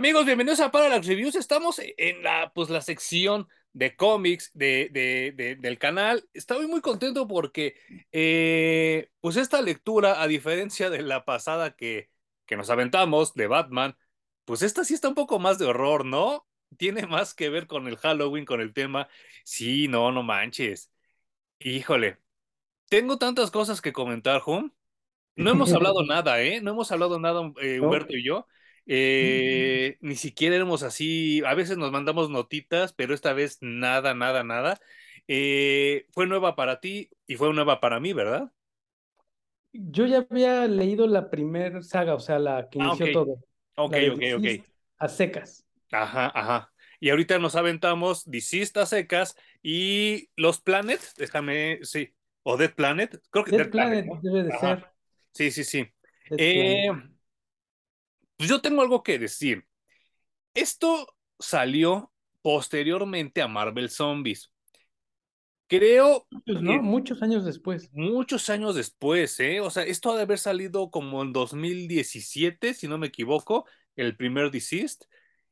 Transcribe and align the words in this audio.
Amigos, 0.00 0.24
bienvenidos 0.24 0.60
a 0.60 0.70
Parallax 0.70 1.06
Reviews. 1.06 1.34
Estamos 1.34 1.78
en 1.78 2.22
la, 2.22 2.52
pues, 2.54 2.70
la 2.70 2.80
sección 2.80 3.48
de 3.74 3.96
cómics 3.96 4.50
de, 4.54 4.88
de- 4.90 5.32
de- 5.36 5.56
del 5.56 5.78
canal. 5.78 6.26
Estoy 6.32 6.66
muy 6.66 6.80
contento 6.80 7.28
porque, 7.28 7.74
eh, 8.10 9.10
pues, 9.20 9.36
esta 9.36 9.60
lectura, 9.60 10.22
a 10.22 10.26
diferencia 10.26 10.88
de 10.88 11.02
la 11.02 11.26
pasada 11.26 11.76
que, 11.76 12.08
que 12.46 12.56
nos 12.56 12.70
aventamos 12.70 13.34
de 13.34 13.46
Batman, 13.46 13.94
pues 14.46 14.62
esta 14.62 14.84
sí 14.84 14.94
está 14.94 15.08
un 15.08 15.14
poco 15.14 15.38
más 15.38 15.58
de 15.58 15.66
horror, 15.66 16.06
¿no? 16.06 16.46
Tiene 16.78 17.06
más 17.06 17.34
que 17.34 17.50
ver 17.50 17.66
con 17.66 17.86
el 17.86 17.98
Halloween, 17.98 18.46
con 18.46 18.62
el 18.62 18.72
tema. 18.72 19.06
Sí, 19.44 19.86
no, 19.86 20.12
no 20.12 20.22
manches. 20.22 20.90
Híjole, 21.58 22.16
tengo 22.88 23.18
tantas 23.18 23.50
cosas 23.50 23.80
que 23.82 23.92
comentar, 23.92 24.42
Hum. 24.46 24.72
No 25.36 25.50
hemos 25.50 25.72
hablado 25.74 26.04
nada, 26.06 26.40
¿eh? 26.42 26.60
No 26.62 26.70
hemos 26.70 26.90
hablado 26.90 27.18
nada, 27.20 27.52
eh. 27.60 27.80
Humberto 27.80 28.16
y 28.16 28.24
yo. 28.24 28.46
Eh, 28.92 29.98
ni 30.00 30.16
siquiera 30.16 30.56
éramos 30.56 30.82
así. 30.82 31.42
A 31.46 31.54
veces 31.54 31.78
nos 31.78 31.92
mandamos 31.92 32.30
notitas, 32.30 32.92
pero 32.92 33.14
esta 33.14 33.32
vez 33.32 33.58
nada, 33.60 34.14
nada, 34.14 34.42
nada. 34.44 34.80
Eh, 35.28 36.06
fue 36.12 36.26
nueva 36.26 36.56
para 36.56 36.80
ti 36.80 37.10
y 37.26 37.36
fue 37.36 37.52
nueva 37.54 37.80
para 37.80 38.00
mí, 38.00 38.12
¿verdad? 38.12 38.52
Yo 39.72 40.06
ya 40.06 40.26
había 40.30 40.66
leído 40.66 41.06
la 41.06 41.30
primer 41.30 41.84
saga, 41.84 42.14
o 42.14 42.20
sea, 42.20 42.38
la 42.38 42.68
que 42.70 42.78
Ah, 42.78 42.94
inició 42.94 43.10
todo, 43.10 43.38
ok, 43.76 43.96
ok, 44.12 44.22
ok. 44.36 44.46
A 44.98 45.08
secas. 45.08 45.64
Ajá, 45.92 46.30
ajá. 46.34 46.72
Y 47.00 47.10
ahorita 47.10 47.38
nos 47.38 47.56
aventamos 47.56 48.24
Deceased 48.30 48.76
a 48.80 48.86
secas 48.86 49.34
y 49.62 50.30
Los 50.36 50.60
Planet, 50.60 51.00
déjame, 51.16 51.80
sí, 51.82 52.14
o 52.42 52.56
Dead 52.56 52.72
Planet, 52.74 53.20
creo 53.30 53.44
que 53.44 53.52
Dead 53.52 53.68
Dead 53.68 53.70
Planet, 53.70 54.02
Planet 54.02 54.06
¿no? 54.06 54.20
debe 54.22 54.42
de 54.44 54.52
Ajá, 54.52 54.82
ser 54.82 54.86
sí, 55.32 55.50
sí, 55.50 55.64
sí. 55.64 55.86
Planet. 56.52 56.86
Pues 58.40 58.48
yo 58.48 58.62
tengo 58.62 58.80
algo 58.80 59.02
que 59.02 59.18
decir. 59.18 59.66
Esto 60.54 61.06
salió 61.38 62.10
posteriormente 62.40 63.42
a 63.42 63.48
Marvel 63.48 63.90
Zombies. 63.90 64.50
Creo 65.66 66.26
Muchos, 66.30 66.62
Muchos 66.62 67.22
años 67.22 67.44
después, 67.44 67.90
muchos 67.92 68.48
años 68.48 68.74
después, 68.74 69.38
¿eh? 69.40 69.60
O 69.60 69.68
sea, 69.68 69.82
esto 69.82 70.10
ha 70.10 70.16
de 70.16 70.22
haber 70.22 70.38
salido 70.38 70.90
como 70.90 71.20
en 71.20 71.34
2017, 71.34 72.72
si 72.72 72.88
no 72.88 72.96
me 72.96 73.08
equivoco, 73.08 73.66
el 73.94 74.16
primer 74.16 74.50
Deceased. 74.50 75.00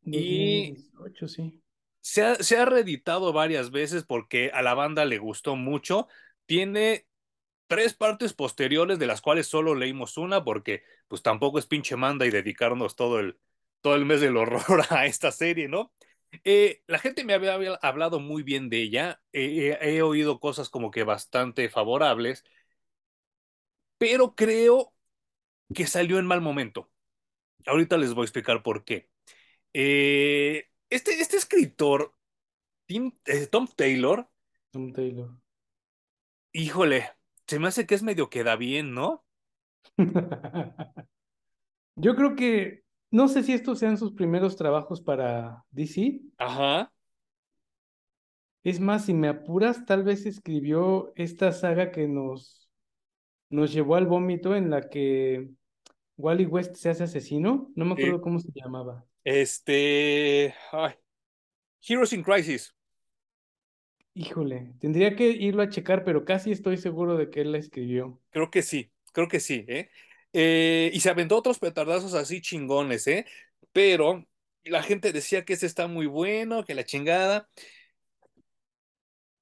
Y 0.07 0.71
2018, 0.71 1.29
sí. 1.29 1.63
se 2.01 2.23
ha, 2.23 2.37
se 2.37 2.57
ha 2.57 2.65
reeditado 2.65 3.35
varias 3.35 3.71
veces 3.71 4.05
porque 4.05 4.51
a 4.55 4.63
la 4.63 4.73
banda 4.73 5.05
le 5.05 5.19
gustó 5.19 5.57
mucho. 5.57 6.09
Tiene 6.47 7.07
tres 7.69 7.95
partes 7.95 8.35
posteriores 8.35 8.99
de 8.99 9.07
las 9.07 9.23
cuales 9.23 9.49
solo 9.49 9.75
leímos 9.77 10.19
una 10.19 10.45
porque 10.45 10.85
pues 11.09 11.23
tampoco 11.23 11.59
es 11.61 11.67
pinche 11.67 11.97
manda 11.97 12.27
y 12.27 12.31
dedicarnos 12.31 12.97
todo 12.97 13.21
el, 13.21 13.39
todo 13.83 13.95
el 13.97 14.07
mes 14.07 14.21
del 14.23 14.37
horror 14.39 14.83
a 14.91 15.07
esta 15.07 15.33
serie, 15.33 15.69
¿no? 15.69 15.93
Eh, 16.45 16.83
la 16.89 16.99
gente 16.99 17.25
me 17.25 17.35
había, 17.35 17.55
había 17.55 17.75
hablado 17.83 18.21
muy 18.21 18.43
bien 18.43 18.69
de 18.71 18.83
ella, 18.83 19.23
eh, 19.33 19.79
he 19.83 20.03
oído 20.03 20.41
cosas 20.41 20.69
como 20.71 20.91
que 20.91 21.05
bastante 21.05 21.69
favorables, 21.71 22.45
pero 23.99 24.35
creo 24.35 24.95
que 25.75 25.87
salió 25.87 26.19
en 26.19 26.27
mal 26.27 26.41
momento. 26.43 26.91
Ahorita 27.67 27.99
les 27.99 28.15
voy 28.15 28.23
a 28.25 28.27
explicar 28.27 28.63
por 28.63 28.85
qué. 28.85 29.11
Eh, 29.75 30.69
este, 30.91 31.21
este 31.23 31.37
escritor, 31.39 32.15
Tim- 32.87 33.19
eh, 33.27 33.49
Tom 33.49 33.69
Taylor, 33.77 34.31
Tom 34.73 34.93
Taylor. 34.95 35.29
híjole, 36.53 37.17
se 37.49 37.59
me 37.59 37.69
hace 37.69 37.87
que 37.87 37.95
es 37.95 38.03
medio 38.03 38.29
que 38.29 38.45
da 38.45 38.57
bien, 38.57 38.95
¿no? 38.95 39.25
Yo 41.97 42.15
creo 42.15 42.37
que, 42.37 42.85
no 43.11 43.27
sé 43.27 43.43
si 43.43 43.55
estos 43.55 43.79
sean 43.79 43.97
sus 43.97 44.13
primeros 44.13 44.55
trabajos 44.57 45.01
para 45.01 45.65
DC. 45.71 46.21
Ajá, 46.37 46.93
Es 48.63 48.81
más, 48.81 49.07
si 49.07 49.15
me 49.15 49.29
apuras, 49.29 49.87
tal 49.87 50.05
vez 50.05 50.27
escribió 50.27 51.11
esta 51.17 51.51
saga 51.53 51.91
que 51.91 52.07
nos, 52.07 52.71
nos 53.49 53.73
llevó 53.73 53.97
al 53.97 54.07
vómito 54.07 54.55
en 54.55 54.69
la 54.69 54.91
que 54.91 55.49
Wally 56.19 56.45
West 56.45 56.77
se 56.77 56.91
hace 56.91 57.05
asesino. 57.05 57.73
No 57.75 57.85
me 57.87 57.95
acuerdo 57.95 58.21
cómo 58.21 58.39
se 58.41 58.53
llamaba. 58.55 59.07
Este, 59.25 60.55
ay, 60.71 60.95
Heroes 61.81 62.13
in 62.13 62.23
Crisis. 62.23 62.75
Híjole, 64.19 64.75
tendría 64.81 65.17
que 65.17 65.31
irlo 65.31 65.63
a 65.63 65.71
checar, 65.71 66.05
pero 66.05 66.27
casi 66.27 66.53
estoy 66.53 66.77
seguro 66.77 67.17
de 67.17 67.31
que 67.31 67.41
él 67.41 67.53
la 67.53 67.59
escribió. 67.59 68.21
Creo 68.31 68.51
que 68.51 68.63
sí, 68.63 68.93
creo 69.13 69.29
que 69.29 69.41
sí, 69.41 69.65
¿eh? 69.69 69.91
Eh, 70.33 70.91
y 70.93 71.01
se 71.01 71.11
aventó 71.11 71.37
otros 71.37 71.59
petardazos 71.59 72.15
así 72.15 72.41
chingones, 72.41 73.07
¿eh? 73.07 73.27
Pero 73.73 74.27
la 74.65 74.83
gente 74.83 75.13
decía 75.13 75.45
que 75.45 75.55
ese 75.55 75.67
está 75.67 75.87
muy 75.89 76.07
bueno, 76.07 76.65
que 76.65 76.75
la 76.75 76.85
chingada. 76.85 77.49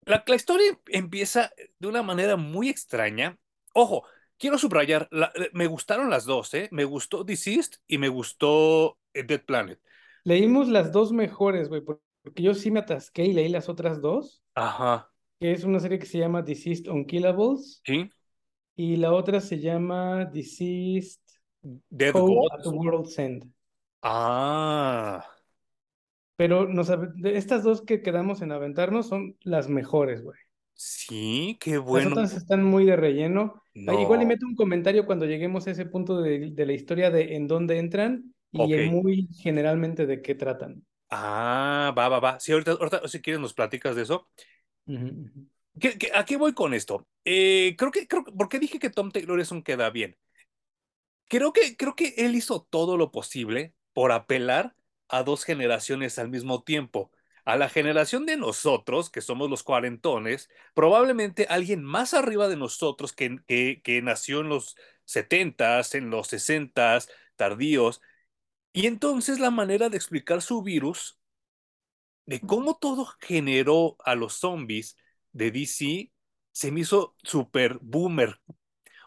La, 0.04 0.22
la 0.26 0.36
historia 0.36 0.78
empieza 0.86 1.50
de 1.78 1.88
una 1.88 2.02
manera 2.02 2.36
muy 2.36 2.68
extraña. 2.68 3.38
Ojo, 3.74 4.04
quiero 4.38 4.58
subrayar, 4.58 5.08
la- 5.10 5.32
eh, 5.34 5.50
me 5.52 5.66
gustaron 5.66 6.10
las 6.10 6.24
dos, 6.24 6.54
¿eh? 6.54 6.68
Me 6.72 6.84
gustó 6.84 7.24
Deceased 7.24 7.74
y 7.86 7.98
me 7.98 8.08
gustó 8.08 8.98
eh, 9.14 9.24
Dead 9.24 9.44
Planet. 9.44 9.80
Leímos 10.24 10.68
las 10.68 10.92
dos 10.92 11.12
mejores, 11.12 11.68
güey, 11.68 11.80
por- 11.80 12.02
porque 12.22 12.42
yo 12.42 12.54
sí 12.54 12.70
me 12.70 12.80
atasqué 12.80 13.24
y 13.24 13.32
leí 13.32 13.48
las 13.48 13.68
otras 13.68 14.00
dos, 14.00 14.42
Ajá, 14.64 15.10
que 15.40 15.52
es 15.52 15.64
una 15.64 15.80
serie 15.80 15.98
que 15.98 16.06
se 16.06 16.18
llama 16.18 16.42
Deceased 16.42 16.88
Unkillables 16.90 17.84
¿sí? 17.84 18.10
y 18.76 18.96
la 18.96 19.12
otra 19.14 19.40
se 19.40 19.60
llama 19.60 20.26
Deceased 20.26 21.20
Dead 21.90 22.18
at 22.18 22.26
the 22.26 22.34
Gods. 22.34 22.70
World's 22.70 23.18
End. 23.18 23.52
Ah, 24.02 25.22
Pero 26.36 26.66
nos, 26.66 26.90
estas 27.24 27.62
dos 27.62 27.82
que 27.82 28.00
quedamos 28.02 28.40
en 28.42 28.52
aventarnos 28.52 29.06
son 29.08 29.36
las 29.42 29.68
mejores, 29.68 30.22
güey. 30.22 30.38
sí, 30.74 31.58
qué 31.60 31.78
Las 31.88 32.06
bueno. 32.06 32.06
otras 32.06 32.32
están 32.34 32.62
muy 32.64 32.84
de 32.84 32.94
relleno. 32.96 33.62
Ah, 33.86 33.94
igual 33.94 34.22
y 34.22 34.26
No, 34.26 34.26
meto 34.26 34.46
un 34.46 34.54
comentario 34.56 35.06
cuando 35.06 35.26
lleguemos 35.26 35.66
a 35.66 35.70
ese 35.72 35.86
punto 35.86 36.20
de, 36.20 36.50
de 36.52 36.66
la 36.66 36.72
historia 36.72 37.10
de 37.10 37.36
en 37.36 37.46
dónde 37.48 37.78
entran 37.78 38.34
y 38.52 38.72
en 38.74 38.84
muy 38.84 39.28
generalmente 39.40 40.06
de 40.06 40.22
qué 40.22 40.34
tratan. 40.34 40.84
Ah, 41.10 41.92
va, 41.96 42.08
va, 42.08 42.20
va. 42.20 42.40
Sí, 42.40 42.52
ahorita, 42.52 42.72
ahorita 42.72 43.08
si 43.08 43.20
quieres 43.22 43.40
nos 43.40 43.54
platicas 43.54 43.94
de 43.96 44.02
eso. 44.02 44.28
Ujú. 44.86 45.48
¿Qué, 45.80 45.98
qué- 45.98 46.10
a 46.14 46.24
qué 46.24 46.36
voy 46.36 46.54
con 46.54 46.74
esto? 46.74 47.06
Eh, 47.24 47.74
creo 47.78 47.90
que, 47.90 48.08
creo, 48.08 48.24
que- 48.24 48.32
¿por 48.32 48.48
qué 48.48 48.58
dije 48.58 48.78
que 48.78 48.90
Tom 48.90 49.10
Taylor 49.10 49.38
es 49.40 49.50
un 49.50 49.62
queda 49.62 49.90
bien? 49.90 50.16
Creo 51.28 51.52
que, 51.52 51.76
creo 51.76 51.96
que 51.96 52.14
él 52.18 52.34
hizo 52.36 52.62
todo 52.70 52.96
lo 52.96 53.10
posible 53.10 53.74
por 53.92 54.12
apelar 54.12 54.76
a 55.08 55.22
dos 55.22 55.44
generaciones 55.44 56.18
al 56.18 56.28
mismo 56.28 56.62
tiempo. 56.62 57.10
A 57.44 57.56
la 57.56 57.68
generación 57.68 58.26
de 58.26 58.36
nosotros, 58.36 59.10
que 59.10 59.20
somos 59.20 59.50
los 59.50 59.62
cuarentones, 59.62 60.48
probablemente 60.74 61.46
alguien 61.48 61.82
más 61.84 62.14
arriba 62.14 62.48
de 62.48 62.56
nosotros 62.56 63.12
que, 63.12 63.38
que, 63.46 63.80
que 63.82 64.02
nació 64.02 64.40
en 64.40 64.48
los 64.48 64.76
setentas, 65.04 65.94
en 65.94 66.10
los 66.10 66.28
sesentas, 66.28 67.08
tardíos. 67.36 68.00
Y 68.76 68.86
entonces 68.86 69.40
la 69.40 69.50
manera 69.50 69.88
de 69.88 69.96
explicar 69.96 70.42
su 70.42 70.62
virus 70.62 71.18
de 72.26 72.40
cómo 72.40 72.76
todo 72.76 73.06
generó 73.20 73.96
a 74.04 74.14
los 74.14 74.34
zombies 74.34 74.98
de 75.32 75.50
DC 75.50 76.12
se 76.52 76.70
me 76.70 76.80
hizo 76.80 77.16
súper 77.22 77.78
boomer. 77.80 78.38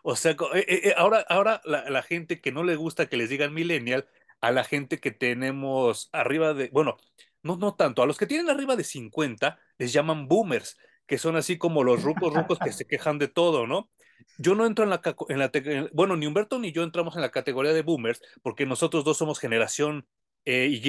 O 0.01 0.15
sea, 0.15 0.31
eh, 0.31 0.65
eh, 0.67 0.81
eh, 0.85 0.93
ahora, 0.97 1.23
ahora 1.29 1.61
la, 1.65 1.87
la 1.87 2.01
gente 2.01 2.41
que 2.41 2.51
no 2.51 2.63
le 2.63 2.77
gusta 2.77 3.09
que 3.09 3.17
les 3.17 3.29
digan 3.29 3.53
millennial, 3.53 4.09
a 4.41 4.51
la 4.51 4.63
gente 4.63 4.99
que 4.99 5.11
tenemos 5.11 6.09
arriba 6.13 6.55
de, 6.55 6.69
bueno, 6.69 6.97
no, 7.43 7.57
no 7.57 7.75
tanto, 7.75 8.01
a 8.01 8.07
los 8.07 8.17
que 8.17 8.25
tienen 8.25 8.49
arriba 8.49 8.75
de 8.75 8.83
50 8.83 9.59
les 9.77 9.93
llaman 9.93 10.27
boomers, 10.27 10.79
que 11.09 11.17
son 11.17 11.35
así 11.35 11.57
como 11.57 11.83
los 11.83 12.03
rucos 12.03 12.35
rucos 12.35 12.59
que 12.59 12.71
se 12.71 12.85
quejan 12.85 13.17
de 13.17 13.27
todo, 13.27 13.65
¿no? 13.65 13.89
Yo 14.37 14.53
no 14.53 14.67
entro 14.67 14.83
en 14.83 14.91
la, 14.91 15.01
en 15.29 15.39
la, 15.39 15.89
bueno, 15.91 16.15
ni 16.15 16.27
Humberto 16.27 16.59
ni 16.59 16.71
yo 16.71 16.83
entramos 16.83 17.15
en 17.15 17.21
la 17.21 17.31
categoría 17.31 17.73
de 17.73 17.81
boomers 17.81 18.21
porque 18.43 18.67
nosotros 18.67 19.03
dos 19.03 19.17
somos 19.17 19.39
generación 19.39 20.07
eh, 20.45 20.67
Y 20.71 20.81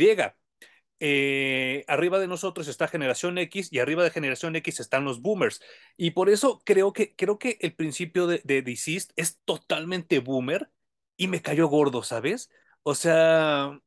eh, 1.02 1.84
arriba 1.88 2.19
de 2.19 2.28
nosotros 2.28 2.69
está 2.69 2.87
generación 2.87 3.38
X 3.38 3.72
y 3.72 3.78
arriba 3.78 4.05
de 4.05 4.11
generación 4.11 4.55
X 4.56 4.81
están 4.81 5.06
los 5.06 5.22
boomers. 5.22 5.62
Y 5.96 6.11
por 6.11 6.28
eso 6.28 6.61
creo 6.67 6.93
que, 6.93 7.17
creo 7.17 7.38
que 7.38 7.56
el 7.62 7.75
principio 7.75 8.26
de, 8.26 8.43
de 8.44 8.62
es 9.17 9.40
totalmente 9.46 10.19
boomer 10.19 10.70
y 11.17 11.28
me 11.28 11.40
cayó 11.40 11.69
gordo, 11.69 12.02
¿sabes? 12.02 12.50
O 12.82 12.94
sea, 12.94 13.81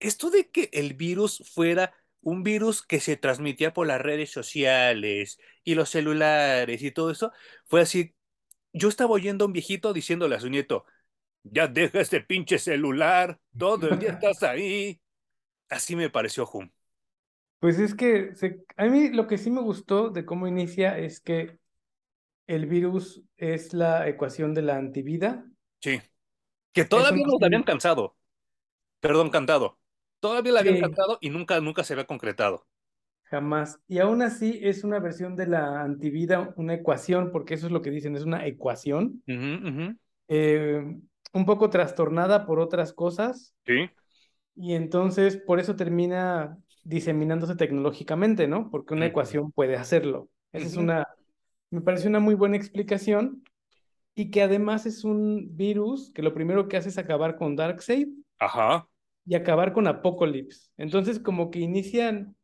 esto 0.00 0.30
de 0.30 0.50
que 0.50 0.70
el 0.72 0.94
virus 0.94 1.42
fuera 1.52 1.92
un 2.28 2.42
virus 2.42 2.82
que 2.86 3.00
se 3.00 3.16
transmitía 3.16 3.72
por 3.72 3.86
las 3.86 4.00
redes 4.00 4.30
sociales 4.30 5.38
y 5.64 5.74
los 5.74 5.90
celulares 5.90 6.82
y 6.82 6.90
todo 6.92 7.10
eso, 7.10 7.32
fue 7.66 7.80
así. 7.82 8.14
Yo 8.72 8.88
estaba 8.88 9.10
oyendo 9.12 9.44
a 9.44 9.46
un 9.48 9.52
viejito 9.52 9.92
diciéndole 9.92 10.36
a 10.36 10.40
su 10.40 10.48
nieto, 10.50 10.84
ya 11.42 11.66
deja 11.68 12.00
este 12.00 12.20
pinche 12.20 12.58
celular, 12.58 13.38
todo 13.56 13.88
el 13.88 13.98
día 13.98 14.10
estás 14.10 14.42
ahí. 14.42 15.00
Así 15.68 15.96
me 15.96 16.10
pareció, 16.10 16.48
Hum. 16.52 16.70
Pues 17.60 17.78
es 17.80 17.94
que 17.94 18.34
se- 18.36 18.64
a 18.76 18.84
mí 18.86 19.08
lo 19.10 19.26
que 19.26 19.36
sí 19.36 19.50
me 19.50 19.60
gustó 19.60 20.10
de 20.10 20.24
cómo 20.24 20.46
inicia 20.46 20.96
es 20.96 21.20
que 21.20 21.58
el 22.46 22.66
virus 22.66 23.22
es 23.36 23.74
la 23.74 24.08
ecuación 24.08 24.54
de 24.54 24.62
la 24.62 24.76
antivida. 24.76 25.44
Sí. 25.80 26.00
Que 26.72 26.84
todavía 26.84 27.24
no 27.26 27.32
nos 27.32 27.42
habían 27.42 27.64
cansado. 27.64 28.16
Perdón, 29.00 29.30
cantado. 29.30 29.78
Todavía 30.20 30.52
la 30.52 30.60
habían 30.60 30.76
Sí, 30.76 30.82
y 31.20 31.30
nunca, 31.30 31.60
nunca 31.60 31.84
se 31.84 31.92
había 31.94 32.06
concretado. 32.06 32.66
jamás. 33.24 33.78
Y 33.88 33.98
aún 33.98 34.22
así 34.22 34.58
es 34.62 34.84
una 34.84 34.98
versión 35.00 35.36
de 35.36 35.46
la 35.46 35.82
antivida, 35.82 36.52
una 36.56 36.74
ecuación, 36.74 37.30
porque 37.30 37.54
eso 37.54 37.66
es 37.66 37.72
lo 37.72 37.82
que 37.82 37.90
dicen, 37.90 38.16
es 38.16 38.24
una 38.24 38.46
ecuación, 38.46 39.22
eh, 40.28 40.96
un 41.32 41.46
poco 41.46 41.70
trastornada 41.70 42.46
por 42.46 42.58
otras 42.60 42.92
cosas 42.92 43.54
Sí. 43.66 43.88
y 44.56 44.74
entonces 44.74 45.36
por 45.36 45.60
eso 45.60 45.76
termina 45.76 46.58
diseminándose 46.84 47.54
tecnológicamente, 47.56 48.48
¿no? 48.48 48.70
Porque 48.70 48.94
una 48.94 49.06
ecuación 49.06 49.52
puede 49.52 49.76
hacerlo. 49.76 50.28
Esa 50.52 50.66
es 50.66 50.76
una, 50.76 51.06
me 51.70 51.80
parece 51.82 52.08
una 52.08 52.20
muy 52.20 52.34
buena 52.34 52.56
explicación 52.56 53.44
y 54.14 54.30
que 54.30 54.42
además 54.42 54.86
es 54.86 55.04
un 55.04 55.56
virus 55.56 56.12
que 56.14 56.22
lo 56.22 56.34
primero 56.34 56.68
que 56.68 56.76
hace 56.76 56.88
es 56.90 56.98
acabar 56.98 57.36
con 57.36 57.56
Darkseid 57.56 58.08
Ajá. 58.40 58.88
Y 59.28 59.34
acabar 59.36 59.72
con 59.72 59.86
Apocalypse. 59.86 60.70
Entonces 60.78 61.20
como 61.20 61.50
que 61.50 61.60
inician 61.60 62.36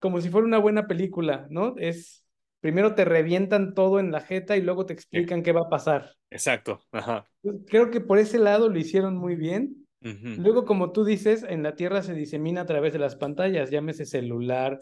como 0.00 0.20
si 0.20 0.30
fuera 0.30 0.46
una 0.46 0.58
buena 0.58 0.86
película, 0.88 1.46
¿no? 1.50 1.76
Es, 1.78 2.24
primero 2.60 2.94
te 2.94 3.04
revientan 3.06 3.74
todo 3.74 4.00
en 4.00 4.12
la 4.12 4.20
jeta 4.22 4.56
y 4.56 4.62
luego 4.62 4.86
te 4.86 4.92
Sí, 5.12 5.20
explican 5.22 5.42
qué 5.42 5.52
va 5.52 5.62
a 5.62 5.70
pasar. 5.70 6.16
exacto. 6.30 6.80
Ajá. 6.92 7.26
Creo 7.66 7.90
que 7.90 8.00
por 8.00 8.18
ese 8.18 8.38
lado 8.38 8.68
lo 8.70 8.78
hicieron 8.78 9.16
muy 9.16 9.36
bien. 9.36 9.86
Luego, 10.34 10.64
como 10.64 10.92
tú 10.92 11.04
dices, 11.04 11.44
en 11.48 11.62
la 11.62 11.74
Tierra 11.76 12.02
se 12.02 12.14
disemina 12.14 12.62
a 12.62 12.66
través 12.66 12.92
de 12.92 12.98
las 12.98 13.16
pantallas, 13.16 13.70
llámese 13.70 14.06
celular, 14.06 14.78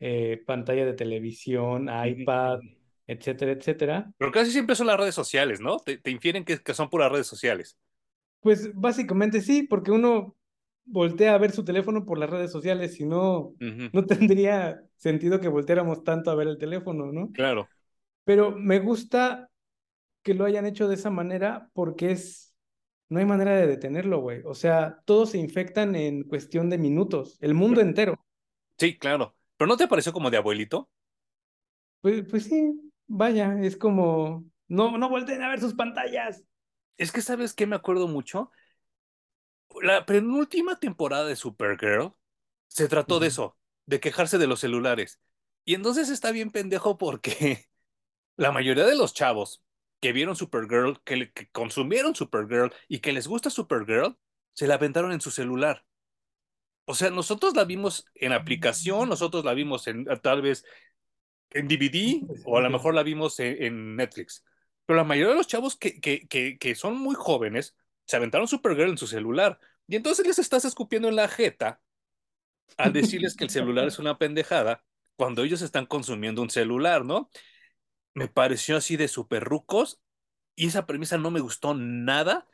eh, 0.00 0.42
pantalla 0.46 0.86
de 0.86 0.94
televisión, 0.94 1.88
iPad, 2.06 2.60
etcétera, 3.06 3.52
etcétera. 3.52 4.12
Pero 4.18 4.32
casi 4.32 4.50
siempre 4.52 4.76
son 4.76 4.86
las 4.88 4.98
redes 4.98 5.14
sociales, 5.14 5.60
¿no? 5.60 5.78
Te, 5.78 5.98
te 5.98 6.10
infieren 6.10 6.44
que, 6.44 6.60
que 6.62 6.74
son 6.74 6.90
puras 6.90 7.10
redes 7.12 7.26
sociales. 7.26 7.76
Pues 8.40 8.74
básicamente 8.74 9.40
sí, 9.40 9.62
porque 9.64 9.90
uno 9.90 10.36
voltea 10.84 11.34
a 11.34 11.38
ver 11.38 11.52
su 11.52 11.64
teléfono 11.64 12.04
por 12.04 12.18
las 12.18 12.30
redes 12.30 12.50
sociales, 12.50 12.94
si 12.94 13.04
no, 13.04 13.54
no 13.60 14.04
tendría 14.06 14.82
sentido 14.96 15.40
que 15.40 15.48
volteáramos 15.48 16.04
tanto 16.04 16.30
a 16.30 16.34
ver 16.34 16.48
el 16.48 16.58
teléfono, 16.58 17.12
¿no? 17.12 17.30
Claro. 17.32 17.68
Pero 18.24 18.52
me 18.52 18.78
gusta 18.78 19.50
que 20.22 20.34
lo 20.34 20.44
hayan 20.44 20.66
hecho 20.66 20.88
de 20.88 20.94
esa 20.94 21.10
manera 21.10 21.68
porque 21.74 22.10
es, 22.10 22.54
no 23.08 23.18
hay 23.18 23.26
manera 23.26 23.56
de 23.56 23.66
detenerlo, 23.66 24.20
güey. 24.20 24.42
O 24.44 24.54
sea, 24.54 25.00
todos 25.04 25.30
se 25.30 25.38
infectan 25.38 25.94
en 25.94 26.24
cuestión 26.24 26.70
de 26.70 26.78
minutos, 26.78 27.36
el 27.40 27.54
mundo 27.54 27.80
entero. 27.80 28.18
Sí, 28.78 28.98
claro. 28.98 29.36
Pero 29.56 29.68
¿no 29.68 29.76
te 29.76 29.86
pareció 29.86 30.12
como 30.12 30.30
de 30.30 30.38
abuelito? 30.38 30.88
Pues, 32.00 32.24
pues 32.28 32.44
sí, 32.44 32.92
vaya, 33.06 33.58
es 33.60 33.76
como, 33.76 34.44
no, 34.68 34.96
no 34.98 35.08
volteen 35.08 35.42
a 35.42 35.48
ver 35.48 35.60
sus 35.60 35.74
pantallas. 35.74 36.42
Es 36.96 37.12
que, 37.12 37.20
¿sabes 37.20 37.54
qué 37.54 37.66
me 37.66 37.76
acuerdo 37.76 38.08
mucho? 38.08 38.50
La 39.84 40.06
penúltima 40.06 40.80
temporada 40.80 41.26
de 41.26 41.36
Supergirl 41.36 42.14
se 42.68 42.88
trató 42.88 43.20
de 43.20 43.26
eso, 43.26 43.58
de 43.84 44.00
quejarse 44.00 44.38
de 44.38 44.46
los 44.46 44.60
celulares. 44.60 45.20
Y 45.66 45.74
entonces 45.74 46.08
está 46.08 46.32
bien 46.32 46.50
pendejo 46.50 46.96
porque 46.96 47.68
la 48.36 48.50
mayoría 48.50 48.86
de 48.86 48.96
los 48.96 49.12
chavos 49.12 49.62
que 50.00 50.14
vieron 50.14 50.36
Supergirl, 50.36 51.02
que, 51.04 51.30
consumieron 51.52 52.14
Supergirl 52.14 52.72
y 52.88 53.00
que 53.00 53.12
les 53.12 53.28
gusta 53.28 53.50
Supergirl, 53.50 54.16
se 54.54 54.66
la 54.66 54.76
aventaron 54.76 55.12
en 55.12 55.20
su 55.20 55.30
celular. 55.30 55.84
O 56.86 56.94
sea, 56.94 57.10
nosotros 57.10 57.54
la 57.54 57.64
vimos 57.64 58.06
en 58.14 58.32
aplicación, 58.32 59.10
nosotros 59.10 59.44
la 59.44 59.52
vimos 59.52 59.86
en 59.86 60.06
tal 60.22 60.40
vez 60.40 60.64
en 61.50 61.68
DVD 61.68 62.22
o 62.46 62.56
a 62.56 62.62
lo 62.62 62.70
mejor 62.70 62.94
la 62.94 63.02
vimos 63.02 63.38
en, 63.38 63.62
en 63.62 63.96
Netflix. 63.96 64.46
Pero 64.86 64.96
la 64.96 65.04
mayoría 65.04 65.32
de 65.32 65.36
los 65.36 65.46
chavos 65.46 65.76
que, 65.76 66.00
que, 66.00 66.26
que, 66.26 66.56
que 66.56 66.74
son 66.74 66.96
muy 66.96 67.14
jóvenes 67.14 67.76
se 68.06 68.16
aventaron 68.16 68.48
Supergirl 68.48 68.88
en 68.88 68.98
su 68.98 69.06
celular. 69.06 69.60
Y 69.88 69.96
entonces 69.96 70.26
les 70.26 70.38
estás 70.38 70.64
escupiendo 70.64 71.08
en 71.08 71.16
la 71.16 71.28
jeta 71.28 71.82
al 72.76 72.92
decirles 72.92 73.34
que 73.36 73.44
el 73.44 73.50
celular 73.50 73.86
es 73.88 73.98
una 73.98 74.18
pendejada 74.18 74.84
cuando 75.16 75.44
ellos 75.44 75.62
están 75.62 75.86
consumiendo 75.86 76.42
un 76.42 76.50
celular, 76.50 77.04
¿no? 77.04 77.30
Me 78.14 78.28
pareció 78.28 78.76
así 78.76 78.96
de 78.96 79.08
super 79.08 79.44
rucos 79.44 80.00
y 80.56 80.68
esa 80.68 80.86
premisa 80.86 81.18
no 81.18 81.30
me 81.30 81.40
gustó 81.40 81.74
nada. 81.74 82.48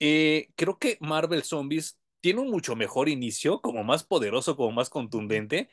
Eh, 0.00 0.50
creo 0.56 0.78
que 0.78 0.98
Marvel 1.00 1.44
Zombies 1.44 1.98
tiene 2.20 2.40
un 2.40 2.50
mucho 2.50 2.76
mejor 2.76 3.08
inicio, 3.08 3.60
como 3.62 3.84
más 3.84 4.04
poderoso, 4.04 4.56
como 4.56 4.72
más 4.72 4.90
contundente. 4.90 5.70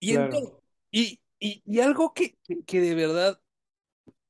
Y, 0.00 0.12
Claro. 0.12 0.24
entonces, 0.24 0.50
y, 0.90 1.20
y, 1.38 1.62
y 1.66 1.80
algo 1.80 2.14
que, 2.14 2.36
que, 2.44 2.64
que 2.64 2.80
de 2.80 2.94
verdad 2.94 3.40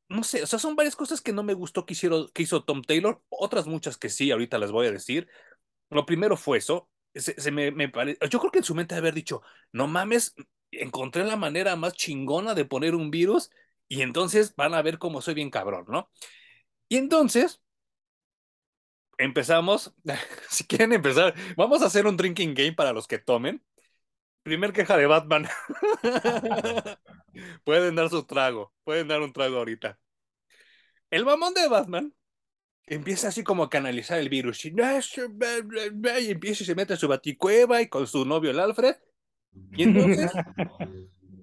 no 0.08 0.22
sé, 0.24 0.42
o 0.42 0.46
sea, 0.46 0.58
son 0.58 0.76
varias 0.76 0.96
cosas 0.96 1.20
que 1.20 1.32
no 1.32 1.42
me 1.42 1.54
gustó 1.54 1.86
que, 1.86 1.94
hicieron, 1.94 2.28
que 2.34 2.42
hizo 2.42 2.64
Tom 2.64 2.82
Taylor, 2.82 3.22
otras 3.30 3.66
muchas 3.66 3.96
que 3.96 4.10
sí, 4.10 4.30
ahorita 4.30 4.58
las 4.58 4.70
voy 4.72 4.86
a 4.86 4.92
decir. 4.92 5.28
Lo 5.94 6.04
primero 6.04 6.36
fue 6.36 6.58
eso, 6.58 6.90
se, 7.14 7.50
me, 7.52 7.72
yo 8.30 8.40
creo 8.40 8.50
que 8.50 8.58
en 8.58 8.64
su 8.64 8.74
mente 8.74 8.96
haber 8.96 9.14
dicho, 9.14 9.42
no 9.72 9.86
mames, 9.86 10.34
encontré 10.72 11.24
la 11.24 11.36
manera 11.36 11.76
más 11.76 11.94
chingona 11.94 12.54
de 12.54 12.64
poner 12.64 12.96
un 12.96 13.12
virus 13.12 13.50
y 13.86 14.02
entonces 14.02 14.56
van 14.56 14.74
a 14.74 14.82
ver 14.82 14.98
cómo 14.98 15.22
soy 15.22 15.34
bien 15.34 15.50
cabrón, 15.50 15.84
¿no? 15.88 16.10
Y 16.88 16.96
entonces 16.96 17.62
empezamos, 19.18 19.94
si 20.50 20.64
quieren 20.64 20.92
empezar, 20.92 21.34
vamos 21.56 21.82
a 21.82 21.86
hacer 21.86 22.06
un 22.06 22.16
drinking 22.16 22.54
game 22.54 22.72
para 22.72 22.92
los 22.92 23.06
que 23.06 23.18
tomen. 23.18 23.64
Primer 24.42 24.72
queja 24.72 24.96
de 24.96 25.06
Batman. 25.06 25.48
Pueden 27.64 27.94
dar 27.94 28.10
su 28.10 28.24
trago, 28.24 28.72
pueden 28.84 29.08
dar 29.08 29.22
un 29.22 29.32
trago 29.32 29.58
ahorita. 29.58 29.98
El 31.10 31.24
mamón 31.24 31.54
de 31.54 31.68
Batman 31.68 32.14
empieza 32.86 33.28
así 33.28 33.42
como 33.42 33.62
a 33.62 33.70
canalizar 33.70 34.18
el 34.18 34.28
virus 34.28 34.64
y, 34.64 34.68
empieza 36.28 36.62
y 36.62 36.66
se 36.66 36.74
mete 36.74 36.94
a 36.94 36.96
su 36.96 37.08
baticueva 37.08 37.82
y 37.82 37.88
con 37.88 38.06
su 38.06 38.24
novio 38.24 38.50
el 38.50 38.60
Alfred. 38.60 38.96
Y 39.72 39.84
entonces, 39.84 40.32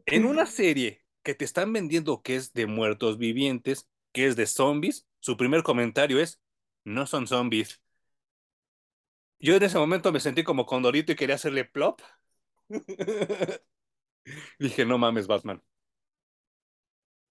en 0.05 0.25
una 0.25 0.45
serie 0.45 1.03
que 1.23 1.33
te 1.33 1.45
están 1.45 1.71
vendiendo 1.71 2.21
que 2.21 2.35
es 2.35 2.53
de 2.53 2.65
muertos 2.65 3.17
vivientes, 3.17 3.87
que 4.11 4.27
es 4.27 4.35
de 4.35 4.45
zombies, 4.45 5.07
su 5.19 5.37
primer 5.37 5.63
comentario 5.63 6.19
es, 6.19 6.41
no 6.83 7.05
son 7.05 7.27
zombies. 7.27 7.81
Yo 9.39 9.55
en 9.55 9.63
ese 9.63 9.77
momento 9.77 10.11
me 10.11 10.19
sentí 10.19 10.43
como 10.43 10.65
Condorito 10.65 11.11
y 11.11 11.15
quería 11.15 11.35
hacerle 11.35 11.65
plop. 11.65 12.01
Dije, 14.59 14.85
no 14.85 14.97
mames, 14.97 15.27
Batman. 15.27 15.63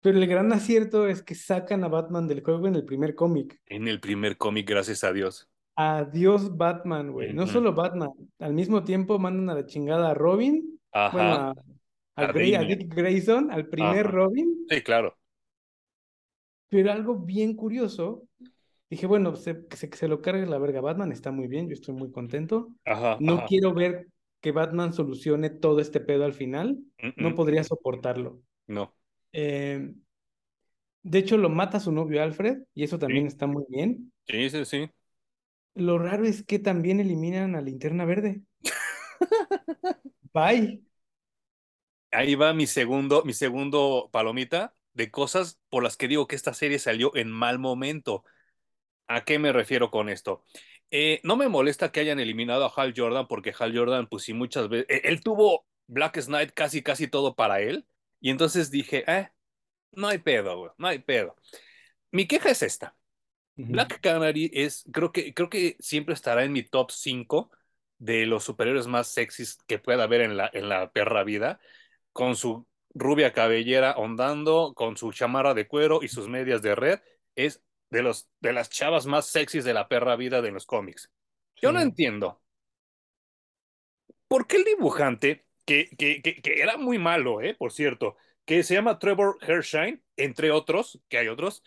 Pero 0.02 0.18
el 0.18 0.26
gran 0.26 0.52
acierto 0.52 1.06
es 1.08 1.22
que 1.22 1.34
sacan 1.34 1.84
a 1.84 1.88
Batman 1.88 2.26
del 2.26 2.42
juego 2.42 2.66
en 2.68 2.74
el 2.74 2.84
primer 2.84 3.14
cómic. 3.14 3.60
En 3.66 3.86
el 3.88 4.00
primer 4.00 4.36
cómic, 4.36 4.68
gracias 4.68 5.04
a 5.04 5.12
Dios. 5.12 5.48
Adiós 5.76 6.56
Batman, 6.56 7.10
güey. 7.12 7.32
No 7.32 7.46
solo 7.46 7.74
Batman, 7.74 8.10
al 8.38 8.52
mismo 8.54 8.84
tiempo 8.84 9.18
mandan 9.18 9.48
a 9.50 9.54
la 9.60 9.66
chingada 9.66 10.10
a 10.10 10.14
Robin, 10.14 10.78
bueno, 11.10 11.34
Ajá, 11.34 11.50
a, 12.16 12.22
a. 12.24 12.32
Dick 12.32 12.94
Grayson, 12.94 13.50
al 13.50 13.66
primer 13.68 14.06
Ajá. 14.06 14.14
Robin, 14.14 14.66
Sí, 14.68 14.82
claro. 14.82 15.16
pero 16.68 16.92
algo 16.92 17.16
bien 17.16 17.54
curioso, 17.54 18.26
dije, 18.90 19.06
bueno, 19.06 19.36
se, 19.36 19.66
que 19.66 19.76
se, 19.76 19.90
se 19.94 20.08
lo 20.08 20.20
cargue 20.22 20.46
la 20.46 20.58
verga 20.58 20.80
Batman, 20.80 21.12
está 21.12 21.30
muy 21.32 21.48
bien, 21.48 21.68
yo 21.68 21.74
estoy 21.74 21.94
muy 21.94 22.10
contento. 22.12 22.68
Ajá, 22.84 23.16
No 23.20 23.34
ajá. 23.38 23.46
quiero 23.46 23.74
ver 23.74 24.08
que 24.40 24.52
Batman 24.52 24.92
solucione 24.92 25.50
todo 25.50 25.80
este 25.80 26.00
pedo 26.00 26.24
al 26.24 26.32
final, 26.34 26.78
no 27.16 27.34
podría 27.34 27.64
soportarlo. 27.64 28.40
No. 28.66 28.94
Eh, 29.32 29.94
de 31.02 31.18
hecho, 31.18 31.36
lo 31.36 31.48
mata 31.50 31.78
su 31.80 31.92
novio 31.92 32.22
Alfred, 32.22 32.62
y 32.74 32.84
eso 32.84 32.98
Sí, 33.06 33.12
también 33.12 33.26
está 33.26 33.46
muy 33.46 33.64
bien. 33.68 34.12
sí, 34.26 34.50
sí, 34.50 34.64
sí. 34.64 34.90
Lo 35.74 35.98
raro 35.98 36.24
es 36.26 36.44
que 36.44 36.58
también 36.60 37.00
eliminan 37.00 37.56
a 37.56 37.60
Linterna 37.62 38.04
Verde. 38.04 38.42
Bye. 40.34 40.80
Ahí 42.12 42.34
va 42.34 42.52
mi 42.54 42.66
segundo, 42.66 43.22
mi 43.24 43.32
segundo 43.32 44.08
palomita 44.12 44.74
de 44.94 45.10
cosas 45.10 45.60
por 45.68 45.82
las 45.84 45.96
que 45.96 46.08
digo 46.08 46.26
que 46.26 46.34
esta 46.36 46.54
serie 46.54 46.78
salió 46.78 47.14
en 47.16 47.30
mal 47.30 47.58
momento. 47.58 48.24
¿A 49.08 49.24
qué 49.24 49.38
me 49.38 49.52
refiero 49.52 49.90
con 49.90 50.08
esto? 50.10 50.44
Eh, 50.90 51.20
no 51.24 51.36
me 51.36 51.48
molesta 51.48 51.92
que 51.92 52.00
hayan 52.00 52.20
eliminado 52.20 52.66
a 52.66 52.72
Hal 52.76 52.94
Jordan 52.96 53.28
porque 53.28 53.54
Hal 53.58 53.76
Jordan, 53.76 54.08
pues 54.08 54.24
sí, 54.24 54.34
muchas 54.34 54.68
veces, 54.70 54.86
él, 54.90 55.02
él 55.04 55.22
tuvo 55.22 55.66
Black 55.88 56.20
Knight 56.26 56.52
casi, 56.54 56.82
casi 56.82 57.08
todo 57.08 57.36
para 57.36 57.60
él. 57.62 57.86
Y 58.20 58.30
entonces 58.30 58.70
dije, 58.70 59.04
eh, 59.06 59.30
no 59.92 60.08
hay 60.08 60.18
pedo, 60.18 60.58
güey, 60.58 60.70
no 60.78 60.88
hay 60.88 60.98
pedo. 60.98 61.36
Mi 62.10 62.26
queja 62.26 62.50
es 62.50 62.62
esta. 62.62 62.96
Black 63.56 64.00
Canary 64.00 64.50
es, 64.54 64.84
creo 64.90 65.12
que, 65.12 65.34
creo 65.34 65.50
que 65.50 65.76
siempre 65.80 66.14
estará 66.14 66.44
en 66.44 66.52
mi 66.52 66.62
top 66.62 66.90
5 66.90 67.50
de 67.98 68.24
los 68.24 68.42
superiores 68.42 68.86
más 68.86 69.08
sexys 69.08 69.58
que 69.66 69.78
pueda 69.78 70.04
haber 70.04 70.22
en 70.22 70.38
la, 70.38 70.48
en 70.54 70.70
la 70.70 70.90
perra 70.92 71.24
vida 71.24 71.60
con 72.12 72.36
su 72.36 72.66
rubia 72.94 73.32
cabellera 73.32 73.92
ondando, 73.96 74.72
con 74.74 74.96
su 74.96 75.12
chamarra 75.12 75.52
de 75.52 75.68
cuero 75.68 76.00
y 76.02 76.08
sus 76.08 76.28
medias 76.28 76.62
de 76.62 76.74
red, 76.74 77.00
es 77.34 77.62
de, 77.90 78.02
los, 78.02 78.28
de 78.40 78.52
las 78.52 78.70
chavas 78.70 79.06
más 79.06 79.26
sexys 79.26 79.64
de 79.64 79.74
la 79.74 79.88
perra 79.88 80.16
vida 80.16 80.40
de 80.40 80.52
los 80.52 80.66
cómics. 80.66 81.10
Yo 81.56 81.72
no 81.72 81.80
entiendo 81.80 82.40
por 84.26 84.46
qué 84.46 84.56
el 84.56 84.64
dibujante, 84.64 85.46
que, 85.70 85.88
que, 85.96 86.20
que, 86.20 86.42
que 86.42 86.60
era 86.60 86.76
muy 86.76 86.98
malo, 86.98 87.40
eh, 87.40 87.54
por 87.54 87.70
cierto, 87.70 88.16
que 88.44 88.64
se 88.64 88.74
llama 88.74 88.98
Trevor 88.98 89.38
Hershine, 89.40 90.02
entre 90.16 90.50
otros, 90.50 91.00
que 91.08 91.18
hay 91.18 91.28
otros, 91.28 91.62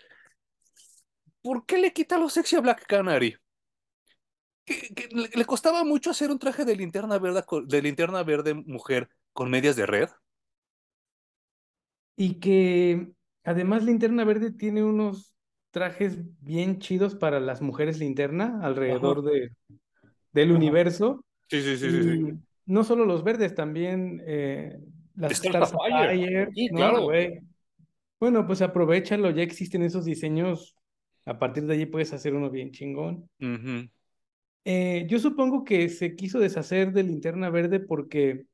¿por 1.42 1.66
qué 1.66 1.78
le 1.78 1.94
quita 1.94 2.18
lo 2.18 2.28
sexy 2.28 2.58
a 2.58 2.60
Black 2.60 2.86
Canary? 2.86 3.38
que, 4.66 5.08
le, 5.12 5.30
le 5.34 5.46
costaba 5.46 5.86
mucho 5.86 6.10
hacer 6.10 6.32
un 6.32 6.40
traje 6.40 6.66
de 6.66 6.76
linterna 6.76 7.18
verde, 7.18 7.44
de 7.66 7.82
linterna 7.82 8.24
verde 8.24 8.54
mujer 8.54 9.08
con 9.32 9.50
medias 9.50 9.78
de 9.78 9.86
red. 9.86 10.10
Y 12.18 12.42
que 12.42 13.08
además 13.46 13.84
Linterna 13.84 14.24
Verde 14.24 14.52
tiene 14.52 14.84
unos 14.84 15.34
trajes 15.72 16.20
bien 16.42 16.80
chidos 16.80 17.16
para 17.16 17.40
las 17.40 17.62
mujeres 17.62 18.00
linterna 18.00 18.60
alrededor 18.62 19.24
de, 19.24 19.52
del 20.32 20.50
ajá. 20.50 20.58
universo. 20.58 21.26
Sí, 21.50 21.62
sí, 21.62 21.78
sí, 21.78 21.90
sí, 21.90 22.04
sí. 22.04 22.34
No 22.66 22.84
solo 22.84 23.06
los 23.06 23.24
verdes, 23.24 23.56
también 23.56 24.22
eh, 24.26 24.78
las 25.16 25.34
Star 25.34 25.64
Star 25.64 26.16
Sí, 26.54 26.68
¿no? 26.72 26.78
claro. 26.78 27.08
Bueno, 28.20 28.48
pues 28.48 28.62
aprovéchalo, 28.62 29.32
ya 29.32 29.44
existen 29.44 29.84
esos 29.84 30.06
diseños. 30.06 30.76
A 31.26 31.40
partir 31.40 31.66
de 31.66 31.74
allí 31.74 31.86
puedes 31.86 32.14
hacer 32.14 32.34
uno 32.34 32.50
bien 32.50 32.72
chingón. 32.72 33.30
Eh, 34.66 35.06
yo 35.10 35.20
supongo 35.20 35.64
que 35.64 35.90
se 35.90 36.16
quiso 36.16 36.40
deshacer 36.40 36.94
de 36.94 37.04
Linterna 37.04 37.50
Verde 37.50 37.82
porque 37.82 38.46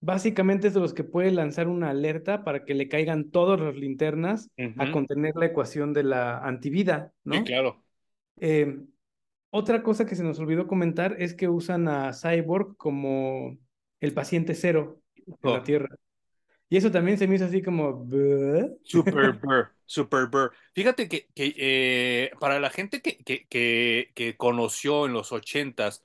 básicamente 0.00 0.68
es 0.68 0.74
de 0.74 0.80
los 0.80 0.94
que 0.94 1.04
puede 1.04 1.30
lanzar 1.32 1.68
una 1.68 1.90
alerta 1.90 2.44
para 2.44 2.64
que 2.64 2.74
le 2.74 2.88
caigan 2.88 3.30
todas 3.30 3.60
las 3.60 3.74
linternas 3.76 4.50
a 4.78 4.90
contener 4.90 5.34
la 5.36 5.46
ecuación 5.46 5.92
de 5.92 6.04
la 6.04 6.38
antivida, 6.38 7.12
Sí, 7.24 7.30
¿no? 7.30 7.44
claro. 7.44 7.82
Eh, 8.40 8.78
otra 9.50 9.82
cosa 9.82 10.06
que 10.06 10.14
se 10.14 10.22
nos 10.22 10.38
olvidó 10.38 10.66
comentar 10.66 11.16
es 11.18 11.34
que 11.34 11.48
usan 11.48 11.88
a 11.88 12.12
Cyborg 12.12 12.76
como 12.76 13.58
el 14.00 14.12
paciente 14.12 14.54
cero 14.54 15.00
en 15.16 15.34
la 15.42 15.58
Oh, 15.58 15.62
Tierra. 15.62 15.88
Y 16.70 16.76
eso 16.76 16.90
también 16.90 17.16
se 17.16 17.26
me 17.26 17.36
hizo 17.36 17.46
así 17.46 17.62
como... 17.62 18.06
Super 18.84 19.32
Burr, 19.42 19.70
Super 19.86 20.26
Burr. 20.26 20.52
Fíjate 20.74 21.08
que, 21.08 21.28
que, 21.34 21.54
eh, 21.56 22.30
para 22.38 22.60
la 22.60 22.70
gente 22.70 23.00
que, 23.00 23.16
que, 23.18 23.46
que, 23.48 24.12
que 24.14 24.36
conoció 24.36 25.06
en 25.06 25.14
los 25.14 25.32
ochentas 25.32 26.04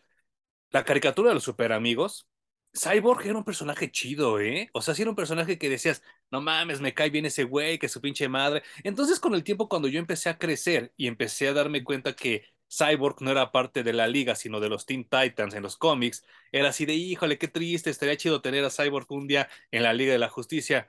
la 0.71 0.83
caricatura 0.85 1.29
de 1.29 1.35
los 1.35 1.43
super 1.43 1.71
amigos, 1.71 2.27
Cyborg 2.75 3.27
era 3.27 3.37
un 3.37 3.43
personaje 3.43 3.91
chido, 3.91 4.39
¿eh? 4.39 4.69
O 4.73 4.81
sea, 4.81 4.95
sí 4.95 5.03
era 5.03 5.11
un 5.11 5.15
personaje 5.15 5.59
que 5.59 5.69
decías, 5.69 6.01
no 6.31 6.41
mames, 6.41 6.81
me 6.81 6.93
cae 6.93 7.11
bien 7.11 7.25
ese 7.25 7.43
güey, 7.43 7.77
que 7.77 7.87
su 7.87 8.01
pinche 8.01 8.27
madre. 8.27 8.63
Entonces, 8.83 9.19
con 9.19 9.35
el 9.35 9.43
tiempo, 9.43 9.69
cuando 9.69 9.87
yo 9.87 9.99
empecé 9.99 10.29
a 10.29 10.37
crecer 10.39 10.91
y 10.97 11.07
empecé 11.07 11.47
a 11.47 11.53
darme 11.53 11.83
cuenta 11.83 12.15
que 12.15 12.45
Cyborg 12.77 13.21
no 13.21 13.31
era 13.31 13.51
parte 13.51 13.83
de 13.83 13.93
la 13.93 14.07
liga, 14.07 14.35
sino 14.35 14.59
de 14.59 14.69
los 14.69 14.85
Teen 14.85 15.03
Titans 15.03 15.53
en 15.53 15.63
los 15.63 15.77
cómics, 15.77 16.23
era 16.51 16.69
así 16.69 16.85
de, 16.85 16.93
híjole, 16.95 17.37
qué 17.37 17.47
triste, 17.47 17.89
estaría 17.89 18.17
chido 18.17 18.41
tener 18.41 18.63
a 18.65 18.69
Cyborg 18.69 19.05
un 19.11 19.27
día 19.27 19.47
en 19.71 19.83
la 19.83 19.93
Liga 19.93 20.13
de 20.13 20.19
la 20.19 20.29
Justicia. 20.29 20.87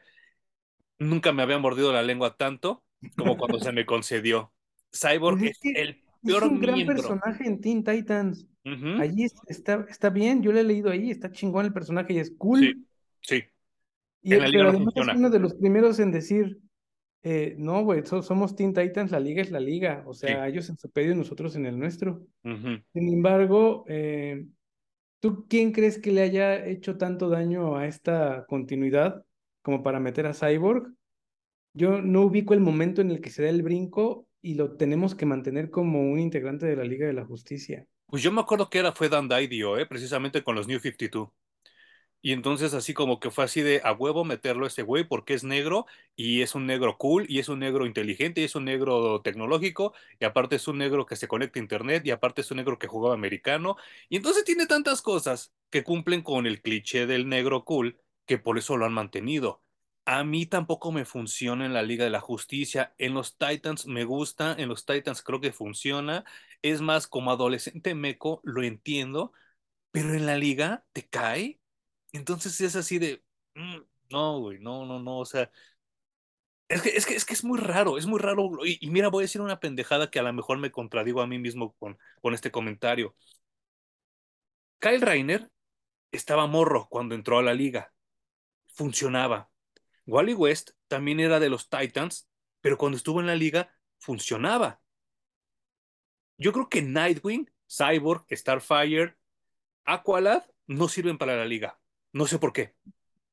Nunca 0.98 1.32
me 1.32 1.42
había 1.42 1.58
mordido 1.58 1.92
la 1.92 2.02
lengua 2.02 2.36
tanto 2.36 2.84
como 3.16 3.36
cuando 3.36 3.58
se 3.58 3.72
me 3.72 3.84
concedió. 3.84 4.52
Cyborg 4.92 5.38
Pues 5.38 5.50
es 5.50 5.58
es 5.64 5.76
el 5.76 5.88
es 5.90 6.02
peor 6.24 6.44
un 6.44 6.60
gran 6.60 6.74
miembro. 6.76 6.96
personaje 6.96 7.46
en 7.46 7.60
Teen 7.60 7.84
Titans. 7.84 8.46
Allí 8.98 9.24
es- 9.24 9.34
está, 9.48 9.84
está 9.90 10.08
bien, 10.08 10.42
yo 10.42 10.52
lo 10.52 10.58
he 10.60 10.64
leído 10.64 10.90
ahí, 10.90 11.10
está 11.10 11.30
chingón 11.30 11.66
el 11.66 11.72
personaje 11.72 12.14
y 12.14 12.18
es 12.18 12.32
cool. 12.38 12.86
sí. 13.20 13.44
Y, 14.22 14.32
En 14.32 14.40
la 14.40 14.48
liga 14.48 14.58
pero 14.60 14.72
no 14.72 14.76
además 14.78 14.94
es 14.96 15.16
uno 15.16 15.28
de 15.30 15.38
los 15.38 15.54
primeros 15.54 15.98
en 15.98 16.12
decir, 16.12 16.58
eh, 17.24 17.54
no, 17.58 17.82
güey, 17.82 18.04
so- 18.06 18.22
somos 18.22 18.54
Teen 18.54 18.72
Titans, 18.74 19.10
la 19.10 19.18
liga 19.18 19.42
es 19.42 19.50
la 19.50 19.58
liga. 19.60 20.04
O 20.06 20.14
Sí. 20.14 20.26
sea, 20.26 20.46
ellos 20.46 20.68
en 20.68 20.76
su 20.78 20.90
pedo 20.90 21.12
y 21.12 21.16
nosotros 21.16 21.56
en 21.56 21.66
el 21.66 21.78
nuestro. 21.78 22.26
Sin 22.44 22.84
embargo, 23.12 23.84
eh, 23.88 24.46
¿tú 25.20 25.46
quién 25.48 25.72
crees 25.72 25.98
que 25.98 26.12
le 26.12 26.20
haya 26.22 26.64
hecho 26.66 26.96
tanto 26.98 27.28
daño 27.28 27.76
a 27.76 27.86
esta 27.86 28.44
continuidad 28.46 29.24
como 29.62 29.82
para 29.82 29.98
meter 30.00 30.26
a 30.26 30.34
Cyborg? 30.34 30.92
Yo 31.76 32.00
no 32.02 32.22
ubico 32.22 32.54
el 32.54 32.60
momento 32.60 33.00
en 33.00 33.10
el 33.10 33.20
que 33.20 33.30
se 33.30 33.42
da 33.42 33.48
el 33.48 33.62
brinco 33.62 34.28
y 34.42 34.54
lo 34.54 34.76
tenemos 34.76 35.14
que 35.14 35.26
mantener 35.26 35.70
como 35.70 36.02
un 36.12 36.20
integrante 36.20 36.66
de 36.66 36.76
la 36.76 36.84
Liga 36.84 37.06
de 37.06 37.14
la 37.14 37.24
Justicia. 37.24 37.86
Pues 38.06 38.22
yo 38.22 38.30
me 38.30 38.42
acuerdo 38.42 38.68
que 38.68 38.78
era 38.78 38.92
fue 38.92 39.08
Dan 39.08 39.28
Didio, 39.28 39.78
¿eh? 39.78 39.86
Precisamente 39.86 40.44
con 40.44 40.54
los 40.54 40.68
New 40.68 40.78
52. 40.78 41.30
Y 42.24 42.32
entonces 42.32 42.72
así 42.74 42.94
como 42.94 43.20
que 43.20 43.30
fue 43.30 43.44
así 43.44 43.60
de 43.60 43.82
a 43.84 43.92
huevo 43.92 44.24
meterlo 44.24 44.64
a 44.64 44.68
ese 44.68 44.82
güey 44.82 45.04
porque 45.04 45.34
es 45.34 45.44
negro 45.44 45.86
y 46.16 46.40
es 46.42 46.54
un 46.54 46.66
negro 46.66 46.96
cool 46.96 47.26
y 47.28 47.38
es 47.38 47.50
un 47.50 47.58
negro 47.58 47.84
inteligente 47.86 48.40
y 48.40 48.44
es 48.44 48.54
un 48.54 48.64
negro 48.64 49.20
tecnológico 49.22 49.92
y 50.18 50.24
aparte 50.24 50.56
es 50.56 50.66
un 50.66 50.78
negro 50.78 51.04
que 51.06 51.16
se 51.16 51.28
conecta 51.28 51.58
a 51.58 51.62
internet 51.62 52.06
y 52.06 52.12
aparte 52.12 52.40
es 52.40 52.50
un 52.50 52.56
negro 52.58 52.78
que 52.78 52.86
jugaba 52.88 53.14
americano 53.14 53.76
y 54.08 54.16
entonces 54.16 54.44
tiene 54.44 54.66
tantas 54.66 55.02
cosas 55.02 55.52
que 55.70 55.84
cumplen 55.84 56.22
con 56.22 56.46
el 56.46 56.62
cliché 56.62 57.06
del 57.06 57.28
negro 57.28 57.64
cool 57.64 58.00
que 58.26 58.38
por 58.38 58.56
eso 58.58 58.76
lo 58.78 58.86
han 58.86 58.94
mantenido. 58.94 59.62
A 60.06 60.24
mí 60.24 60.46
tampoco 60.46 60.92
me 60.92 61.04
funciona 61.04 61.64
en 61.66 61.72
la 61.74 61.82
Liga 61.82 62.04
de 62.04 62.10
la 62.10 62.20
Justicia. 62.20 62.94
En 62.98 63.14
los 63.14 63.36
Titans 63.38 63.86
me 63.86 64.04
gusta, 64.04 64.54
en 64.58 64.68
los 64.68 64.84
Titans 64.86 65.22
creo 65.22 65.40
que 65.40 65.52
funciona. 65.52 66.24
Es 66.62 66.80
más, 66.82 67.06
como 67.06 67.30
adolescente 67.30 67.94
meco 67.94 68.40
lo 68.44 68.62
entiendo 68.62 69.32
pero 69.90 70.14
en 70.14 70.26
la 70.26 70.36
liga 70.36 70.84
te 70.92 71.08
cae. 71.08 71.60
Entonces 72.14 72.60
es 72.60 72.76
así 72.76 72.98
de, 72.98 73.24
mm, 73.56 73.78
no, 74.10 74.40
güey, 74.40 74.58
no, 74.60 74.86
no, 74.86 75.00
no, 75.00 75.18
o 75.18 75.24
sea, 75.26 75.50
es 76.68 76.82
que, 76.82 76.90
es 76.90 77.06
que, 77.06 77.14
es 77.14 77.24
que 77.24 77.34
es 77.34 77.44
muy 77.44 77.58
raro, 77.58 77.98
es 77.98 78.06
muy 78.06 78.18
raro. 78.20 78.50
Y, 78.64 78.88
mira, 78.90 79.08
voy 79.08 79.22
a 79.22 79.26
decir 79.26 79.40
una 79.40 79.60
pendejada 79.60 80.10
que 80.10 80.18
a 80.18 80.22
lo 80.22 80.32
mejor 80.32 80.58
me 80.58 80.70
contradigo 80.70 81.20
a 81.20 81.26
mí 81.26 81.38
mismo 81.38 81.74
con, 81.74 81.98
con 82.22 82.34
este 82.34 82.50
comentario. 82.50 83.14
Kyle 84.78 85.00
Reiner 85.00 85.50
estaba 86.12 86.46
morro 86.46 86.88
cuando 86.90 87.14
entró 87.14 87.38
a 87.38 87.42
la 87.42 87.54
liga, 87.54 87.92
funcionaba. 88.68 89.50
Wally 90.06 90.34
West 90.34 90.72
también 90.88 91.20
era 91.20 91.40
de 91.40 91.50
los 91.50 91.68
Titans, 91.70 92.28
pero 92.60 92.78
cuando 92.78 92.96
estuvo 92.98 93.20
en 93.20 93.26
la 93.26 93.36
liga, 93.36 93.74
funcionaba. 93.98 94.80
Yo 96.38 96.52
creo 96.52 96.68
que 96.68 96.82
Nightwing, 96.82 97.50
Cyborg, 97.68 98.26
Starfire, 98.30 99.16
Aqualad 99.84 100.44
no 100.66 100.88
sirven 100.88 101.18
para 101.18 101.36
la 101.36 101.46
liga. 101.46 101.78
No 102.20 102.26
sé 102.26 102.38
por 102.38 102.52
qué. 102.54 102.74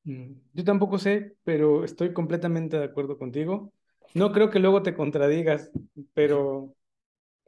Mm, 0.04 0.32
Yo 0.54 0.64
tampoco 0.64 0.98
sé, 0.98 1.36
pero 1.44 1.84
estoy 1.84 2.12
completamente 2.12 2.78
de 2.78 2.84
acuerdo 2.84 3.18
contigo. 3.18 3.72
No 4.14 4.32
creo 4.32 4.50
que 4.50 4.58
luego 4.58 4.82
te 4.82 4.94
contradigas, 4.94 5.70
pero 6.14 6.74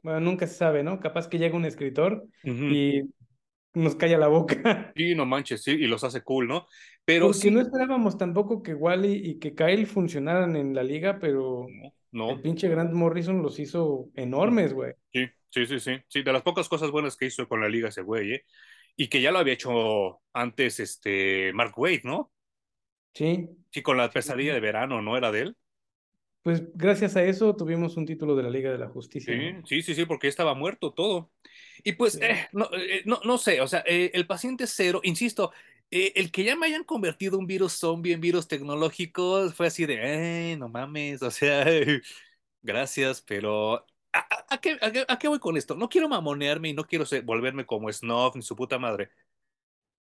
bueno, 0.03 0.21
nunca 0.21 0.47
se 0.47 0.55
sabe, 0.55 0.83
¿no? 0.83 0.99
Capaz 0.99 1.27
que 1.29 1.39
llega 1.39 1.57
un 1.57 1.65
escritor 1.65 2.27
y 2.65 3.03
nos 3.73 3.95
calla 3.95 4.17
la 4.19 4.27
boca. 4.29 4.95
Sí, 4.95 5.13
no 5.13 5.25
manches, 5.25 5.61
sí, 5.63 5.71
y 5.71 5.87
los 5.87 6.03
hace 6.05 6.23
cool, 6.23 6.47
¿no? 6.47 6.67
Pero 7.03 7.33
Porque 7.33 7.49
no 7.51 7.59
sí, 7.59 7.61
esperábamos 7.61 8.17
tampoco 8.17 8.61
que 8.63 8.73
Wally 8.75 9.13
y 9.31 9.39
que 9.39 9.55
Kyle 9.55 9.85
funcionaran 9.87 10.55
en 10.55 10.75
la 10.75 10.83
liga, 10.83 11.19
pero 11.19 11.73
no, 11.81 11.93
el 12.25 12.39
no. 12.39 12.41
pinche 12.41 12.67
Grant 12.69 12.93
Morrison 12.93 13.41
los 13.41 13.59
hizo 13.59 14.09
enormes, 14.15 14.73
güey. 14.73 14.93
Sí, 15.13 15.27
sí, 15.49 15.65
sí, 15.65 15.79
sí. 15.79 15.97
Sí, 16.09 16.23
de 16.23 16.33
las 16.33 16.41
pocas 16.43 16.67
cosas 16.69 16.91
buenas 16.91 17.15
que 17.15 17.25
hizo 17.27 17.47
con 17.47 17.61
la 17.61 17.69
liga 17.69 17.89
ese 17.89 18.01
güey, 18.01 18.33
¿eh? 18.33 18.45
Y 18.97 19.09
que 19.09 19.21
ya 19.21 19.31
lo 19.31 19.39
había 19.39 19.53
hecho 19.53 20.21
antes, 20.33 20.79
este, 20.79 21.53
Mark 21.53 21.73
Wade, 21.77 22.01
¿no? 22.03 22.31
Sí. 23.13 23.49
Sí, 23.71 23.81
con 23.83 23.97
la 23.97 24.09
pesadilla 24.11 24.53
de 24.55 24.59
verano, 24.59 25.01
¿no 25.03 25.17
era 25.17 25.31
de 25.31 25.41
él? 25.41 25.57
Pues 26.43 26.63
gracias 26.75 27.17
a 27.17 27.23
eso 27.25 27.55
tuvimos 27.57 27.97
un 27.97 28.05
título 28.05 28.35
de 28.37 28.43
la 28.43 28.49
Liga 28.49 28.71
de 28.71 28.77
la 28.77 28.87
Justicia, 28.87 29.33
Sí, 29.33 29.33
¿no? 29.35 29.65
sí, 29.65 29.81
sí, 29.81 29.95
sí, 29.95 30.05
porque 30.05 30.27
estaba 30.27 30.53
muerto 30.53 30.93
todo. 30.93 31.31
Y 31.83 31.93
pues, 31.93 32.17
Sí. 32.17 32.21
eh, 32.21 32.47
no, 32.53 32.69
eh, 32.73 33.01
no, 33.05 33.19
no 33.25 33.37
sé, 33.39 33.59
o 33.61 33.67
sea, 33.67 33.83
eh, 33.87 34.11
el 34.13 34.27
paciente 34.27 34.67
cero, 34.67 34.99
insisto, 35.03 35.51
eh, 35.89 36.13
el 36.15 36.31
que 36.31 36.43
ya 36.43 36.55
me 36.55 36.67
hayan 36.67 36.83
convertido 36.83 37.39
un 37.39 37.47
virus 37.47 37.73
zombie 37.73 38.13
en 38.13 38.21
virus 38.21 38.47
tecnológico 38.47 39.49
fue 39.51 39.67
así 39.67 39.85
de, 39.87 40.51
eh, 40.53 40.57
no 40.57 40.69
mames, 40.69 41.23
o 41.23 41.31
sea, 41.31 41.65
gracias, 42.61 43.21
pero 43.21 43.85
¿a, 44.19 44.45
a- 44.55 44.57
qué, 44.61 44.73
a 44.81 45.13
a 45.13 45.19
qué 45.19 45.27
voy 45.27 45.39
con 45.39 45.57
esto? 45.57 45.75
No 45.75 45.89
quiero 45.89 46.09
mamonearme 46.09 46.69
y 46.69 46.73
no 46.73 46.85
quiero 46.85 47.05
ser- 47.05 47.23
volverme 47.23 47.65
como 47.65 47.91
Snuff 47.91 48.35
ni 48.35 48.41
su 48.41 48.55
puta 48.55 48.79
madre, 48.79 49.09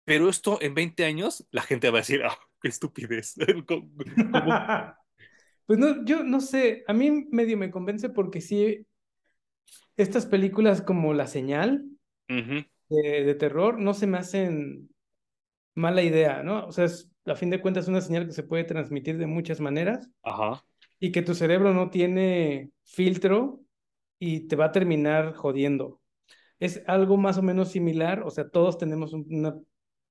pero 0.06 0.30
esto 0.30 0.60
en 0.62 0.74
20 0.76 1.06
años 1.06 1.48
la 1.52 1.62
gente 1.64 1.90
va 1.92 2.00
a 2.00 2.02
decir, 2.02 2.24
ah, 2.26 2.38
qué 2.62 2.70
estupidez, 2.70 3.36
Pues 5.66 5.80
no, 5.80 6.06
yo 6.06 6.24
no 6.24 6.42
sé, 6.42 6.84
a 6.88 6.94
mí 6.94 7.28
medio 7.32 7.58
me 7.58 7.72
convence 7.72 8.10
porque 8.10 8.42
sí, 8.42 8.86
estas 9.98 10.26
películas 10.26 10.82
como 10.82 11.14
La 11.14 11.28
Señal 11.28 11.86
Ujú, 12.30 12.64
de, 12.90 13.24
de 13.24 13.36
terror 13.36 13.80
no 13.80 13.94
se 13.94 14.08
me 14.08 14.18
hacen 14.18 14.90
mala 15.76 16.04
idea, 16.04 16.44
¿no? 16.44 16.68
O 16.68 16.74
sea, 16.74 16.86
es, 16.86 17.12
a 17.26 17.36
fin 17.36 17.52
de 17.52 17.62
cuentas 17.62 17.86
es 17.86 17.90
una 17.90 18.02
señal 18.02 18.28
que 18.28 18.34
se 18.34 18.44
puede 18.44 18.66
transmitir 18.66 19.18
de 19.18 19.28
muchas 19.28 19.60
maneras 19.62 20.10
Ajá. 20.24 20.64
y 21.00 21.14
que 21.14 21.24
tu 21.24 21.36
cerebro 21.36 21.74
no 21.74 21.92
tiene 21.92 22.72
filtro 22.86 23.62
y 24.24 24.48
te 24.48 24.56
va 24.56 24.66
a 24.66 24.72
terminar 24.72 25.34
jodiendo. 25.36 26.02
Es 26.60 26.84
algo 26.88 27.18
más 27.18 27.38
o 27.38 27.42
menos 27.44 27.72
similar, 27.72 28.24
o 28.24 28.32
sea, 28.32 28.50
todos 28.50 28.78
tenemos 28.78 29.14
un, 29.14 29.26
una- 29.30 29.56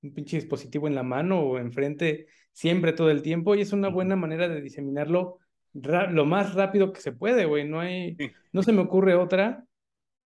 un 0.02 0.14
pinche 0.14 0.36
dispositivo 0.36 0.88
en 0.88 0.94
la 0.94 1.02
mano 1.02 1.40
o 1.40 1.58
enfrente 1.58 2.26
siempre, 2.52 2.92
todo 2.92 3.10
el 3.10 3.22
tiempo, 3.22 3.54
y 3.54 3.62
es 3.62 3.72
una 3.72 3.88
buena 3.88 4.16
manera 4.16 4.48
de 4.48 4.60
diseminarlo 4.60 5.38
lo 5.74 6.26
más 6.26 6.54
rápido 6.54 6.92
que 6.92 7.00
se 7.00 7.12
puede, 7.12 7.46
güey. 7.46 7.66
No 7.68 7.80
hay, 7.80 8.20
no 8.52 8.62
se 8.62 8.72
me 8.72 8.82
ocurre 8.82 9.14
otra 9.14 9.64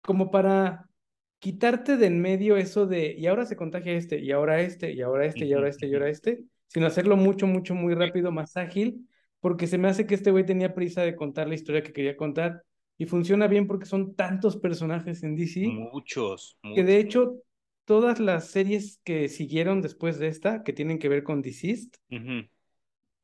como 0.02 0.32
para 0.32 0.88
quitarte 1.40 1.98
de 1.98 2.08
en 2.08 2.22
medio 2.22 2.58
eso 2.58 2.88
de, 2.88 3.16
y 3.18 3.28
ahora 3.28 3.46
se 3.46 3.56
contagia 3.56 3.94
este, 3.94 4.20
y 4.20 4.32
ahora 4.32 4.62
este, 4.62 4.92
y 4.94 5.02
ahora 5.02 5.26
este, 5.26 5.46
y 5.46 5.54
ahora 5.54 5.70
este, 5.70 5.88
y 5.88 5.94
ahora 5.94 6.10
este, 6.10 6.44
sino 6.68 6.88
hacerlo 6.88 7.18
mucho, 7.18 7.48
mucho, 7.48 7.76
muy 7.76 7.94
rápido, 7.94 8.32
más 8.32 8.58
ágil, 8.58 9.08
porque 9.40 9.68
se 9.68 9.78
me 9.78 9.88
hace 9.88 10.08
que 10.08 10.16
este 10.16 10.32
güey 10.32 10.46
tenía 10.46 10.74
prisa 10.74 11.02
de 11.04 11.16
contar 11.16 11.48
la 11.48 11.56
historia 11.56 11.84
que 11.84 11.94
quería 11.94 12.18
contar 12.18 12.64
y 12.98 13.06
funciona 13.06 13.48
bien 13.48 13.68
porque 13.68 13.86
son 13.86 14.16
tantos 14.16 14.58
personajes 14.58 15.24
en 15.24 15.36
DC 15.36 15.66
Muchos, 15.92 16.58
que 16.74 16.84
de 16.84 17.00
hecho 17.00 17.42
todas 17.86 18.20
las 18.20 18.48
series 18.48 19.00
que 19.04 19.30
siguieron 19.30 19.82
después 19.82 20.18
de 20.18 20.28
esta, 20.28 20.64
que 20.64 20.74
tienen 20.74 21.00
que 21.00 21.10
ver 21.10 21.24
con 21.24 21.42
Deceased, 21.42 21.90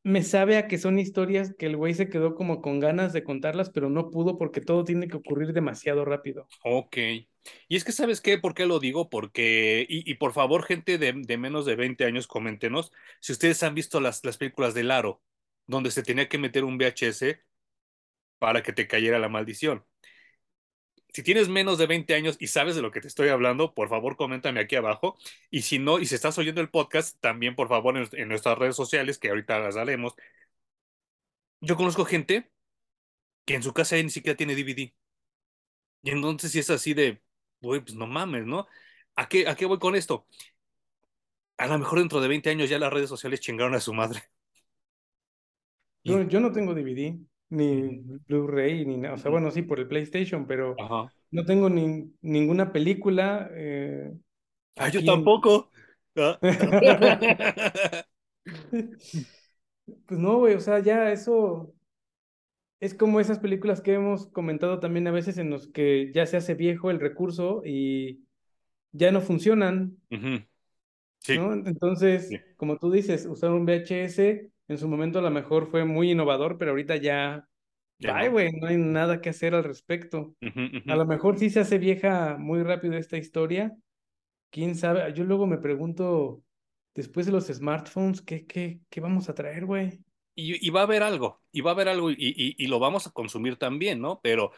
me 0.03 0.23
sabe 0.23 0.57
a 0.57 0.67
que 0.67 0.77
son 0.77 0.99
historias 0.99 1.53
que 1.57 1.67
el 1.67 1.77
güey 1.77 1.93
se 1.93 2.09
quedó 2.09 2.35
como 2.35 2.61
con 2.61 2.79
ganas 2.79 3.13
de 3.13 3.23
contarlas, 3.23 3.69
pero 3.69 3.89
no 3.89 4.09
pudo 4.09 4.37
porque 4.37 4.61
todo 4.61 4.83
tiene 4.83 5.07
que 5.07 5.17
ocurrir 5.17 5.53
demasiado 5.53 6.05
rápido. 6.05 6.47
Ok. 6.63 6.97
Y 7.67 7.75
es 7.75 7.83
que, 7.83 7.91
¿sabes 7.91 8.21
qué? 8.21 8.37
¿Por 8.37 8.53
qué 8.53 8.65
lo 8.65 8.79
digo? 8.79 9.09
Porque, 9.09 9.85
y, 9.89 10.09
y 10.09 10.15
por 10.15 10.33
favor, 10.33 10.63
gente 10.63 10.97
de, 10.97 11.13
de 11.15 11.37
menos 11.37 11.65
de 11.65 11.75
20 11.75 12.05
años, 12.05 12.27
coméntenos 12.27 12.91
si 13.19 13.31
ustedes 13.31 13.63
han 13.63 13.75
visto 13.75 13.99
las, 13.99 14.23
las 14.23 14.37
películas 14.37 14.73
de 14.73 14.83
Laro, 14.83 15.21
donde 15.65 15.91
se 15.91 16.03
tenía 16.03 16.29
que 16.29 16.37
meter 16.37 16.63
un 16.63 16.77
VHS 16.77 17.39
para 18.41 18.63
que 18.63 18.73
te 18.73 18.87
cayera 18.87 19.19
la 19.19 19.29
maldición. 19.29 19.85
Si 21.13 21.21
tienes 21.21 21.47
menos 21.47 21.77
de 21.77 21.85
20 21.85 22.15
años 22.15 22.37
y 22.39 22.47
sabes 22.47 22.75
de 22.75 22.81
lo 22.81 22.89
que 22.91 23.01
te 23.01 23.07
estoy 23.07 23.29
hablando, 23.29 23.75
por 23.75 23.87
favor, 23.87 24.15
coméntame 24.17 24.61
aquí 24.61 24.75
abajo. 24.77 25.15
Y 25.51 25.61
si 25.61 25.77
no, 25.77 25.99
y 25.99 26.07
si 26.07 26.15
estás 26.15 26.37
oyendo 26.39 26.59
el 26.61 26.69
podcast, 26.71 27.19
también, 27.21 27.55
por 27.55 27.67
favor, 27.67 27.97
en, 27.97 28.07
en 28.13 28.29
nuestras 28.29 28.57
redes 28.57 28.75
sociales, 28.75 29.19
que 29.19 29.29
ahorita 29.29 29.59
las 29.59 29.77
haremos. 29.77 30.15
Yo 31.61 31.75
conozco 31.77 32.05
gente 32.05 32.51
que 33.45 33.55
en 33.55 33.63
su 33.63 33.73
casa 33.73 33.95
ni 33.97 34.09
siquiera 34.09 34.37
tiene 34.37 34.55
DVD. 34.55 34.93
Y 36.03 36.11
entonces, 36.11 36.51
si 36.51 36.59
es 36.59 36.69
así 36.69 36.93
de, 36.93 37.21
güey, 37.61 37.81
pues 37.81 37.95
no 37.95 38.07
mames, 38.07 38.45
¿no? 38.45 38.67
¿A 39.15 39.29
qué, 39.29 39.47
a 39.47 39.55
qué 39.55 39.65
voy 39.65 39.79
con 39.79 39.95
esto? 39.95 40.27
A 41.57 41.65
lo 41.67 41.79
mejor 41.79 41.99
dentro 41.99 42.19
de 42.19 42.27
20 42.27 42.49
años 42.49 42.69
ya 42.69 42.77
las 42.77 42.91
redes 42.91 43.07
sociales 43.09 43.39
chingaron 43.39 43.73
a 43.75 43.79
su 43.79 43.93
madre. 43.93 44.21
Yo, 46.03 46.21
yo 46.23 46.39
no 46.39 46.51
tengo 46.51 46.73
DVD, 46.73 47.19
ni 47.51 48.01
Blu-ray, 48.27 48.85
ni 48.85 48.97
nada. 48.97 49.15
O 49.15 49.17
sea, 49.17 49.29
bueno, 49.29 49.51
sí, 49.51 49.61
por 49.61 49.79
el 49.79 49.87
PlayStation, 49.87 50.47
pero 50.47 50.75
ajá. 50.79 51.13
no 51.29 51.45
tengo 51.45 51.69
ni, 51.69 52.11
ninguna 52.21 52.71
película 52.71 53.49
eh, 53.53 54.11
Ah, 54.75 54.89
yo 54.89 55.03
tampoco. 55.05 55.69
Ah. 56.15 56.39
Pues 60.05 60.19
no, 60.19 60.37
güey, 60.37 60.55
o 60.55 60.59
sea, 60.59 60.79
ya 60.79 61.11
eso 61.11 61.73
es 62.79 62.93
como 62.93 63.19
esas 63.19 63.39
películas 63.39 63.81
que 63.81 63.93
hemos 63.93 64.27
comentado 64.27 64.79
también 64.79 65.07
a 65.07 65.11
veces 65.11 65.37
en 65.37 65.49
los 65.49 65.67
que 65.67 66.11
ya 66.13 66.25
se 66.25 66.37
hace 66.37 66.53
viejo 66.55 66.91
el 66.91 66.99
recurso 66.99 67.61
y 67.65 68.23
ya 68.91 69.11
no 69.11 69.21
funcionan, 69.21 69.97
Sí, 71.19 71.37
¿no? 71.37 71.53
Entonces, 71.53 72.29
sí, 72.29 72.39
como 72.57 72.77
tú 72.77 72.89
dices, 72.91 73.25
usar 73.27 73.51
un 73.51 73.65
VHS 73.65 74.49
en 74.71 74.77
su 74.79 74.87
momento 74.87 75.19
a 75.19 75.21
lo 75.21 75.31
mejor 75.31 75.67
fue 75.69 75.85
muy 75.85 76.11
innovador, 76.11 76.57
pero 76.57 76.71
ahorita 76.71 76.95
ya, 76.97 77.47
ya 77.99 78.13
bye, 78.13 78.29
no. 78.29 78.29
güey, 78.29 78.51
no 78.53 78.67
hay 78.67 78.77
nada 78.77 79.21
que 79.21 79.29
hacer 79.29 79.55
al 79.55 79.63
respecto. 79.63 80.35
A 80.87 80.95
lo 80.95 81.05
mejor 81.05 81.39
sí 81.39 81.49
se 81.49 81.61
hace 81.61 81.77
vieja 81.79 82.37
muy 82.39 82.63
rápido 82.63 82.95
esta 82.95 83.17
historia, 83.17 83.75
quién 84.51 84.75
sabe. 84.75 85.13
Yo 85.13 85.23
luego 85.25 85.47
me 85.47 85.57
pregunto, 85.59 86.43
después 86.95 87.25
de 87.27 87.31
los 87.33 87.47
smartphones, 87.47 88.21
¿qué, 88.21 88.45
qué, 88.47 88.81
qué 88.89 89.01
vamos 89.01 89.29
a 89.29 89.35
traer, 89.35 89.65
güey? 89.65 90.03
Y, 90.35 90.65
y 90.65 90.69
va 90.69 90.81
a 90.81 90.83
haber 90.83 91.03
algo, 91.03 91.41
y 91.51 91.61
va 91.61 91.71
a 91.71 91.73
haber 91.73 91.89
algo, 91.89 92.09
y, 92.11 92.15
y- 92.17 92.55
y 92.57 92.67
lo 92.67 92.79
vamos 92.79 93.05
a 93.07 93.11
consumir 93.11 93.57
también, 93.57 93.99
¿no? 94.01 94.21
Pero 94.21 94.51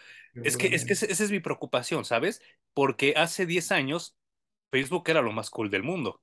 es 0.44 0.56
que, 0.58 0.68
es 0.68 0.86
que 0.86 0.94
esa 0.94 1.06
es 1.24 1.32
mi 1.32 1.40
preocupación, 1.40 2.06
¿sabes? 2.06 2.42
Porque 2.74 3.14
hace 3.18 3.46
10 3.46 3.72
años 3.72 4.16
Facebook 4.72 5.06
era 5.10 5.22
lo 5.22 5.32
más 5.34 5.50
cool 5.50 5.70
del 5.72 5.84
mundo. 5.84 6.22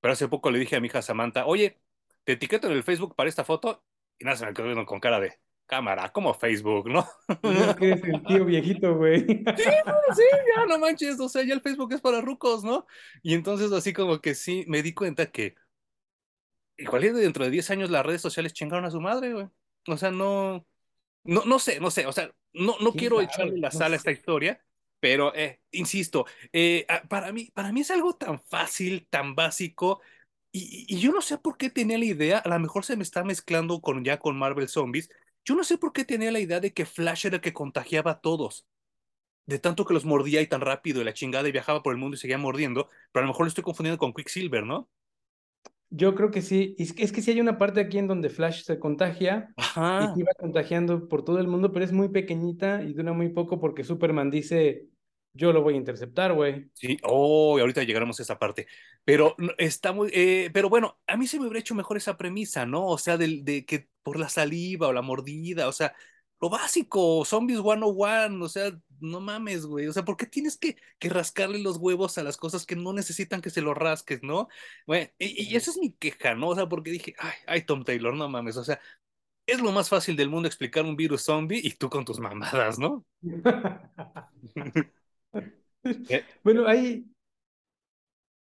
Pero 0.00 0.14
hace 0.14 0.28
poco 0.28 0.50
le 0.52 0.60
dije 0.60 0.76
a 0.76 0.80
mi 0.82 0.88
hija 0.88 1.02
Samantha, 1.02 1.46
oye, 1.46 1.81
te 2.24 2.32
etiqueto 2.32 2.68
en 2.68 2.74
el 2.74 2.82
Facebook 2.82 3.14
para 3.14 3.28
esta 3.28 3.44
foto, 3.44 3.84
y 4.18 4.24
nada, 4.24 4.36
se 4.36 4.46
me 4.46 4.54
quedó 4.54 4.86
con 4.86 5.00
cara 5.00 5.20
de 5.20 5.38
cámara, 5.66 6.12
como 6.12 6.34
Facebook, 6.34 6.88
¿no? 6.90 7.08
Es 7.42 7.76
que 7.76 7.86
eres 7.86 8.04
el 8.04 8.22
tío 8.24 8.44
viejito, 8.44 8.96
güey. 8.96 9.26
Sí, 9.26 9.64
ya 10.54 10.66
no 10.66 10.78
manches, 10.78 11.18
o 11.20 11.28
sea, 11.28 11.42
ya 11.42 11.54
el 11.54 11.62
Facebook 11.62 11.92
es 11.92 12.00
para 12.00 12.20
rucos, 12.20 12.62
¿no? 12.64 12.86
Y 13.22 13.34
entonces 13.34 13.72
así 13.72 13.92
como 13.92 14.20
que 14.20 14.34
sí, 14.34 14.64
me 14.68 14.82
di 14.82 14.92
cuenta 14.92 15.30
que 15.30 15.54
igual 16.76 17.02
dentro 17.14 17.44
de 17.44 17.50
10 17.50 17.70
años 17.70 17.90
las 17.90 18.04
redes 18.04 18.20
sociales 18.20 18.52
chingaron 18.52 18.84
a 18.84 18.90
su 18.90 19.00
madre, 19.00 19.32
güey. 19.32 19.46
O 19.86 19.96
sea, 19.96 20.10
no, 20.10 20.66
no, 21.24 21.44
no 21.44 21.58
sé, 21.58 21.80
no 21.80 21.90
sé, 21.90 22.06
o 22.06 22.12
sea, 22.12 22.30
no, 22.52 22.76
no 22.80 22.92
¿Quién 22.92 22.98
quiero 22.98 23.20
echarle 23.20 23.52
sabe? 23.52 23.60
la 23.60 23.68
No 23.68 23.78
sal 23.78 23.92
a 23.92 23.96
esta 23.96 24.12
historia, 24.12 24.64
pero 25.00 25.34
eh, 25.34 25.60
insisto, 25.70 26.26
eh, 26.52 26.84
ah, 26.88 27.02
para 27.08 27.32
mí, 27.32 27.50
para 27.54 27.72
mí 27.72 27.80
es 27.80 27.90
algo 27.90 28.14
tan 28.14 28.40
fácil, 28.40 29.06
tan 29.08 29.34
básico, 29.34 30.00
y, 30.52 30.86
y 30.88 31.00
yo 31.00 31.12
no 31.12 31.22
sé 31.22 31.38
por 31.38 31.56
qué 31.56 31.70
tenía 31.70 31.98
la 31.98 32.04
idea, 32.04 32.38
a 32.38 32.48
lo 32.48 32.58
mejor 32.60 32.84
se 32.84 32.96
me 32.96 33.02
está 33.02 33.24
mezclando 33.24 33.80
con 33.80 34.04
ya 34.04 34.18
con 34.20 34.38
Marvel 34.38 34.68
Zombies, 34.68 35.10
yo 35.44 35.54
no 35.54 35.64
sé 35.64 35.78
por 35.78 35.92
qué 35.92 36.04
tenía 36.04 36.30
la 36.32 36.40
idea 36.40 36.60
de 36.60 36.72
que 36.72 36.86
Flash 36.86 37.26
era 37.26 37.36
el 37.36 37.42
que 37.42 37.52
contagiaba 37.52 38.12
a 38.12 38.20
todos. 38.20 38.66
de 39.46 39.58
tanto 39.60 39.84
que 39.86 39.94
los 39.94 40.04
mordía 40.06 40.40
y 40.42 40.46
tan 40.48 40.60
rápido 40.62 41.00
y 41.02 41.04
la 41.04 41.14
chingada 41.14 41.48
y 41.48 41.52
viajaba 41.52 41.82
por 41.82 41.92
el 41.94 41.98
mundo 42.00 42.16
y 42.16 42.18
seguía 42.20 42.38
mordiendo, 42.38 42.90
pero 43.12 43.24
a 43.24 43.26
lo 43.26 43.32
mejor 43.32 43.46
lo 43.46 43.48
estoy 43.48 43.64
confundiendo 43.64 43.98
con 43.98 44.12
Quicksilver, 44.14 44.64
¿no? 44.64 44.90
Yo 45.90 46.14
creo 46.14 46.30
que 46.30 46.40
sí. 46.42 46.74
Es 46.78 46.92
que, 46.94 47.02
es 47.04 47.12
que 47.12 47.20
sí 47.22 47.30
hay 47.32 47.40
una 47.40 47.58
parte 47.58 47.80
aquí 47.80 47.98
en 47.98 48.06
donde 48.08 48.30
Flash 48.30 48.62
se 48.64 48.78
contagia 48.78 49.54
y 49.98 50.08
Ajá. 50.08 50.12
se 50.12 50.20
iba 50.20 50.32
contagiando 50.38 51.06
por 51.08 51.22
todo 51.24 51.38
el 51.38 51.48
mundo, 51.48 51.72
pero 51.72 51.84
es 51.84 51.92
muy 51.92 52.08
pequeñita 52.08 52.82
y 52.82 52.94
dura 52.94 53.12
muy 53.12 53.28
poco 53.30 53.60
porque 53.60 53.84
Superman 53.84 54.30
dice, 54.30 54.88
yo 55.34 55.52
lo 55.52 55.62
voy 55.62 55.74
a 55.74 55.76
interceptar, 55.78 56.32
güey. 56.34 56.70
Sí, 56.74 56.98
oh, 57.04 57.56
y 57.58 57.60
ahorita 57.60 57.82
llegaremos 57.82 58.18
a 58.20 58.22
esa 58.22 58.38
parte. 58.38 58.66
Pero 59.04 59.34
no, 59.38 59.52
está 59.58 59.92
muy, 59.92 60.10
eh, 60.12 60.50
pero 60.52 60.68
bueno, 60.68 61.00
a 61.06 61.16
mí 61.16 61.26
se 61.26 61.38
me 61.38 61.44
hubiera 61.46 61.60
hecho 61.60 61.74
mejor 61.74 61.96
esa 61.96 62.16
premisa, 62.16 62.66
¿no? 62.66 62.86
O 62.86 62.98
sea, 62.98 63.16
del- 63.16 63.44
de, 63.44 63.64
que 63.64 63.88
por 64.02 64.18
la 64.18 64.28
saliva 64.28 64.88
o 64.88 64.92
la 64.92 65.02
mordida, 65.02 65.68
o 65.68 65.72
sea, 65.72 65.94
lo 66.40 66.50
básico, 66.50 67.24
Zombies 67.24 67.60
101, 67.60 68.44
o 68.44 68.48
sea, 68.48 68.72
no 69.00 69.20
mames, 69.20 69.64
güey. 69.66 69.86
O 69.86 69.92
sea, 69.92 70.04
¿por 70.04 70.16
qué 70.16 70.26
tienes 70.26 70.56
que, 70.58 70.76
que 70.98 71.08
rascarle 71.08 71.58
los 71.60 71.76
huevos 71.78 72.18
a 72.18 72.22
las 72.24 72.36
cosas 72.36 72.66
que 72.66 72.76
no 72.76 72.92
necesitan 72.92 73.40
que 73.40 73.50
se 73.50 73.62
los 73.62 73.76
rasques, 73.76 74.22
¿no? 74.22 74.48
Bueno, 74.86 75.10
y, 75.18 75.50
y 75.52 75.56
esa 75.56 75.70
es 75.70 75.78
mi 75.78 75.92
queja, 75.92 76.34
¿no? 76.34 76.48
O 76.50 76.54
sea, 76.54 76.68
porque 76.68 76.90
dije, 76.90 77.14
ay, 77.18 77.32
ay, 77.46 77.62
Tom 77.64 77.84
Taylor, 77.84 78.14
no 78.14 78.28
mames, 78.28 78.56
o 78.56 78.64
sea, 78.64 78.80
es 79.46 79.60
lo 79.60 79.72
más 79.72 79.88
fácil 79.88 80.16
del 80.16 80.28
mundo 80.30 80.48
explicar 80.48 80.84
un 80.84 80.96
virus 80.96 81.22
zombie 81.24 81.60
y 81.62 81.72
tú 81.72 81.90
con 81.90 82.04
tus 82.04 82.20
mamadas, 82.20 82.78
¿no? 82.78 83.04
Eh, 85.84 86.22
Bueno, 86.44 86.66
hay 86.66 87.06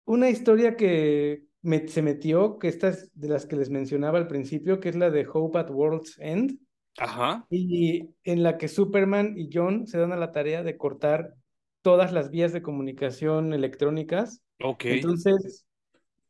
una 0.05 0.29
historia 0.29 0.75
que 0.75 1.43
me- 1.61 1.87
se 1.87 2.01
metió, 2.01 2.57
que 2.59 2.67
esta 2.67 2.89
es 2.89 3.11
de 3.13 3.29
las 3.29 3.45
que 3.45 3.55
les 3.55 3.69
mencionaba 3.69 4.17
al 4.17 4.27
principio, 4.27 4.79
que 4.79 4.89
es 4.89 4.95
la 4.95 5.09
de 5.09 5.27
Hope 5.31 5.59
at 5.59 5.69
World's 5.69 6.17
End, 6.19 6.59
Ajá, 6.97 7.45
y 7.49 8.09
en 8.23 8.43
la 8.43 8.57
que 8.57 8.67
Superman 8.67 9.37
y 9.37 9.49
John 9.51 9.87
se 9.87 9.97
dan 9.97 10.11
a 10.11 10.17
la 10.17 10.31
tarea 10.31 10.63
de 10.63 10.77
cortar 10.77 11.33
todas 11.81 12.11
las 12.11 12.29
vías 12.29 12.53
de 12.53 12.61
comunicación 12.61 13.53
electrónicas. 13.53 14.41
ok. 14.63 14.85
Entonces, 14.85 15.65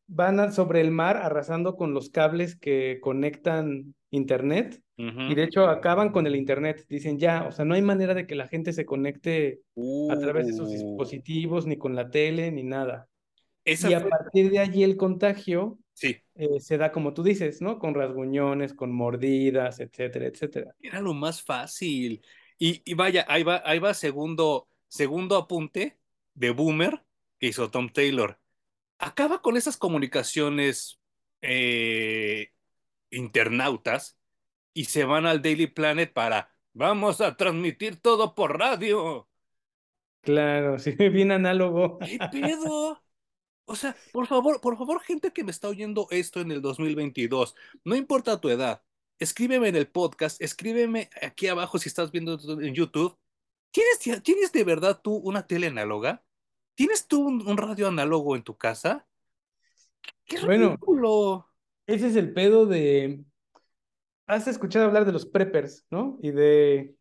van 0.07 0.39
a- 0.39 0.51
sobre 0.51 0.81
el 0.81 0.91
mar 0.91 1.17
arrasando 1.17 1.75
con 1.75 1.93
los 1.93 2.09
cables 2.09 2.55
que 2.55 2.99
conectan 3.01 3.95
internet 4.11 4.81
y 5.07 5.35
de 5.35 5.43
hecho 5.43 5.67
acaban 5.67 6.11
con 6.11 6.27
el 6.27 6.35
internet. 6.35 6.85
Dicen 6.87 7.17
ya, 7.17 7.45
o 7.47 7.51
sea, 7.51 7.65
no 7.65 7.73
hay 7.75 7.81
manera 7.81 8.13
de 8.13 8.27
que 8.27 8.35
la 8.35 8.47
gente 8.47 8.73
se 8.73 8.85
conecte 8.85 9.61
a 10.09 10.17
través 10.17 10.47
de 10.47 10.53
sus 10.53 10.69
Uh, 10.69 10.71
dispositivos, 10.71 11.65
ni 11.65 11.77
con 11.77 11.95
la 11.95 12.09
tele, 12.09 12.51
ni 12.51 12.63
nada. 12.63 13.07
esa 13.65 13.89
Y 13.89 13.93
a 13.93 14.07
partir 14.07 14.51
de 14.51 14.59
allí 14.59 14.83
el 14.83 14.97
contagio 14.97 15.79
sí, 15.93 16.17
eh, 16.35 16.59
se 16.59 16.77
da 16.77 16.91
como 16.91 17.13
tú 17.13 17.23
dices, 17.23 17.61
¿no? 17.61 17.79
Con 17.79 17.93
rasguñones, 17.93 18.73
con 18.73 18.91
mordidas, 18.91 19.79
etcétera, 19.79 20.27
etcétera. 20.27 20.75
era 20.79 21.01
lo 21.01 21.13
más 21.13 21.41
fácil. 21.41 22.23
Y, 22.57 22.81
y 22.85 22.93
vaya, 22.93 23.25
ahí 23.27 23.43
va, 23.43 23.61
ahí 23.65 23.79
va 23.79 23.93
segundo, 23.93 24.67
segundo 24.87 25.35
apunte 25.35 25.97
de 26.33 26.51
Boomer 26.51 27.03
que 27.39 27.47
hizo 27.47 27.71
Tom 27.71 27.89
Taylor. 27.89 28.39
Acaba 28.99 29.41
con 29.41 29.57
esas 29.57 29.77
comunicaciones 29.77 30.99
eh, 31.41 32.51
internautas 33.09 34.17
y 34.73 34.85
se 34.85 35.05
van 35.05 35.25
al 35.25 35.41
Daily 35.41 35.67
Planet 35.67 36.13
para, 36.13 36.53
vamos 36.73 37.21
a 37.21 37.35
transmitir 37.37 38.01
todo 38.01 38.35
por 38.35 38.57
radio. 38.59 39.29
Claro, 40.21 40.79
sí, 40.79 40.91
bien 41.09 41.31
análogo. 41.31 41.99
¿Qué 41.99 42.19
pedo? 42.19 43.03
O 43.65 43.75
sea, 43.75 43.97
por 44.11 44.27
favor, 44.27 44.61
por 44.61 44.77
favor, 44.77 45.01
gente 45.01 45.31
que 45.33 45.43
me 45.43 45.51
está 45.51 45.69
oyendo 45.69 46.07
esto 46.11 46.41
en 46.41 46.51
el 46.51 46.61
2022, 46.61 47.55
no 47.85 47.95
importa 47.95 48.41
tu 48.41 48.49
edad, 48.49 48.83
escríbeme 49.19 49.69
en 49.69 49.75
el 49.77 49.89
podcast, 49.89 50.41
escríbeme 50.41 51.09
aquí 51.21 51.47
abajo 51.47 51.79
si 51.79 51.89
estás 51.89 52.11
viendo 52.11 52.39
en 52.61 52.75
YouTube. 52.75 53.17
¿Tienes, 53.71 54.23
¿tienes 54.23 54.51
de 54.53 54.63
verdad 54.65 55.01
tú 55.03 55.15
una 55.17 55.47
tele 55.47 55.67
análoga? 55.67 56.25
¿Tienes 56.75 57.07
tú 57.07 57.21
un, 57.27 57.47
un 57.47 57.57
radio 57.57 57.87
análogo 57.89 58.35
en 58.35 58.43
tu 58.43 58.57
casa? 58.57 59.07
¡Qué 60.25 60.37
Bueno, 60.39 60.77
ridículo! 60.77 61.47
ese 61.87 62.07
es 62.07 62.15
el 62.15 62.33
pedo 62.33 62.65
de... 62.65 63.23
Has 64.31 64.47
escuchado 64.47 64.85
hablar 64.85 65.03
de 65.05 65.11
los 65.11 65.25
preppers, 65.25 65.85
¿no? 65.89 66.17
Y 66.21 66.31
de 66.31 66.95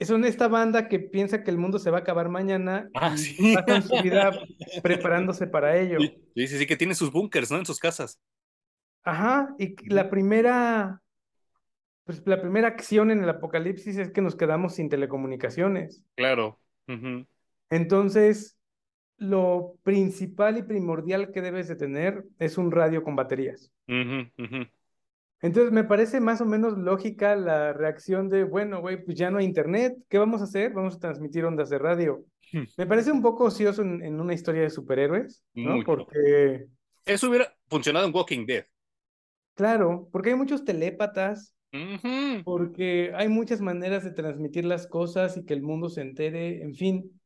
son 0.00 0.24
esta 0.24 0.48
banda 0.48 0.88
que 0.88 0.98
piensa 0.98 1.42
que 1.42 1.50
el 1.50 1.58
mundo 1.58 1.78
se 1.78 1.90
va 1.90 1.98
a 1.98 2.00
acabar 2.00 2.28
mañana 2.28 2.88
Ah, 2.94 3.16
y 3.16 3.16
sí. 3.16 3.54
pasan 3.54 3.82
su 3.82 4.00
vida 4.02 4.32
preparándose 4.82 5.46
para 5.46 5.76
ello. 5.76 5.98
Sí, 6.34 6.48
sí, 6.48 6.58
sí, 6.58 6.66
que 6.66 6.76
tienen 6.76 6.96
sus 6.96 7.12
búnkers, 7.12 7.50
¿no? 7.50 7.58
En 7.58 7.66
sus 7.66 7.78
casas. 7.78 8.18
Ajá, 9.04 9.54
y 9.58 9.76
la 9.88 10.10
primera 10.10 11.00
pues 12.04 12.22
la 12.26 12.40
primera 12.40 12.68
acción 12.68 13.10
en 13.10 13.22
el 13.22 13.28
apocalipsis 13.28 13.96
es 13.96 14.10
que 14.10 14.20
nos 14.20 14.36
quedamos 14.36 14.74
sin 14.74 14.88
telecomunicaciones. 14.88 16.02
Claro. 16.16 16.58
Entonces, 17.70 18.56
lo 19.18 19.76
principal 19.82 20.58
y 20.58 20.62
primordial 20.62 21.32
que 21.32 21.42
debes 21.42 21.68
de 21.68 21.76
tener 21.76 22.24
es 22.38 22.58
un 22.58 22.70
radio 22.70 23.02
con 23.02 23.16
baterías. 23.16 23.72
ujú, 23.88 24.28
ujú. 24.38 24.60
Entonces, 25.44 25.72
me 25.72 25.84
parece 25.84 26.20
más 26.20 26.40
o 26.40 26.46
menos 26.46 26.78
lógica 26.78 27.36
la 27.36 27.74
reacción 27.74 28.30
de, 28.30 28.44
bueno, 28.44 28.80
güey, 28.80 29.04
pues 29.04 29.18
ya 29.18 29.30
no 29.30 29.36
hay 29.38 29.44
internet, 29.44 29.94
¿qué 30.08 30.16
vamos 30.16 30.40
a 30.40 30.44
hacer? 30.44 30.72
Vamos 30.72 30.96
a 30.96 31.00
transmitir 31.00 31.44
ondas 31.44 31.68
de 31.68 31.78
radio. 31.78 32.24
Me 32.78 32.86
parece 32.86 33.12
un 33.12 33.20
poco 33.20 33.44
ocioso 33.44 33.82
en, 33.82 34.02
en 34.02 34.18
una 34.20 34.32
historia 34.32 34.62
de 34.62 34.70
superhéroes, 34.70 35.44
¿no? 35.54 35.76
Mucho. 35.76 35.84
Porque, 35.84 36.66
Eso 37.04 37.28
hubiera 37.28 37.54
funcionado 37.68 38.06
en 38.06 38.14
Walking 38.14 38.46
Dead. 38.46 38.64
claro, 39.54 40.08
porque 40.10 40.30
hay 40.30 40.36
muchos 40.36 40.64
telépatas, 40.64 41.54
porque 42.44 43.12
hay 43.14 43.28
muchas 43.28 43.60
maneras 43.60 44.02
de 44.02 44.12
transmitir 44.12 44.64
las 44.64 44.86
cosas 44.86 45.36
y 45.36 45.44
que 45.44 45.52
el 45.52 45.60
mundo 45.62 45.90
se 45.90 46.00
entere, 46.00 46.62
en 46.62 46.74
fin. 46.74 47.20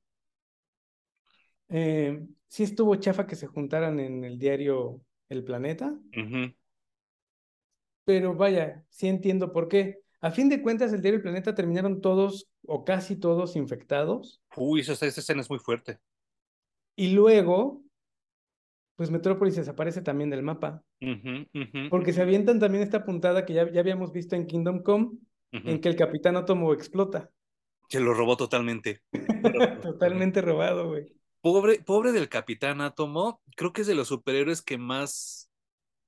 Eh, 1.69 2.21
sí 2.49 2.63
estuvo 2.65 2.97
chafa 2.97 3.27
que 3.29 3.37
se 3.37 3.47
juntaran 3.47 4.01
en 4.01 4.25
el 4.25 4.39
diario 4.39 5.03
El 5.29 5.45
Planeta, 5.45 5.95
Ujú. 6.17 6.53
Pero 8.09 8.35
vaya, 8.35 8.83
sí 8.89 9.07
entiendo 9.07 9.53
por 9.53 9.69
qué. 9.69 10.01
A 10.23 10.31
fin 10.31 10.49
de 10.49 10.63
cuentas, 10.63 10.95
el 10.95 11.03
diario 11.03 11.19
El 11.19 11.23
Planeta 11.23 11.55
terminaron 11.55 12.01
todos 12.01 12.49
o 12.67 12.83
casi 12.83 13.17
todos 13.17 13.55
infectados 13.55 14.41
Uy, 14.57 14.81
esa, 14.81 14.95
esa 14.95 15.21
escena 15.21 15.43
es 15.43 15.51
muy 15.51 15.59
fuerte. 15.59 16.01
y 16.97 17.11
luego, 17.11 17.83
pues 18.97 19.11
Metrópolis 19.11 19.57
desaparece 19.57 20.01
también 20.01 20.31
del 20.31 20.43
mapa, 20.43 20.83
porque 21.91 22.15
se 22.15 22.23
avientan 22.23 22.59
también 22.59 22.83
esta 22.83 23.05
puntada 23.05 23.45
que 23.45 23.53
ya, 23.53 23.71
ya 23.71 23.81
habíamos 23.81 24.11
visto 24.11 24.37
en 24.37 24.47
Kingdom 24.47 24.83
Come, 24.83 25.19
en 25.53 25.79
que 25.83 25.91
el 25.91 25.97
Capitán 25.97 26.37
Átomo 26.37 26.73
explota. 26.73 27.31
Se 27.91 28.01
lo 28.01 28.15
robó 28.15 28.39
totalmente. 28.39 29.03
Totalmente 29.83 30.41
robado, 30.41 30.89
güey. 30.89 31.13
Pobre, 31.43 31.81
pobre 31.81 32.13
del 32.13 32.31
Capitán 32.31 32.81
Átomo, 32.81 33.43
creo 33.55 33.75
que 33.75 33.83
es 33.83 33.87
de 33.87 33.95
los 33.95 34.09
superhéroes 34.09 34.63
que 34.63 34.79
más 34.79 35.51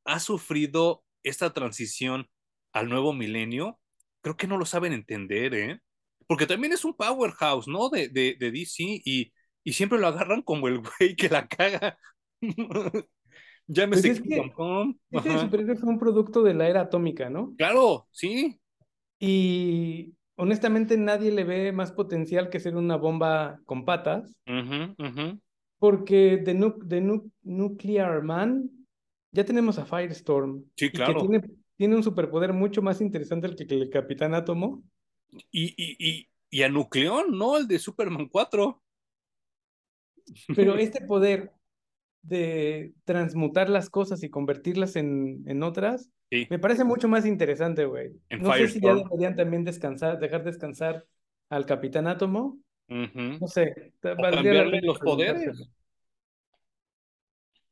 ha 0.04 0.18
sufrido 0.18 1.04
esta 1.22 1.52
transición 1.52 2.26
al 2.72 2.88
nuevo 2.88 3.12
milenio. 3.12 3.78
Creo 4.22 4.36
que 4.36 4.46
no 4.46 4.58
lo 4.58 4.66
saben 4.66 4.92
entender, 4.92 5.54
¿eh? 5.54 5.80
Porque 6.26 6.46
también 6.46 6.72
es 6.72 6.84
un 6.84 6.94
powerhouse, 6.94 7.66
¿no? 7.68 7.88
De, 7.88 8.08
de, 8.08 8.36
de 8.38 8.50
DC 8.50 9.02
y, 9.04 9.32
y 9.64 9.72
siempre 9.72 9.98
lo 9.98 10.06
agarran 10.06 10.42
como 10.42 10.68
el 10.68 10.78
güey 10.78 11.16
que 11.16 11.28
la 11.28 11.46
caga. 11.48 11.98
Pues 13.68 13.76
Llámese 13.76 14.08
es 14.10 14.20
Kingdom 14.20 14.50
que 15.66 15.76
fue 15.76 15.90
un 15.90 15.98
producto 16.00 16.42
de 16.42 16.54
la 16.54 16.68
era 16.68 16.80
atómica, 16.80 17.30
¿no? 17.30 17.54
Claro, 17.56 18.08
sí. 18.10 18.58
Y 19.20 20.14
honestamente 20.34 20.96
nadie 20.96 21.30
le 21.30 21.44
ve 21.44 21.70
más 21.70 21.92
potencial 21.92 22.50
que 22.50 22.58
ser 22.58 22.74
una 22.74 22.96
bomba 22.96 23.60
con 23.66 23.84
patas, 23.84 24.34
porque 25.78 26.42
Nu- 26.54 26.78
de 26.82 27.00
Nu- 27.00 27.30
Nuclear 27.42 28.22
Man 28.24 28.70
ya 29.32 29.44
tenemos 29.44 29.78
a 29.78 29.86
Firestorm 29.86 30.64
Sí, 30.76 30.86
y 30.86 30.90
que 30.90 30.96
claro. 30.98 31.20
tiene, 31.20 31.42
tiene 31.76 31.96
un 31.96 32.02
superpoder 32.02 32.52
mucho 32.52 32.82
más 32.82 33.00
interesante 33.00 33.54
que, 33.54 33.66
que 33.66 33.74
el 33.74 33.90
Capitán 33.90 34.34
Átomo. 34.34 34.82
Y, 35.50 35.74
y, 35.76 35.96
y, 35.98 36.28
y 36.50 36.62
a 36.62 36.68
Nucleón, 36.68 37.38
¿no? 37.38 37.56
El 37.56 37.68
de 37.68 37.78
Superman 37.78 38.28
4. 38.28 38.82
Pero 40.54 40.76
este 40.76 41.00
poder 41.06 41.52
de 42.22 42.92
transmutar 43.04 43.70
las 43.70 43.88
cosas 43.88 44.22
y 44.22 44.30
convertirlas 44.30 44.96
en, 44.96 45.42
en 45.46 45.62
otras, 45.62 46.10
Sí, 46.30 46.46
me 46.48 46.60
parece 46.60 46.84
mucho 46.84 47.08
más 47.08 47.26
interesante, 47.26 47.86
güey. 47.86 48.12
No 48.40 48.52
sé 48.54 48.68
si 48.68 48.80
ya 48.80 48.94
deberían 48.94 49.34
también 49.34 49.64
descansar, 49.64 50.20
dejar 50.20 50.44
descansar 50.44 51.04
al 51.48 51.66
Capitán 51.66 52.06
Átomo. 52.06 52.60
No 52.86 53.48
sé, 53.48 53.92
O 54.02 54.16
cambiarle 54.16 54.80
los 54.80 54.98
poderes. 55.00 55.70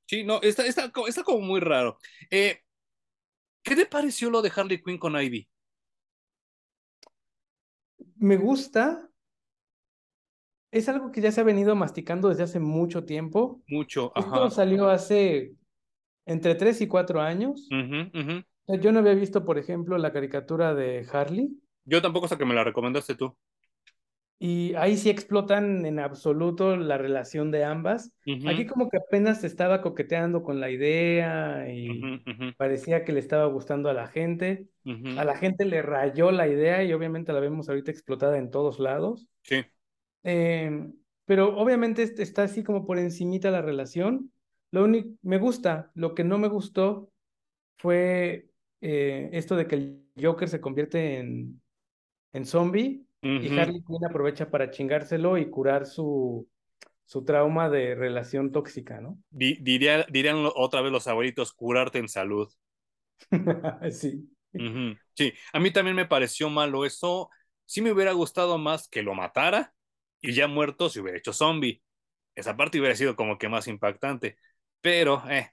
Sí, 0.08 0.24
no, 0.24 0.40
está, 0.40 0.64
está, 0.64 0.90
está 1.06 1.22
como 1.22 1.40
muy 1.40 1.60
raro. 1.60 1.98
Eh, 2.30 2.62
¿qué 3.62 3.76
te 3.76 3.84
pareció 3.84 4.30
lo 4.30 4.40
de 4.40 4.50
Harley 4.54 4.82
Quinn 4.82 4.96
con 4.96 5.20
Ivy? 5.20 5.46
Me 8.16 8.38
gusta, 8.38 9.06
es 10.72 10.88
algo 10.88 11.12
que 11.12 11.20
ya 11.20 11.30
se 11.30 11.42
ha 11.42 11.44
venido 11.44 11.76
masticando 11.76 12.30
desde 12.30 12.44
hace 12.44 12.58
mucho 12.58 13.04
tiempo. 13.04 13.60
Mucho, 13.68 14.12
Esto 14.16 14.44
ajá. 14.44 14.50
salió 14.50 14.88
hace 14.88 15.52
entre 16.24 16.54
3 16.54 16.80
y 16.80 16.88
4 16.88 17.20
años. 17.20 17.68
Yo 17.70 18.92
no 18.92 19.00
había 19.00 19.14
visto, 19.14 19.44
por 19.44 19.58
ejemplo, 19.58 19.98
la 19.98 20.12
caricatura 20.12 20.74
de 20.74 21.06
Harley 21.12 21.50
Yo 21.84 22.00
tampoco 22.00 22.24
hasta 22.24 22.38
que 22.38 22.46
me 22.46 22.54
la 22.54 22.64
recomendaste 22.64 23.14
tú. 23.14 23.36
Y 24.38 24.74
ahí 24.76 24.96
sí 24.96 25.10
explotan 25.10 25.84
en 25.84 25.98
absoluto 25.98 26.76
la 26.76 26.96
relación 26.98 27.50
de 27.50 27.64
ambas. 27.64 28.12
Aquí 28.48 28.66
como 28.66 28.88
que 28.88 28.98
apenas 28.98 29.40
se 29.40 29.46
estaba 29.48 29.80
coqueteando 29.82 30.42
con 30.42 30.60
la 30.60 30.70
idea 30.70 31.68
y 31.72 32.00
parecía 32.56 33.04
que 33.04 33.12
le 33.12 33.20
estaba 33.20 33.46
gustando 33.46 33.88
a 33.90 33.94
la 33.94 34.06
gente. 34.08 34.68
A 35.18 35.24
la 35.24 35.36
gente 35.36 35.64
le 35.64 35.82
rayó 35.82 36.30
la 36.30 36.46
idea 36.48 36.84
y 36.84 36.92
obviamente 36.92 37.32
la 37.32 37.40
vemos 37.40 37.68
ahorita 37.68 37.90
explotada 37.90 38.38
en 38.38 38.50
todos 38.50 38.78
lados. 38.78 39.26
Sí, 39.42 39.64
Eh, 40.24 40.90
pero 41.24 41.56
obviamente 41.58 42.02
est- 42.02 42.20
está 42.20 42.44
así 42.44 42.62
como 42.62 42.86
por 42.86 42.98
encimita 42.98 43.50
la 43.50 43.62
relación. 43.62 44.32
Lo 44.70 44.84
único, 44.84 45.10
me 45.22 45.38
gusta, 45.38 45.90
lo 45.94 46.14
que 46.14 46.24
no 46.24 46.38
me 46.38 46.48
gustó 46.48 47.10
fue 47.78 48.50
eh, 48.80 49.30
esto 49.32 49.56
de 49.56 49.66
que 49.66 49.74
el 49.76 50.04
Joker 50.20 50.48
se 50.48 50.60
convierte 50.60 51.18
en, 51.18 51.60
en 52.32 52.46
zombie 52.46 53.04
y. 53.22 53.48
Harley 53.56 53.82
Quinn 53.82 54.04
aprovecha 54.04 54.50
para 54.50 54.70
chingárselo 54.70 55.38
y 55.38 55.50
curar 55.50 55.86
su, 55.86 56.48
su 57.06 57.24
trauma 57.24 57.70
de 57.70 57.94
relación 57.94 58.52
tóxica, 58.52 59.00
¿no? 59.00 59.18
Di- 59.30 59.56
diría- 59.62 60.04
dirían 60.10 60.46
otra 60.54 60.82
vez 60.82 60.92
los 60.92 61.06
abuelitos, 61.06 61.52
curarte 61.54 61.98
en 61.98 62.08
salud. 62.10 62.52
Sí. 63.92 64.28
Sí, 65.14 65.32
a 65.52 65.60
mí 65.60 65.70
también 65.72 65.96
me 65.96 66.06
pareció 66.06 66.48
malo 66.50 66.84
eso. 66.84 67.30
Sí 67.64 67.82
me 67.82 67.92
hubiera 67.92 68.12
gustado 68.12 68.58
más 68.58 68.88
que 68.88 69.02
lo 69.02 69.14
matara 69.14 69.74
y 70.20 70.32
ya 70.34 70.46
muerto 70.48 70.88
se 70.90 71.00
hubiera 71.00 71.18
hecho 71.18 71.32
zombie. 71.32 71.82
Esa 72.34 72.56
parte 72.56 72.78
hubiera 72.80 72.94
sido 72.96 73.16
como 73.16 73.38
que 73.38 73.48
más 73.48 73.68
impactante. 73.68 74.38
Pero, 74.80 75.22
eh, 75.30 75.50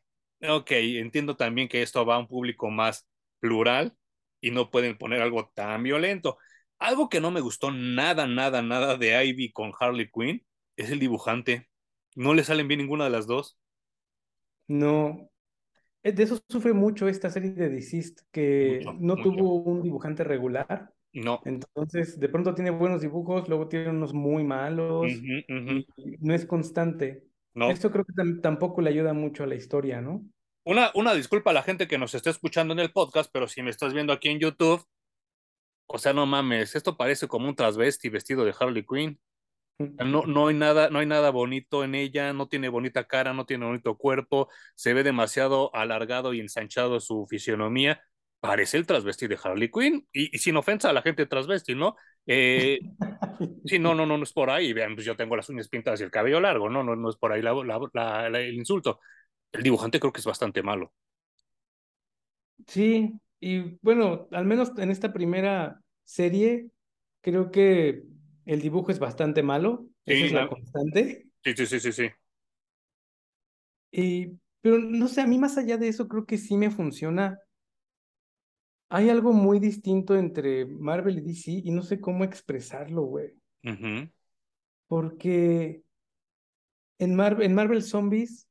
ok, 0.47 0.71
entiendo 0.71 1.35
también 1.35 1.67
que 1.67 1.81
esto 1.81 2.05
va 2.05 2.15
a 2.15 2.19
un 2.19 2.27
público 2.27 2.69
más 2.69 3.07
plural 3.39 3.95
y 4.41 4.51
no 4.51 4.69
pueden 4.71 4.97
poner 4.97 5.21
algo 5.21 5.49
tan 5.55 5.83
violento. 5.83 6.37
Algo 6.85 7.09
que 7.09 7.19
no 7.19 7.31
me 7.31 7.41
gustó 7.41 7.71
nada, 7.71 8.27
nada, 8.27 8.61
nada 8.61 8.95
de 8.95 9.25
Ivy 9.25 9.51
con 9.51 9.71
Harley 9.79 10.07
Quinn 10.11 10.45
es 10.77 10.91
el 10.91 10.99
dibujante. 10.99 11.67
No 12.15 12.33
le 12.33 12.43
salen 12.43 12.67
bien 12.67 12.79
ninguna 12.79 13.05
de 13.05 13.09
las 13.09 13.25
dos. 13.25 13.57
No, 14.67 15.29
eh, 16.03 16.11
de 16.11 16.23
eso 16.23 16.39
sufre 16.47 16.73
mucho 16.73 17.07
esta 17.07 17.29
serie 17.29 17.51
de 17.51 17.69
Deceased, 17.69 18.17
que 18.31 18.81
Mucho, 18.83 18.93
no 18.99 19.15
mucho. 19.15 19.23
tuvo 19.23 19.55
un 19.63 19.81
dibujante 19.81 20.23
regular. 20.23 20.91
No. 21.13 21.41
Entonces, 21.45 22.19
de 22.19 22.29
pronto 22.29 22.53
tiene 22.53 22.69
buenos 22.71 23.01
dibujos, 23.01 23.47
luego 23.47 23.67
tiene 23.67 23.89
unos 23.89 24.13
muy 24.13 24.43
malos 24.43 25.11
y 25.11 25.45
no 26.19 26.33
es 26.33 26.45
constante. 26.45 27.23
No. 27.53 27.71
Esto 27.71 27.89
creo 27.89 28.05
que 28.05 28.13
tam- 28.13 28.41
tampoco 28.41 28.81
le 28.81 28.89
ayuda 28.89 29.13
mucho 29.13 29.43
a 29.43 29.47
la 29.47 29.55
historia, 29.55 30.01
¿no? 30.01 30.23
Una, 30.65 30.91
una 30.93 31.13
disculpa 31.13 31.51
a 31.51 31.53
la 31.53 31.63
gente 31.63 31.87
que 31.87 31.97
nos 31.97 32.13
está 32.15 32.29
escuchando 32.31 32.73
en 32.73 32.79
el 32.79 32.91
podcast, 32.91 33.29
pero 33.31 33.47
si 33.47 33.61
me 33.63 33.69
estás 33.69 33.93
viendo 33.93 34.11
aquí 34.13 34.29
en 34.29 34.39
YouTube, 34.39 34.83
o 35.87 35.97
sea, 35.97 36.13
no 36.13 36.25
mames, 36.25 36.75
esto 36.75 36.97
parece 36.97 37.27
como 37.27 37.47
un 37.49 37.55
transvesti 37.55 38.09
vestido 38.09 38.45
de 38.45 38.53
Harley 38.59 38.85
Quinn. 38.85 39.19
No, 39.97 40.25
no 40.25 40.47
hay 40.47 40.55
nada, 40.55 40.89
no 40.89 40.99
hay 40.99 41.05
nada 41.05 41.31
bonito 41.31 41.83
en 41.83 41.95
ella, 41.95 42.33
no 42.33 42.47
tiene 42.49 42.69
bonita 42.69 43.05
cara, 43.07 43.33
no 43.33 43.45
tiene 43.45 43.65
bonito 43.65 43.97
cuerpo, 43.97 44.49
se 44.75 44.93
ve 44.93 45.03
demasiado 45.03 45.73
alargado 45.75 46.33
y 46.33 46.41
ensanchado 46.41 46.99
su 46.99 47.25
fisionomía. 47.29 48.01
Parece 48.41 48.77
el 48.77 48.87
transvesti 48.87 49.27
de 49.27 49.39
Harley 49.43 49.71
Quinn, 49.71 50.07
y, 50.13 50.35
y 50.35 50.39
sin 50.39 50.57
ofensa 50.57 50.89
a 50.89 50.93
la 50.93 51.01
gente 51.01 51.25
transvesti, 51.27 51.75
¿no? 51.75 51.95
Eh, 52.27 52.81
sí, 53.65 53.79
no, 53.79 53.95
no, 53.95 54.05
no, 54.05 54.17
no 54.17 54.23
es 54.23 54.33
por 54.33 54.49
ahí. 54.51 54.73
Vean, 54.73 54.95
pues 54.95 55.05
yo 55.05 55.15
tengo 55.15 55.35
las 55.35 55.49
uñas 55.49 55.69
pintadas 55.69 56.01
y 56.01 56.03
el 56.03 56.11
cabello 56.11 56.39
largo, 56.41 56.69
no, 56.69 56.83
no, 56.83 56.95
no 56.95 57.09
es 57.09 57.17
por 57.17 57.31
ahí 57.33 57.41
la, 57.41 57.53
la- 57.53 57.79
la- 57.93 58.29
la- 58.29 58.41
el 58.41 58.55
insulto. 58.55 58.99
El 59.51 59.63
dibujante 59.63 59.99
creo 59.99 60.13
que 60.13 60.19
es 60.21 60.25
bastante 60.27 60.63
malo. 60.63 60.93
Sí, 62.67 63.19
y 63.45 63.77
bueno, 63.81 64.27
al 64.31 64.45
menos 64.45 64.71
en 64.77 64.91
esta 64.91 65.13
primera 65.13 65.81
serie, 66.03 66.69
creo 67.21 67.51
que 67.51 68.03
el 68.45 68.61
dibujo 68.61 68.91
es 68.91 68.99
bastante 68.99 69.43
malo, 69.43 69.87
esa 70.05 70.25
Sí, 70.25 70.25
es 70.25 70.31
la 70.31 70.47
constante. 70.47 71.27
sí, 71.43 71.53
sí, 71.57 71.65
sí, 71.67 71.79
sí, 71.79 71.91
sí. 71.93 72.09
Y, 73.91 74.39
pero 74.61 74.77
no 74.79 75.07
sé, 75.07 75.21
a 75.21 75.27
mí 75.27 75.37
más 75.39 75.57
allá 75.57 75.77
de 75.77 75.87
eso, 75.87 76.07
creo 76.07 76.25
que 76.25 76.37
sí 76.37 76.57
me 76.57 76.69
funciona. 76.71 77.39
Hay 78.89 79.11
algo 79.11 79.31
muy 79.31 79.59
distinto 79.59 80.15
entre 80.15 80.65
Marvel 80.65 81.19
y 81.19 81.21
DC 81.21 81.51
y 81.63 81.69
no 81.71 81.83
sé 81.83 81.99
cómo 82.01 82.23
expresarlo, 82.23 83.03
güey. 83.03 83.33
Porque 84.87 85.83
en 86.99 87.15
Marvel, 87.15 87.45
en 87.45 87.55
Marvel 87.55 87.83
Zombies, 87.83 88.47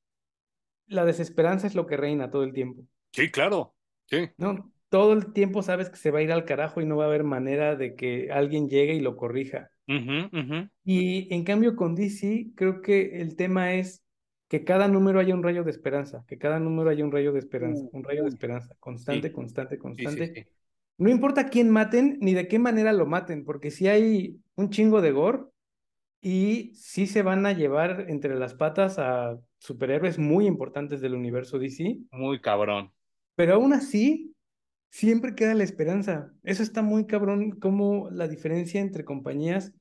la 0.89 1.05
desesperanza 1.07 1.67
es 1.69 1.75
lo 1.77 1.87
que 1.87 1.97
reina 1.99 2.31
todo 2.31 2.45
el 2.45 2.53
tiempo, 2.55 2.85
Sí, 3.13 3.31
claro. 3.31 3.75
Sí. 4.07 4.31
¿no? 4.37 4.73
Todo 4.95 5.13
el 5.13 5.33
tiempo 5.33 5.61
sabes 5.61 5.91
que 5.91 5.97
se 5.97 6.13
va 6.13 6.21
a 6.21 6.23
ir 6.23 6.31
al 6.31 6.45
carajo 6.45 6.81
y 6.81 6.87
no 6.87 6.97
va 6.97 7.05
a 7.05 7.07
haber 7.09 7.25
manera 7.25 7.75
de 7.75 7.97
que 7.97 8.31
alguien 8.31 8.69
llegue 8.69 8.95
y 8.95 9.01
lo 9.01 9.17
corrija. 9.17 9.73
Y 10.85 11.35
en 11.35 11.43
cambio 11.43 11.75
con 11.75 11.97
DC, 11.97 12.53
creo 12.55 12.81
que 12.81 13.21
el 13.21 13.35
tema 13.35 13.75
es 13.75 14.05
que 14.49 14.63
cada 14.63 14.87
número 14.87 15.19
haya 15.19 15.35
un 15.35 15.43
rayo 15.43 15.65
de 15.65 15.73
esperanza, 15.73 16.25
que 16.29 16.39
cada 16.39 16.61
número 16.61 16.91
haya 16.91 17.05
un 17.05 17.11
rayo 17.11 17.33
de 17.33 17.41
esperanza, 17.41 17.83
Uh, 17.83 17.97
un 17.99 18.05
rayo 18.05 18.23
de 18.23 18.29
esperanza, 18.29 18.69
sí, 18.69 18.77
constante, 18.79 19.33
constante, 19.33 19.75
sí, 19.75 19.79
sí, 19.79 19.83
constante. 19.83 20.33
sí. 20.33 20.45
No 20.99 21.11
importa 21.11 21.49
quién 21.49 21.71
maten 21.71 22.19
ni 22.21 22.35
de 22.35 22.47
qué 22.47 22.61
manera 22.61 22.93
lo 22.93 23.05
maten, 23.05 23.45
porque 23.45 23.73
si 23.73 23.89
hay 23.89 24.37
un 24.55 24.71
chingo 24.71 25.01
de 25.01 25.11
gore 25.11 25.41
y 26.23 26.71
sí 26.77 27.09
se 27.09 27.23
van 27.23 27.45
a 27.47 27.53
llevar 27.53 28.07
entre 28.09 28.37
las 28.37 28.55
patas 28.55 29.01
a 29.01 29.37
superhéroes 29.59 30.19
muy 30.21 30.47
importantes 30.47 31.01
del 31.01 31.15
universo 31.15 31.59
DC, 31.59 31.99
Muy 32.13 32.41
cabrón. 32.41 32.93
pero 33.35 33.55
aún 33.55 33.73
así 33.73 34.34
siempre 34.95 35.35
queda 35.35 35.55
la 35.55 35.65
esperanza. 35.65 36.33
Eso 36.45 36.63
está 36.63 36.81
muy 36.81 37.07
cabrón, 37.07 37.59
como 37.59 38.11
la 38.11 38.29
diferencia 38.29 38.81
entre 38.81 39.05
compañías, 39.05 39.73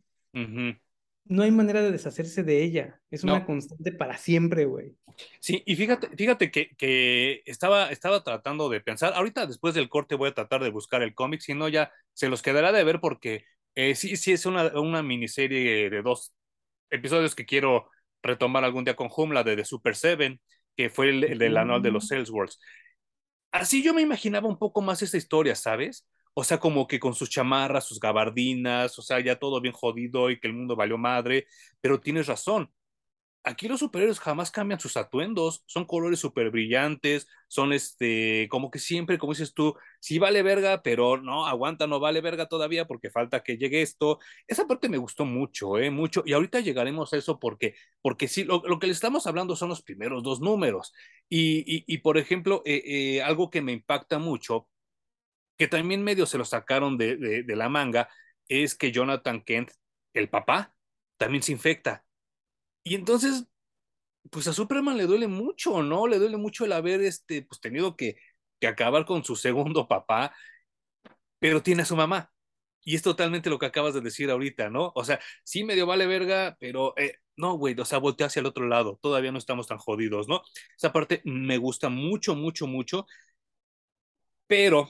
no 1.26 1.43
hay 1.43 1.52
manera 1.52 1.84
de 1.84 1.91
deshacerse 1.91 2.41
de 2.41 2.63
ella. 2.63 2.99
Es 3.12 3.23
una 3.23 3.45
constante 3.45 3.91
para 3.91 4.17
siempre, 4.17 4.65
güey. 4.65 4.95
sí, 5.39 5.62
y 5.67 5.76
fíjate, 5.76 6.10
fíjate 6.17 6.49
que, 6.49 6.76
que 6.78 7.43
estaba, 7.45 7.91
estaba 7.91 8.23
tratando 8.23 8.69
de 8.69 8.82
pensar, 8.82 9.13
ahorita 9.13 9.45
después 9.45 9.76
del 9.76 9.88
corte 9.88 10.15
voy 10.15 10.30
a 10.30 10.34
tratar 10.34 10.63
de 10.63 10.71
buscar 10.71 11.04
el 11.04 11.13
cómic, 11.13 11.41
si 11.41 11.54
no 11.54 11.69
ya 11.69 11.91
se 12.13 12.28
los 12.28 12.41
quedará 12.41 12.71
de 12.71 12.84
ver 12.84 12.99
porque 12.99 13.45
eh, 13.76 13.93
sí, 13.93 14.17
sí 14.17 14.32
es 14.32 14.47
una, 14.47 14.80
una 14.80 15.04
miniserie 15.04 15.91
de 15.91 16.02
dos 16.02 16.34
episodios 16.89 17.36
que 17.36 17.45
quiero 17.45 17.88
retomar 18.23 18.63
algún 18.63 18.84
día 18.84 18.95
con 18.95 19.10
Hum, 19.15 19.32
la 19.32 19.43
de 19.43 19.58
The 19.58 19.65
Super 19.65 19.95
Seven, 19.95 20.41
que 20.76 20.89
fue 20.89 21.10
el, 21.10 21.23
el 21.23 21.38
del 21.38 21.56
anual 21.58 21.84
de 21.84 21.91
los 21.91 22.08
Salesworlds. 22.08 22.60
Así 23.54 23.84
yo 23.84 23.94
me 23.94 24.02
imaginaba 24.02 24.50
un 24.50 24.58
poco 24.58 24.82
más 24.82 25.02
esta 25.04 25.18
historia, 25.18 25.56
¿sabes? 25.56 26.08
O 26.34 26.44
sea, 26.44 26.60
como 26.60 26.88
que 26.88 27.00
con 27.00 27.13
sus 27.13 27.30
chamarras, 27.30 27.86
sus 27.86 28.00
gabardinas, 28.00 28.98
o 29.00 29.04
sea, 29.04 29.22
ya 29.22 29.38
todo 29.39 29.62
bien 29.62 29.74
jodido 29.76 30.32
y 30.32 30.39
que 30.39 30.48
el 30.48 30.54
mundo 30.56 30.76
valió 30.76 30.98
madre, 30.98 31.46
pero 31.82 32.02
tienes 32.02 32.28
razón. 32.28 32.72
Aquí 33.45 33.67
los 33.67 33.82
superhéroes 33.82 34.19
jamás 34.21 34.51
cambian 34.51 34.79
sus 34.79 34.95
atuendos, 34.95 35.63
son 35.65 35.84
colores 35.86 36.19
súper 36.19 36.49
brillantes, 36.49 37.27
son 37.49 37.73
este, 37.73 38.47
como 38.49 38.71
que 38.71 38.79
siempre, 38.79 39.17
como 39.17 39.34
dices 39.34 39.53
tú, 39.53 39.75
sí 39.99 40.17
vale 40.17 40.41
verga, 40.43 40.82
pero 40.82 41.17
no, 41.17 41.45
aguanta, 41.45 41.86
no 41.86 41.99
vale 41.99 42.21
verga 42.21 42.47
todavía 42.47 42.88
porque 42.88 43.10
falta 43.10 43.43
que 43.43 43.58
llegue 43.58 43.82
esto. 43.82 44.19
Esa 44.47 44.65
parte 44.65 44.88
me 44.88 44.97
gustó 44.97 45.25
mucho, 45.25 45.77
eh, 45.77 45.91
mucho, 45.91 46.23
y 46.25 46.32
ahorita 46.34 46.62
llegaremos 46.62 47.12
a 47.13 47.17
eso 47.17 47.38
porque, 47.38 47.75
porque 48.01 48.29
sí, 48.29 48.45
lo, 48.45 48.62
lo 48.65 48.79
que 48.79 48.88
le 48.88 48.93
estamos 48.93 49.27
hablando 49.27 49.58
son 49.58 49.67
los 49.69 49.82
primeros 49.84 50.23
dos 50.23 50.39
números. 50.39 50.93
Y, 51.29 51.84
y, 51.86 51.97
por 51.99 52.17
ejemplo, 52.17 52.62
eh, 52.65 52.82
eh, 52.86 53.21
algo 53.23 53.49
que 53.49 53.62
me 53.62 53.73
impacta 53.73 54.19
mucho, 54.19 54.69
que 55.58 55.67
también 55.67 56.03
medio 56.03 56.25
se 56.25 56.38
lo 56.38 56.45
sacaron 56.45 56.97
de, 56.97 57.17
de 57.17 57.56
la 57.56 57.69
manga, 57.69 58.10
es 58.47 58.75
que 58.75 58.91
Jonathan 58.91 59.43
Kent, 59.43 59.71
el 60.13 60.29
papá, 60.29 60.75
también 61.17 61.43
se 61.43 61.51
infecta. 61.53 62.06
Y 62.84 62.96
entonces 62.96 63.46
pues 64.32 64.48
a 64.48 64.54
Superman 64.54 64.98
le 64.98 65.06
duele 65.06 65.28
mucho, 65.28 65.84
¿no? 65.84 66.08
Le 66.08 66.19
duele 66.19 66.38
mucho 66.38 66.65
el 66.65 66.72
haber 66.74 67.02
este, 67.02 67.43
pues, 67.43 67.60
tenido 67.62 67.96
que, 67.96 68.17
que 68.60 68.67
acabar 68.67 69.06
con 69.06 69.24
su 69.24 69.36
segundo 69.36 69.88
papá, 69.88 70.36
pero 71.39 71.62
tiene 71.63 71.84
a 71.84 71.86
su 71.86 71.96
mamá. 71.96 72.32
Y 72.86 72.96
es 72.96 73.02
totalmente 73.02 73.50
lo 73.50 73.60
que 73.60 73.65
acabas 73.67 73.93
de 73.93 74.02
decir 74.02 74.30
ahorita, 74.30 74.69
¿no? 74.69 74.91
O 74.96 75.06
sea, 75.06 75.19
sí 75.43 75.63
medio 75.63 75.86
vale 75.88 76.06
verga, 76.06 76.58
pero 76.60 76.93
eh, 76.98 77.19
no, 77.38 77.54
güey, 77.58 77.80
o 77.80 77.86
sea, 77.86 77.98
voltea 78.00 78.28
hacia 78.28 78.41
el 78.41 78.46
otro 78.46 78.67
lado, 78.67 79.00
todavía 79.02 79.32
no 79.32 79.38
estamos 79.38 79.67
tan 79.67 79.78
jodidos, 79.78 80.28
¿no? 80.28 80.41
Esa 80.78 80.91
parte 80.91 81.22
me 81.26 81.58
gusta 81.58 81.89
mucho, 81.89 82.36
mucho, 82.36 82.67
mucho, 82.67 83.08
pero 84.48 84.89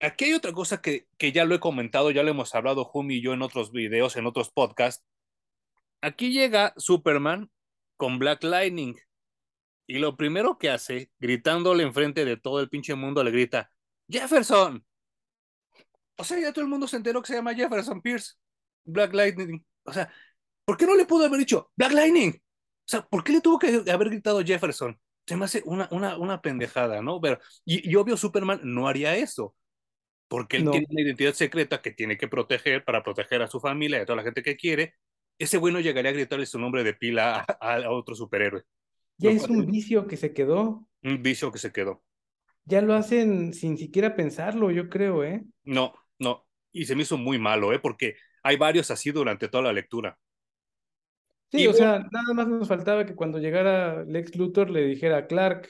aquí 0.00 0.26
hay 0.26 0.34
otra 0.34 0.52
cosa 0.52 0.80
que, 0.80 1.08
que 1.18 1.32
ya 1.32 1.44
lo 1.44 1.54
he 1.54 1.60
comentado, 1.60 2.10
ya 2.10 2.22
lo 2.22 2.30
hemos 2.30 2.54
hablado 2.54 2.84
Jumi 2.84 3.16
y 3.16 3.22
yo 3.22 3.32
en 3.34 3.42
otros 3.42 3.72
videos, 3.72 4.16
en 4.16 4.26
otros 4.26 4.50
podcasts. 4.50 5.04
Aquí 6.02 6.32
llega 6.32 6.74
Superman 6.76 7.50
con 7.96 8.18
Black 8.18 8.42
Lightning 8.44 8.96
y 9.86 9.98
lo 9.98 10.16
primero 10.16 10.58
que 10.58 10.70
hace, 10.70 11.10
gritándole 11.18 11.84
enfrente 11.84 12.24
de 12.24 12.36
todo 12.36 12.60
el 12.60 12.68
pinche 12.68 12.94
mundo, 12.94 13.22
le 13.24 13.30
grita, 13.30 13.70
Jefferson. 14.08 14.84
O 16.16 16.24
sea, 16.24 16.38
ya 16.40 16.52
todo 16.52 16.64
el 16.64 16.70
mundo 16.70 16.86
se 16.86 16.96
enteró 16.96 17.20
que 17.22 17.28
se 17.28 17.34
llama 17.34 17.54
Jefferson 17.54 18.00
Pierce, 18.02 18.34
Black 18.84 19.14
Lightning. 19.14 19.64
O 19.84 19.92
sea, 19.92 20.12
¿por 20.64 20.76
qué 20.76 20.86
no 20.86 20.94
le 20.94 21.06
pudo 21.06 21.26
haber 21.26 21.38
dicho 21.38 21.70
Black 21.76 21.92
Lightning? 21.92 22.32
O 22.32 22.88
sea, 22.88 23.02
¿por 23.08 23.24
qué 23.24 23.32
le 23.32 23.40
tuvo 23.40 23.58
que 23.58 23.82
haber 23.90 24.10
gritado 24.10 24.42
Jefferson? 24.44 25.00
Se 25.26 25.36
me 25.36 25.44
hace 25.44 25.62
una, 25.66 25.88
una, 25.92 26.18
una 26.18 26.40
pendejada, 26.42 27.00
¿no? 27.02 27.20
Pero, 27.20 27.38
y, 27.64 27.88
y 27.88 27.94
obvio, 27.96 28.16
Superman 28.16 28.60
no 28.64 28.88
haría 28.88 29.16
eso, 29.16 29.56
porque 30.28 30.58
él 30.58 30.64
No, 30.64 30.70
tiene 30.70 30.86
una 30.90 31.02
identidad 31.02 31.34
secreta 31.34 31.82
que 31.82 31.92
tiene 31.92 32.16
que 32.18 32.28
proteger 32.28 32.84
para 32.84 33.02
proteger 33.02 33.42
a 33.42 33.48
su 33.48 33.60
familia 33.60 33.98
y 33.98 34.02
a 34.02 34.06
toda 34.06 34.16
la 34.16 34.24
gente 34.24 34.42
que 34.42 34.56
quiere. 34.56 34.94
Ese 35.42 35.58
güey 35.58 35.74
no 35.74 35.80
llegaría 35.80 36.12
a 36.12 36.14
gritarle 36.14 36.46
su 36.46 36.56
nombre 36.56 36.84
de 36.84 36.94
pila 36.94 37.40
a, 37.60 37.90
otro 37.90 38.14
superhéroe. 38.14 38.62
ya 39.18 39.32
es 39.32 39.48
un 39.48 39.66
vicio 39.66 40.06
que 40.06 40.16
se 40.16 40.32
quedó. 40.32 40.86
un 41.02 41.20
vicio 41.20 41.50
que 41.50 41.58
se 41.58 41.72
quedó. 41.72 42.04
Ya 42.64 42.80
lo 42.80 42.94
hacen 42.94 43.52
sin 43.52 43.76
siquiera 43.76 44.14
pensarlo, 44.14 44.70
yo 44.70 44.88
creo, 44.88 45.24
¿eh? 45.24 45.42
No, 45.64 45.94
no. 46.20 46.46
Y 46.70 46.84
se 46.84 46.94
me 46.94 47.02
hizo 47.02 47.18
muy 47.18 47.40
malo, 47.40 47.72
¿eh? 47.72 47.80
Porque 47.80 48.14
hay 48.44 48.56
varios 48.56 48.92
así 48.92 49.10
durante 49.10 49.48
toda 49.48 49.64
la 49.64 49.72
lectura. 49.72 50.16
Sí, 51.50 51.62
Y 51.62 51.66
o 51.66 51.72
bueno, 51.72 51.76
sea, 51.76 51.98
nada 52.12 52.34
más 52.34 52.46
nos 52.46 52.68
faltaba 52.68 53.04
que 53.04 53.16
cuando 53.16 53.38
llegara 53.38 54.04
Lex 54.04 54.36
Luthor 54.36 54.70
le 54.70 54.86
dijera 54.86 55.16
a 55.18 55.26
Clark, 55.26 55.68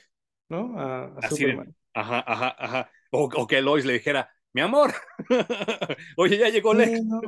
¿no? 0.50 0.78
A, 0.78 1.04
a 1.06 1.22
así 1.22 1.46
de, 1.46 1.52
Superman. 1.52 1.74
ajá, 1.94 2.22
ajá, 2.26 2.56
ajá. 2.58 2.90
O, 3.10 3.24
o 3.24 3.46
que 3.46 3.62
Lois 3.62 3.86
le 3.86 3.94
dijera, 3.94 4.30
mi 4.54 4.60
amor, 4.60 4.92
oye, 6.16 6.38
ya 6.38 6.48
llegó 6.48 6.74
Lex. 6.74 6.92
Sí, 6.92 7.02
no, 7.04 7.20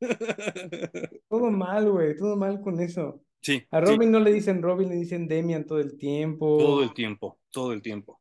todo 1.28 1.50
mal, 1.50 1.90
güey, 1.90 2.16
todo 2.16 2.36
mal 2.36 2.60
con 2.60 2.80
eso. 2.80 3.24
Sí, 3.40 3.68
A 3.70 3.80
sí, 3.82 3.96
Robin 3.96 4.10
no 4.12 4.20
le 4.20 4.32
dicen 4.32 4.62
Robin, 4.62 4.88
le 4.88 4.96
dicen 4.96 5.28
Demian 5.28 5.66
todo 5.66 5.78
el 5.80 5.96
todo 6.56 6.80
tiempo. 6.80 6.82
el 6.82 6.92
tiempo, 6.94 7.40
todo 7.50 7.72
el 7.72 7.82
tiempo. 7.82 8.20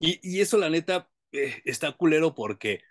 Y, 0.00 0.20
y 0.22 0.40
eso, 0.40 0.58
la 0.58 0.70
neta, 0.70 1.10
eh, 1.32 1.62
está 1.64 1.92
culero 1.92 2.34
porque 2.34 2.82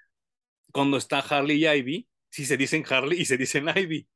cuando 0.73 0.97
está 0.97 1.19
Harley 1.19 1.65
y 1.65 1.67
Ivy, 1.69 2.10
sí 2.32 2.45
se 2.45 2.58
dicen 2.58 2.86
Harley 2.89 3.21
y 3.21 3.25
se 3.25 3.38
dicen 3.38 3.67
Ivy. 3.75 4.08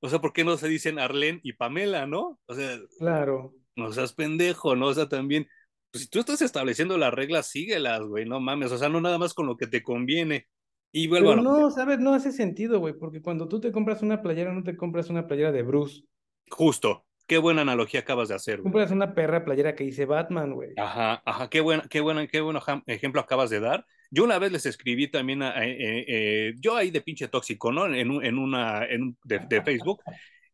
O 0.00 0.08
sea, 0.10 0.20
¿por 0.20 0.32
qué 0.32 0.44
no 0.44 0.56
se 0.58 0.68
dicen 0.68 0.98
Arlene 0.98 1.40
y 1.42 1.54
Pamela, 1.54 2.06
no? 2.06 2.40
O 2.46 2.54
sea, 2.54 2.78
Claro. 2.98 3.54
no 3.76 3.92
seas 3.92 4.12
pendejo, 4.14 4.76
¿no? 4.76 4.88
O 4.88 4.94
sea, 4.94 5.08
también, 5.08 5.48
pues 5.90 6.04
si 6.04 6.10
tú 6.10 6.20
estás 6.20 6.42
estableciendo 6.42 6.98
las 6.98 7.12
reglas, 7.14 7.48
síguelas, 7.48 8.02
güey, 8.02 8.24
no 8.26 8.40
mames, 8.40 8.72
o 8.72 8.78
sea, 8.78 8.88
no 8.88 9.00
nada 9.00 9.18
más 9.18 9.34
con 9.34 9.46
lo 9.46 9.56
que 9.56 9.66
te 9.66 9.82
conviene. 9.82 10.46
Y 10.92 11.06
vuelvo 11.08 11.32
a 11.32 11.36
Pero 11.36 11.42
no, 11.42 11.70
¿sabes? 11.70 11.98
No 11.98 12.14
hace 12.14 12.32
sentido, 12.32 12.78
güey, 12.80 12.94
porque 12.94 13.20
cuando 13.20 13.46
tú 13.48 13.60
te 13.60 13.72
compras 13.72 14.02
una 14.02 14.22
playera, 14.22 14.52
no 14.52 14.62
te 14.62 14.76
compras 14.76 15.10
una 15.10 15.26
playera 15.26 15.52
de 15.52 15.62
Bruce. 15.62 16.02
justo, 16.50 17.04
qué 17.26 17.38
buena 17.38 17.62
analogía 17.62 18.00
acabas 18.00 18.28
de 18.28 18.34
hacer, 18.34 18.56
güey. 18.56 18.64
Compras 18.64 18.90
una 18.90 19.14
perra 19.14 19.44
playera 19.44 19.74
que 19.74 19.84
dice 19.84 20.06
Batman, 20.06 20.54
güey. 20.54 20.70
Ajá, 20.76 21.22
ajá, 21.24 21.48
qué 21.50 21.60
buena, 21.60 21.84
qué 21.88 22.00
buena, 22.00 22.26
qué 22.26 22.40
buen 22.40 22.56
ejemplo 22.86 23.20
acabas 23.20 23.50
de 23.50 23.60
dar. 23.60 23.84
Yo 24.10 24.24
una 24.24 24.38
vez 24.38 24.50
les 24.52 24.64
escribí 24.64 25.10
también, 25.10 25.42
a- 25.42 25.62
eh, 25.66 25.76
eh, 25.78 26.04
eh, 26.08 26.54
yo 26.58 26.74
ahí 26.76 26.90
de 26.90 27.02
pinche 27.02 27.28
tóxico, 27.28 27.70
¿no? 27.72 27.86
En, 27.92 28.10
un- 28.10 28.24
en 28.24 28.38
una, 28.38 28.84
en 28.86 29.02
un- 29.02 29.18
de, 29.24 29.40
de 29.40 29.62
Facebook, 29.62 30.00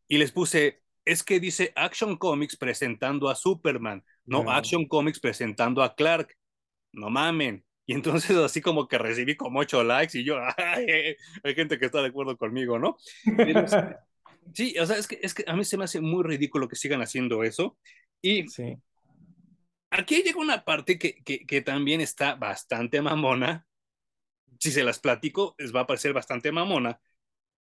y 0.07 0.17
les 0.17 0.31
puse, 0.33 0.81
es 1.05 1.23
que 1.23 1.39
dice 1.39 1.71
Action 1.75 2.17
Comics 2.17 2.57
presentando 2.57 3.29
a 3.29 3.35
Superman, 3.35 4.03
no 4.25 4.43
No. 4.43 4.51
Action 4.51 4.87
Comics 4.87 5.19
presentando 5.19 5.83
a 5.83 5.95
Clark, 5.95 6.35
no 6.93 7.09
mamen. 7.09 7.65
Y 7.87 7.93
entonces 7.93 8.31
así 8.37 8.61
como 8.61 8.87
que 8.87 8.97
recibí 8.97 9.35
como 9.37 9.59
ocho 9.59 9.83
likes 9.83 10.17
y 10.19 10.25
yo, 10.25 10.37
ay, 10.57 11.15
hay 11.43 11.55
gente 11.55 11.79
que 11.79 11.85
está 11.87 12.01
de 12.01 12.09
acuerdo 12.09 12.37
conmigo, 12.37 12.79
¿no? 12.79 12.97
Pero 13.41 13.65
sí, 14.53 14.77
o 14.79 14.85
sea, 14.85 14.97
es 14.97 15.07
que, 15.07 15.19
es 15.21 15.33
que 15.33 15.45
a 15.47 15.55
mí 15.55 15.65
se 15.65 15.77
me 15.77 15.85
hace 15.85 16.01
muy 16.01 16.23
ridículo 16.23 16.67
que 16.67 16.75
sigan 16.75 17.01
haciendo 17.01 17.43
eso. 17.43 17.77
Y 18.21 18.47
Sí. 18.47 18.77
aquí 19.89 20.21
llega 20.23 20.39
una 20.39 20.63
parte 20.65 20.99
que, 20.99 21.15
que, 21.23 21.45
que 21.45 21.61
también 21.61 22.01
está 22.01 22.35
bastante 22.35 23.01
mamona. 23.01 23.65
Si 24.59 24.71
se 24.71 24.83
las 24.83 24.99
platico, 24.99 25.55
les 25.57 25.75
va 25.75 25.81
a 25.81 25.87
parecer 25.87 26.13
bastante 26.13 26.51
mamona, 26.51 26.99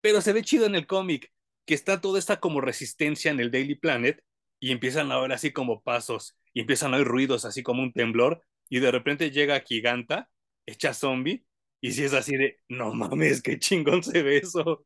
pero 0.01 0.21
se 0.21 0.33
ve 0.33 0.43
chido 0.43 0.65
en 0.67 0.75
el 0.75 0.87
cómic, 0.87 1.31
que 1.65 1.73
está 1.75 2.01
toda 2.01 2.19
esta 2.19 2.39
como 2.39 2.61
resistencia 2.61 3.31
en 3.31 3.39
el 3.39 3.51
Daily 3.51 3.75
Planet 3.75 4.23
y 4.59 4.71
empiezan 4.71 5.11
a 5.11 5.19
ver 5.19 5.33
así 5.33 5.51
como 5.53 5.81
pasos 5.83 6.37
y 6.55 6.61
empiezan 6.61 6.93
a 6.93 6.97
oír 6.97 7.05
ruidos 7.05 7.45
así 7.45 7.61
como 7.61 7.83
un 7.83 7.91
temblor 7.91 8.41
y 8.69 8.79
de 8.79 8.89
repente 8.89 9.29
llega 9.29 9.59
Giganta, 9.59 10.29
hecha 10.65 10.93
zombie, 10.93 11.45
y 11.81 11.91
si 11.91 12.05
es 12.05 12.13
así 12.13 12.35
de, 12.35 12.57
no 12.69 12.93
mames, 12.95 13.43
qué 13.43 13.59
chingón 13.59 14.01
se 14.01 14.23
ve 14.23 14.37
eso. 14.37 14.85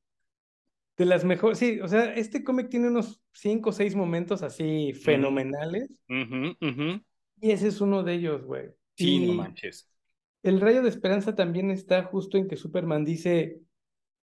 De 0.97 1.05
las 1.05 1.23
mejores, 1.23 1.59
sí, 1.59 1.79
o 1.79 1.87
sea, 1.87 2.13
este 2.15 2.43
cómic 2.43 2.69
tiene 2.69 2.89
unos 2.89 3.21
cinco 3.31 3.69
o 3.69 3.71
seis 3.71 3.95
momentos 3.95 4.41
así 4.43 4.91
fenomenales 4.93 5.87
y 6.09 7.51
ese 7.51 7.69
es 7.69 7.79
uno 7.79 8.03
de 8.03 8.15
ellos, 8.15 8.43
güey. 8.43 8.65
Sí, 8.95 9.27
no 9.27 9.33
manches. 9.33 9.87
el 10.43 10.59
rayo 10.59 10.81
de 10.81 10.89
esperanza 10.89 11.35
también 11.35 11.71
está 11.71 12.03
justo 12.03 12.37
en 12.37 12.49
que 12.49 12.57
Superman 12.57 13.05
dice, 13.05 13.61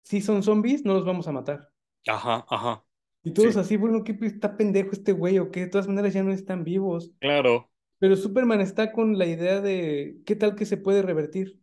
si 0.03 0.21
son 0.21 0.43
zombies, 0.43 0.85
no 0.85 0.93
los 0.93 1.05
vamos 1.05 1.27
a 1.27 1.31
matar. 1.31 1.69
Ajá, 2.05 2.45
ajá. 2.49 2.83
Y 3.23 3.31
Sí, 3.33 3.33
todos 3.33 3.57
así, 3.57 3.77
bueno, 3.77 4.03
¿qué 4.03 4.17
está 4.21 4.57
pendejo 4.57 4.91
este 4.91 5.11
güey 5.11 5.39
o 5.39 5.51
qué? 5.51 5.61
De 5.61 5.67
todas 5.67 5.87
maneras 5.87 6.13
ya 6.13 6.23
no 6.23 6.31
están 6.31 6.63
vivos. 6.63 7.11
claro. 7.19 7.69
Pero 7.99 8.15
Superman 8.15 8.61
está 8.61 8.91
con 8.93 9.17
la 9.17 9.25
idea 9.25 9.61
de, 9.61 10.17
¿qué 10.25 10.35
tal 10.35 10.55
que 10.55 10.65
se 10.65 10.77
puede 10.77 11.01
revertir? 11.01 11.59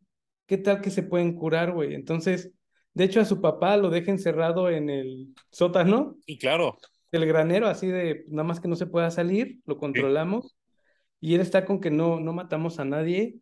¿qué 0.47 0.59
tal 0.59 0.81
que 0.81 0.91
se 0.91 1.03
pueden 1.03 1.35
curar, 1.35 1.73
güey? 1.73 1.95
Entonces, 1.95 2.53
de 2.95 3.05
hecho, 3.05 3.21
a 3.21 3.25
su 3.25 3.41
papá 3.41 3.77
lo 3.77 3.91
deja 3.91 4.11
encerrado 4.11 4.71
en 4.71 4.89
el 4.91 5.35
sótano 5.51 6.17
Y 6.27 6.39
claro, 6.39 6.77
del 7.13 7.27
granero, 7.27 7.67
así 7.69 7.87
de 7.89 8.25
nada 8.29 8.45
más 8.45 8.61
que 8.61 8.69
no 8.69 8.77
se 8.77 8.87
pueda 8.87 9.11
salir, 9.11 9.61
lo 9.67 9.75
sí. 9.75 9.79
controlamos. 9.79 10.57
Y 11.21 11.35
él 11.35 11.41
está 11.41 11.65
con 11.65 11.81
que 11.81 11.91
no, 11.91 12.21
no 12.21 12.33
matamos 12.33 12.79
a 12.79 12.85
nadie. 12.85 13.37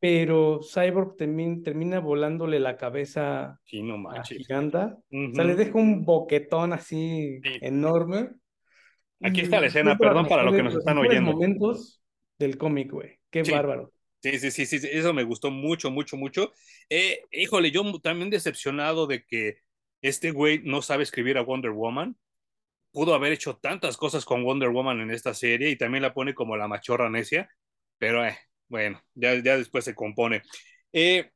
Pero 0.00 0.60
Cyborg 0.62 1.16
termina, 1.16 1.62
termina 1.62 2.00
volándole 2.00 2.58
la 2.58 2.76
cabeza 2.76 3.60
Sí, 3.64 3.82
no 3.82 4.10
a. 4.10 4.24
Giganta. 4.24 4.96
O 5.12 5.34
sea, 5.34 5.44
le 5.44 5.54
deja 5.54 5.78
un 5.78 6.04
boquetón 6.04 6.72
así 6.72 7.40
Sí. 7.44 7.58
enorme. 7.60 8.30
Aquí 9.22 9.42
está 9.42 9.60
la 9.60 9.66
escena, 9.66 9.98
perdón 9.98 10.26
para 10.26 10.42
lo 10.42 10.52
que 10.52 10.62
nos 10.62 10.74
están 10.74 10.96
oyendo. 10.98 11.32
momentos 11.32 12.02
del 12.38 12.56
cómic, 12.56 12.90
güey. 12.90 13.18
Qué 13.30 13.44
Sí. 13.44 13.52
bárbaro. 13.52 13.92
Sí, 14.22 14.38
sí, 14.38 14.50
sí, 14.50 14.66
sí, 14.66 14.88
eso 14.90 15.12
me 15.14 15.22
gustó 15.24 15.50
mucho, 15.50 15.90
mucho, 15.90 16.16
mucho. 16.16 16.52
Eh, 16.88 17.20
híjole, 17.32 17.70
yo 17.70 17.82
también 18.00 18.28
decepcionado 18.30 19.06
de 19.06 19.24
que 19.24 19.58
este 20.02 20.30
güey 20.30 20.62
no 20.64 20.82
sabe 20.82 21.02
escribir 21.02 21.36
a 21.38 21.42
Wonder 21.42 21.70
Woman. 21.70 22.16
Pudo 22.92 23.14
haber 23.14 23.32
hecho 23.32 23.56
tantas 23.56 23.96
cosas 23.96 24.24
con 24.24 24.42
Wonder 24.42 24.70
Woman 24.70 25.00
en 25.00 25.10
esta 25.10 25.32
serie 25.34 25.70
y 25.70 25.76
también 25.76 26.02
la 26.02 26.12
pone 26.14 26.34
como 26.34 26.56
la 26.56 26.66
machorra 26.68 27.08
necia, 27.08 27.50
pero 27.98 28.26
eh, 28.26 28.36
bueno, 28.70 29.02
ya, 29.14 29.34
ya 29.34 29.58
después 29.58 29.84
se 29.84 29.94
compone. 29.94 30.42
Eh, 30.92 31.30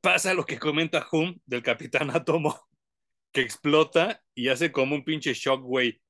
pasa 0.00 0.32
lo 0.32 0.46
que 0.46 0.58
comenta 0.58 1.06
Hum 1.12 1.38
del 1.44 1.62
Capitán 1.62 2.10
Átomo, 2.10 2.56
que 3.32 3.42
explota 3.42 4.22
y 4.34 4.48
hace 4.48 4.72
como 4.72 4.94
un 4.94 5.04
pinche 5.04 5.34
shockwave 5.34 6.00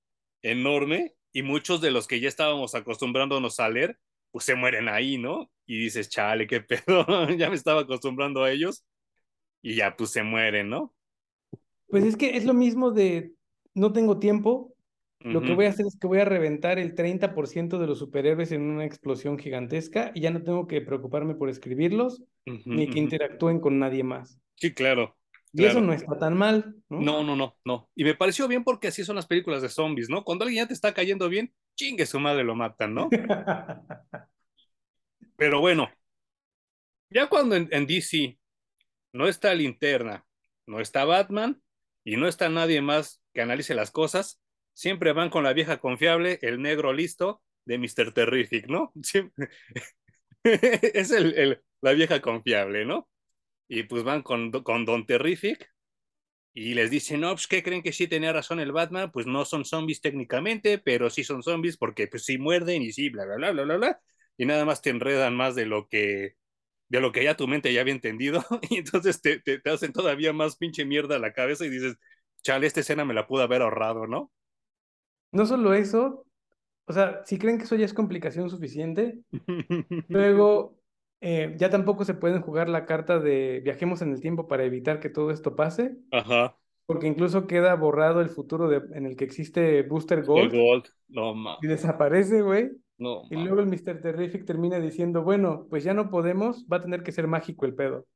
enorme 0.42 1.14
y 1.32 1.42
muchos 1.42 1.80
de 1.80 1.90
los 1.90 2.06
que 2.06 2.20
ya 2.20 2.28
estábamos 2.28 2.74
acostumbrándonos 2.74 3.58
a 3.58 3.68
leer, 3.68 3.98
pues 4.30 4.44
se 4.44 4.54
mueren 4.54 4.88
ahí, 4.88 5.18
¿no? 5.18 5.50
Y 5.66 5.78
dices, 5.78 6.11
chale, 6.11 6.46
qué 6.46 6.61
pedo, 6.61 7.06
ya 7.37 7.48
me 7.48 7.56
estaba 7.56 7.80
acostumbrando 7.80 8.44
a 8.44 8.52
ellos 8.52 8.84
y 9.62 9.74
ya 9.76 9.96
pues 9.96 10.11
se 10.11 10.22
mueren, 10.22 10.68
¿no? 10.68 10.94
Pues 11.88 12.04
es 12.04 12.16
que 12.16 12.37
es 12.37 12.44
lo 12.44 12.52
mismo 12.52 12.90
de 12.90 13.32
no 13.74 13.92
tengo 13.92 14.18
tiempo. 14.18 14.74
Lo 15.20 15.42
que 15.42 15.52
voy 15.52 15.66
a 15.66 15.70
hacer 15.70 15.87
es 15.87 15.98
que 16.00 16.07
voy 16.07 16.20
a 16.20 16.24
reventar 16.24 16.78
el 16.78 16.94
30% 16.94 17.78
de 17.78 17.87
los 17.87 17.98
superhéroes 17.98 18.52
en 18.52 18.62
una 18.62 18.85
explosión 18.85 19.37
gigantesca 19.37 20.12
y 20.14 20.20
ya 20.20 20.31
no 20.31 20.42
tengo 20.42 20.68
que 20.68 20.81
preocuparme 20.81 21.35
por 21.35 21.48
escribirlos 21.48 22.22
ni 22.46 22.88
que 22.88 23.00
interactúen 23.00 23.59
con 23.59 23.78
nadie 23.78 24.04
más. 24.04 24.38
Sí, 24.54 24.72
claro, 24.72 25.16
Y 25.52 25.64
eso 25.64 25.81
no 25.81 25.92
está 25.92 26.18
tan 26.18 26.37
mal, 26.37 26.76
¿no? 26.88 27.00
No, 27.00 27.24
no, 27.24 27.35
no, 27.35 27.57
no. 27.64 27.88
Y 27.96 28.04
me 28.04 28.14
pareció 28.14 28.46
bien 28.46 28.62
porque 28.62 28.88
así 28.88 29.04
son 29.04 29.16
las 29.16 29.26
películas 29.26 29.61
de 29.61 29.68
zombies, 29.68 30.09
¿no? 30.09 30.22
Cuando 30.22 30.44
alguien 30.44 30.64
ya 30.64 30.68
te 30.68 30.74
está 30.74 30.94
cayendo 30.94 31.28
bien, 31.28 31.52
chingue 31.74 32.07
su 32.07 32.20
madre, 32.20 32.44
lo 32.44 32.54
matan, 32.54 32.94
¿no? 32.94 33.09
Pero 35.37 35.61
bueno, 35.61 35.88
ya 37.11 37.28
cuando 37.28 37.57
en, 37.57 37.68
en 37.72 37.87
DC 37.87 38.38
no 39.12 39.26
está 39.26 39.54
Linterna, 39.54 40.24
no 40.66 40.81
está 40.81 41.04
Batman 41.04 41.61
y 42.04 42.16
no 42.16 42.28
está 42.28 42.48
nadie 42.48 42.81
más 42.83 43.20
que 43.35 43.42
analice 43.42 43.74
las 43.74 43.90
cosas, 43.90 44.40
siempre 44.78 45.12
van 45.12 45.30
con 45.30 45.44
la 45.44 45.52
vieja 45.52 45.78
confiable, 45.78 46.38
el 46.42 46.62
negro 46.62 46.92
listo 46.92 47.42
de 47.64 47.78
Mr. 47.78 48.12
Terrific, 48.12 48.68
¿no? 48.68 48.92
Es 50.44 51.10
el- 51.10 51.62
la 51.80 51.92
vieja 51.92 52.20
confiable, 52.20 52.84
¿no? 52.84 53.08
Y 53.68 53.84
pues 53.84 54.04
van 54.04 54.22
con, 54.22 54.50
con 54.64 54.84
Don 54.84 55.06
Terrific 55.06 55.70
y 56.54 56.74
les 56.74 56.90
dicen, 56.90 57.20
no, 57.20 57.30
pues, 57.32 57.46
¿qué 57.46 57.62
creen 57.62 57.82
que 57.82 57.92
sí 57.92 58.08
tenía 58.08 58.32
razón 58.32 58.60
el 58.60 58.72
Batman? 58.72 59.12
Pues 59.12 59.26
no 59.26 59.44
son 59.44 59.64
zombies 59.64 60.00
técnicamente, 60.00 60.78
pero 60.78 61.10
sí 61.10 61.24
son 61.24 61.42
zombies 61.42 61.76
porque 61.78 62.08
pues 62.08 62.24
sí 62.24 62.38
muerden 62.38 62.82
y 62.82 62.92
sí, 62.92 63.10
bla, 63.10 63.24
bla, 63.26 63.36
bla, 63.36 63.52
bla, 63.52 63.64
bla, 63.64 63.76
bla. 63.78 64.00
Y 64.38 64.46
nada 64.46 64.64
más 64.64 64.82
te 64.82 64.90
enredan 64.90 65.36
más 65.36 65.54
de 65.54 65.66
lo 65.66 65.88
que 65.88 66.36
de 66.88 67.00
lo 67.00 67.12
que 67.12 67.24
ya 67.24 67.36
tu 67.36 67.48
mente 67.48 67.72
ya 67.72 67.82
había 67.82 67.94
entendido, 67.94 68.44
y 68.70 68.78
entonces 68.78 69.20
te, 69.22 69.40
te, 69.40 69.58
te 69.60 69.70
hacen 69.70 69.92
todavía 69.94 70.32
más 70.34 70.56
pinche 70.56 70.84
mierda 70.86 71.16
a 71.16 71.20
la 71.20 71.32
cabeza 71.34 71.66
y 71.66 71.70
dices, 71.70 71.96
chale, 72.42 72.66
esta 72.68 72.80
escena 72.80 73.04
me 73.04 73.14
la 73.14 73.26
pude 73.28 73.44
haber 73.44 73.62
ahorrado, 73.62 74.06
¿no? 74.08 74.32
No 75.32 75.46
solo 75.46 75.74
eso, 75.74 76.24
o 76.86 76.92
sea, 76.92 77.22
si 77.24 77.38
creen 77.38 77.58
que 77.58 77.64
eso 77.64 77.76
ya 77.76 77.84
es 77.86 77.94
complicación 77.94 78.50
suficiente, 78.50 79.20
luego 80.08 80.78
eh, 81.20 81.54
ya 81.58 81.70
tampoco 81.70 82.04
se 82.04 82.14
pueden 82.14 82.42
jugar 82.42 82.68
la 82.68 82.86
carta 82.86 83.18
de 83.20 83.60
viajemos 83.64 84.02
en 84.02 84.12
el 84.12 84.20
tiempo 84.20 84.48
para 84.48 84.64
evitar 84.64 85.00
que 85.00 85.10
todo 85.10 85.30
esto 85.30 85.56
pase, 85.56 85.96
Ajá, 86.10 86.56
porque 86.86 87.06
incluso 87.08 87.46
queda 87.46 87.74
borrado 87.76 88.20
el 88.22 88.30
futuro 88.30 88.68
de- 88.68 88.82
en 88.96 89.06
el 89.06 89.16
que 89.16 89.24
existe 89.24 89.82
Booster 89.82 90.24
el 90.34 90.50
Gold 90.50 90.88
no, 91.08 91.34
y 91.60 91.66
desaparece, 91.66 92.42
güey. 92.42 92.70
no, 92.98 93.22
Y 93.30 93.36
luego 93.36 93.60
el 93.60 93.66
Mr. 93.66 94.00
Terrific 94.00 94.44
termina 94.46 94.80
diciendo, 94.80 95.22
bueno, 95.22 95.66
pues 95.70 95.84
ya 95.84 95.94
no 95.94 96.10
podemos, 96.10 96.64
va 96.72 96.78
a 96.78 96.82
tener 96.82 97.02
que 97.02 97.12
ser 97.12 97.26
mágico 97.28 97.66
el 97.66 97.74
pedo. 97.74 98.06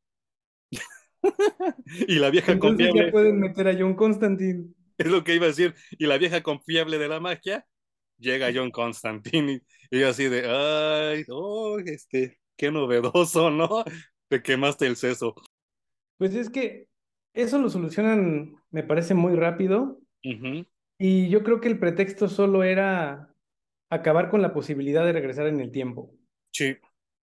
Y 2.09 2.19
la 2.19 2.31
vieja 2.31 2.53
Entonces 2.53 2.91
ya 2.95 3.11
pueden 3.11 3.41
meter 3.41 3.67
a 3.69 3.75
John 3.79 3.95
Constantine. 3.95 4.67
Es 5.03 5.13
lo 5.13 5.25
que 5.25 5.35
iba 5.35 5.45
a 5.45 5.49
decir, 5.49 5.75
y 5.91 6.07
la 6.07 6.19
vieja 6.19 6.43
confiable 6.43 6.99
de 6.99 7.09
la 7.09 7.21
magia, 7.21 7.67
llega 8.19 8.53
John 8.55 8.71
Constantine, 8.71 9.61
y, 9.91 9.99
yo 9.99 10.09
así 10.09 10.25
de, 10.25 10.49
ay, 10.49 11.25
oh, 11.29 11.79
este, 11.79 12.39
qué 12.57 12.71
novedoso, 12.71 13.51
¿no? 13.51 13.85
Te 14.29 14.43
quemaste 14.43 14.87
el 14.87 14.97
seso. 14.97 15.35
Pues 16.19 16.35
es 16.35 16.49
que 16.49 16.89
eso 17.35 17.59
lo 17.59 17.69
solucionan, 17.69 18.55
me 18.71 18.83
parece 18.83 19.15
muy 19.15 19.35
rápido. 19.35 20.01
Ujú, 20.25 20.65
Y 20.99 21.29
yo 21.29 21.43
creo 21.43 21.61
que 21.61 21.69
el 21.69 21.79
pretexto 21.79 22.29
solo 22.29 22.63
era 22.63 23.35
acabar 23.91 24.31
con 24.31 24.41
la 24.41 24.55
posibilidad 24.55 25.05
de 25.05 25.13
regresar 25.13 25.47
en 25.49 25.61
el 25.61 25.71
tiempo. 25.71 26.15
Sí. 26.53 26.77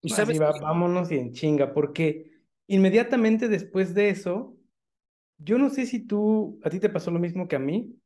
¿Y 0.02 0.12
Así 0.12 0.38
va, 0.38 0.52
vámonos 0.60 1.10
y 1.12 1.16
en 1.16 1.32
chinga, 1.32 1.72
porque 1.72 2.30
inmediatamente 2.66 3.48
después 3.48 3.94
de 3.94 4.08
eso, 4.08 4.56
yo 5.42 5.58
no 5.58 5.70
sé 5.70 5.86
si 5.86 6.06
tú, 6.06 6.60
a 6.62 6.70
ti 6.70 6.80
te 6.80 6.90
pasó 6.90 7.10
lo 7.10 7.18
mismo 7.18 7.48
que 7.48 7.56
a 7.56 7.60
mí, 7.60 7.96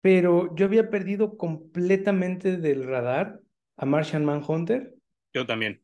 pero 0.00 0.54
yo 0.54 0.66
había 0.66 0.90
perdido 0.90 1.36
completamente 1.36 2.58
del 2.58 2.84
radar 2.84 3.40
a 3.76 3.86
Martian 3.86 4.24
Manhunter. 4.24 4.94
Yo 5.32 5.46
también. 5.46 5.82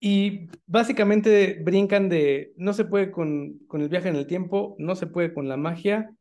y 0.00 0.48
básicamente 0.66 1.60
brincan 1.62 2.08
de 2.08 2.52
no 2.56 2.72
se 2.72 2.84
puede 2.84 3.10
con, 3.10 3.58
con 3.66 3.80
el 3.80 3.88
viaje 3.88 4.08
en 4.08 4.16
el 4.16 4.26
tiempo, 4.26 4.76
no 4.78 4.94
se 4.94 5.06
puede 5.06 5.32
con 5.32 5.48
la 5.48 5.56
magia. 5.56 6.14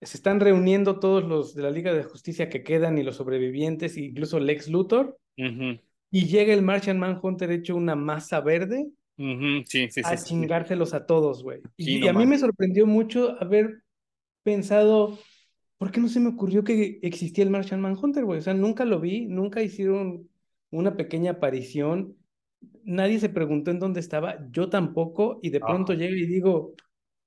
Se 0.00 0.18
están 0.18 0.40
reuniendo 0.40 0.98
todos 0.98 1.24
los 1.24 1.54
de 1.54 1.62
la 1.62 1.70
Liga 1.70 1.94
de 1.94 2.04
Justicia 2.04 2.50
que 2.50 2.62
quedan 2.62 2.98
y 2.98 3.02
los 3.02 3.16
sobrevivientes, 3.16 3.96
incluso 3.96 4.38
Lex 4.38 4.68
Luthor, 4.68 5.18
y 5.36 6.26
llega 6.26 6.52
el 6.52 6.62
Martian 6.62 6.98
Manhunter 6.98 7.50
hecho 7.50 7.74
una 7.74 7.96
masa 7.96 8.40
verde 8.40 8.90
Sí, 9.16 9.64
sí, 9.66 9.88
sí, 9.90 10.00
a 10.04 10.16
sí. 10.16 10.24
chingárselos 10.24 10.92
a 10.92 11.06
todos, 11.06 11.42
güey. 11.42 11.60
Y, 11.76 11.98
no 11.98 12.06
y 12.06 12.08
a 12.08 12.12
mí 12.12 12.26
me 12.26 12.38
sorprendió 12.38 12.86
mucho 12.86 13.36
haber 13.40 13.82
pensado, 14.42 15.18
¿por 15.78 15.92
qué 15.92 16.00
no 16.00 16.08
se 16.08 16.20
me 16.20 16.30
ocurrió 16.30 16.64
que 16.64 16.98
existía 17.02 17.44
el 17.44 17.50
Martian 17.50 17.80
Manhunter, 17.80 18.24
güey? 18.24 18.40
O 18.40 18.42
sea, 18.42 18.54
nunca 18.54 18.84
lo 18.84 19.00
vi, 19.00 19.26
nunca 19.26 19.62
hicieron 19.62 20.28
una 20.70 20.96
pequeña 20.96 21.32
aparición, 21.32 22.16
nadie 22.82 23.20
se 23.20 23.28
preguntó 23.28 23.70
en 23.70 23.78
dónde 23.78 24.00
estaba, 24.00 24.38
yo 24.50 24.68
tampoco, 24.68 25.38
y 25.42 25.50
de 25.50 25.60
pronto 25.60 25.92
llego 25.92 26.16
y 26.16 26.26
digo, 26.26 26.74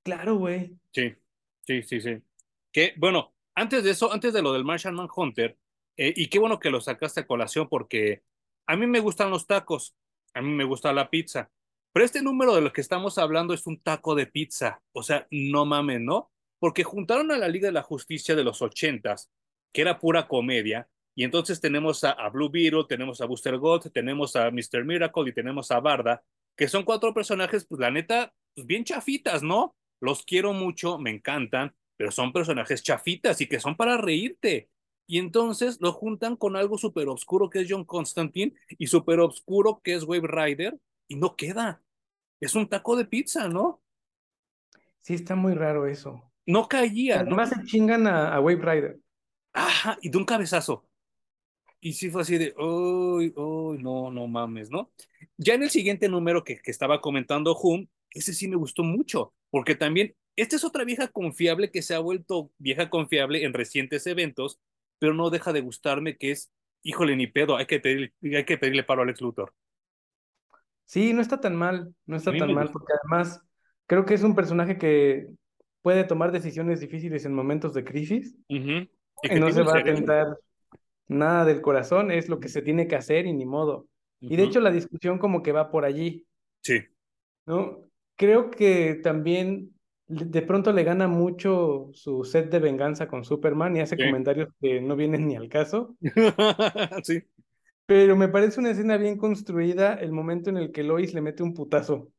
claro, 0.02 0.36
güey. 0.36 0.76
Sí, 0.92 1.14
sí, 1.62 1.82
sí, 1.82 2.00
sí. 2.00 2.18
Que, 2.70 2.92
bueno, 2.96 3.32
antes 3.54 3.82
de 3.82 3.90
eso, 3.90 4.12
antes 4.12 4.34
de 4.34 4.42
lo 4.42 4.52
del 4.52 4.64
Martian 4.64 4.94
Manhunter, 4.94 5.56
eh, 5.96 6.12
y 6.14 6.28
qué 6.28 6.38
bueno 6.38 6.58
que 6.58 6.70
lo 6.70 6.80
sacaste 6.80 7.20
a 7.20 7.26
colación 7.26 7.68
porque 7.68 8.22
a 8.66 8.76
mí 8.76 8.86
me 8.86 9.00
gustan 9.00 9.30
los 9.30 9.46
tacos, 9.46 9.96
a 10.34 10.42
mí 10.42 10.50
me 10.50 10.64
gusta 10.64 10.92
la 10.92 11.08
pizza, 11.08 11.50
pero 11.98 12.06
este 12.06 12.22
número 12.22 12.54
de 12.54 12.60
lo 12.60 12.72
que 12.72 12.80
estamos 12.80 13.18
hablando 13.18 13.52
es 13.52 13.66
un 13.66 13.80
taco 13.80 14.14
de 14.14 14.28
pizza, 14.28 14.80
o 14.92 15.02
sea, 15.02 15.26
no 15.32 15.66
mames, 15.66 16.00
¿no? 16.00 16.30
Porque 16.60 16.84
juntaron 16.84 17.32
a 17.32 17.36
la 17.36 17.48
Liga 17.48 17.66
de 17.66 17.72
la 17.72 17.82
Justicia 17.82 18.36
de 18.36 18.44
los 18.44 18.62
ochentas, 18.62 19.32
que 19.72 19.80
era 19.80 19.98
pura 19.98 20.28
comedia, 20.28 20.88
y 21.16 21.24
entonces 21.24 21.60
tenemos 21.60 22.04
a, 22.04 22.14
Blue 22.28 22.50
Beetle, 22.50 22.84
tenemos 22.88 23.20
a 23.20 23.26
Booster 23.26 23.58
Gold, 23.58 23.90
tenemos 23.90 24.36
a 24.36 24.48
Mr. 24.52 24.84
Miracle 24.84 25.28
y 25.28 25.32
tenemos 25.32 25.72
a 25.72 25.80
Barda, 25.80 26.22
que 26.56 26.68
son 26.68 26.84
cuatro 26.84 27.12
personajes, 27.12 27.66
pues 27.66 27.80
la 27.80 27.90
neta, 27.90 28.32
pues 28.54 28.64
bien 28.64 28.84
chafitas, 28.84 29.42
¿no? 29.42 29.74
Los 29.98 30.22
quiero 30.22 30.52
mucho, 30.52 31.00
me 31.00 31.10
encantan, 31.10 31.74
pero 31.96 32.12
son 32.12 32.32
personajes 32.32 32.84
chafitas 32.84 33.40
y 33.40 33.48
que 33.48 33.58
son 33.58 33.74
para 33.74 33.96
reírte. 33.96 34.70
Y 35.08 35.18
entonces 35.18 35.78
lo 35.80 35.92
juntan 35.92 36.36
con 36.36 36.54
algo 36.54 36.78
súper 36.78 37.08
oscuro 37.08 37.50
que 37.50 37.62
es 37.62 37.66
John 37.68 37.84
Constantine 37.84 38.54
y 38.78 38.86
súper 38.86 39.18
oscuro 39.18 39.80
que 39.82 39.94
es 39.94 40.04
Wave 40.04 40.28
Rider 40.28 40.78
y 41.08 41.16
no 41.16 41.34
queda. 41.34 41.82
Es 42.40 42.54
un 42.54 42.68
taco 42.68 42.96
de 42.96 43.04
pizza, 43.04 43.48
¿no? 43.48 43.82
Sí, 45.00 45.14
está 45.14 45.34
muy 45.34 45.54
raro 45.54 45.86
eso. 45.86 46.22
No 46.46 46.68
caía, 46.68 47.16
¿no? 47.16 47.36
Además 47.36 47.50
se 47.50 47.64
chingan 47.64 48.06
a, 48.06 48.34
a 48.34 48.40
Wave 48.40 48.62
Rider. 48.62 48.98
Ajá, 49.52 49.98
y 50.02 50.08
de 50.08 50.18
un 50.18 50.24
cabezazo. 50.24 50.88
Y 51.80 51.92
sí 51.92 52.10
fue 52.10 52.22
así 52.22 52.38
de, 52.38 52.54
uy, 52.58 53.32
uy, 53.36 53.78
no, 53.78 54.10
no 54.10 54.26
mames, 54.26 54.70
¿no? 54.70 54.90
Ya 55.36 55.54
en 55.54 55.62
el 55.62 55.70
siguiente 55.70 56.08
número 56.08 56.42
que, 56.42 56.58
que 56.58 56.70
estaba 56.70 57.00
comentando 57.00 57.56
Hum, 57.56 57.86
ese 58.10 58.32
sí 58.32 58.48
me 58.48 58.56
gustó 58.56 58.82
mucho, 58.82 59.34
porque 59.50 59.74
también, 59.74 60.14
esta 60.36 60.56
es 60.56 60.64
otra 60.64 60.84
vieja 60.84 61.08
confiable 61.08 61.70
que 61.70 61.82
se 61.82 61.94
ha 61.94 61.98
vuelto 62.00 62.50
vieja 62.58 62.90
confiable 62.90 63.44
en 63.44 63.52
recientes 63.52 64.06
eventos, 64.06 64.60
pero 64.98 65.14
no 65.14 65.30
deja 65.30 65.52
de 65.52 65.60
gustarme 65.60 66.16
que 66.16 66.32
es, 66.32 66.52
híjole, 66.82 67.16
ni 67.16 67.26
pedo, 67.26 67.56
hay 67.56 67.66
que 67.66 67.80
pedirle, 67.80 68.12
hay 68.36 68.44
que 68.44 68.58
pedirle 68.58 68.84
paro 68.84 69.02
a 69.02 69.04
Alex 69.04 69.20
Luthor. 69.20 69.54
Sí, 70.88 71.12
no 71.12 71.20
está 71.20 71.38
tan 71.38 71.54
mal, 71.54 71.94
no 72.06 72.16
está 72.16 72.32
tan 72.32 72.54
mal, 72.54 72.70
porque 72.72 72.94
además 72.98 73.42
creo 73.86 74.06
que 74.06 74.14
es 74.14 74.22
un 74.22 74.34
personaje 74.34 74.78
que 74.78 75.26
puede 75.82 76.04
tomar 76.04 76.32
decisiones 76.32 76.80
difíciles 76.80 77.26
en 77.26 77.34
momentos 77.34 77.74
de 77.74 77.84
crisis. 77.84 78.34
Y 78.48 78.88
y 79.20 79.28
que 79.28 79.38
no 79.38 79.50
se 79.50 79.62
va 79.62 79.78
a 79.80 79.84
tentar 79.84 80.38
nada 81.08 81.44
del 81.44 81.60
corazón, 81.60 82.10
es 82.10 82.30
lo 82.30 82.40
que 82.40 82.48
se 82.48 82.62
tiene 82.62 82.88
que 82.88 82.96
hacer 82.96 83.26
y 83.26 83.34
ni 83.34 83.44
modo. 83.44 83.86
Y 84.18 84.36
de 84.36 84.44
hecho 84.44 84.60
la 84.60 84.70
discusión 84.70 85.18
como 85.18 85.42
que 85.42 85.52
va 85.52 85.70
por 85.70 85.84
allí, 85.84 86.24
Sí, 86.62 86.80
¿no? 87.44 87.84
Creo 88.16 88.50
que 88.50 88.94
también 89.02 89.74
de 90.06 90.40
pronto 90.40 90.72
le 90.72 90.84
gana 90.84 91.06
mucho 91.06 91.90
su 91.92 92.24
set 92.24 92.50
de 92.50 92.60
venganza 92.60 93.08
con 93.08 93.26
Superman 93.26 93.76
y 93.76 93.80
hace 93.80 93.96
sí. 93.96 94.04
comentarios 94.04 94.48
que 94.58 94.80
no 94.80 94.96
vienen 94.96 95.28
ni 95.28 95.36
al 95.36 95.50
caso, 95.50 95.96
Sí. 97.04 97.22
Pero 97.88 98.16
me 98.16 98.28
parece 98.28 98.60
una 98.60 98.72
escena 98.72 98.98
bien 98.98 99.16
construida 99.16 99.94
el 99.94 100.12
momento 100.12 100.50
en 100.50 100.58
el 100.58 100.72
que 100.72 100.82
Lois 100.82 101.14
le 101.14 101.22
mete 101.22 101.42
un 101.42 101.54
putazo. 101.54 102.12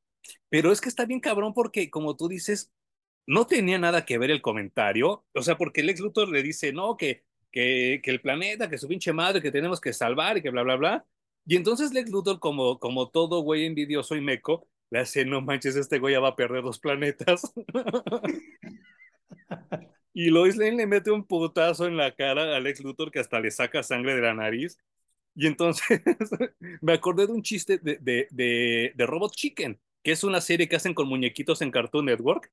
Pero 0.50 0.72
es 0.72 0.82
que 0.82 0.90
está 0.90 1.06
bien 1.06 1.20
cabrón 1.20 1.54
porque, 1.54 1.92
como 1.92 2.16
tú 2.16 2.28
dices, 2.28 2.72
no 3.28 3.46
tenía 3.46 3.78
nada 3.78 4.04
que 4.04 4.18
ver 4.18 4.32
el 4.32 4.42
comentario. 4.42 5.26
O 5.36 5.44
sea, 5.44 5.58
porque 5.60 5.82
el 5.82 5.90
ex 5.92 6.00
Luthor 6.00 6.30
le 6.30 6.42
dice, 6.42 6.74
no, 6.74 6.98
que, 6.98 7.24
que, 7.52 8.02
que 8.04 8.10
el 8.10 8.20
planeta, 8.20 8.68
que 8.68 8.80
su 8.80 8.88
pinche 8.88 9.14
madre, 9.14 9.44
que 9.44 9.52
tenemos 9.52 9.80
que 9.80 9.94
salvar 9.94 10.38
y 10.40 10.42
que 10.42 10.50
bla, 10.50 10.64
bla, 10.64 10.76
bla. 10.76 11.06
Y 11.46 11.56
entonces 11.56 11.94
Lex 11.94 12.10
Luthor, 12.10 12.40
como, 12.40 12.80
como 12.80 13.10
todo 13.12 13.42
güey 13.42 13.66
envidioso 13.66 14.16
y 14.16 14.22
meco, 14.22 14.68
le 14.90 15.02
hace, 15.02 15.24
no 15.24 15.42
manches, 15.42 15.76
este 15.76 16.00
güey 16.00 16.16
ya 16.16 16.20
va 16.20 16.30
a 16.30 16.36
perder 16.36 16.64
dos 16.64 16.80
planetas. 16.80 17.54
Y 20.14 20.32
Lois 20.32 20.58
Lane 20.58 20.78
le 20.78 20.88
mete 20.88 21.12
un 21.12 21.24
putazo 21.26 21.86
en 21.86 21.96
la 21.96 22.14
cara 22.14 22.56
a 22.56 22.60
Lex 22.60 22.82
Luthor 22.82 23.12
que 23.12 23.20
hasta 23.20 23.40
le 23.40 23.52
saca 23.52 23.84
sangre 23.84 24.16
de 24.16 24.22
la 24.22 24.34
nariz. 24.34 24.78
Y 25.40 25.48
entonces 25.48 25.88
me 26.82 26.94
acordé 26.94 27.26
de 27.28 27.32
un 27.34 27.42
chiste 27.44 27.78
de, 27.78 27.98
de, 28.02 28.28
de, 28.32 28.92
de 28.96 29.06
Robot 29.06 29.34
Chicken, 29.34 29.80
que 30.04 30.12
es 30.12 30.24
una 30.26 30.42
serie 30.42 30.68
que 30.68 30.76
hacen 30.76 30.94
con 30.94 31.08
muñequitos 31.08 31.62
en 31.62 31.72
Cartoon 31.72 32.06
Network, 32.06 32.52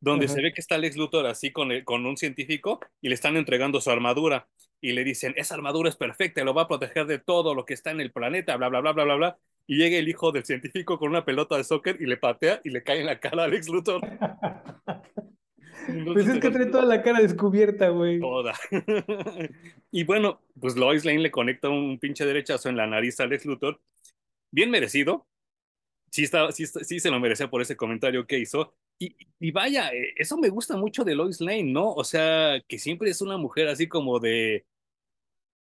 donde 0.00 0.28
se 0.28 0.42
ve 0.42 0.52
que 0.52 0.60
está 0.60 0.76
Lex 0.78 0.96
Luthor 0.96 1.26
así 1.26 1.50
con, 1.52 1.72
el- 1.72 1.84
con 1.84 2.04
un 2.06 2.16
científico 2.18 2.80
y 3.00 3.08
le 3.08 3.14
están 3.14 3.36
entregando 3.36 3.80
su 3.80 3.90
armadura. 3.90 4.48
Y 4.82 4.92
le 4.92 5.04
dicen, 5.04 5.32
esa 5.38 5.54
armadura 5.54 5.88
es 5.88 5.96
perfecta, 5.96 6.44
lo 6.44 6.52
va 6.54 6.62
a 6.62 6.68
proteger 6.68 7.06
de 7.06 7.18
todo 7.18 7.54
lo 7.54 7.64
que 7.64 7.72
está 7.74 7.90
en 7.90 8.00
el 8.02 8.12
planeta, 8.12 8.56
bla, 8.56 8.68
bla, 8.68 8.80
bla, 8.80 8.92
bla, 8.92 9.04
bla, 9.04 9.14
bla. 9.16 9.38
Y 9.66 9.78
llega 9.78 9.96
el 9.96 10.08
hijo 10.08 10.30
del 10.32 10.44
científico 10.44 10.98
con 10.98 11.08
una 11.10 11.24
pelota 11.24 11.56
de 11.56 11.64
soccer 11.64 11.96
y 12.00 12.06
le 12.06 12.18
patea 12.18 12.60
y 12.64 12.70
le 12.70 12.82
cae 12.84 13.00
en 13.00 13.06
la 13.06 13.18
cara 13.18 13.44
a 13.44 13.48
Lex 13.48 13.68
Luthor. 13.70 14.06
Pues 15.86 16.26
es 16.26 16.40
que 16.40 16.50
trae 16.50 16.66
toda 16.66 16.84
la 16.84 17.02
cara 17.02 17.20
descubierta, 17.20 17.88
güey. 17.90 18.20
toda. 18.20 18.54
Y 19.90 20.04
bueno, 20.04 20.42
pues 20.60 20.76
Lois 20.76 21.04
Lane 21.04 21.20
le 21.20 21.30
conecta 21.30 21.68
un 21.68 21.98
pinche 21.98 22.24
derechazo 22.26 22.68
en 22.68 22.76
la 22.76 22.86
nariz 22.86 23.18
a 23.20 23.26
Lex 23.26 23.44
Luthor. 23.46 23.80
Bien 24.50 24.70
merecido. 24.70 25.26
Sí, 26.10 26.24
está, 26.24 26.52
sí, 26.52 26.64
está- 26.64 26.84
sí 26.84 27.00
se 27.00 27.10
lo 27.10 27.20
merecía 27.20 27.50
por 27.50 27.62
ese 27.62 27.76
comentario 27.76 28.26
que 28.26 28.38
hizo. 28.38 28.74
Y, 28.98 29.16
y 29.40 29.50
vaya, 29.52 29.90
eh, 29.90 30.14
eso 30.16 30.38
me 30.38 30.48
gusta 30.50 30.76
mucho 30.76 31.04
de 31.04 31.14
Lois 31.14 31.40
Lane, 31.40 31.64
¿no? 31.64 31.92
O 31.92 32.04
sea, 32.04 32.60
que 32.68 32.78
siempre 32.78 33.10
es 33.10 33.20
una 33.22 33.36
mujer 33.38 33.68
así 33.68 33.88
como 33.88 34.18
de... 34.20 34.66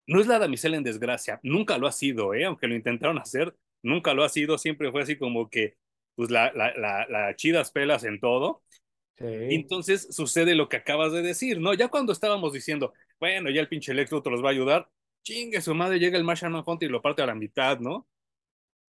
No 0.06 0.20
es 0.20 0.28
la 0.28 0.38
damisela 0.40 0.76
en 0.78 0.84
desgracia, 0.84 1.40
nunca 1.44 1.78
lo 1.78 1.88
ha 1.88 1.92
sido, 1.94 2.34
¿eh? 2.34 2.44
Aunque 2.46 2.68
lo 2.68 2.76
intentaron 2.76 3.18
hacer, 3.20 3.56
nunca 3.82 4.14
lo 4.14 4.24
ha 4.24 4.30
sido, 4.30 4.58
siempre 4.58 4.92
fue 4.92 5.02
así 5.04 5.18
como 5.18 5.50
que, 5.50 5.78
pues 6.16 6.30
la, 6.30 6.52
la, 6.54 6.74
la, 6.76 7.08
la 7.08 7.36
chidas 7.38 7.72
pelas 7.72 8.04
en 8.04 8.20
todo. 8.20 8.64
Sí. 9.18 9.26
entonces 9.50 10.08
sucede 10.12 10.56
lo 10.56 10.70
que 10.70 10.78
acabas 10.78 11.12
de 11.14 11.22
decir, 11.22 11.60
¿no? 11.60 11.74
Ya 11.74 11.88
cuando 11.90 12.12
estábamos 12.14 12.52
diciendo, 12.54 12.94
bueno, 13.20 13.50
ya 13.52 13.62
el 13.62 13.68
pinche 13.70 13.94
Lex 13.94 14.12
Luthor 14.12 14.34
los 14.34 14.44
va 14.44 14.50
a 14.50 14.52
ayudar, 14.52 14.90
chingue 15.24 15.62
su 15.62 15.76
madre, 15.76 16.00
llega 16.00 16.18
el 16.18 16.24
Martian 16.24 16.52
Manhunter 16.52 16.90
y 16.90 16.92
lo 16.92 17.02
parte 17.02 17.22
a 17.22 17.28
la 17.28 17.36
mitad, 17.36 17.80
¿no? 17.80 18.08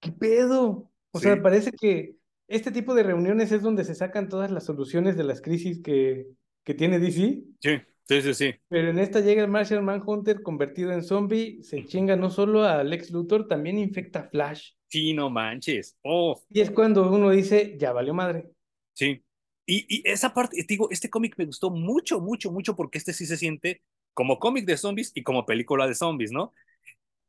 ¿Qué 0.00 0.12
pedo? 0.12 0.90
O 1.12 1.18
sea, 1.20 1.40
parece 1.40 1.72
que 1.72 2.16
este 2.48 2.70
tipo 2.72 2.94
de 2.94 3.02
reuniones 3.04 3.52
es 3.52 3.62
donde 3.62 3.84
se 3.84 3.94
sacan 3.94 4.28
todas 4.28 4.50
las 4.50 4.64
soluciones 4.64 5.16
de 5.16 5.24
las 5.24 5.40
crisis 5.40 5.80
que, 5.82 6.26
que 6.64 6.74
tiene 6.74 6.98
DC, 6.98 7.42
sí, 7.60 7.80
sí, 8.08 8.22
sí, 8.22 8.34
sí. 8.34 8.54
pero 8.68 8.90
en 8.90 8.98
esta 8.98 9.20
llega 9.20 9.42
el 9.42 9.50
Martian 9.50 9.84
Manhunter 9.84 10.42
convertido 10.42 10.92
en 10.92 11.02
zombie, 11.02 11.62
se 11.62 11.84
chinga 11.86 12.16
no 12.16 12.30
solo 12.30 12.64
a 12.64 12.82
Lex 12.82 13.10
Luthor, 13.10 13.46
también 13.48 13.78
infecta 13.78 14.20
a 14.20 14.28
Flash. 14.28 14.72
Sí, 14.88 15.12
no 15.14 15.30
manches. 15.30 15.96
Oh, 16.02 16.40
Y 16.50 16.60
es 16.60 16.70
cuando 16.70 17.10
uno 17.10 17.30
dice, 17.30 17.76
ya 17.78 17.92
valió 17.92 18.14
madre. 18.14 18.50
sí. 18.92 19.22
Y, 19.66 20.02
esa 20.08 20.34
parte, 20.34 20.56
te 20.58 20.66
digo, 20.66 20.88
este 20.90 21.10
cómic 21.10 21.34
me 21.38 21.46
gustó 21.46 21.70
mucho, 21.70 22.20
mucho, 22.20 22.50
mucho 22.52 22.76
porque 22.76 22.98
este 22.98 23.12
sí 23.12 23.26
se 23.26 23.36
siente 23.36 23.82
como 24.12 24.38
cómic 24.38 24.66
de 24.66 24.76
zombies 24.76 25.12
y 25.14 25.22
como 25.22 25.46
película 25.46 25.86
de 25.86 25.94
zombies, 25.94 26.32
¿no? 26.32 26.52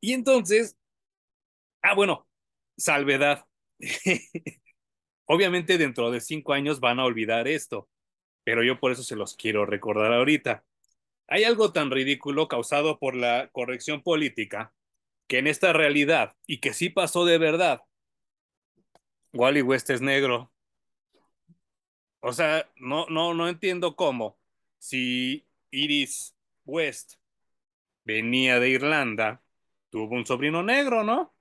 Y 0.01 0.13
entonces, 0.13 0.77
ah, 1.81 1.95
bueno, 1.95 2.27
salvedad. 2.77 3.45
Obviamente 5.25 5.77
dentro 5.77 6.11
de 6.11 6.21
cinco 6.21 6.53
años 6.53 6.79
van 6.79 6.99
a 6.99 7.05
olvidar 7.05 7.47
esto, 7.47 7.89
pero 8.43 8.63
yo 8.63 8.79
por 8.79 8.91
eso 8.91 9.03
se 9.03 9.15
los 9.15 9.35
quiero 9.35 9.65
recordar 9.65 10.13
ahorita. 10.13 10.63
Hay 11.27 11.43
algo 11.43 11.71
tan 11.73 11.91
ridículo 11.91 12.47
causado 12.47 12.99
por 12.99 13.15
la 13.15 13.49
corrección 13.51 14.03
política 14.03 14.73
que 15.27 15.39
en 15.39 15.47
esta 15.47 15.73
realidad, 15.73 16.35
y 16.47 16.59
que 16.59 16.73
sí 16.73 16.89
pasó 16.89 17.25
de 17.25 17.37
verdad, 17.39 17.81
Wally 19.33 19.61
West 19.61 19.89
es 19.89 20.01
negro. 20.01 20.51
O 22.27 22.33
sea, 22.33 22.67
no, 22.77 23.05
no, 23.07 23.35
no 23.35 23.47
entiendo 23.47 23.95
cómo. 23.95 24.39
Si 24.79 25.45
Iris 25.69 26.35
West 26.65 27.17
venía 28.03 28.59
de 28.59 28.69
Irlanda, 28.69 29.43
tuvo 29.91 30.15
un 30.15 30.25
sobrino 30.25 30.63
negro, 30.63 31.03
¿no? 31.03 31.35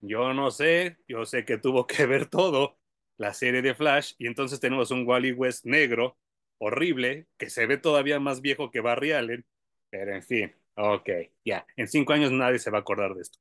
Yo 0.00 0.32
no 0.32 0.50
sé, 0.50 0.96
yo 1.06 1.26
sé 1.26 1.44
que 1.44 1.58
tuvo 1.58 1.86
que 1.86 2.06
ver 2.06 2.24
todo 2.30 2.78
la 3.18 3.34
serie 3.34 3.60
de 3.60 3.74
Flash, 3.74 4.14
y 4.16 4.28
entonces 4.28 4.60
tenemos 4.60 4.90
un 4.90 5.06
Wally 5.06 5.32
West 5.32 5.66
negro, 5.66 6.16
horrible, 6.56 7.26
que 7.36 7.50
se 7.50 7.66
ve 7.66 7.76
todavía 7.76 8.18
más 8.18 8.40
viejo 8.40 8.70
que 8.70 8.80
Barry 8.80 9.12
Allen, 9.12 9.44
pero 9.90 10.14
en 10.14 10.22
fin, 10.22 10.54
ok, 10.74 11.10
ya, 11.44 11.66
en 11.76 11.86
cinco 11.86 12.14
años 12.14 12.32
nadie 12.32 12.58
se 12.58 12.70
va 12.70 12.78
a 12.78 12.80
acordar 12.80 13.14
de 13.14 13.20
esto. 13.20 13.38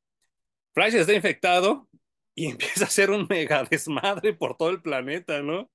Flash 0.73 0.95
está 0.95 1.13
infectado 1.13 1.87
y 2.35 2.47
empieza 2.51 2.83
a 2.83 2.87
hacer 2.87 3.09
un 3.09 3.25
mega 3.29 3.63
desmadre 3.63 4.33
por 4.33 4.57
todo 4.57 4.71
el 4.71 4.81
planeta, 4.81 5.41
¿no? 5.41 5.71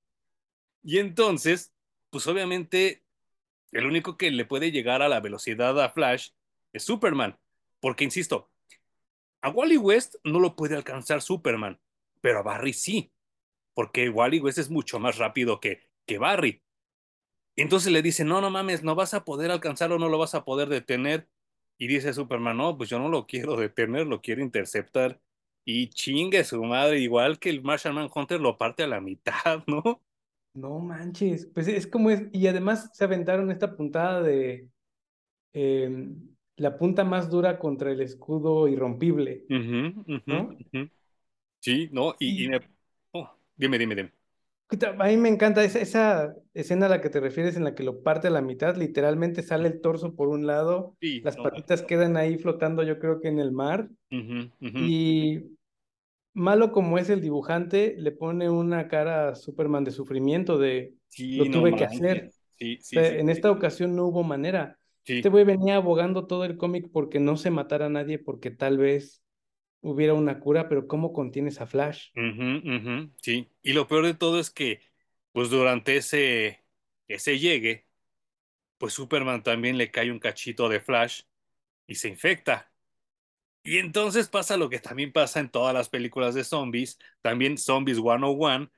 Y 0.85 0.99
entonces, 0.99 1.72
pues 2.11 2.26
obviamente, 2.26 3.03
el 3.72 3.87
único 3.87 4.16
que 4.16 4.30
le 4.30 4.45
puede 4.45 4.70
llegar 4.70 5.03
a 5.03 5.09
la 5.09 5.20
velocidad 5.20 5.80
a 5.82 5.89
Flash 5.91 6.30
es 6.72 6.85
Superman, 6.85 7.39
porque 7.80 8.05
insisto, 8.05 8.51
a 9.41 9.49
Wally 9.49 9.78
West 9.78 10.16
no 10.24 10.41
lo 10.41 10.55
puede 10.55 10.76
alcanzar 10.76 11.22
Superman, 11.22 11.80
pero 12.20 12.41
a 12.41 12.43
Barry 12.43 12.74
sí, 12.74 13.12
porque 13.72 14.09
Wally 14.11 14.41
West 14.41 14.59
es 14.59 14.70
mucho 14.70 14.99
más 14.99 15.18
rápido 15.18 15.59
que, 15.59 15.80
que 16.07 16.18
Barry. 16.18 16.62
Entonces 17.57 17.93
le 17.93 18.03
dice, 18.03 18.24
no, 18.24 18.41
no 18.41 18.51
mames, 18.51 18.82
no 18.82 18.95
vas 18.95 19.14
a 19.14 19.24
poder 19.24 19.51
alcanzarlo, 19.51 19.99
no 19.99 20.09
lo 20.09 20.18
vas 20.18 20.35
a 20.35 20.45
poder 20.45 20.68
detener. 20.68 21.28
Y 21.78 21.87
dice 21.89 22.12
Superman, 22.12 22.57
no, 22.57 22.76
pues 22.76 22.91
yo 22.91 22.99
no 22.99 23.09
lo 23.09 23.26
quiero 23.26 23.57
detener, 23.57 24.07
lo 24.07 24.20
quiero 24.20 24.43
interceptar. 24.43 25.20
Y 25.64 25.89
chingue 25.89 26.45
su 26.45 26.62
madre, 26.64 27.01
igual 27.01 27.39
que 27.39 27.51
el 27.51 27.62
Martian 27.62 27.95
Manhunter 27.95 28.41
lo 28.41 28.59
parte 28.59 28.82
a 28.82 28.87
la 28.87 29.01
mitad, 29.01 29.64
¿no? 29.66 30.03
No 30.55 30.79
manches, 30.79 31.47
pues 31.53 31.67
es 31.69 31.87
como 31.87 32.11
es, 32.11 32.23
y 32.33 32.47
además 32.47 32.91
se 32.93 33.05
aventaron 33.05 33.51
esta 33.51 33.77
puntada 33.77 34.23
de 34.23 34.69
eh, 35.55 36.09
la 36.57 36.79
punta 36.79 37.05
más 37.05 37.31
dura 37.31 37.59
contra 37.59 37.93
el 37.93 38.01
escudo 38.03 38.69
irrompible, 38.69 39.47
¿no? 40.27 40.57
Sí, 41.61 41.89
¿no? 41.93 42.15
Y, 42.19 42.49
me- 42.49 42.61
oh, 43.13 43.31
dime, 43.57 43.79
dime, 43.79 43.95
dime. 43.95 44.13
a 44.99 45.05
mí 45.07 45.17
me 45.17 45.29
encanta 45.29 45.63
esa, 45.65 45.79
esa 45.81 46.35
escena 46.55 46.87
a 46.87 46.89
la 46.89 47.01
que 47.01 47.11
te 47.11 47.21
refieres 47.21 47.57
en 47.57 47.65
la 47.65 47.75
que 47.75 47.83
lo 47.85 48.03
parte 48.03 48.29
a 48.29 48.31
la 48.31 48.43
mitad, 48.43 48.77
literalmente 48.77 49.43
sale 49.43 49.69
el 49.69 49.81
torso 49.81 50.15
por 50.15 50.29
un 50.29 50.47
lado, 50.47 50.97
Sí, 51.01 51.21
las 51.23 51.37
no, 51.37 51.43
patitas 51.43 51.83
quedan 51.83 52.17
ahí 52.17 52.39
flotando 52.39 52.83
yo 52.83 52.99
creo 52.99 53.21
que 53.21 53.29
en 53.29 53.39
el 53.39 53.53
mar, 53.53 53.89
y 54.77 55.57
malo 56.35 56.72
como 56.72 56.99
es 56.99 57.11
el 57.11 57.20
dibujante, 57.20 57.95
le 57.99 58.12
pone 58.12 58.51
una 58.51 58.89
cara 58.89 59.30
a 59.30 59.35
Superman 59.37 59.85
de 59.85 59.93
sufrimiento, 59.93 60.59
de 60.59 60.97
Sí, 61.09 61.37
lo 61.37 61.49
no 61.49 61.61
tuve 61.61 61.74
que 61.76 61.85
hacer. 61.85 62.35
Sí, 62.59 62.78
O 62.91 62.91
sí, 62.91 62.97
sea, 63.01 63.09
en 63.18 63.30
esta 63.30 63.51
ocasión 63.51 63.97
no 63.97 64.07
hubo 64.07 64.22
manera. 64.24 64.78
Este 65.16 65.28
güey 65.30 65.45
venía 65.45 65.76
abogando 65.76 66.26
todo 66.26 66.45
el 66.45 66.57
cómic 66.57 66.91
porque 66.93 67.20
no 67.20 67.37
se 67.37 67.51
matara 67.51 67.87
a 67.87 67.89
nadie, 67.91 68.18
porque 68.18 68.51
tal 68.51 68.78
vez 68.78 69.22
hubiera 69.82 70.14
una 70.14 70.41
cura, 70.41 70.68
pero 70.68 70.89
¿cómo 70.89 71.12
contienes 71.12 71.61
a 71.61 71.66
Flash? 71.66 72.11
Sí. 73.22 73.51
Y 73.62 73.72
lo 73.72 73.89
peor 73.89 74.05
de 74.07 74.14
todo 74.14 74.39
es 74.41 74.51
que, 74.51 74.80
pues 75.32 75.51
durante 75.51 75.97
ese, 75.97 76.64
ese 77.09 77.39
llegue, 77.39 77.89
pues 78.78 78.95
Superman 78.95 79.45
también 79.45 79.78
le 79.78 79.93
cae 79.93 80.12
un 80.12 80.20
cachito 80.20 80.68
de 80.70 80.80
Flash 80.80 81.22
y 81.89 81.97
se 81.97 82.09
infecta. 82.11 82.74
Y 83.65 83.79
entonces 83.79 84.29
pasa 84.29 84.59
lo 84.59 84.69
que 84.69 84.79
también 84.79 85.11
pasa 85.11 85.41
en 85.41 85.51
todas 85.51 85.73
las 85.73 85.89
películas 85.89 86.35
de 86.35 86.45
zombies, 86.45 86.99
también 87.23 87.57
Zombies 87.57 87.97
101, 87.97 88.71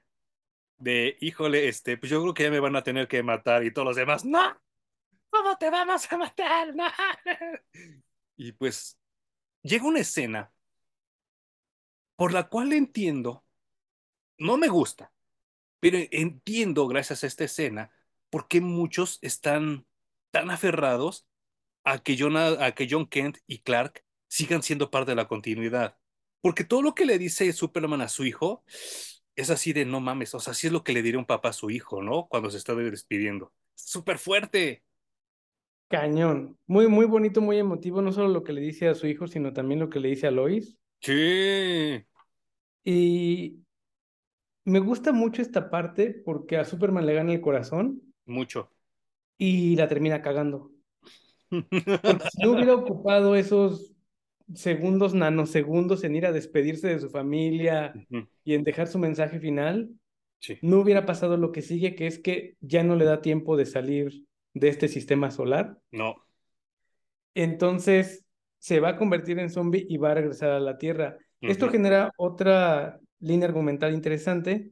de, 0.79 1.17
híjole, 1.21 1.69
este, 1.69 1.99
pues 1.99 2.11
yo 2.11 2.23
creo 2.23 2.35
que 2.35 2.45
ya 2.45 2.51
me 2.51 2.61
van 2.61 2.77
a 2.77 2.85
tener 2.85 3.09
que 3.09 3.23
matar 3.23 3.65
y 3.65 3.73
todos 3.73 3.87
los 3.87 3.97
demás, 3.97 4.25
no, 4.25 4.57
¿cómo 5.31 5.57
te 5.59 5.71
vamos 5.71 6.11
a 6.13 6.17
matar? 6.17 6.75
No. 6.75 6.87
Y 8.39 8.53
pues 8.53 8.99
llega 9.63 9.87
una 9.87 10.01
escena 10.01 10.53
por 12.17 12.33
la 12.33 12.49
cual 12.49 12.73
entiendo 12.75 13.45
no 14.39 14.59
me 14.59 14.69
gusta, 14.69 15.13
pero 15.81 15.99
entiendo, 16.11 16.87
gracias 16.87 17.25
a 17.25 17.27
esta 17.27 17.45
escena, 17.45 17.91
por 18.31 18.49
qué 18.49 18.61
muchos 18.61 19.19
están 19.23 19.87
tan 20.31 20.51
aferrados 20.51 21.27
a 21.85 21.99
que 22.01 22.17
John, 22.19 22.37
a 22.37 22.73
que 22.73 22.87
John 22.91 23.07
Kent 23.07 23.39
y 23.47 23.61
Clark 23.61 24.06
sigan 24.29 24.63
siendo 24.63 24.91
parte 24.91 25.13
de 25.13 25.17
la 25.17 25.29
continuidad. 25.29 25.97
Porque 26.41 26.65
todo 26.65 26.83
lo 26.83 26.95
que 26.95 27.07
le 27.07 27.19
dice 27.19 27.53
Superman 27.53 28.01
a 28.03 28.09
su 28.09 28.25
hijo 28.25 28.65
es 29.37 29.51
así 29.51 29.73
de 29.73 29.85
no 29.85 30.01
mames, 30.01 30.35
o 30.35 30.41
sea, 30.41 30.53
así 30.53 30.67
es 30.69 30.73
lo 30.73 30.85
que 30.85 30.93
le 30.93 31.03
diría 31.03 31.19
un 31.19 31.27
papá 31.27 31.51
a 31.51 31.53
su 31.53 31.71
hijo, 31.71 32.03
¿no? 32.03 32.27
Cuando 32.29 32.51
se 32.51 32.59
está 32.59 32.75
despidiendo. 32.75 33.53
Súper 33.75 34.19
fuerte. 34.19 34.85
Cañón. 35.89 36.57
Muy, 36.69 36.87
muy 36.89 37.07
bonito, 37.07 37.41
muy 37.41 37.59
emotivo, 37.59 38.01
no 38.03 38.13
solo 38.13 38.29
lo 38.29 38.43
que 38.45 38.53
le 38.53 38.61
dice 38.61 38.87
a 38.89 38.95
su 38.95 39.07
hijo, 39.09 39.27
sino 39.27 39.53
también 39.53 39.81
lo 39.81 39.91
que 39.91 39.99
le 40.01 40.09
dice 40.11 40.27
a 40.29 40.31
Lois. 40.31 40.79
Sí, 41.01 42.05
Y 42.85 43.59
me 44.67 44.81
gusta 44.81 45.13
mucho 45.13 45.41
esta 45.41 45.71
parte 45.71 46.11
porque 46.25 46.59
a 46.59 46.65
Superman 46.67 47.07
le 47.07 47.15
gana 47.15 47.33
el 47.33 47.41
corazón 47.41 48.03
mucho. 48.27 48.71
y 49.39 49.77
la 49.77 49.89
termina 49.89 50.23
cagando. 50.23 50.71
Porque 52.05 52.25
si 52.29 52.41
no 52.41 52.53
hubiera 52.53 52.75
ocupado 52.75 53.37
esos 53.37 53.93
segundos, 54.55 55.15
nanosegundos 55.15 56.05
en 56.05 56.17
ir 56.17 56.27
a 56.27 56.33
despedirse 56.33 56.89
de 56.89 56.99
su 57.01 57.11
familia 57.11 57.93
y 58.45 58.55
en 58.55 58.65
dejar 58.65 58.87
su 58.89 58.99
mensaje 58.99 59.41
final, 59.41 59.91
Sí, 60.39 60.59
no 60.63 60.81
hubiera 60.81 61.07
pasado 61.07 61.37
lo 61.37 61.51
que 61.53 61.63
sigue, 61.63 61.95
que 61.95 62.07
es 62.07 62.19
que 62.19 62.57
ya 62.61 62.83
no 62.85 62.95
le 62.97 63.05
da 63.05 63.21
tiempo 63.23 63.57
de 63.57 63.67
salir 63.67 64.25
de 64.55 64.69
este 64.69 64.89
sistema 64.89 65.31
solar. 65.31 65.79
no. 65.93 66.17
Entonces 67.35 68.25
se 68.59 68.81
va 68.81 68.91
a 68.91 68.97
convertir 68.97 69.39
en 69.39 69.51
zombie 69.51 69.87
y 69.89 69.99
va 69.99 70.13
a 70.13 70.15
regresar 70.15 70.51
a 70.51 70.61
la 70.61 70.79
Tierra. 70.79 71.19
Esto 71.41 71.69
genera 71.69 72.13
otra 72.17 72.99
línea 73.21 73.47
argumental 73.49 73.93
interesante 73.95 74.71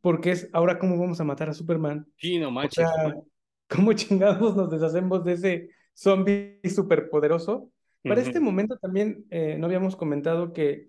porque 0.00 0.32
es 0.32 0.50
ahora 0.52 0.78
cómo 0.78 0.98
vamos 0.98 1.20
a 1.20 1.24
matar 1.24 1.48
a 1.48 1.54
Superman. 1.54 2.06
Sí, 2.16 2.38
no 2.38 2.48
O 2.48 2.68
sea, 2.70 2.86
manches. 2.86 3.24
¿cómo 3.68 3.92
chingados 3.94 4.56
nos 4.56 4.70
deshacemos 4.70 5.24
de 5.24 5.32
ese 5.32 5.68
zombie 5.94 6.60
superpoderoso? 6.64 7.70
Para 8.08 8.20
este 8.20 8.40
momento 8.40 8.76
también 8.78 9.24
eh, 9.30 9.56
no 9.58 9.66
habíamos 9.66 9.96
comentado 9.96 10.52
que 10.52 10.88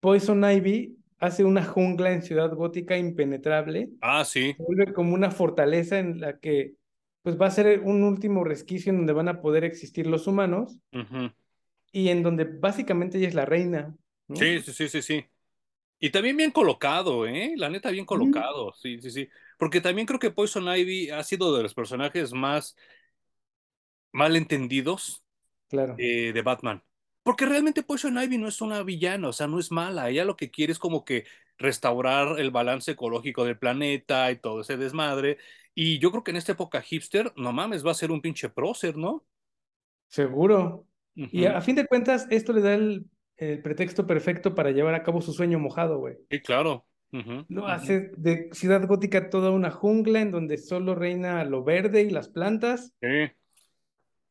Poison 0.00 0.42
Ivy 0.44 0.96
hace 1.18 1.44
una 1.44 1.64
jungla 1.64 2.12
en 2.12 2.22
Ciudad 2.22 2.52
Gótica 2.54 2.96
impenetrable, 2.96 3.88
Ah, 4.00 4.24
sí. 4.24 4.54
se 4.56 4.62
vuelve 4.62 4.92
como 4.92 5.14
una 5.14 5.30
fortaleza 5.30 5.98
en 5.98 6.20
la 6.20 6.38
que 6.38 6.74
pues 7.22 7.40
va 7.40 7.46
a 7.46 7.50
ser 7.50 7.80
un 7.80 8.04
último 8.04 8.44
resquicio 8.44 8.90
en 8.90 8.98
donde 8.98 9.12
van 9.12 9.28
a 9.28 9.40
poder 9.40 9.64
existir 9.64 10.06
los 10.06 10.26
humanos 10.26 10.78
y 11.90 12.08
en 12.08 12.22
donde 12.22 12.44
básicamente 12.44 13.18
ella 13.18 13.28
es 13.28 13.34
la 13.34 13.46
reina, 13.46 13.96
¿no? 14.28 14.36
Sí, 14.36 14.60
sí, 14.60 14.72
sí, 14.72 14.88
sí, 14.88 15.02
sí. 15.02 15.24
Y 15.98 16.10
también 16.10 16.36
bien 16.36 16.50
colocado, 16.50 17.26
¿eh? 17.26 17.54
La 17.56 17.70
neta, 17.70 17.90
bien 17.90 18.04
colocado. 18.04 18.72
Sí, 18.74 19.00
sí, 19.00 19.10
sí. 19.10 19.28
Porque 19.58 19.80
también 19.80 20.06
creo 20.06 20.20
que 20.20 20.30
Poison 20.30 20.64
Ivy 20.68 21.10
ha 21.10 21.24
sido 21.24 21.56
de 21.56 21.62
los 21.62 21.74
personajes 21.74 22.32
más 22.32 22.76
mal 24.12 24.36
entendidos 24.36 25.22
claro, 25.68 25.94
eh, 25.98 26.32
de 26.32 26.42
Batman. 26.42 26.82
Porque 27.22 27.44
realmente 27.44 27.82
Poison 27.82 28.16
Ivy 28.22 28.38
no 28.38 28.46
es 28.46 28.60
una 28.60 28.82
villana, 28.82 29.28
o 29.28 29.32
sea, 29.32 29.48
no 29.48 29.58
es 29.58 29.72
mala. 29.72 30.08
Ella 30.08 30.24
lo 30.24 30.36
que 30.36 30.50
quiere 30.50 30.72
es 30.72 30.78
como 30.78 31.04
que 31.04 31.24
restaurar 31.58 32.38
el 32.38 32.50
balance 32.50 32.92
ecológico 32.92 33.44
del 33.44 33.58
planeta 33.58 34.30
y 34.30 34.36
todo 34.36 34.60
ese 34.60 34.76
desmadre. 34.76 35.38
Y 35.74 35.98
yo 35.98 36.10
creo 36.10 36.22
que 36.22 36.30
en 36.30 36.36
esta 36.36 36.52
época 36.52 36.82
hipster, 36.82 37.32
no 37.36 37.52
mames, 37.52 37.84
va 37.84 37.90
a 37.90 37.94
ser 37.94 38.12
un 38.12 38.20
pinche 38.20 38.48
prócer, 38.48 38.96
¿no? 38.96 39.24
seguro. 40.08 40.86
Y 41.14 41.46
a, 41.46 41.60
fin 41.62 41.76
de 41.76 41.86
cuentas, 41.86 42.26
esto 42.30 42.52
le 42.52 42.60
da 42.60 42.74
el, 42.74 43.06
el 43.38 43.62
pretexto 43.62 44.06
perfecto 44.06 44.54
para 44.54 44.70
llevar 44.70 44.94
a 44.94 45.02
cabo 45.02 45.20
su 45.20 45.32
sueño 45.32 45.58
mojado, 45.58 45.98
güey. 45.98 46.16
Sí, 46.30 46.40
claro. 46.40 46.86
Ujú. 47.12 47.46
hace 47.66 48.10
de 48.16 48.50
Ciudad 48.52 48.86
Gótica 48.86 49.30
toda 49.30 49.50
una 49.50 49.70
jungla 49.70 50.20
en 50.20 50.32
donde 50.32 50.58
solo 50.58 50.94
reina 50.94 51.44
lo 51.44 51.64
verde 51.64 52.02
y 52.02 52.10
las 52.10 52.28
plantas, 52.28 52.92
Sí, 53.00 53.32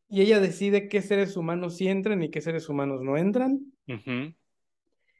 y 0.10 0.22
ella 0.22 0.40
decide 0.40 0.88
qué 0.90 1.02
seres 1.02 1.38
humanos 1.38 1.78
sí 1.78 1.88
entran 1.88 2.24
y 2.24 2.30
qué 2.32 2.42
seres 2.42 2.70
humanos 2.70 3.02
no 3.02 3.18
entran. 3.18 3.74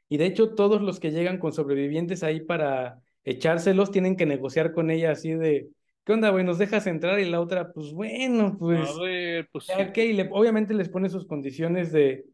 Y 0.08 0.18
de 0.18 0.26
hecho, 0.26 0.54
todos 0.54 0.80
los 0.82 1.00
que 1.00 1.10
llegan 1.10 1.38
con 1.38 1.52
sobrevivientes 1.52 2.22
ahí 2.22 2.40
para 2.40 3.00
echárselos 3.24 3.90
tienen 3.90 4.16
que 4.16 4.26
negociar 4.26 4.72
con 4.72 4.90
ella 4.90 5.10
así 5.12 5.32
de, 5.32 5.68
¿qué 6.04 6.12
onda, 6.12 6.30
güey? 6.30 6.44
¿Nos 6.44 6.58
dejas 6.58 6.86
entrar? 6.86 7.18
Y 7.18 7.28
la 7.28 7.40
otra, 7.40 7.72
pues 7.72 7.92
bueno, 7.92 8.56
A 8.56 8.58
pues, 8.58 8.88
ver, 8.92 9.48
pues 9.50 9.66
ya, 9.68 9.76
sí. 9.76 9.82
ok. 9.82 9.98
Y 9.98 10.12
le- 10.12 10.28
obviamente 10.32 10.74
les 10.74 10.88
pone 10.88 11.08
sus 11.08 11.26
condiciones 11.26 11.90
de, 11.92 12.24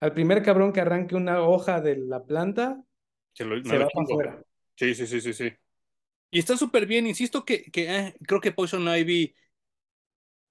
al 0.00 0.12
primer 0.12 0.42
cabrón 0.42 0.72
que 0.72 0.80
arranque 0.80 1.14
una 1.14 1.40
hoja 1.42 1.80
de 1.80 1.96
la 1.98 2.24
planta, 2.24 2.82
Se 3.32 3.44
lo- 3.44 3.62
se 3.64 3.78
va 3.78 3.86
para 3.88 4.04
afuera. 4.04 4.42
Sí, 4.76 4.94
sí, 4.94 5.06
sí, 5.06 5.20
sí, 5.20 5.32
sí. 5.34 5.50
Y 6.30 6.38
está 6.38 6.56
súper 6.56 6.86
bien, 6.86 7.06
insisto 7.06 7.44
que, 7.44 7.64
que 7.70 7.94
eh, 7.96 8.14
creo 8.26 8.40
que 8.40 8.52
Poison 8.52 8.82
Ivy, 8.88 9.34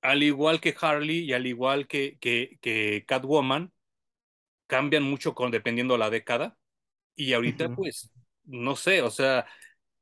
al 0.02 0.24
igual 0.24 0.62
que 0.62 0.76
Harley 0.80 1.20
y 1.20 1.34
al 1.34 1.48
igual 1.48 1.88
que, 1.88 2.18
que, 2.20 2.58
que 2.62 3.06
Catwoman, 3.08 3.74
cambian 4.68 5.04
mucho 5.04 5.36
con 5.36 5.52
dependiendo 5.52 5.98
la 5.98 6.10
década. 6.10 6.58
Y 7.16 7.34
ahorita, 7.34 7.70
pues, 7.76 8.12
no 8.46 8.76
sé, 8.76 9.02
o 9.02 9.12
sea, 9.12 9.48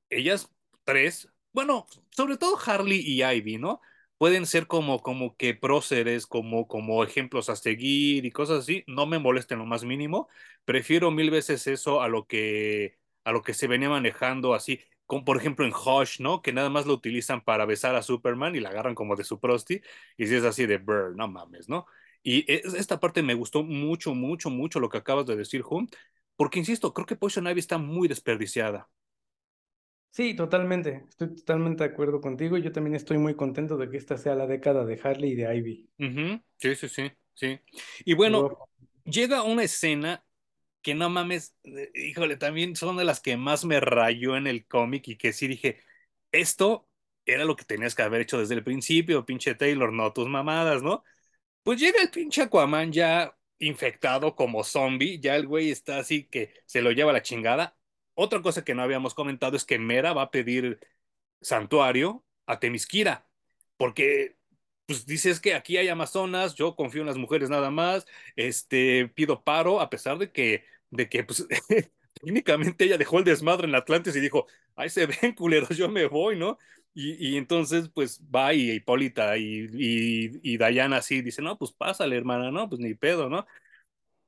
ellas 0.10 0.52
tres, 0.84 1.30
bueno, 1.54 1.88
sobre 2.12 2.38
todo 2.38 2.58
Harley 2.64 3.00
y 3.00 3.24
Ivy, 3.24 3.58
¿no? 3.58 3.82
Pueden 4.18 4.46
ser 4.46 4.68
como, 4.68 5.02
como 5.02 5.36
que 5.38 5.54
próceres, 5.56 6.28
como, 6.28 6.68
como 6.68 7.04
ejemplos 7.04 7.50
a 7.50 7.56
seguir 7.56 8.26
y 8.26 8.32
cosas 8.32 8.60
así. 8.60 8.84
No 8.88 9.06
me 9.06 9.20
molesten 9.20 9.60
lo 9.60 9.66
más 9.66 9.84
mínimo. 9.86 10.28
Prefiero 10.66 11.12
mil 11.12 11.32
veces 11.32 11.68
eso 11.68 12.02
a 12.02 12.08
lo 12.08 12.28
que, 12.28 12.98
a 13.24 13.32
lo 13.32 13.44
que 13.44 13.54
se 13.54 13.68
venía 13.68 13.90
manejando 13.90 14.54
así, 14.54 14.80
como 15.08 15.26
por 15.26 15.38
ejemplo 15.38 15.66
en 15.66 15.74
Hush, 15.74 16.22
¿no? 16.22 16.42
Que 16.44 16.54
nada 16.54 16.70
más 16.70 16.86
lo 16.88 16.94
utilizan 16.94 17.42
para 17.44 17.66
besar 17.66 17.96
a 17.96 18.04
Superman 18.04 18.56
y 18.56 18.62
la 18.62 18.70
agarran 18.70 18.96
como 18.96 19.16
de 19.18 19.26
su 19.26 19.40
prosti. 19.40 19.82
Y 20.18 20.28
si 20.28 20.36
es 20.36 20.46
así 20.46 20.68
de, 20.68 20.78
brr, 20.80 21.16
no 21.18 21.28
mames, 21.30 21.70
¿no? 21.70 21.88
Y 22.24 22.52
es- 22.52 22.74
esta 22.76 23.00
parte 23.00 23.24
me 23.24 23.34
gustó 23.36 23.64
mucho, 23.64 24.16
mucho, 24.16 24.50
mucho 24.52 24.80
lo 24.82 24.90
que 24.90 24.98
acabas 25.00 25.26
de 25.28 25.36
decir, 25.38 25.64
Hum, 25.70 25.88
porque 26.36 26.60
insisto, 26.60 26.94
creo 26.94 27.06
que 27.08 27.16
Poison 27.16 27.48
Ivy 27.48 27.60
está 27.60 27.78
muy 27.80 28.08
desperdiciada. 28.08 28.90
Sí, 30.12 30.36
totalmente. 30.36 31.06
Estoy 31.10 31.34
totalmente 31.36 31.84
de 31.86 31.90
acuerdo 31.92 32.20
contigo. 32.22 32.58
Yo 32.58 32.72
también 32.74 32.96
estoy 32.96 33.18
muy 33.20 33.36
contento 33.36 33.78
de 33.78 33.90
que 33.90 33.96
esta 33.98 34.18
sea 34.18 34.36
la 34.36 34.46
década 34.48 34.84
de 34.86 35.00
Harley 35.02 35.32
y 35.32 35.36
de 35.36 35.56
Ivy. 35.58 35.90
Ujú, 36.00 36.42
Sí, 36.58 36.76
sí, 36.76 36.90
sí, 36.90 37.12
sí. 37.34 37.60
Y 38.06 38.14
bueno, 38.14 38.48
Wow. 38.48 38.68
llega 39.06 39.44
una 39.44 39.64
escena 39.64 40.26
que 40.88 40.96
no 40.96 41.10
mames, 41.10 41.54
eh, 41.66 41.92
híjole, 41.96 42.38
también 42.38 42.78
son 42.78 42.96
de 42.96 43.04
las 43.04 43.20
que 43.20 43.36
más 43.36 43.66
me 43.66 43.82
rayó 43.82 44.38
en 44.38 44.48
el 44.48 44.66
cómic 44.66 45.10
y 45.10 45.18
que 45.18 45.34
sí 45.34 45.50
dije, 45.50 45.82
esto 46.32 46.88
era 47.26 47.44
lo 47.44 47.58
que 47.58 47.66
tenías 47.66 47.94
que 47.94 48.04
haber 48.04 48.22
hecho 48.22 48.40
desde 48.40 48.56
el 48.56 48.64
principio, 48.64 49.26
pinche 49.26 49.54
Taylor, 49.56 49.92
no 49.92 50.14
tus 50.14 50.30
mamadas, 50.30 50.84
¿no? 50.84 51.04
Pues 51.64 51.80
llega 51.82 52.02
el 52.02 52.10
pinche 52.10 52.44
Aquaman 52.44 52.94
ya 52.94 53.38
infectado 53.60 54.34
como 54.36 54.64
zombie, 54.64 55.20
ya 55.20 55.36
el 55.36 55.46
güey 55.48 55.72
está 55.72 56.00
así 56.00 56.24
que 56.24 56.54
se 56.66 56.82
lo 56.82 56.92
lleva 56.94 57.12
la 57.12 57.22
chingada. 57.22 57.78
Otra 58.14 58.42
cosa 58.42 58.64
que 58.64 58.74
no 58.74 58.82
habíamos 58.84 59.14
comentado 59.14 59.58
es 59.58 59.66
que 59.66 59.80
Mera 59.80 60.14
va 60.14 60.24
a 60.24 60.32
pedir 60.32 60.80
santuario 61.42 62.26
a 62.46 62.60
Temisquira, 62.62 63.28
porque 63.78 64.38
pues 64.88 65.06
dices 65.06 65.42
que 65.42 65.54
aquí 65.54 65.78
hay 65.78 65.90
amazonas, 65.90 66.56
yo 66.56 66.76
confío 66.78 67.02
en 67.02 67.08
las 67.08 67.18
mujeres 67.18 67.50
nada 67.50 67.72
más, 67.72 68.08
este, 68.38 69.10
pido 69.10 69.44
paro, 69.44 69.82
a 69.82 69.90
pesar 69.90 70.18
de 70.18 70.32
que, 70.32 70.64
de 70.90 71.10
que 71.10 71.24
pues, 71.24 71.48
técnicamente 72.14 72.86
ella 72.86 72.98
dejó 72.98 73.20
el 73.20 73.26
desmadre 73.26 73.68
en 73.68 73.76
Atlantis 73.76 74.16
y 74.16 74.20
dijo, 74.20 74.48
ahí 74.76 74.90
se 74.90 75.06
ven 75.06 75.34
culeros, 75.34 75.76
yo 75.78 75.90
me 75.90 76.06
voy, 76.08 76.38
¿no? 76.38 76.58
Y, 76.94 77.34
y 77.34 77.38
entonces 77.38 77.90
pues 77.90 78.22
va 78.34 78.54
y 78.54 78.72
Hipólita 78.72 79.38
y, 79.38 79.68
y, 79.72 80.40
y 80.42 80.58
Diana 80.58 80.98
así 80.98 81.22
dice, 81.22 81.42
no, 81.42 81.58
pues 81.58 81.72
pásale, 81.72 82.18
hermana, 82.18 82.52
no, 82.52 82.68
pues 82.68 82.82
ni 82.82 82.96
pedo, 82.96 83.30
¿no? 83.30 83.46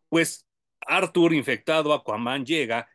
Pues 0.07 0.45
Arthur 0.81 1.33
infectado, 1.33 1.93
Aquaman 1.93 2.45
llega 2.45 2.87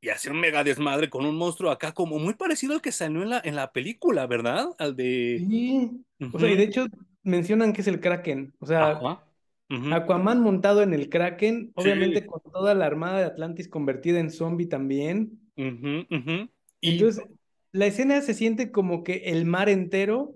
y 0.00 0.08
hace 0.08 0.30
un 0.30 0.40
mega 0.40 0.64
desmadre 0.64 1.10
con 1.10 1.26
un 1.26 1.36
monstruo 1.36 1.70
acá 1.70 1.92
como 1.92 2.18
muy 2.18 2.34
parecido 2.34 2.74
al 2.74 2.80
que 2.80 2.90
salió 2.90 3.22
en 3.22 3.30
la, 3.30 3.40
en 3.44 3.54
la 3.54 3.70
película, 3.70 4.26
¿verdad? 4.26 4.68
Al 4.78 4.96
de... 4.96 5.44
Sí. 5.46 6.04
O 6.32 6.38
sea, 6.38 6.50
y 6.50 6.56
de 6.56 6.64
hecho 6.64 6.86
mencionan 7.22 7.72
que 7.72 7.82
es 7.82 7.86
el 7.86 8.00
Kraken. 8.00 8.54
O 8.60 8.66
sea, 8.66 8.92
Ajá. 8.92 9.24
Ujú, 9.70 9.94
Aquaman 9.94 10.40
montado 10.40 10.82
en 10.82 10.94
el 10.94 11.08
Kraken, 11.08 11.66
Sí. 11.66 11.72
obviamente 11.76 12.26
con 12.26 12.40
toda 12.52 12.74
la 12.74 12.86
armada 12.86 13.18
de 13.20 13.24
Atlantis 13.26 13.68
convertida 13.68 14.18
en 14.20 14.30
zombie 14.30 14.66
también. 14.66 15.38
ujú, 15.56 16.06
ujú. 16.10 16.50
Y 16.80 16.92
Entonces, 16.94 17.24
la 17.72 17.86
escena 17.86 18.20
se 18.22 18.34
siente 18.34 18.70
como 18.72 19.04
que 19.04 19.22
el 19.26 19.44
mar 19.44 19.68
entero 19.68 20.34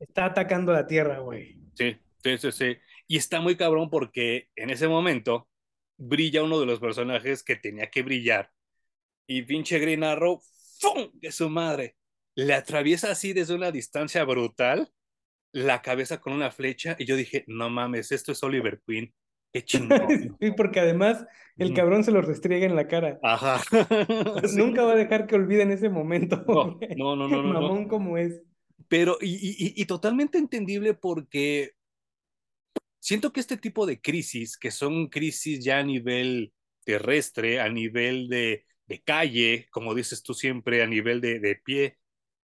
está 0.00 0.26
atacando 0.26 0.72
la 0.72 0.86
Tierra, 0.86 1.20
güey. 1.20 1.56
sí, 1.74 1.96
sí, 2.22 2.38
sí, 2.38 2.52
sí. 2.52 2.76
Y 3.06 3.16
está 3.16 3.40
muy 3.40 3.56
cabrón 3.56 3.90
porque 3.90 4.48
en 4.56 4.70
ese 4.70 4.88
momento 4.88 5.48
brilla 5.96 6.42
uno 6.42 6.60
de 6.60 6.66
los 6.66 6.80
personajes 6.80 7.42
que 7.42 7.56
tenía 7.56 7.90
que 7.90 8.02
brillar. 8.02 8.50
Y 9.26 9.42
pinche 9.42 9.78
Green 9.78 10.04
Arrow, 10.04 10.40
¡fum! 10.80 11.10
de 11.14 11.32
su 11.32 11.48
madre. 11.50 11.96
Le 12.34 12.54
atraviesa 12.54 13.10
así 13.10 13.32
desde 13.32 13.54
una 13.54 13.70
distancia 13.70 14.24
brutal 14.24 14.90
la 15.52 15.82
cabeza 15.82 16.20
con 16.20 16.32
una 16.32 16.50
flecha 16.50 16.96
y 16.98 17.06
yo 17.06 17.16
dije, 17.16 17.44
no 17.46 17.70
mames, 17.70 18.12
esto 18.12 18.32
es 18.32 18.42
Oliver 18.42 18.80
Queen. 18.86 19.12
Qué 19.52 19.64
chingón. 19.64 20.36
Sí, 20.40 20.50
porque 20.52 20.80
además 20.80 21.24
el 21.56 21.74
cabrón 21.74 22.04
se 22.04 22.10
lo 22.12 22.20
restriega 22.22 22.66
en 22.66 22.76
la 22.76 22.86
cara. 22.88 23.18
Ajá. 23.22 23.60
Sí. 24.46 24.56
Nunca 24.56 24.84
va 24.84 24.92
a 24.92 24.96
dejar 24.96 25.26
que 25.26 25.34
olviden 25.36 25.70
ese 25.72 25.88
momento, 25.88 26.44
No, 26.46 26.76
güey. 26.78 26.96
no, 26.96 27.16
no, 27.16 27.28
no, 27.28 27.42
no, 27.42 27.54
no. 27.54 27.60
Mamón 27.60 27.88
como 27.88 28.18
es. 28.18 28.42
Pero, 28.88 29.18
y, 29.20 29.34
y, 29.36 29.80
y 29.82 29.84
totalmente 29.86 30.38
entendible 30.38 30.94
porque 30.94 31.72
siento 32.98 33.32
que 33.32 33.40
este 33.40 33.56
tipo 33.56 33.86
de 33.86 34.00
crisis, 34.00 34.56
que 34.58 34.70
son 34.70 35.08
crisis 35.08 35.64
ya 35.64 35.78
a 35.78 35.82
nivel 35.82 36.52
terrestre, 36.84 37.60
a 37.60 37.68
nivel 37.68 38.28
de, 38.28 38.64
de 38.86 39.02
calle, 39.02 39.68
como 39.70 39.94
dices 39.94 40.22
tú 40.22 40.34
siempre, 40.34 40.82
a 40.82 40.86
nivel 40.86 41.20
de, 41.20 41.38
de 41.40 41.56
pie, 41.56 41.98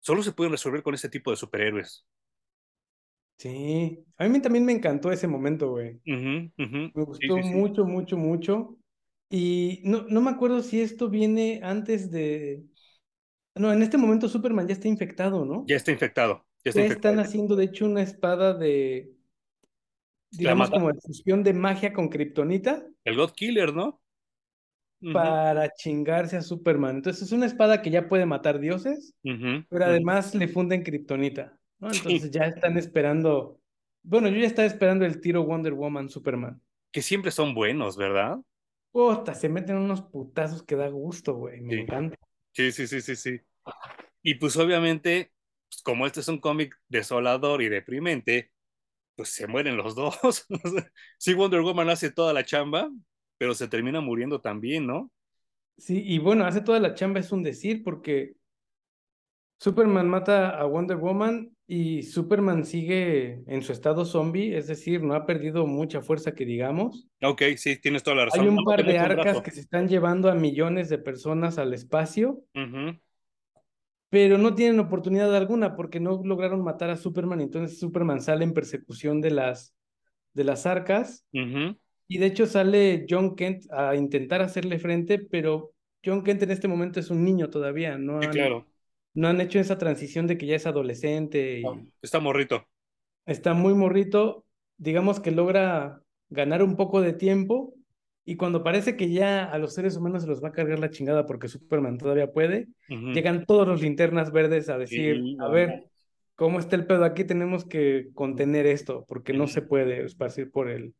solo 0.01 0.23
se 0.23 0.33
pueden 0.33 0.53
resolver 0.53 0.83
con 0.83 0.95
este 0.95 1.09
tipo 1.09 1.31
de 1.31 1.37
superhéroes. 1.37 2.07
Sí, 3.39 4.05
a 4.17 4.29
mí 4.29 4.41
también 4.41 4.65
me 4.65 4.73
encantó 4.73 5.13
ese 5.13 5.29
momento, 5.29 5.71
güey. 5.71 6.01
Me 6.05 7.05
gustó 7.05 7.37
sí, 7.37 7.43
sí. 7.43 7.55
mucho, 7.55 7.85
mucho, 7.85 8.17
mucho. 8.17 8.77
Y 9.31 9.81
no, 9.85 10.03
no 10.09 10.21
me 10.21 10.31
acuerdo 10.31 10.63
si 10.63 10.81
esto 10.81 11.09
viene 11.09 11.61
antes 11.63 12.11
de... 12.11 12.65
No, 13.55 13.73
en 13.73 13.83
este 13.83 13.97
momento 13.99 14.29
Superman 14.29 14.67
ya 14.67 14.75
está 14.75 14.89
infectado, 14.89 15.45
¿no? 15.45 15.65
Ya 15.67 15.77
está 15.77 15.93
infectado, 15.93 16.47
ya 16.65 16.71
está 16.71 16.81
Ya 16.81 16.87
infectado. 16.87 17.15
están 17.15 17.25
haciendo, 17.25 17.57
de 17.57 17.65
hecho, 17.65 17.87
una 17.87 18.03
espada 18.03 18.55
de, 18.55 19.13
digamos, 20.31 20.71
como 20.71 20.93
de 20.93 21.01
fusión 21.01 21.43
de 21.43 21.53
magia 21.55 21.93
con 21.93 22.09
kriptonita 22.09 22.85
el 23.05 23.17
God 23.17 23.33
Killer, 23.33 23.75
¿no? 23.75 24.01
Para 25.13 25.71
chingarse 25.71 26.37
a 26.37 26.43
Superman. 26.43 26.97
Entonces 26.97 27.23
es 27.23 27.33
una 27.33 27.47
espada 27.47 27.83
que 27.83 27.91
ya 27.91 28.09
puede 28.09 28.27
matar 28.27 28.59
dioses, 28.59 29.15
pero 29.23 29.85
además 29.85 30.35
le 30.35 30.49
funden 30.49 30.83
kriptonita, 30.83 31.58
¿no? 31.81 31.91
Sí, 31.91 31.93
Entonces 31.93 32.31
ya 32.31 32.45
están 32.45 32.77
esperando... 32.79 33.61
Bueno, 34.03 34.29
yo 34.29 34.37
ya 34.39 34.47
estaba 34.47 34.67
esperando 34.67 35.05
el 35.05 35.21
tiro 35.21 35.45
Wonder 35.45 35.75
Woman 35.75 36.09
Superman. 36.09 36.61
que 36.93 37.03
siempre 37.03 37.31
son 37.31 37.55
buenos, 37.55 37.97
¿verdad? 37.97 38.39
Puta, 38.93 39.35
se 39.35 39.49
meten 39.49 39.77
unos 39.79 40.03
putazos 40.03 40.63
que 40.63 40.77
da 40.77 40.89
gusto, 40.89 41.35
güey. 41.35 41.61
Me 41.63 41.73
Sí, 41.73 41.77
encanta. 41.77 42.17
sí, 42.55 42.73
sí, 42.73 42.87
sí, 42.89 43.01
sí, 43.03 43.17
sí. 43.17 43.41
Y 44.23 44.37
pues 44.37 44.57
obviamente, 44.57 45.33
pues, 45.71 45.83
como 45.83 46.07
este 46.07 46.21
es 46.21 46.29
un 46.29 46.41
cómic 46.41 46.77
desolador 46.89 47.63
y 47.63 47.69
deprimente, 47.71 48.53
pues 49.17 49.31
se 49.31 49.47
mueren 49.49 49.77
los 49.77 49.95
dos. 49.97 50.21
sí, 51.19 51.35
Wonder 51.35 51.63
Woman 51.63 51.91
hace 51.91 52.13
toda 52.13 52.33
la 52.35 52.45
chamba, 52.45 52.91
pero 53.39 53.55
se 53.55 53.69
termina 53.69 54.01
muriendo 54.03 54.41
también, 54.41 54.87
¿no? 54.87 55.13
Sí, 55.79 56.03
y 56.05 56.19
bueno, 56.19 56.45
hace 56.45 56.61
toda 56.61 56.79
la 56.81 56.95
chamba, 56.95 57.21
es 57.21 57.33
un 57.33 57.43
decir, 57.43 57.83
porque 57.85 58.35
Superman 59.65 60.09
mata 60.09 60.51
a 60.61 60.65
Wonder 60.67 60.97
Woman 60.97 61.57
y 61.69 62.03
Superman 62.03 62.65
sigue 62.65 63.45
en 63.47 63.63
su 63.63 63.73
estado 63.73 64.05
zombie, 64.07 64.57
es 64.57 64.67
decir, 64.67 65.03
no 65.05 65.15
ha 65.15 65.27
perdido 65.27 65.67
mucha 65.69 66.03
fuerza 66.03 66.35
que 66.35 66.47
digamos. 66.47 67.09
Ok, 67.23 67.43
sí, 67.57 67.77
tienes 67.79 68.03
toda 68.03 68.17
la 68.17 68.25
Hay 68.31 68.41
razón. 68.41 68.49
un 68.49 68.57
Nada 68.57 68.63
más 68.65 68.77
par 68.77 68.85
de 68.87 68.99
un 68.99 68.99
arcas 68.99 69.41
que 69.43 69.51
se 69.51 69.61
están 69.61 69.89
llevando 69.89 70.31
a 70.31 70.35
millones 70.35 70.89
de 70.89 70.99
personas 70.99 71.59
al 71.59 71.75
espacio, 71.75 72.43
pero 74.11 74.39
no 74.39 74.55
tienen 74.55 74.81
oportunidad 74.81 75.35
alguna 75.37 75.77
porque 75.77 76.01
no 76.01 76.23
lograron 76.25 76.63
matar 76.63 76.91
a 76.91 76.97
Superman, 76.97 77.41
entonces 77.41 77.79
Superman 77.79 78.21
sale 78.23 78.45
en 78.45 78.55
persecución 78.55 79.21
de 79.21 79.31
las, 79.31 79.75
de 80.35 80.45
las 80.45 80.67
arcas. 80.67 81.27
Y 82.11 82.19
de 82.19 82.27
hecho 82.27 82.47
sale 82.47 83.07
John 83.09 83.37
Kent 83.37 83.67
a 83.71 83.95
intentar 83.97 84.43
hacerle 84.43 84.79
frente, 84.79 85.19
pero 85.19 85.73
John 86.05 86.25
Kent 86.25 86.43
en 86.45 86.51
este 86.53 86.69
momento 86.69 87.01
es 87.01 87.11
un 87.11 87.25
niño 87.25 87.51
todavía, 87.51 87.99
no 87.99 88.21
Sí, 88.21 88.29
han, 88.29 88.31
claro. 88.31 88.69
No 89.19 89.29
han 89.29 89.41
hecho 89.41 89.59
esa 89.61 89.79
transición 89.79 90.27
de 90.27 90.39
que 90.39 90.47
ya 90.47 90.57
es 90.57 90.67
adolescente 90.67 91.61
No, 91.63 91.71
y 91.71 91.93
Está 92.03 92.19
morrito. 92.21 92.67
está 93.27 93.55
muy 93.55 93.75
morrito, 93.75 94.45
digamos 94.77 95.21
que 95.21 95.31
logra 95.31 96.03
ganar 96.31 96.63
un 96.63 96.77
poco 96.77 97.01
de 97.01 97.13
tiempo 97.13 97.75
y 98.25 98.37
cuando 98.37 98.63
parece 98.63 98.97
que 98.97 99.11
ya 99.11 99.45
a 99.45 99.59
los 99.59 99.75
seres 99.75 99.97
humanos 99.97 100.23
se 100.23 100.29
los 100.29 100.43
va 100.45 100.49
a 100.49 100.53
cargar 100.53 100.79
la 100.79 100.91
chingada 100.91 101.27
porque 101.27 101.49
Superman 101.49 101.97
todavía 101.99 102.33
puede, 102.33 102.69
llegan 102.89 103.47
todos 103.47 103.67
los 103.67 103.81
linternas 103.83 104.33
verdes 104.33 104.69
a 104.69 104.77
decir, 104.79 105.17
Sí, 105.17 105.35
a 105.39 105.49
no, 105.49 105.53
ver, 105.53 105.91
¿cómo 106.35 106.59
está 106.59 106.77
el 106.77 106.87
pedo 106.87 107.05
aquí? 107.05 107.25
Tenemos 107.25 107.65
que 107.65 108.09
contener 108.15 108.67
esto 108.67 109.05
porque 109.09 109.33
no 109.33 109.47
se 109.49 109.63
puede 109.63 110.05
esparcir 110.05 110.51
por 110.51 110.69
el, 110.71 110.95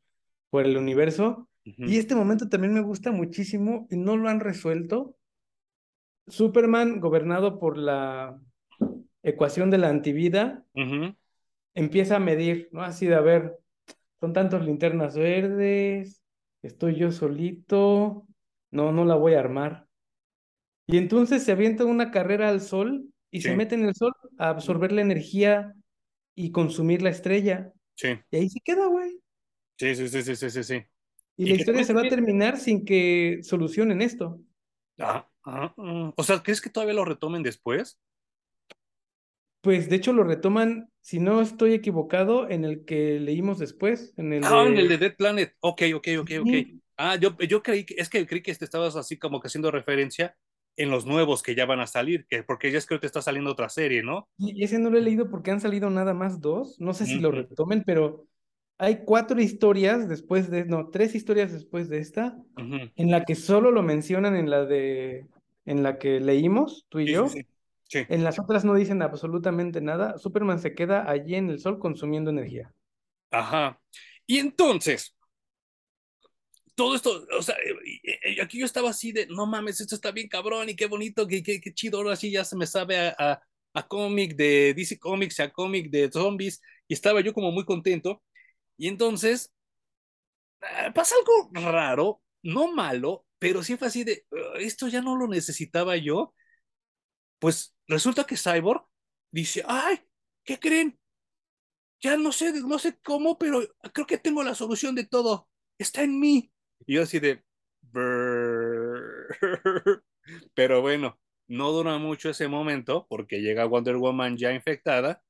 por 0.51 0.65
el 0.67 0.77
universo. 0.79 1.49
Y 1.65 1.99
este 1.99 2.15
momento 2.15 2.49
también 2.49 2.73
me 2.75 2.81
gusta 2.81 3.13
muchísimo 3.13 3.87
y 3.91 3.97
no 3.99 4.17
lo 4.17 4.31
han 4.31 4.41
resuelto. 4.41 5.15
Superman, 6.31 7.01
gobernado 7.01 7.59
por 7.59 7.79
la 7.79 8.41
ecuación 9.23 9.71
de 9.71 9.79
la 9.79 9.89
antivida, 9.91 10.65
empieza 11.75 12.17
a 12.17 12.21
medir, 12.21 12.69
¿no? 12.73 12.83
Así 12.83 13.07
de, 13.07 13.15
a 13.15 13.21
ver, 13.21 13.59
son 14.21 14.33
tantos 14.33 14.65
linternas 14.65 15.17
verdes, 15.17 16.23
estoy 16.63 16.97
yo 16.97 17.13
solito, 17.13 18.27
no, 18.71 18.93
no 18.93 19.05
la 19.05 19.15
voy 19.17 19.35
a 19.35 19.41
armar. 19.41 19.89
Y 20.87 20.97
entonces 20.99 21.45
se 21.45 21.53
avienta 21.53 21.85
una 21.85 22.11
carrera 22.11 22.49
al 22.49 22.61
sol 22.61 23.07
y 23.31 23.43
se 23.43 23.53
mete 23.53 23.75
en 23.75 23.85
el 23.85 23.95
sol 23.95 24.13
a 24.39 24.51
absorber 24.51 24.93
la 24.93 25.03
energía 25.03 25.75
y 26.35 26.53
consumir 26.53 27.03
la 27.03 27.11
estrella. 27.11 27.73
sí, 27.97 28.19
Y 28.31 28.39
ahí 28.39 28.51
se 28.51 28.61
queda, 28.61 28.87
güey. 28.89 29.21
sí, 29.79 29.95
sí, 29.97 30.09
sí, 30.09 30.23
sí, 30.37 30.51
sí, 30.51 30.65
sí. 30.65 30.87
Y 31.39 31.47
Y 31.47 31.55
la 31.55 31.55
historia 31.55 31.85
se 31.85 31.95
va 31.95 32.03
a 32.03 32.09
terminar 32.09 32.59
sin 32.59 32.85
que 32.85 33.41
solucionen 33.43 34.03
esto. 34.03 34.41
Ah, 35.01 35.27
ah, 35.49 35.75
ah. 35.77 36.13
O 36.17 36.23
sea, 36.23 36.43
¿crees 36.43 36.61
que 36.61 36.71
todavía 36.71 36.95
lo 36.95 37.05
retomen 37.05 37.43
después? 37.43 37.99
Pues 39.61 39.89
de 39.89 39.97
hecho 39.97 40.13
lo 40.13 40.23
retoman, 40.25 40.91
si 41.01 41.19
no 41.19 41.41
estoy 41.41 41.75
equivocado, 41.75 42.49
en 42.49 42.65
el 42.65 42.85
que 42.85 43.19
leímos 43.19 43.59
después, 43.59 44.15
en 44.17 44.33
el 44.33 44.45
Ah, 44.45 44.65
en 44.67 44.79
el 44.79 44.89
de... 44.89 44.97
de 44.97 45.09
Dead 45.09 45.17
Planet. 45.17 45.55
Ok, 45.61 45.83
ok, 45.95 46.09
ok, 46.21 46.31
ok. 46.41 46.47
Sí, 46.47 46.81
Ah, 47.01 47.15
yo, 47.15 47.39
yo 47.39 47.63
creí 47.63 47.85
que, 47.85 47.95
es 47.97 48.11
que 48.11 48.27
creí 48.27 48.43
que 48.43 48.53
te 48.53 48.65
estabas 48.65 48.97
así 48.97 49.17
como 49.17 49.41
que 49.41 49.47
haciendo 49.47 49.71
referencia 49.71 50.37
en 50.77 50.91
los 50.91 51.07
nuevos 51.07 51.45
que 51.45 51.55
ya 51.55 51.65
van 51.65 51.79
a 51.79 51.87
salir, 51.87 52.27
que 52.27 52.43
porque 52.43 52.73
ya 52.73 52.79
es 52.79 52.87
creo 52.87 52.99
que 52.99 53.07
está 53.07 53.23
saliendo 53.23 53.53
otra 53.53 53.69
serie, 53.69 54.03
¿no? 54.03 54.29
y 54.37 54.63
ese 54.65 54.81
no 54.81 54.91
lo 54.91 54.99
he 54.99 55.03
leído 55.03 55.31
porque 55.31 55.53
han 55.53 55.61
salido 55.61 55.91
nada 55.91 56.13
más 56.13 56.41
dos, 56.41 56.81
no 56.81 56.93
sé 56.95 57.07
si 57.07 57.21
lo 57.21 57.31
retomen, 57.31 57.85
pero 57.87 58.27
hay 58.79 59.05
cuatro 59.05 59.41
historias 59.41 60.09
después 60.09 60.51
de, 60.51 60.65
no, 60.65 60.89
tres 60.91 61.15
historias 61.15 61.53
después 61.53 61.89
de 61.89 61.99
esta, 61.99 62.37
en 62.57 63.11
la 63.11 63.25
que 63.25 63.37
solo 63.37 63.71
lo 63.71 63.83
mencionan 63.83 64.35
en 64.37 64.51
la 64.51 64.65
de, 64.65 65.27
en 65.71 65.83
la 65.85 65.99
que 65.99 66.21
leímos, 66.21 66.87
tú 66.89 67.01
y 67.01 67.07
Sí, 67.07 67.13
yo. 67.13 67.29
sí. 67.29 67.47
Sí. 67.89 68.07
En 68.09 68.25
las 68.25 68.39
otras 68.39 68.65
no 68.65 68.75
dicen 68.75 69.03
absolutamente 69.03 69.81
nada. 69.83 70.19
Superman 70.19 70.61
se 70.61 70.75
queda 70.75 71.11
allí 71.11 71.37
en 71.37 71.51
el 71.51 71.61
sol 71.61 71.79
consumiendo 71.79 72.31
energía. 72.31 72.75
Ajá. 73.31 73.81
Y 74.27 74.39
entonces, 74.39 75.17
todo 76.75 76.95
esto, 76.95 77.27
o 77.37 77.43
sea, 77.43 77.57
eh, 77.57 78.01
eh, 78.37 78.43
aquí 78.43 78.59
yo 78.61 78.65
estaba 78.67 78.91
así 78.91 79.11
de, 79.13 79.27
no 79.27 79.47
mames, 79.47 79.81
esto 79.81 79.95
está 79.97 80.13
bien 80.13 80.29
cabrón 80.29 80.69
y 80.69 80.77
qué 80.77 80.87
bonito, 80.87 81.27
qué, 81.27 81.43
qué, 81.43 81.61
qué 81.61 81.75
chido, 81.75 81.99
ahora 81.99 82.15
sí 82.17 82.31
ya 82.31 82.45
se 82.45 82.57
me 82.57 82.67
sabe 82.67 82.99
a, 83.09 83.15
a, 83.19 83.43
a 83.75 83.89
cómic 83.89 84.37
de 84.37 84.75
DC 84.75 84.99
Comics, 84.99 85.41
a 85.41 85.51
cómic 85.53 85.91
de 85.91 86.11
zombies, 86.13 86.63
y 86.87 86.95
estaba 86.95 87.21
yo 87.21 87.35
como 87.35 87.51
muy 87.51 87.65
contento. 87.65 88.23
Y 88.77 88.89
entonces, 88.89 89.53
ah, 90.63 90.93
pasa 90.95 91.15
algo 91.17 91.51
raro, 91.71 92.23
no 92.43 92.73
malo, 92.73 93.27
pero 93.39 93.63
sí 93.63 93.77
fue 93.77 93.89
así 93.89 94.05
de, 94.05 94.27
"Uh, 94.31 94.57
esto 94.59 94.89
ya 94.89 95.01
no 95.03 95.17
lo 95.17 95.29
necesitaba 95.29 95.97
yo. 95.97 96.35
Pues 97.39 97.77
resulta 97.87 98.25
que 98.25 98.37
Cyborg 98.37 98.85
dice, 99.31 99.63
ay, 99.67 100.01
¿qué 100.45 100.59
creen? 100.59 100.99
Ya 102.01 102.17
no 102.17 102.31
sé, 102.33 102.53
no 102.63 102.79
sé 102.79 102.99
cómo, 103.03 103.39
pero 103.39 103.61
creo 103.93 104.07
que 104.07 104.19
tengo 104.19 104.43
la 104.45 104.55
solución 104.55 104.95
de 104.95 105.05
todo. 105.07 105.49
Está 105.79 106.03
en 106.03 106.21
mí. 106.21 106.53
Y 106.87 106.95
yo 106.95 107.03
así 107.03 107.19
de... 107.19 107.43
Pero 110.55 110.83
bueno, 110.83 111.19
no 111.49 111.71
dura 111.73 111.99
mucho 111.99 112.31
ese 112.31 112.49
momento 112.49 113.07
porque 113.09 113.41
llega 113.41 113.65
Wonder 113.67 113.97
Woman 113.97 114.37
ya 114.37 114.53
infectada 114.53 115.23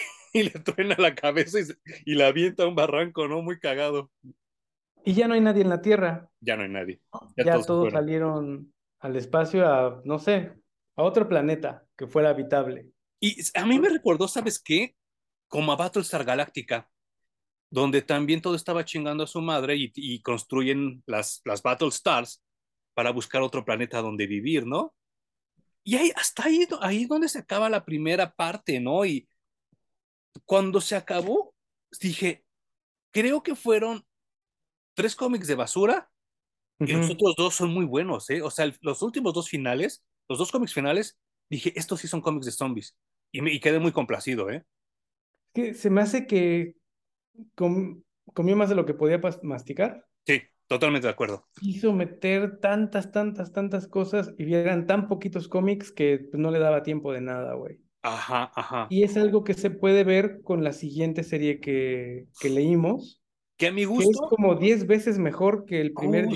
y 0.32 0.42
le 0.44 0.50
truena 0.50 0.96
la 0.98 1.14
cabeza 1.14 1.58
y, 1.60 1.64
y 2.12 2.14
la 2.14 2.28
avienta 2.28 2.64
a 2.64 2.68
un 2.68 2.74
barranco, 2.74 3.28
¿no? 3.28 3.42
Muy 3.42 3.58
cagado. 3.60 4.10
Y 5.04 5.12
ya 5.14 5.28
no 5.28 5.34
hay 5.34 5.40
nadie 5.40 5.62
en 5.62 5.68
la 5.68 5.82
Tierra. 5.82 6.28
Ya 6.40 6.56
no 6.56 6.62
hay 6.62 6.70
nadie. 6.70 7.00
Ya 7.36 7.44
Ya 7.44 7.60
todos 7.60 7.92
salieron 7.92 8.72
al 9.00 9.16
espacio 9.16 9.68
a, 9.68 10.00
no 10.04 10.18
sé, 10.18 10.52
a 10.96 11.02
otro 11.02 11.28
planeta 11.28 11.84
que 11.96 12.06
fuera 12.06 12.30
habitable. 12.30 12.90
Y 13.20 13.36
a 13.54 13.66
mí 13.66 13.78
me 13.78 13.90
recordó, 13.90 14.26
¿sabes 14.28 14.58
qué? 14.58 14.96
Como 15.48 15.72
a 15.72 15.76
Battlestar 15.76 16.24
Galactica, 16.24 16.88
donde 17.70 18.00
también 18.00 18.40
todo 18.40 18.54
estaba 18.54 18.84
chingando 18.84 19.24
a 19.24 19.26
su 19.26 19.42
madre 19.42 19.76
y, 19.76 19.92
y 19.94 20.22
construyen 20.22 21.02
las, 21.06 21.42
las 21.44 21.62
Battle 21.62 21.88
Stars 21.88 22.42
para 22.94 23.10
buscar 23.10 23.42
otro 23.42 23.64
planeta 23.64 24.00
donde 24.00 24.26
vivir, 24.26 24.66
¿no? 24.66 24.94
Y 25.82 25.96
ahí, 25.96 26.12
hasta 26.16 26.44
ahí, 26.44 26.66
ahí 26.80 27.02
es 27.02 27.08
donde 27.08 27.28
se 27.28 27.40
acaba 27.40 27.68
la 27.68 27.84
primera 27.84 28.34
parte, 28.34 28.80
¿no? 28.80 29.04
Y 29.04 29.28
cuando 30.46 30.80
se 30.80 30.96
acabó, 30.96 31.54
dije, 32.00 32.44
creo 33.12 33.42
que 33.42 33.54
fueron 33.54 34.04
tres 34.94 35.16
cómics 35.16 35.46
de 35.46 35.54
basura 35.56 36.10
y 36.84 36.94
los 36.94 37.08
Ujú. 37.08 37.10
otros 37.10 37.34
dos 37.36 37.54
son 37.54 37.72
muy 37.72 37.84
buenos, 37.86 38.30
¿eh? 38.30 38.42
O 38.42 38.50
sea, 38.50 38.66
el- 38.66 38.78
los 38.82 39.02
últimos 39.02 39.34
dos 39.34 39.48
finales, 39.48 40.04
los 40.28 40.38
dos 40.38 40.52
cómics 40.52 40.74
finales, 40.74 41.18
dije, 41.50 41.72
estos 41.78 42.00
sí 42.00 42.08
son 42.08 42.20
cómics 42.22 42.46
de 42.46 42.52
zombies. 42.52 42.96
Y, 43.32 43.42
me, 43.42 43.52
y 43.52 43.60
quedé 43.60 43.78
muy 43.80 43.92
complacido, 43.92 44.50
¿eh? 44.50 44.64
Que 45.54 45.74
se 45.74 45.90
me 45.90 46.00
hace 46.02 46.26
que 46.26 46.76
com- 47.56 48.02
comió 48.34 48.56
más 48.56 48.68
de 48.70 48.76
lo 48.76 48.86
que 48.86 48.94
podía 48.94 49.20
masticar. 49.42 50.06
Sí, 50.26 50.42
totalmente 50.66 51.06
de 51.06 51.12
acuerdo. 51.12 51.48
Quiso 51.58 51.92
meter 51.92 52.60
tantas, 52.60 53.10
tantas, 53.10 53.52
tantas 53.52 53.88
cosas 53.88 54.32
y 54.38 54.54
eran 54.54 54.86
tan 54.86 55.08
poquitos 55.08 55.48
cómics 55.48 55.90
que 55.90 56.18
pues, 56.30 56.40
no 56.40 56.50
le 56.52 56.60
daba 56.60 56.84
tiempo 56.84 57.12
de 57.12 57.20
nada, 57.22 57.54
güey. 57.54 57.80
Ajá, 58.02 58.52
ajá. 58.54 58.82
Y 58.88 59.02
es 59.02 59.16
algo 59.16 59.44
que 59.44 59.54
se 59.54 59.70
puede 59.70 60.04
ver 60.04 60.42
con 60.42 60.62
la 60.64 60.72
siguiente 60.72 61.22
serie 61.24 61.60
que, 61.60 62.28
que 62.38 62.50
leímos, 62.50 63.22
Que 63.56 63.68
a 63.68 63.72
mi 63.72 63.82
que 63.82 63.92
es 63.92 64.06
gusto, 64.06 64.28
como 64.28 64.54
10 64.56 64.86
veces 64.86 65.18
mejor 65.18 65.64
que 65.64 65.80
el 65.80 65.92
primer 65.92 66.28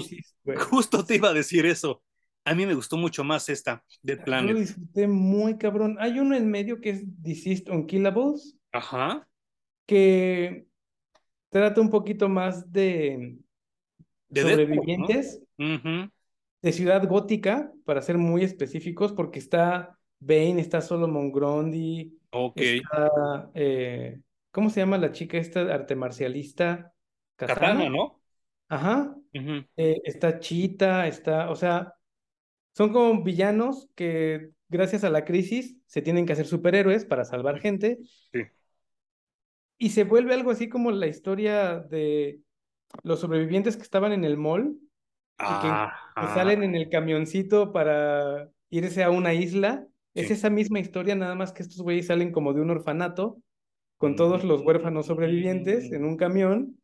justo 0.70 1.04
te 1.04 1.16
iba 1.16 1.30
a 1.30 1.34
decir 1.34 1.66
eso. 1.66 2.02
A 2.44 2.54
mí 2.54 2.64
me 2.64 2.74
gustó 2.74 2.96
mucho 2.96 3.24
más 3.24 3.48
esta, 3.48 3.84
Dead 4.02 4.16
Yo 4.16 4.20
lo 4.20 4.24
Planet. 4.24 4.56
disfruté 4.56 5.06
muy 5.06 5.58
cabrón. 5.58 5.96
Hay 6.00 6.18
uno 6.18 6.34
en 6.36 6.50
medio 6.50 6.80
que 6.80 6.90
es 6.90 7.02
Deceased 7.22 7.68
Unkillables, 7.70 8.56
Ajá. 8.72 9.28
que 9.86 10.66
trata 11.50 11.80
un 11.80 11.90
poquito 11.90 12.28
más 12.28 12.72
de 12.72 13.36
De 14.28 14.42
Deadpool, 14.44 14.50
sobrevivientes 14.50 15.42
de 15.58 16.72
ciudad 16.72 17.06
gótica, 17.06 17.72
para 17.84 18.00
ser 18.02 18.18
muy 18.18 18.42
específicos, 18.44 19.12
porque 19.12 19.38
está 19.38 19.98
Bane, 20.20 20.60
está 20.60 20.80
Solomon 20.80 21.30
Grundy, 21.30 22.18
Ok. 22.30 22.56
está, 22.56 23.50
eh, 23.54 24.20
¿cómo 24.50 24.70
se 24.70 24.80
llama 24.80 24.98
la 24.98 25.12
chica 25.12 25.38
esta 25.38 25.60
arte 25.72 25.94
marcialista? 25.96 26.92
Katana, 27.38 27.60
Katana. 27.60 27.88
¿no? 27.88 28.20
Ajá. 28.68 29.16
Eh, 29.32 30.00
está 30.04 30.40
Cheetah, 30.40 31.06
está, 31.06 31.50
o 31.50 31.56
sea, 31.56 31.94
son 32.72 32.92
como 32.92 33.22
villanos 33.22 33.88
que 33.94 34.50
gracias 34.68 35.04
a 35.04 35.10
la 35.10 35.24
crisis 35.24 35.76
se 35.86 36.02
tienen 36.02 36.26
que 36.26 36.34
hacer 36.34 36.46
superhéroes 36.46 37.04
para 37.04 37.24
salvar 37.24 37.60
gente 37.60 37.98
Sí. 38.32 38.42
y 39.78 39.90
se 39.90 40.04
vuelve 40.04 40.34
algo 40.34 40.50
así 40.50 40.68
como 40.68 40.90
la 40.90 41.06
historia 41.06 41.78
de 41.78 42.40
los 43.02 43.20
sobrevivientes 43.20 43.76
que 43.76 43.82
estaban 43.82 44.12
en 44.12 44.24
el 44.24 44.36
mall 44.36 44.76
y 45.38 45.60
que, 45.62 46.26
salen 46.34 46.64
en 46.64 46.74
el 46.74 46.90
camioncito 46.90 47.72
para 47.72 48.50
irse 48.70 49.04
a 49.04 49.10
una 49.10 49.34
isla. 49.34 49.86
Es 50.14 50.32
esa 50.32 50.50
misma 50.50 50.80
historia, 50.80 51.14
nada 51.14 51.36
más 51.36 51.52
que 51.52 51.62
estos 51.62 51.80
güeyes 51.80 52.08
salen 52.08 52.32
como 52.32 52.52
de 52.52 52.60
un 52.60 52.70
orfanato 52.70 53.38
con 53.98 54.16
todos 54.16 54.42
los 54.42 54.62
huérfanos 54.62 55.06
sobrevivientes 55.06 55.92
en 55.92 56.04
un 56.04 56.16
camión 56.16 56.80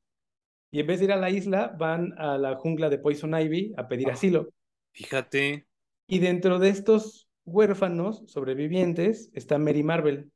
y 0.74 0.80
en 0.80 0.86
vez 0.88 0.98
de 0.98 1.04
ir 1.04 1.12
a 1.12 1.16
la 1.16 1.30
isla 1.30 1.72
van 1.78 2.12
a 2.18 2.36
la 2.36 2.56
jungla 2.56 2.90
de 2.90 2.98
Poison 2.98 3.32
Ivy 3.32 3.74
a 3.76 3.86
pedir 3.86 4.10
Ah. 4.10 4.14
asilo. 4.14 4.48
Fíjate. 4.92 5.68
Y 6.08 6.18
dentro 6.18 6.58
de 6.58 6.68
estos 6.70 7.28
huérfanos 7.44 8.24
sobrevivientes 8.26 9.30
está 9.34 9.56
Mary 9.56 9.84
Marvel. 9.84 10.32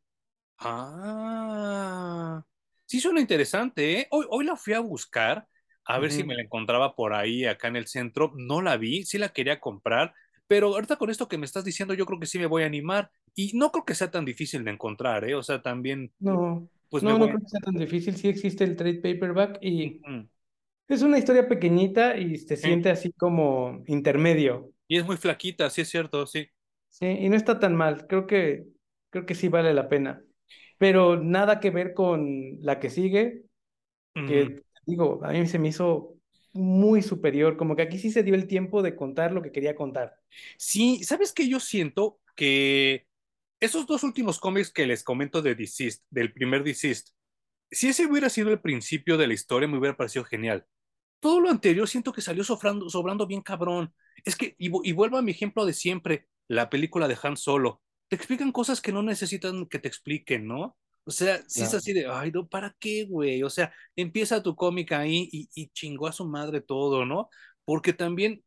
Ah. 0.59 2.45
Sí, 2.86 3.01
suena 3.01 3.20
interesante, 3.20 3.99
¿eh? 3.99 4.07
Hoy, 4.12 4.26
hoy 4.30 4.45
la 4.45 4.55
fui 4.55 4.74
a 4.74 4.80
buscar 4.80 5.49
a 5.84 5.99
ver 5.99 6.12
si 6.12 6.22
me 6.22 6.36
la 6.36 6.43
encontraba 6.43 6.95
por 6.95 7.14
ahí, 7.14 7.45
acá 7.47 7.66
en 7.66 7.76
el 7.76 7.86
centro. 7.89 8.32
No 8.36 8.62
la 8.62 8.76
vi, 8.76 9.05
sí 9.05 9.18
la 9.18 9.30
quería 9.30 9.59
comprar, 9.59 10.14
pero 10.47 10.68
ahorita 10.68 10.97
con 10.97 11.11
esto 11.11 11.26
que 11.28 11.39
me 11.39 11.47
estás 11.47 11.64
diciendo, 11.64 11.95
yo 11.95 12.07
creo 12.07 12.20
que 12.20 12.26
sí 12.26 12.39
me 12.39 12.47
voy 12.47 12.62
a 12.62 12.66
animar. 12.66 13.11
Y 13.34 13.57
no 13.57 13.72
creo 13.72 13.84
que 13.84 13.95
sea 13.97 14.11
tan 14.11 14.24
difícil 14.24 14.62
de 14.64 14.70
encontrar, 14.70 15.24
¿eh? 15.28 15.34
O 15.34 15.43
sea, 15.43 15.62
también, 15.62 16.12
No, 16.20 16.68
pues 16.91 17.05
no, 17.05 17.18
no 17.18 17.28
creo 17.28 17.41
que 17.41 17.49
sea 17.49 17.61
tan 17.61 17.76
difícil. 17.76 18.16
Sí 18.16 18.28
existe 18.28 18.64
el 18.64 18.76
trade 18.76 18.97
paperback 19.01 19.59
y 19.62 20.07
Ujú. 20.07 20.28
es 20.89 21.03
una 21.03 21.18
historia 21.18 21.49
pequeñita 21.49 22.16
y 22.18 22.39
se 22.39 22.57
Sí. 22.62 22.68
siente 22.68 22.91
así 22.91 23.12
como 23.14 23.82
intermedio. 23.86 24.72
Y 24.86 24.99
es 24.99 25.07
muy 25.07 25.16
flaquita, 25.16 25.70
sí 25.70 25.80
es 25.82 25.89
cierto, 25.89 26.26
sí. 26.26 26.51
Sí, 26.91 27.07
y 27.07 27.28
no 27.28 27.36
está 27.36 27.59
tan 27.61 27.76
mal. 27.76 28.07
Creo 28.07 28.26
que, 28.26 28.66
creo 29.11 29.26
que 29.26 29.34
sí 29.34 29.49
vale 29.49 29.72
la 29.74 29.89
pena. 29.89 30.22
Pero 30.78 31.16
nada 31.16 31.61
que 31.61 31.70
ver 31.70 31.95
con 31.95 32.59
la 32.62 32.80
que 32.80 32.91
sigue, 32.91 33.45
Ujú. 34.16 34.20
que 34.24 34.62
digo, 34.86 35.20
a 35.24 35.32
mí 35.32 35.47
se 35.49 35.59
me 35.61 35.68
hizo 35.70 36.16
muy 36.55 37.03
superior. 37.03 37.59
Como 37.59 37.76
que 37.76 37.82
aquí 37.84 37.99
sí 38.01 38.12
se 38.12 38.24
dio 38.24 38.36
el 38.36 38.49
tiempo 38.49 38.82
de 38.82 38.97
contar 38.97 39.32
lo 39.32 39.43
que 39.43 39.53
quería 39.53 39.76
contar. 39.76 40.16
Sí, 40.59 41.03
¿sabes 41.05 41.32
qué? 41.32 41.49
Yo 41.49 41.61
siento 41.61 42.20
que 42.36 43.07
esos 43.61 43.86
dos 43.86 44.02
últimos 44.04 44.38
cómics 44.38 44.72
que 44.72 44.86
les 44.86 45.04
comento 45.04 45.42
de 45.42 45.54
Deceased, 45.54 46.02
del 46.11 46.32
primer 46.32 46.64
Deceased, 46.64 47.06
si 47.70 47.88
ese 47.88 48.06
hubiera 48.06 48.30
sido 48.30 48.50
el 48.50 48.61
principio 48.61 49.18
de 49.18 49.26
la 49.26 49.34
historia, 49.34 49.68
me 49.68 49.78
hubiera 49.78 49.96
parecido 49.96 50.24
genial. 50.24 50.66
Todo 51.20 51.40
lo 51.40 51.50
anterior 51.50 51.88
siento 51.88 52.12
que 52.12 52.22
salió 52.22 52.44
sobrando, 52.44 52.88
sobrando 52.90 53.26
bien 53.26 53.42
cabrón. 53.42 53.94
Es 54.24 54.36
que, 54.36 54.54
y, 54.59 54.70
vu- 54.70 54.82
y 54.84 54.92
vuelvo 54.92 55.18
a 55.18 55.22
mi 55.22 55.32
ejemplo 55.32 55.66
de 55.66 55.72
siempre, 55.72 56.28
la 56.48 56.70
película 56.70 57.09
de 57.09 57.18
Han 57.22 57.36
Solo. 57.36 57.82
Te 58.09 58.16
explican 58.16 58.52
cosas 58.52 58.80
que 58.80 58.92
no 58.92 59.02
necesitan 59.02 59.66
que 59.66 59.78
te 59.78 59.88
expliquen, 59.88 60.46
¿no? 60.46 60.76
O 61.04 61.11
sea, 61.11 61.42
sí 61.48 61.64
es 61.64 61.74
así 61.74 61.92
de, 61.92 62.06
ay, 62.09 62.30
no, 62.32 62.48
¿para 62.48 62.76
qué, 62.78 63.04
güey? 63.06 63.42
O 63.42 63.50
sea, 63.50 63.72
empieza 63.96 64.42
tu 64.42 64.54
cómic 64.56 64.92
ahí 64.92 65.28
y, 65.32 65.48
y 65.54 65.68
chingó 65.70 66.06
a 66.06 66.12
su 66.12 66.26
madre 66.26 66.61
todo, 66.61 67.04
¿no? 67.06 67.30
Porque 67.64 67.92
también 67.92 68.44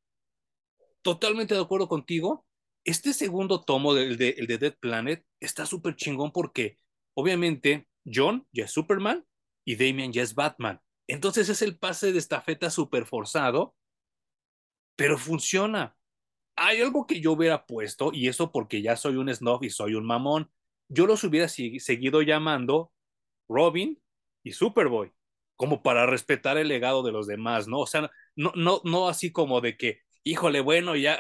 totalmente 1.02 1.54
de 1.56 1.62
acuerdo 1.62 1.88
contigo. 1.88 2.46
Este 2.84 3.14
segundo 3.14 3.62
tomo 3.64 3.96
el 3.96 4.18
de 4.18 4.58
Dead 4.60 4.76
Planet 4.80 5.26
está 5.40 5.66
súper 5.66 5.96
chingón 5.96 6.32
porque 6.32 6.80
obviamente 7.14 7.88
John 8.12 8.48
ya 8.52 8.66
es 8.66 8.72
Superman 8.72 9.26
y 9.66 9.76
Damian 9.76 10.12
ya 10.12 10.24
es 10.24 10.34
Batman. 10.34 10.82
Entonces 11.08 11.50
es 11.50 11.62
el 11.62 11.78
pase 11.78 12.12
de 12.12 12.20
estafeta 12.20 12.70
súper 12.70 13.06
forzado, 13.06 13.76
pero 14.96 15.18
funciona. 15.18 15.96
Hay 16.56 16.82
algo 16.82 17.06
que 17.08 17.22
yo 17.22 17.34
hubiera 17.34 17.66
puesto, 17.66 18.12
y 18.14 18.28
eso 18.28 18.52
porque 18.52 18.82
ya 18.82 18.96
soy 18.96 19.16
un 19.16 19.34
snob 19.34 19.64
y 19.64 19.70
soy 19.70 19.96
un 19.96 20.06
mamón, 20.06 20.52
yo 20.90 21.08
los 21.08 21.24
hubiera 21.24 21.48
seguido 21.48 22.22
llamando 22.22 22.92
Robin 23.48 24.02
y 24.44 24.52
Superboy, 24.52 25.12
como 25.56 25.82
para 25.82 26.06
respetar 26.06 26.58
el 26.58 26.68
legado 26.68 27.04
de 27.04 27.12
los 27.12 27.28
demás, 27.28 27.68
¿no? 27.68 27.80
O 27.80 27.88
sea, 27.88 28.12
no, 28.36 28.52
no, 28.56 28.82
no 28.84 29.08
así 29.08 29.32
como 29.32 29.62
de 29.62 29.78
que, 29.78 30.02
híjole, 30.24 30.62
bueno, 30.62 30.96
ya, 30.96 31.18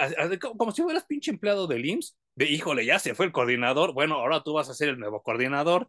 como 0.57 0.71
si 0.71 0.81
fueras 0.83 1.05
pinche 1.05 1.31
empleado 1.31 1.67
del 1.67 1.85
IMSS, 1.85 2.17
de 2.35 2.45
híjole, 2.45 2.85
ya 2.85 2.99
se 2.99 3.15
fue 3.15 3.25
el 3.25 3.31
coordinador, 3.31 3.93
bueno, 3.93 4.15
ahora 4.15 4.43
tú 4.43 4.53
vas 4.53 4.69
a 4.69 4.73
ser 4.73 4.89
el 4.89 4.99
nuevo 4.99 5.21
coordinador. 5.23 5.87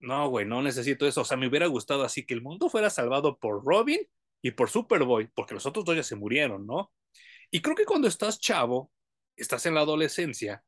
No, 0.00 0.28
güey, 0.28 0.46
no 0.46 0.62
necesito 0.62 1.06
eso. 1.06 1.22
O 1.22 1.24
sea, 1.24 1.36
me 1.36 1.46
hubiera 1.46 1.66
gustado 1.66 2.02
así 2.04 2.26
que 2.26 2.34
el 2.34 2.42
mundo 2.42 2.68
fuera 2.68 2.90
salvado 2.90 3.38
por 3.38 3.64
Robin 3.64 4.00
y 4.42 4.50
por 4.50 4.68
Superboy, 4.68 5.28
porque 5.34 5.54
los 5.54 5.64
otros 5.66 5.84
dos 5.84 5.96
ya 5.96 6.02
se 6.02 6.16
murieron, 6.16 6.66
¿no? 6.66 6.92
Y 7.50 7.62
creo 7.62 7.76
que 7.76 7.84
cuando 7.84 8.08
estás 8.08 8.40
chavo, 8.40 8.90
estás 9.36 9.66
en 9.66 9.74
la 9.74 9.82
adolescencia, 9.82 10.64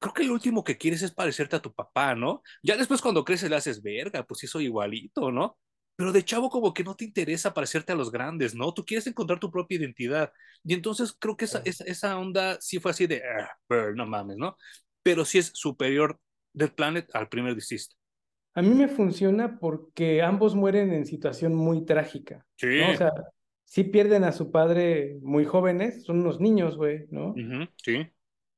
creo 0.00 0.14
que 0.14 0.24
lo 0.24 0.34
último 0.34 0.64
que 0.64 0.78
quieres 0.78 1.02
es 1.02 1.12
parecerte 1.12 1.56
a 1.56 1.62
tu 1.62 1.72
papá, 1.74 2.14
¿no? 2.14 2.42
Ya 2.62 2.76
después 2.76 3.00
cuando 3.02 3.24
creces 3.24 3.50
le 3.50 3.56
haces 3.56 3.82
verga, 3.82 4.24
pues 4.24 4.40
sí 4.40 4.46
soy 4.46 4.64
igualito, 4.66 5.30
¿no? 5.32 5.58
Pero 5.96 6.12
de 6.12 6.24
chavo 6.24 6.50
como 6.50 6.74
que 6.74 6.82
no 6.84 6.96
te 6.96 7.04
interesa 7.04 7.54
parecerte 7.54 7.92
a 7.92 7.96
los 7.96 8.10
grandes, 8.10 8.54
¿no? 8.54 8.74
Tú 8.74 8.84
quieres 8.84 9.06
encontrar 9.06 9.38
tu 9.38 9.50
propia 9.50 9.78
identidad. 9.78 10.32
Y 10.64 10.74
entonces 10.74 11.16
creo 11.18 11.36
que 11.36 11.44
esa, 11.44 11.62
esa, 11.64 11.84
esa 11.84 12.18
onda 12.18 12.58
sí 12.60 12.80
fue 12.80 12.90
así 12.90 13.06
de, 13.06 13.22
"Ah, 13.24 13.50
no 13.94 14.06
mames, 14.06 14.36
¿no? 14.36 14.56
Pero 15.02 15.24
sí 15.24 15.38
es 15.38 15.52
superior 15.54 16.18
del 16.52 16.72
Planet 16.72 17.08
al 17.14 17.28
primer 17.28 17.54
Deceased. 17.54 17.92
A 18.54 18.62
mí 18.62 18.70
me 18.70 18.88
funciona 18.88 19.58
porque 19.58 20.22
ambos 20.22 20.54
mueren 20.54 20.92
en 20.92 21.06
situación 21.06 21.54
muy 21.54 21.84
trágica, 21.84 22.46
Sí. 22.56 22.78
¿no? 22.78 22.90
O 22.92 22.96
sea, 22.96 23.12
sí 23.64 23.84
pierden 23.84 24.24
a 24.24 24.32
su 24.32 24.50
padre 24.52 25.18
muy 25.22 25.44
jóvenes, 25.44 26.04
son 26.04 26.20
unos 26.20 26.40
niños, 26.40 26.76
güey, 26.76 27.06
¿no? 27.10 27.34
Sí. 27.82 28.06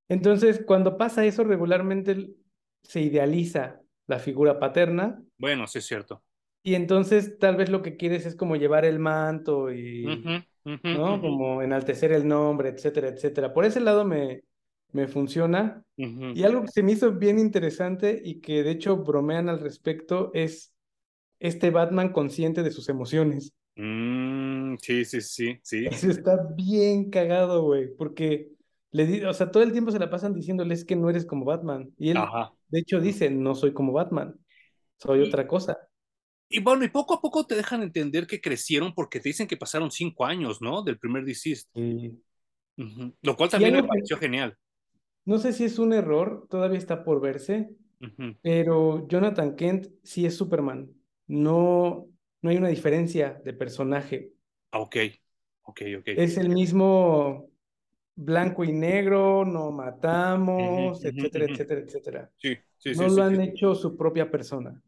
Entonces, 0.08 0.62
cuando 0.66 0.98
pasa 0.98 1.24
eso, 1.24 1.44
regularmente 1.44 2.28
se 2.82 3.00
idealiza 3.00 3.80
la 4.06 4.18
figura 4.18 4.60
paterna 4.60 5.22
Bueno, 5.38 5.66
sí 5.66 5.78
es 5.78 5.86
cierto. 5.86 6.22
Y 6.66 6.74
entonces 6.74 7.38
tal 7.38 7.56
vez 7.56 7.70
lo 7.70 7.82
que 7.82 7.96
quieres 7.96 8.26
es 8.26 8.34
como 8.34 8.56
llevar 8.56 8.84
el 8.84 8.98
manto 8.98 9.72
y, 9.72 10.28
¿no? 10.90 11.20
Como 11.20 11.62
enaltecer 11.62 12.12
el 12.12 12.26
nombre, 12.26 12.70
etcétera, 12.70 13.08
etcétera. 13.08 13.52
Por 13.52 13.64
ese 13.64 13.80
lado 13.80 14.04
me, 14.04 14.42
me 14.92 15.06
funciona. 15.06 15.84
Y 15.96 16.42
algo 16.42 16.62
que 16.62 16.72
se 16.72 16.82
me 16.82 16.92
hizo 16.92 17.12
bien 17.12 17.38
interesante 17.38 18.20
y 18.24 18.40
que 18.40 18.64
de 18.64 18.72
hecho 18.72 18.96
bromean 18.98 19.48
al 19.48 19.60
respecto 19.60 20.32
es 20.34 20.74
este 21.40 21.70
Batman 21.70 22.12
consciente 22.12 22.64
de 22.64 22.72
sus 22.72 22.88
emociones. 22.88 23.52
Mm, 23.76 24.76
sí, 24.80 25.04
sí, 25.04 25.20
sí, 25.20 25.60
sí. 25.62 25.86
Eso 25.88 26.10
está 26.10 26.36
bien 26.54 27.10
cagado, 27.10 27.62
güey, 27.62 27.94
porque 27.96 28.50
le 28.90 29.06
di, 29.06 29.24
o 29.24 29.32
sea, 29.32 29.50
todo 29.50 29.62
el 29.62 29.72
tiempo 29.72 29.92
se 29.92 29.98
la 30.00 30.10
pasan 30.10 30.34
diciéndole 30.34 30.74
es 30.74 30.84
que 30.84 30.96
no 30.96 31.08
eres 31.10 31.24
como 31.26 31.44
Batman. 31.44 31.92
Y 31.96 32.10
él, 32.10 32.16
Ajá. 32.18 32.52
de 32.68 32.80
hecho, 32.80 33.00
dice, 33.00 33.30
no 33.30 33.54
soy 33.54 33.72
como 33.72 33.92
Batman, 33.92 34.38
soy 34.98 35.20
Y, 35.20 35.22
otra 35.22 35.46
cosa. 35.48 35.78
Y 36.48 36.60
bueno, 36.60 36.84
y 36.84 36.88
poco 36.88 37.14
a 37.14 37.20
poco 37.20 37.46
te 37.46 37.54
dejan 37.56 37.82
entender 37.82 38.26
que 38.26 38.40
crecieron 38.40 38.94
porque 38.94 39.20
te 39.20 39.28
dicen 39.30 39.48
que 39.48 39.56
pasaron 39.56 39.90
cinco 39.90 40.24
años, 40.26 40.60
¿no? 40.62 40.82
Del 40.82 40.98
primer 40.98 41.24
Deceased. 41.24 41.66
Lo 43.22 43.36
cual 43.36 43.50
también 43.50 43.74
me 43.74 43.82
que 43.82 43.88
pareció 43.88 44.16
genial. 44.18 44.56
no 45.24 45.38
sé 45.38 45.52
si 45.52 45.64
es 45.64 45.78
un 45.78 45.92
error, 45.92 46.46
todavía 46.50 46.78
está 46.78 47.04
por 47.04 47.20
verse, 47.20 47.70
pero 48.42 49.06
Jonathan 49.08 49.56
Kent 49.56 49.88
sí 50.02 50.26
es 50.26 50.36
Superman. 50.36 50.90
No, 51.26 52.08
no 52.42 52.50
hay 52.50 52.56
una 52.56 52.68
diferencia 52.68 53.40
de 53.44 53.52
personaje. 53.52 54.32
Ah, 54.72 54.80
ok, 54.80 54.96
ok, 55.62 55.80
ok. 55.98 56.08
Es 56.14 56.36
el 56.38 56.48
mismo 56.50 57.50
blanco 58.16 58.64
y 58.64 58.72
negro, 58.72 59.44
no 59.44 59.72
matamos, 59.72 61.04
etcétera, 61.04 61.46
etcétera, 61.46 61.80
etcétera. 61.82 62.32
Sí, 62.38 62.56
sí, 62.78 62.94
No 62.94 63.08
sí, 63.08 63.08
lo 63.08 63.24
han 63.24 63.40
hecho 63.40 63.74
su 63.76 63.96
propia 63.96 64.30
persona. 64.30 64.82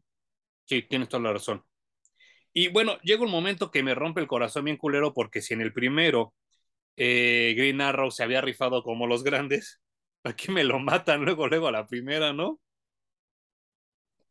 Sí, 0.69 0.83
tienes 0.83 1.09
toda 1.09 1.23
la 1.23 1.33
razón. 1.33 1.63
Y 2.53 2.69
bueno, 2.69 2.99
llega 3.03 3.23
un 3.23 3.31
momento 3.31 3.71
que 3.71 3.83
me 3.83 3.95
rompe 3.95 4.21
el 4.21 4.27
corazón 4.27 4.65
bien 4.65 4.77
culero 4.77 5.13
porque 5.13 5.41
si 5.41 5.53
en 5.55 5.61
el 5.61 5.73
primero 5.73 6.33
eh, 6.97 7.55
Green 7.57 7.81
Arrow 7.81 8.11
se 8.11 8.23
había 8.23 8.41
rifado 8.41 8.83
como 8.83 9.07
los 9.07 9.23
grandes, 9.23 9.81
aquí 10.25 10.51
me 10.51 10.63
lo 10.65 10.79
matan 10.79 11.23
luego, 11.25 11.47
luego 11.47 11.67
a 11.69 11.73
la 11.73 11.87
primera, 11.87 12.33
¿no? 12.33 12.59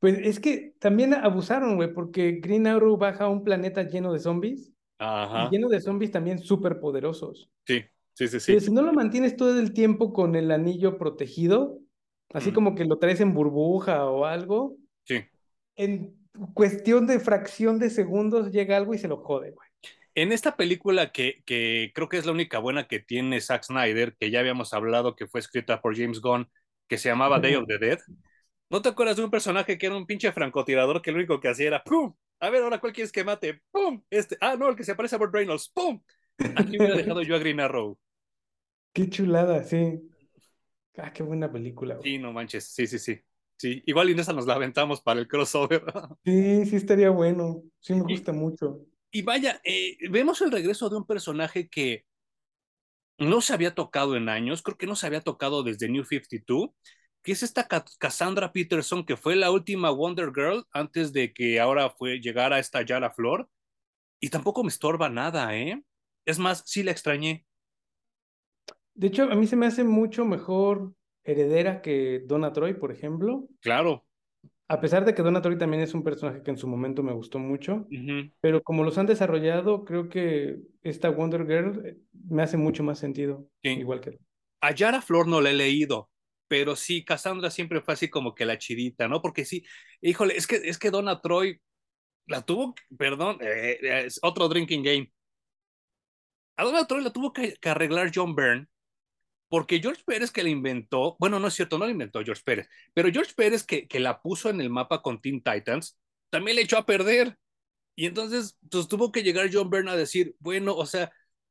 Pues 0.00 0.18
es 0.18 0.38
que 0.40 0.74
también 0.80 1.12
abusaron, 1.14 1.76
güey, 1.76 1.92
porque 1.92 2.38
Green 2.40 2.66
Arrow 2.66 2.96
baja 2.96 3.24
a 3.24 3.28
un 3.28 3.42
planeta 3.44 3.82
lleno 3.82 4.12
de 4.12 4.20
zombies 4.20 4.72
y 5.32 5.48
Ajá, 5.48 5.50
lleno 5.50 5.68
de 5.68 5.80
zombies 5.80 6.12
también 6.12 6.38
súper 6.40 6.80
poderosos. 6.80 7.50
sí, 7.66 7.84
sí, 8.14 8.28
sí, 8.28 8.40
Pero 8.46 8.60
sí. 8.60 8.60
si 8.60 8.72
no 8.72 8.82
lo 8.82 8.92
mantienes 8.92 9.36
todo 9.36 9.58
el 9.58 9.72
tiempo 9.74 10.12
con 10.12 10.36
el 10.36 10.50
anillo 10.50 10.98
protegido, 10.98 11.80
así 12.32 12.52
Ujú, 12.52 12.52
como 12.52 12.74
que 12.74 12.84
lo 12.84 12.98
traes 12.98 13.20
en 13.20 13.34
burbuja 13.34 14.06
o 14.06 14.24
algo, 14.26 14.76
sí. 15.04 15.28
en 15.76 16.17
cuestión 16.54 17.06
de 17.06 17.20
fracción 17.20 17.78
de 17.78 17.90
segundos 17.90 18.52
llega 18.52 18.76
algo 18.76 18.94
y 18.94 18.98
se 18.98 19.08
lo 19.08 19.18
jode, 19.18 19.52
güey. 19.52 19.68
En 20.14 20.32
esta 20.32 20.56
película 20.56 21.12
que, 21.12 21.42
que 21.46 21.92
creo 21.94 22.08
que 22.08 22.16
es 22.18 22.26
la 22.26 22.32
única 22.32 22.58
buena 22.58 22.88
que 22.88 22.98
tiene 22.98 23.40
Zack 23.40 23.64
Snyder, 23.64 24.16
que 24.18 24.30
ya 24.30 24.40
habíamos 24.40 24.74
hablado 24.74 25.14
que 25.14 25.28
fue 25.28 25.40
escrita 25.40 25.80
por 25.80 25.96
James 25.96 26.20
Gunn, 26.20 26.50
que 26.88 26.98
se 26.98 27.08
llamaba 27.08 27.38
Day 27.38 27.54
of 27.54 27.66
the 27.68 27.78
Dead, 27.78 27.98
¿no 28.70 28.82
te 28.82 28.88
acuerdas 28.88 29.16
de 29.16 29.24
un 29.24 29.30
personaje 29.30 29.78
que 29.78 29.86
era 29.86 29.96
un 29.96 30.06
pinche 30.06 30.32
francotirador 30.32 31.02
que 31.02 31.12
lo 31.12 31.18
único 31.18 31.40
que 31.40 31.48
hacía 31.48 31.68
era 31.68 31.84
¡pum! 31.84 32.14
A 32.40 32.50
ver, 32.50 32.62
ahora 32.62 32.78
cuál 32.78 32.92
quieres 32.92 33.12
que 33.12 33.24
mate, 33.24 33.62
¡pum! 33.70 34.02
Este, 34.10 34.36
ah, 34.40 34.56
no, 34.56 34.68
el 34.68 34.76
que 34.76 34.84
se 34.84 34.92
aparece 34.92 35.14
a 35.14 35.18
Burt 35.18 35.34
Reynolds, 35.34 35.70
¡pum! 35.72 36.00
Aquí 36.56 36.78
hubiera 36.78 36.96
dejado 36.96 37.22
yo 37.22 37.36
a 37.36 37.38
Green 37.38 37.60
Arrow. 37.60 37.98
Qué 38.92 39.08
chulada, 39.08 39.62
sí. 39.62 40.00
Ah, 40.96 41.12
qué 41.12 41.22
buena 41.22 41.50
película, 41.50 41.94
güey. 41.94 42.12
Sí, 42.12 42.18
no 42.18 42.32
manches, 42.32 42.64
sí, 42.64 42.86
sí, 42.86 42.98
sí. 42.98 43.20
Sí, 43.58 43.82
igual 43.86 44.08
en 44.10 44.20
esa 44.20 44.32
nos 44.32 44.46
la 44.46 44.54
aventamos 44.54 45.00
para 45.02 45.20
el 45.20 45.28
crossover. 45.28 45.84
Sí, 46.24 46.66
sí 46.66 46.76
estaría 46.76 47.10
bueno. 47.10 47.62
Sí 47.80 47.94
me 47.94 48.04
y, 48.06 48.14
gusta 48.14 48.32
mucho. 48.32 48.86
y 49.12 49.22
vaya, 49.22 49.60
eh, 49.64 49.98
vemos 50.10 50.40
el 50.42 50.52
regreso 50.52 50.88
de 50.90 50.96
un 50.96 51.06
personaje 51.06 51.68
que 51.68 52.04
no 53.18 53.40
se 53.40 53.52
había 53.52 53.74
tocado 53.74 54.16
en 54.16 54.28
años, 54.28 54.62
creo 54.62 54.76
que 54.76 54.86
no 54.86 54.96
se 54.96 55.06
había 55.06 55.20
tocado 55.20 55.62
desde 55.62 55.88
New 55.88 56.04
52, 56.04 56.70
que 57.22 57.32
es 57.32 57.42
esta 57.42 57.66
Cassandra 57.98 58.52
Peterson, 58.52 59.04
que 59.04 59.16
fue 59.16 59.36
la 59.36 59.50
última 59.50 59.90
Wonder 59.90 60.32
Girl 60.34 60.64
antes 60.72 61.12
de 61.12 61.32
que 61.32 61.58
ahora 61.60 61.90
fue 61.90 62.20
llegar 62.20 62.52
a 62.52 62.58
esta 62.60 62.82
Yara 62.82 63.10
Flor, 63.10 63.48
y 64.20 64.30
tampoco 64.30 64.62
me 64.62 64.68
estorba 64.70 65.08
nada, 65.08 65.56
¿eh? 65.56 65.82
Es 66.26 66.38
más, 66.38 66.62
sí 66.66 66.82
la 66.82 66.92
extrañé. 66.92 67.46
De 68.94 69.06
hecho, 69.08 69.24
a 69.24 69.34
mí 69.36 69.46
se 69.46 69.56
me 69.56 69.66
hace 69.66 69.84
mucho 69.84 70.24
mejor 70.24 70.92
Heredera 71.28 71.82
que 71.82 72.20
Donna 72.24 72.54
Troy, 72.54 72.72
por 72.72 72.90
ejemplo. 72.90 73.46
Claro. 73.60 74.06
A 74.66 74.80
pesar 74.80 75.04
de 75.04 75.14
que 75.14 75.22
Donna 75.22 75.42
Troy 75.42 75.58
también 75.58 75.82
es 75.82 75.92
un 75.92 76.02
personaje 76.02 76.42
que 76.42 76.50
en 76.50 76.56
su 76.56 76.66
momento 76.66 77.02
me 77.02 77.12
gustó 77.12 77.38
mucho. 77.38 77.86
Pero 78.40 78.62
como 78.62 78.82
los 78.82 78.96
han 78.96 79.04
desarrollado, 79.04 79.84
creo 79.84 80.08
que 80.08 80.56
esta 80.82 81.10
Wonder 81.10 81.46
Girl 81.46 81.98
me 82.30 82.42
hace 82.42 82.56
mucho 82.56 82.82
más 82.82 82.98
sentido. 82.98 83.46
Sí. 83.62 83.70
Igual 83.70 84.00
que... 84.00 84.18
A 84.62 84.72
Yara 84.72 85.02
Flor 85.02 85.28
no 85.28 85.42
la 85.42 85.50
he 85.50 85.54
leído, 85.54 86.10
pero 86.48 86.76
sí, 86.76 87.04
Cassandra 87.04 87.50
siempre 87.50 87.82
fue 87.82 87.92
así 87.94 88.08
como 88.08 88.34
que 88.34 88.46
la 88.46 88.56
chidita, 88.56 89.06
¿no? 89.06 89.20
Porque 89.20 89.44
sí, 89.44 89.64
híjole, 90.00 90.34
es 90.34 90.46
que, 90.46 90.56
es 90.56 90.78
que 90.78 90.90
Donna 90.90 91.20
Troy 91.20 91.60
la 92.26 92.40
tuvo, 92.42 92.74
perdón, 92.96 93.38
eh, 93.42 93.78
es 94.06 94.18
otro 94.22 94.48
drinking 94.48 94.82
game. 94.82 95.12
A 96.56 96.64
Donna 96.64 96.86
Troy 96.86 97.04
la 97.04 97.12
tuvo 97.12 97.34
que, 97.34 97.54
que 97.60 97.68
arreglar 97.68 98.10
John 98.14 98.34
Byrne 98.34 98.66
porque 99.48 99.80
George 99.80 100.02
Pérez 100.04 100.30
que 100.30 100.42
la 100.42 100.50
inventó, 100.50 101.16
bueno, 101.18 101.38
no 101.40 101.48
es 101.48 101.54
cierto, 101.54 101.78
no 101.78 101.86
la 101.86 101.92
inventó 101.92 102.22
George 102.22 102.42
Pérez, 102.44 102.68
pero 102.94 103.10
George 103.10 103.32
Pérez 103.34 103.64
que, 103.64 103.88
que 103.88 104.00
la 104.00 104.20
puso 104.20 104.50
en 104.50 104.60
el 104.60 104.70
mapa 104.70 105.02
con 105.02 105.20
Teen 105.20 105.42
Titans, 105.42 105.98
también 106.30 106.56
le 106.56 106.62
echó 106.62 106.78
a 106.78 106.86
perder. 106.86 107.36
Y 107.96 108.06
entonces, 108.06 108.58
pues 108.70 108.86
tuvo 108.88 109.10
que 109.10 109.22
llegar 109.22 109.50
John 109.52 109.70
Byrne 109.70 109.90
a 109.90 109.96
decir, 109.96 110.36
bueno, 110.38 110.76
o 110.76 110.86
sea, 110.86 111.10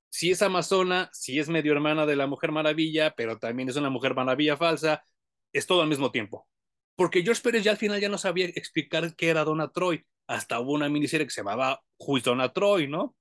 si 0.09 0.31
es 0.31 0.41
amazona, 0.41 1.09
si 1.13 1.39
es 1.39 1.49
medio 1.49 1.73
hermana 1.73 2.05
de 2.05 2.15
la 2.15 2.27
Mujer 2.27 2.51
Maravilla, 2.51 3.13
pero 3.15 3.37
también 3.37 3.69
es 3.69 3.75
una 3.75 3.89
Mujer 3.89 4.15
Maravilla 4.15 4.55
falsa, 4.55 5.03
es 5.51 5.67
todo 5.67 5.81
al 5.81 5.89
mismo 5.89 6.11
tiempo. 6.11 6.47
Porque 6.95 7.21
George 7.23 7.41
Pérez 7.41 7.63
ya 7.63 7.71
al 7.71 7.77
final 7.77 7.99
ya 7.99 8.09
no 8.09 8.17
sabía 8.17 8.45
explicar 8.47 9.15
qué 9.15 9.29
era 9.29 9.43
Donna 9.43 9.71
Troy, 9.71 10.05
hasta 10.27 10.59
hubo 10.59 10.73
una 10.73 10.89
miniserie 10.89 11.27
que 11.27 11.31
se 11.31 11.41
llamaba 11.41 11.83
Who's 11.99 12.23
Donna 12.23 12.53
Troy, 12.53 12.87
¿no? 12.87 13.15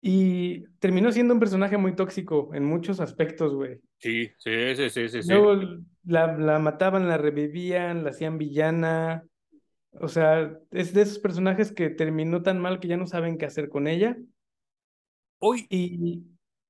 Y 0.00 0.64
terminó 0.78 1.12
siendo 1.12 1.34
un 1.34 1.40
personaje 1.40 1.76
muy 1.76 1.94
tóxico 1.94 2.50
en 2.54 2.64
muchos 2.64 3.00
aspectos, 3.00 3.54
güey. 3.54 3.80
Sí, 3.98 4.30
sí, 4.38 4.74
sí, 4.76 4.90
sí, 4.90 5.08
sí, 5.08 5.22
sí. 5.22 5.34
Luego 5.34 5.54
la, 6.04 6.36
la 6.36 6.58
mataban, 6.58 7.08
la 7.08 7.18
revivían, 7.18 8.04
la 8.04 8.10
hacían 8.10 8.38
villana. 8.38 9.26
O 9.92 10.08
sea, 10.08 10.58
es 10.72 10.94
de 10.94 11.02
esos 11.02 11.20
personajes 11.20 11.72
que 11.72 11.90
terminó 11.90 12.42
tan 12.42 12.60
mal 12.60 12.80
que 12.80 12.88
ya 12.88 12.98
no 12.98 13.06
saben 13.08 13.38
qué 13.38 13.46
hacer 13.46 13.70
con 13.70 13.88
ella. 13.88 14.18
Hoy, 15.40 15.70
Y 15.70 16.24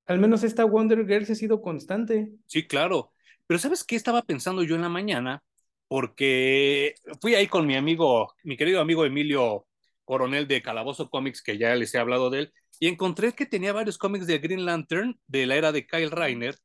al 0.07 0.19
menos 0.21 0.45
esta 0.45 0.65
Wonder 0.65 1.07
Girl 1.07 1.27
se 1.27 1.33
ha 1.33 1.37
sido 1.37 1.63
constante. 1.63 2.33
sí, 2.47 2.67
claro. 2.67 3.13
Pero 3.47 3.59
¿sabes 3.61 3.85
qué 3.85 3.97
estaba 3.97 4.23
pensando 4.23 4.63
yo 4.63 4.75
en 4.77 4.83
la 4.83 4.89
mañana? 4.89 5.43
Porque 5.89 6.95
fui 7.21 7.35
ahí 7.35 7.47
con 7.49 7.67
mi 7.67 7.77
amigo, 7.77 8.35
mi 8.45 8.57
querido 8.57 8.81
amigo 8.81 9.05
Emilio 9.07 9.67
Coronel 10.09 10.49
de 10.49 10.63
Calabozo 10.63 11.11
Comics, 11.11 11.43
que 11.43 11.59
ya 11.59 11.75
les 11.77 11.95
he 11.95 11.99
hablado 11.99 12.31
de 12.31 12.41
él, 12.41 12.53
y 12.81 12.89
encontré 12.89 13.35
que 13.35 13.47
tenía 13.47 13.73
varios 13.75 13.99
cómics 13.99 14.27
de 14.27 14.39
Green 14.39 14.65
Lantern 14.67 15.21
de 15.29 15.47
la 15.47 15.57
era 15.57 15.73
de 15.73 15.87
Kyle 15.87 16.11
Reiner, 16.11 16.57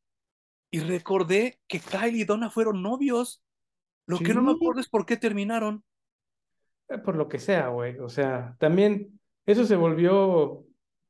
y 0.71 0.79
recordé 0.81 1.59
que 1.67 1.79
Kyle 1.79 2.15
y 2.15 2.25
Donna 2.25 2.49
fueron 2.49 2.81
novios. 2.81 3.41
Lo 4.07 4.23
que 4.23 4.33
no 4.35 4.43
me 4.43 4.51
Sí, 4.51 4.53
acuerdo 4.53 4.81
es 4.81 4.89
por 4.89 5.05
qué 5.05 5.17
terminaron. 5.17 5.83
eh, 6.89 6.97
por 6.99 7.15
lo 7.15 7.27
que 7.29 7.39
sea, 7.39 7.69
güey. 7.69 7.97
O 7.99 8.09
sea, 8.09 8.55
también 8.59 9.19
eso 9.45 9.65
se 9.65 9.75
volvió 9.75 10.65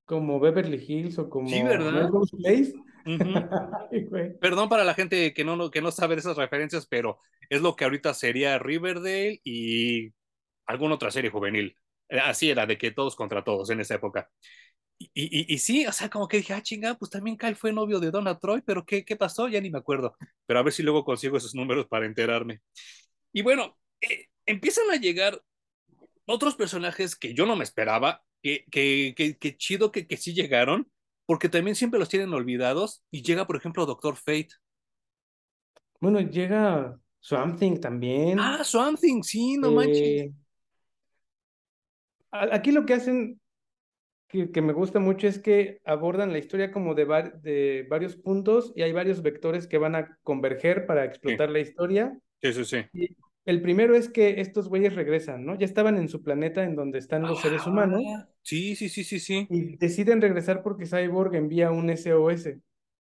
como 0.06 0.40
Beverly 0.40 0.84
Hills 0.88 1.18
o 1.20 1.30
Sí, 1.44 1.62
como 1.62 1.64
¿verdad? 1.64 1.92
Melrose 1.92 2.36
Place. 2.38 2.74
Uh 3.06 3.12
-huh. 3.20 4.40
Perdón 4.40 4.70
para 4.70 4.84
la 4.84 4.94
gente 4.94 5.34
que 5.34 5.44
no, 5.46 5.72
que 5.72 5.82
no 5.82 5.92
sabe 5.92 6.16
de 6.16 6.22
esas 6.22 6.38
referencias, 6.38 6.88
pero 6.88 7.20
es 7.50 7.62
lo 7.62 7.76
que 7.76 7.86
ahorita 7.86 8.14
sería 8.14 8.60
Riverdale 8.60 9.40
y 9.44 10.14
alguna 10.66 10.96
otra 10.96 11.12
serie 11.12 11.32
juvenil. 11.32 11.78
Así 12.22 12.50
era, 12.50 12.66
de 12.66 12.78
que 12.78 12.92
todos 12.92 13.16
contra 13.16 13.44
todos 13.44 13.70
en 13.70 13.80
esa 13.80 13.96
época. 13.96 14.30
Y, 15.00 15.10
y, 15.14 15.54
y, 15.54 15.58
sí, 15.58 15.86
o 15.86 15.92
sea, 15.92 16.10
como 16.10 16.28
que 16.28 16.38
dije, 16.38 16.54
ah, 16.54 16.62
chinga, 16.62 16.96
pues 16.96 17.12
también 17.12 17.38
Kyle 17.38 17.56
fue 17.56 17.74
novio 17.74 18.00
de 18.00 18.12
Donna 18.12 18.38
Troy, 18.40 18.62
pero 18.62 18.86
¿qué, 18.86 19.04
¿qué 19.04 19.16
pasó? 19.16 19.48
Ya 19.48 19.60
ni 19.60 19.70
me 19.70 19.80
acuerdo. 19.80 20.16
Pero 20.46 20.60
a 20.60 20.64
ver 20.64 20.72
si 20.72 20.84
luego 20.84 21.04
consigo 21.04 21.38
esos 21.38 21.56
números 21.56 21.88
para 21.88 22.06
enterarme. 22.06 22.62
Y 23.34 23.42
bueno, 23.42 23.78
eh, 24.02 24.28
empiezan 24.46 24.90
a 24.92 24.96
llegar 24.96 25.42
otros 26.26 26.56
personajes 26.56 27.16
que 27.16 27.34
yo 27.34 27.46
no 27.46 27.56
me 27.56 27.64
esperaba, 27.64 28.22
que, 28.42 28.66
que, 28.72 29.14
que, 29.18 29.38
que 29.38 29.58
chido 29.58 29.92
que, 29.92 30.08
que 30.08 30.18
sí 30.18 30.34
llegaron, 30.34 30.90
porque 31.26 31.50
también 31.50 31.76
siempre 31.76 32.00
los 32.00 32.10
tienen 32.10 32.34
olvidados. 32.34 33.04
Y 33.12 33.24
llega, 33.24 33.48
por 33.48 33.58
ejemplo, 33.58 33.86
Doctor 33.86 34.16
Fate. 34.16 34.50
Bueno, 36.00 36.22
llega 36.22 36.98
Swamp 37.20 37.58
Thing 37.58 37.80
también. 37.80 38.40
Ah, 38.40 38.64
Something, 38.64 39.24
sí, 39.24 39.58
no 39.58 39.72
manches. 39.72 40.32
Aquí 42.34 42.72
lo 42.72 42.86
que 42.86 42.96
hacen 42.96 43.40
que, 44.28 44.52
que, 44.52 44.62
me 44.64 44.74
gusta 44.74 45.00
mucho 45.00 45.28
es 45.28 45.38
que 45.38 45.80
abordan 45.86 46.32
la 46.32 46.40
historia 46.40 46.72
como 46.72 46.96
de, 46.96 47.06
var, 47.06 47.42
de, 47.42 47.86
varios 47.88 48.16
puntos 48.16 48.74
y 48.76 48.82
hay 48.82 48.92
varios 48.92 49.22
vectores 49.22 49.68
que 49.68 49.78
van 49.78 49.96
a 49.96 50.18
converger 50.24 50.88
para 50.88 51.06
explotar 51.06 51.50
sí. 51.50 51.54
la 51.54 51.60
historia. 51.60 52.20
Sí, 52.42 52.54
sí, 52.54 52.66
sí. 52.66 52.78
Y 52.94 53.16
el 53.46 53.62
primero 53.62 53.96
es 53.96 54.10
que 54.10 54.42
estos 54.42 54.70
güeyes 54.70 54.96
regresan, 54.96 55.46
¿no? 55.46 55.56
Ya 55.56 55.66
estaban 55.66 55.98
en 55.98 56.10
su 56.10 56.24
planeta 56.24 56.64
en 56.64 56.76
donde 56.76 56.98
están 56.98 57.22
los 57.22 57.40
ah, 57.40 57.42
seres 57.44 57.68
humanos. 57.68 58.02
Sí, 58.42 58.76
sí, 58.76 58.90
sí, 58.90 59.04
sí, 59.04 59.20
sí. 59.20 59.48
Y 59.50 59.78
deciden 59.78 60.22
regresar 60.22 60.64
porque 60.64 60.88
Cyborg 60.88 61.36
envía 61.36 61.70
un 61.70 61.90
SOS. 61.90 62.56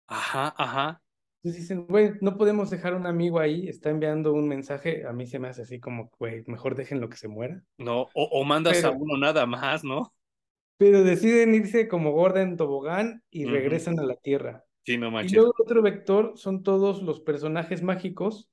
Ajá, 0.08 0.54
ajá. 0.58 1.02
Entonces 1.42 1.62
dicen, 1.62 1.86
güey, 1.88 2.12
no 2.20 2.36
podemos 2.36 2.70
dejar 2.70 2.94
un 2.94 3.06
amigo 3.06 3.40
ahí, 3.40 3.68
está 3.68 3.90
enviando 3.90 4.32
un 4.32 4.46
mensaje. 4.48 5.04
A 5.06 5.12
mí 5.12 5.26
se 5.26 5.38
me 5.40 5.48
hace 5.48 5.62
así 5.62 5.80
como, 5.80 6.10
güey, 6.18 6.44
mejor 6.46 6.76
déjenlo 6.76 7.08
que 7.08 7.16
se 7.16 7.26
muera. 7.28 7.62
No, 7.78 8.02
o, 8.02 8.10
o 8.14 8.44
mandas 8.44 8.76
Pero, 8.76 8.88
a 8.88 8.90
uno 8.92 9.16
nada 9.18 9.46
más, 9.46 9.82
¿no? 9.84 10.12
pero 10.76 11.04
deciden 11.04 11.54
irse 11.54 11.86
como 11.86 12.10
gorda 12.12 12.42
en 12.42 12.56
tobogán 12.56 13.22
y 13.30 13.44
Uh 13.44 13.48
-huh. 13.48 13.52
regresan 13.52 13.98
a 14.00 14.04
la 14.04 14.16
Tierra. 14.16 14.64
Sí, 14.84 14.98
no 14.98 15.08
Y 15.08 15.10
manches. 15.12 15.32
luego 15.34 15.52
otro 15.58 15.80
vector 15.82 16.32
son 16.36 16.62
todos 16.64 17.02
los 17.02 17.20
personajes 17.20 17.82
mágicos 17.82 18.48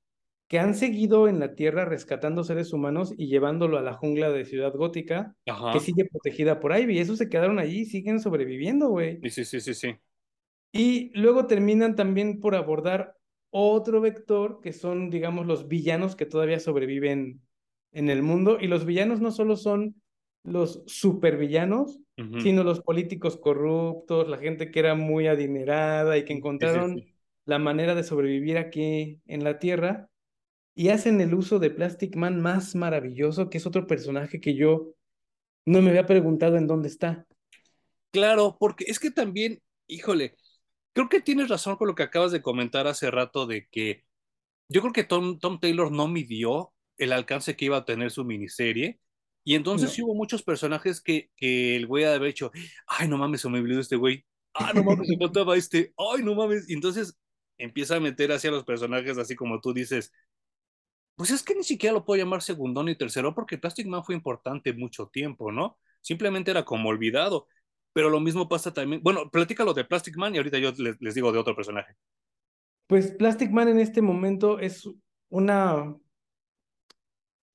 que 0.48 0.58
han 0.60 0.74
seguido 0.74 1.26
en 1.28 1.40
la 1.40 1.54
Tierra 1.54 1.84
rescatando 1.84 2.44
seres 2.44 2.72
humanos 2.72 3.14
y 3.16 3.26
llevándolo 3.28 3.78
a 3.78 3.82
la 3.82 3.94
jungla 3.94 4.30
de 4.30 4.44
Ciudad 4.44 4.72
Gótica, 4.74 5.34
Ajá. 5.46 5.72
que 5.72 5.80
sigue 5.80 6.04
protegida 6.06 6.60
por 6.60 6.76
Ivy. 6.76 6.98
Esos 7.00 7.18
se 7.18 7.28
quedaron 7.28 7.58
allí 7.58 7.80
y 7.80 7.84
siguen 7.86 8.20
sobreviviendo, 8.20 8.88
güey. 8.90 9.20
Sí, 9.30 9.44
sí, 9.44 9.60
sí, 9.60 9.74
sí. 9.74 9.96
Y 10.72 11.10
luego 11.18 11.46
terminan 11.46 11.96
también 11.96 12.40
por 12.40 12.54
abordar 12.54 13.16
otro 13.50 14.00
vector, 14.00 14.60
que 14.60 14.72
son, 14.72 15.10
digamos, 15.10 15.46
los 15.46 15.66
villanos 15.66 16.14
que 16.16 16.26
todavía 16.26 16.60
sobreviven 16.60 17.40
en 17.92 18.10
el 18.10 18.22
mundo. 18.22 18.58
Y 18.60 18.68
los 18.68 18.84
villanos 18.84 19.20
no 19.20 19.32
solo 19.32 19.56
son 19.56 20.00
los 20.44 20.82
supervillanos, 20.86 21.98
uh 22.16 22.22
-huh. 22.22 22.40
sino 22.42 22.62
los 22.64 22.80
políticos 22.80 23.36
corruptos, 23.36 24.28
la 24.28 24.38
gente 24.38 24.70
que 24.70 24.78
era 24.78 24.94
muy 24.94 25.26
adinerada 25.26 26.16
y 26.16 26.24
que 26.24 26.32
encontraron 26.32 26.94
sí, 26.94 27.02
sí, 27.02 27.08
sí. 27.08 27.14
la 27.44 27.58
manera 27.58 27.94
de 27.94 28.04
sobrevivir 28.04 28.56
aquí 28.58 29.20
en 29.26 29.44
la 29.44 29.58
Tierra. 29.58 30.08
Y 30.74 30.88
hacen 30.88 31.20
el 31.20 31.34
uso 31.34 31.58
de 31.58 31.70
Plastic 31.70 32.16
Man 32.16 32.40
más 32.40 32.74
maravilloso, 32.74 33.50
que 33.50 33.58
es 33.58 33.66
otro 33.66 33.86
personaje 33.86 34.40
que 34.40 34.54
yo 34.54 34.94
No 35.66 35.82
me 35.82 35.90
había 35.90 36.06
preguntado 36.06 36.56
en 36.56 36.66
dónde 36.66 36.88
está. 36.88 37.26
Claro, 38.12 38.56
porque 38.58 38.84
es 38.88 38.98
que 38.98 39.10
también, 39.10 39.60
híjole, 39.86 40.36
creo 40.92 41.08
que 41.08 41.20
tienes 41.20 41.48
razón 41.48 41.76
con 41.76 41.88
lo 41.88 41.94
que 41.94 42.02
acabas 42.02 42.32
de 42.32 42.42
comentar 42.42 42.86
hace 42.86 43.10
rato 43.10 43.46
de 43.46 43.66
que 43.68 44.04
yo 44.68 44.80
creo 44.82 44.92
que 44.92 45.04
Tom, 45.04 45.38
Tom 45.38 45.58
Taylor 45.60 45.90
no 45.92 46.08
midió 46.08 46.72
el 46.98 47.12
alcance 47.12 47.56
que 47.56 47.66
iba 47.66 47.78
a 47.78 47.84
tener 47.84 48.10
su 48.10 48.24
miniserie. 48.24 49.00
Y 49.44 49.54
entonces 49.54 49.96
No. 49.98 50.04
hubo 50.06 50.14
muchos 50.14 50.42
personajes 50.42 51.00
que, 51.00 51.30
que 51.36 51.74
el 51.76 51.86
güey 51.86 52.04
ha 52.04 52.10
de 52.10 52.16
haber 52.16 52.28
hecho, 52.30 52.52
ay, 52.86 53.08
no 53.08 53.18
mames, 53.18 53.40
se 53.40 53.48
me 53.48 53.58
olvidó 53.58 53.80
este 53.80 53.96
güey. 53.96 54.24
Ah, 54.54 54.72
no 54.74 54.84
mames, 54.84 55.08
se 55.08 55.16
faltaba 55.16 55.56
este. 55.56 55.94
Ay, 55.96 56.22
no 56.22 56.34
mames. 56.34 56.68
Y 56.68 56.74
entonces 56.74 57.18
empieza 57.58 57.96
a 57.96 58.00
meter 58.00 58.32
hacia 58.32 58.50
los 58.50 58.64
personajes 58.64 59.16
así 59.18 59.34
como 59.34 59.60
tú 59.60 59.72
dices. 59.72 60.12
Pues 61.16 61.30
es 61.30 61.42
que 61.42 61.54
ni 61.54 61.62
siquiera 61.64 61.92
lo 61.94 62.04
puedo 62.04 62.22
llamar 62.22 62.42
segundón 62.42 62.86
ni 62.86 62.96
tercero 62.96 63.34
porque 63.34 63.58
Plastic 63.58 63.86
Man 63.86 64.04
fue 64.04 64.14
importante 64.14 64.72
mucho 64.72 65.08
tiempo, 65.08 65.52
¿no? 65.52 65.78
Simplemente 66.00 66.50
era 66.50 66.64
como 66.64 66.88
olvidado. 66.88 67.46
Pero 67.92 68.10
lo 68.10 68.20
mismo 68.20 68.48
pasa 68.48 68.72
también. 68.72 69.02
Bueno, 69.02 69.30
platícalo 69.30 69.74
de 69.74 69.84
Plastic 69.84 70.16
Man 70.16 70.34
y 70.34 70.38
ahorita 70.38 70.58
yo 70.58 70.72
les, 70.78 71.00
les 71.00 71.14
digo 71.14 71.32
de 71.32 71.38
otro 71.38 71.56
personaje. 71.56 71.94
Pues 72.86 73.12
Plastic 73.12 73.50
Man 73.52 73.68
en 73.68 73.78
este 73.80 74.02
momento 74.02 74.58
es 74.58 74.86
una, 75.30 75.96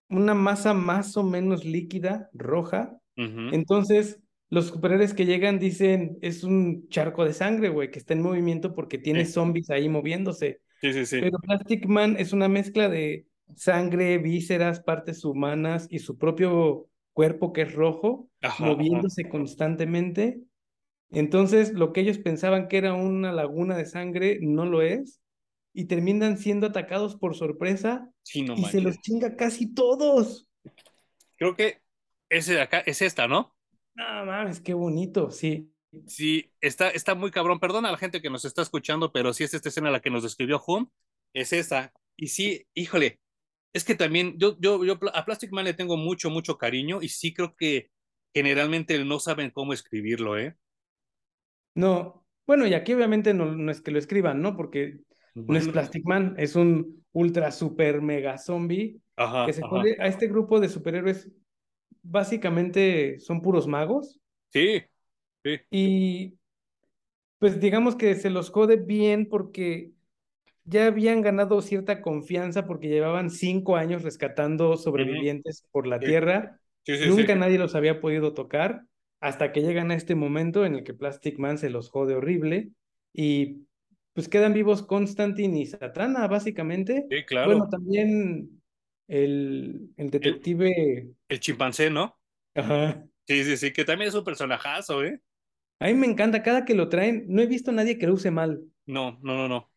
una 0.09 0.33
masa 0.33 0.73
más 0.73 1.17
o 1.17 1.23
menos 1.23 1.65
líquida, 1.65 2.29
roja. 2.33 2.97
Entonces, 3.49 4.19
los 4.49 4.67
superhéroes 4.67 5.13
que 5.13 5.25
llegan 5.25 5.59
dicen, 5.59 6.17
es 6.21 6.43
un 6.43 6.87
charco 6.89 7.25
de 7.25 7.33
sangre, 7.33 7.69
güey, 7.69 7.89
que 7.91 7.99
está 7.99 8.13
en 8.13 8.21
movimiento 8.21 8.73
porque 8.75 8.97
tiene 8.97 9.25
Sí, 9.25 9.25
zombies 9.25 9.69
ahí 9.69 9.89
moviéndose. 9.89 10.61
sí, 10.81 10.93
sí, 10.93 11.05
sí. 11.05 11.19
Pero 11.19 11.39
Plastic 11.39 11.87
Man 11.87 12.17
es 12.19 12.33
una 12.33 12.49
mezcla 12.49 12.89
de 12.89 13.27
sangre, 13.55 14.17
vísceras, 14.19 14.81
partes 14.81 15.25
humanas 15.25 15.87
y 15.91 15.99
su 15.99 16.17
propio 16.17 16.89
cuerpo 17.15 17.53
que 17.53 17.63
es 17.63 17.73
rojo, 17.73 18.29
Ajá, 18.41 18.55
ajá. 18.57 18.65
moviéndose 18.67 19.29
constantemente. 19.29 20.41
Entonces, 21.11 21.73
lo 21.73 21.93
que 21.93 22.01
ellos 22.01 22.17
pensaban 22.19 22.67
que 22.67 22.77
era 22.77 22.93
una 22.93 23.31
laguna 23.31 23.77
de 23.77 23.85
sangre, 23.85 24.39
no 24.41 24.65
lo 24.65 24.81
es, 24.83 25.21
y 25.73 25.85
terminan 25.85 26.37
siendo 26.37 26.67
atacados 26.67 27.15
por 27.15 27.35
sorpresa 27.35 28.11
Sí, 28.23 28.41
no 28.43 28.55
y 28.55 28.65
se 28.65 28.81
los 28.81 28.99
chinga 29.01 29.35
casi 29.35 29.73
todos. 29.73 30.47
Creo 31.37 31.55
que 31.55 31.81
ese 32.29 32.53
de 32.53 32.61
acá 32.61 32.79
es 32.79 33.01
esta, 33.01 33.27
¿no? 33.27 33.55
No 33.95 34.25
mames, 34.25 34.59
qué 34.59 34.73
bonito, 34.73 35.31
sí. 35.31 35.71
Sí, 36.07 36.51
está, 36.59 36.89
está 36.89 37.15
muy 37.15 37.31
cabrón. 37.31 37.59
Perdona 37.59 37.89
a 37.89 37.91
la 37.91 37.97
gente 37.97 38.21
que 38.21 38.29
nos 38.29 38.43
está 38.45 38.61
escuchando, 38.61 39.11
pero 39.11 39.33
sí 39.33 39.43
es 39.43 39.53
esta 39.53 39.69
escena 39.69 39.91
la 39.91 40.01
que 40.01 40.09
nos 40.09 40.23
describió 40.23 40.61
Hum. 40.67 40.89
Es 41.33 41.53
esa. 41.53 41.93
Y 42.17 42.27
sí, 42.27 42.65
híjole, 42.73 43.19
es 43.75 43.83
que 43.83 43.93
también 43.95 44.35
yo, 44.37 44.57
yo, 44.59 44.85
yo 44.85 44.97
a 45.13 45.25
Plastic 45.25 45.51
Man 45.51 45.65
le 45.65 45.73
tengo 45.73 45.97
mucho, 45.97 46.29
mucho 46.29 46.57
cariño 46.57 47.01
y 47.01 47.09
sí 47.09 47.33
creo 47.33 47.55
que 47.57 47.91
generalmente 48.33 49.03
no 49.03 49.19
saben 49.19 49.51
cómo 49.51 49.73
escribirlo, 49.73 50.39
¿eh? 50.39 50.55
No, 51.75 52.25
bueno, 52.47 52.65
y 52.67 52.73
aquí 52.73 52.93
obviamente 52.93 53.33
no, 53.33 53.45
no 53.53 53.69
es 53.71 53.81
que 53.81 53.91
lo 53.91 53.99
escriban, 53.99 54.41
¿no? 54.41 54.55
Porque 54.55 54.99
no 55.35 55.57
es 55.57 55.67
Plastic 55.67 56.05
Man, 56.05 56.35
es 56.37 56.55
un 56.55 57.03
ultra 57.11 57.51
super 57.51 58.01
mega 58.01 58.37
zombie 58.37 59.01
que 59.45 59.51
se 59.51 59.61
jode 59.61 59.97
a 59.99 60.07
este 60.07 60.27
grupo 60.27 60.61
de 60.61 60.69
superhéroes. 60.69 61.29
Básicamente 62.01 63.19
son 63.19 63.41
puros 63.41 63.67
magos 63.67 64.21
Sí, 64.51 64.81
sí. 65.43 65.59
y 65.69 66.37
pues 67.39 67.59
digamos 67.59 67.95
que 67.95 68.15
se 68.15 68.29
los 68.29 68.49
jode 68.49 68.77
bien 68.77 69.27
porque 69.27 69.91
ya 70.65 70.87
habían 70.87 71.21
ganado 71.21 71.61
cierta 71.61 72.01
confianza 72.01 72.65
porque 72.67 72.87
llevaban 72.89 73.29
cinco 73.29 73.75
años 73.77 74.03
rescatando 74.03 74.77
sobrevivientes 74.77 75.65
por 75.71 75.87
la 75.87 76.01
Sí, 76.01 76.05
Tierra. 76.05 76.59
sí, 76.85 76.97
sí, 76.97 77.11
sí. 77.11 77.25
Nunca 77.25 77.35
nadie 77.35 77.57
los 77.59 77.75
había 77.75 78.01
podido 78.01 78.33
tocar 78.33 78.83
hasta 79.21 79.51
que 79.51 79.61
llegan 79.61 79.91
a 79.91 79.95
este 79.95 80.15
momento 80.15 80.65
en 80.65 80.75
el 80.75 80.83
que 80.83 80.93
Plastic 80.93 81.39
Man 81.39 81.57
se 81.57 81.69
los 81.69 81.89
jode 81.89 82.15
horrible 82.15 82.71
y 83.13 83.67
pues 84.13 84.29
quedan 84.29 84.53
vivos 84.53 84.83
Constantine 84.83 85.59
y 85.59 85.65
Satana, 85.67 86.27
básicamente. 86.27 87.05
Sí, 87.09 87.25
Bueno, 87.43 87.67
claro. 87.67 87.69
también 87.69 88.61
el, 89.07 89.91
el 89.97 90.09
El, 90.19 90.45
detective, 90.45 91.13
el 91.29 91.39
chimpancé, 91.41 91.89
¿no? 91.91 92.19
ajá. 92.55 93.05
Sí, 93.27 93.43
sí, 93.43 93.57
sí, 93.57 93.71
que 93.73 93.85
también 93.85 94.09
es 94.09 94.15
un 94.15 94.23
personajazo, 94.23 95.03
¿eh? 95.03 95.21
A 95.79 95.85
mí 95.87 95.93
me 95.93 96.05
encanta, 96.07 96.43
cada 96.43 96.65
que 96.65 96.73
lo 96.75 96.89
traen, 96.89 97.23
no 97.29 97.41
he 97.41 97.45
visto 97.47 97.71
a 97.71 97.73
nadie 97.73 97.97
que 97.97 98.07
lo 98.07 98.13
use 98.15 98.29
mal. 98.31 98.61
No, 98.87 99.19
no, 99.21 99.35
no, 99.37 99.47
no. 99.47 99.71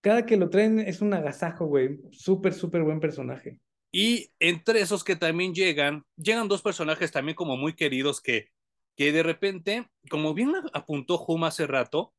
Cada 0.00 0.26
que 0.26 0.36
lo 0.36 0.48
traen 0.48 0.78
es 0.78 1.00
un 1.00 1.12
agasajo, 1.12 1.66
güey. 1.66 2.00
Súper, 2.12 2.54
súper 2.54 2.82
buen 2.82 3.00
personaje. 3.00 3.58
Y 3.90 4.30
entre 4.38 4.80
esos 4.80 5.02
que 5.02 5.16
también 5.16 5.54
llegan, 5.54 6.04
llegan 6.16 6.48
dos 6.48 6.62
personajes 6.62 7.10
también 7.10 7.34
como 7.34 7.56
muy 7.56 7.74
queridos 7.74 8.20
que, 8.20 8.50
que 8.96 9.12
de 9.12 9.22
repente, 9.22 9.88
como 10.10 10.34
bien 10.34 10.52
apuntó 10.72 11.24
Huma 11.24 11.48
hace 11.48 11.66
rato, 11.66 12.14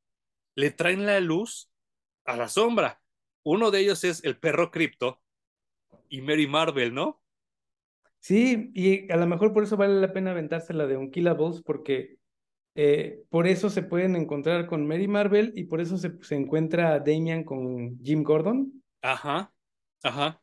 le 0.56 0.72
traen 0.72 1.06
la 1.06 1.20
luz 1.20 1.72
a 2.26 2.36
la 2.36 2.48
sombra. 2.48 3.02
Uno 3.44 3.72
de 3.72 3.80
ellos 3.80 4.04
es 4.04 4.24
el 4.24 4.38
perro 4.38 4.72
cripto 4.72 5.22
y 6.10 6.22
Mary 6.22 6.48
Marvel, 6.48 6.94
¿no? 6.94 7.22
Sí, 8.20 8.72
y 8.74 9.12
a 9.12 9.16
lo 9.16 9.28
mejor 9.28 9.54
por 9.54 9.64
eso 9.64 9.78
vale 9.78 10.02
la 10.02 10.12
pena 10.12 10.32
aventarse 10.32 10.74
la 10.74 10.88
de 10.88 10.98
Unkillables, 10.98 11.62
porque 11.62 12.19
eh, 12.76 13.24
por 13.30 13.48
eso 13.48 13.70
se 13.70 13.84
pueden 13.84 14.16
encontrar 14.16 14.68
con 14.68 14.88
Mary 14.88 15.08
Marvel 15.08 15.54
y 15.56 15.66
por 15.66 15.82
eso 15.82 15.98
se, 15.98 16.14
se 16.24 16.36
encuentra 16.36 17.00
Damian 17.00 17.44
con 17.44 18.00
Jim 18.04 18.24
Gordon, 18.24 18.82
Ajá, 19.02 19.52
ajá. 20.04 20.42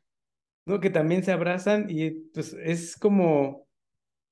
¿no? 0.66 0.80
Que 0.80 0.90
también 0.90 1.24
se 1.24 1.32
abrazan 1.32 1.86
y 1.88 2.10
pues 2.10 2.54
es 2.54 2.96
como 2.96 3.66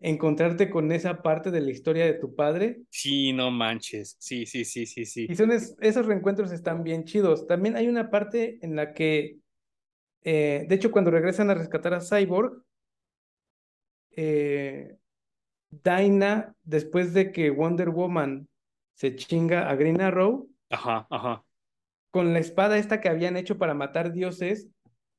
encontrarte 0.00 0.70
con 0.70 0.92
esa 0.92 1.22
parte 1.22 1.50
de 1.50 1.60
la 1.60 1.70
historia 1.70 2.04
de 2.06 2.14
tu 2.14 2.34
padre. 2.34 2.82
Sí, 2.90 3.32
no 3.32 3.50
manches. 3.50 4.16
Sí, 4.18 4.46
sí, 4.46 4.64
sí, 4.64 4.86
sí, 4.86 5.06
sí. 5.06 5.26
Y 5.30 5.34
son 5.36 5.52
es- 5.52 5.76
esos 5.80 6.06
reencuentros 6.06 6.52
están 6.52 6.82
bien 6.84 7.04
chidos. 7.04 7.46
También 7.46 7.76
hay 7.76 7.88
una 7.88 8.10
parte 8.10 8.58
en 8.62 8.76
la 8.76 8.92
que, 8.92 9.38
eh, 10.24 10.66
de 10.68 10.74
hecho, 10.74 10.90
cuando 10.90 11.10
regresan 11.10 11.50
a 11.50 11.54
rescatar 11.54 11.94
a 11.94 12.00
Cyborg, 12.00 12.62
eh, 14.16 14.96
Dinah, 15.82 16.54
después 16.62 17.14
de 17.14 17.32
que 17.32 17.50
Wonder 17.50 17.90
Woman 17.90 18.48
se 18.94 19.16
chinga 19.16 19.68
a 19.68 19.74
Green 19.76 20.00
Arrow, 20.00 20.48
Ajá, 20.70 21.06
ajá. 21.10 21.44
con 22.10 22.32
la 22.32 22.38
espada 22.38 22.78
esta 22.78 23.00
que 23.00 23.08
habían 23.08 23.36
hecho 23.36 23.58
para 23.58 23.74
matar 23.74 24.12
dioses, 24.12 24.68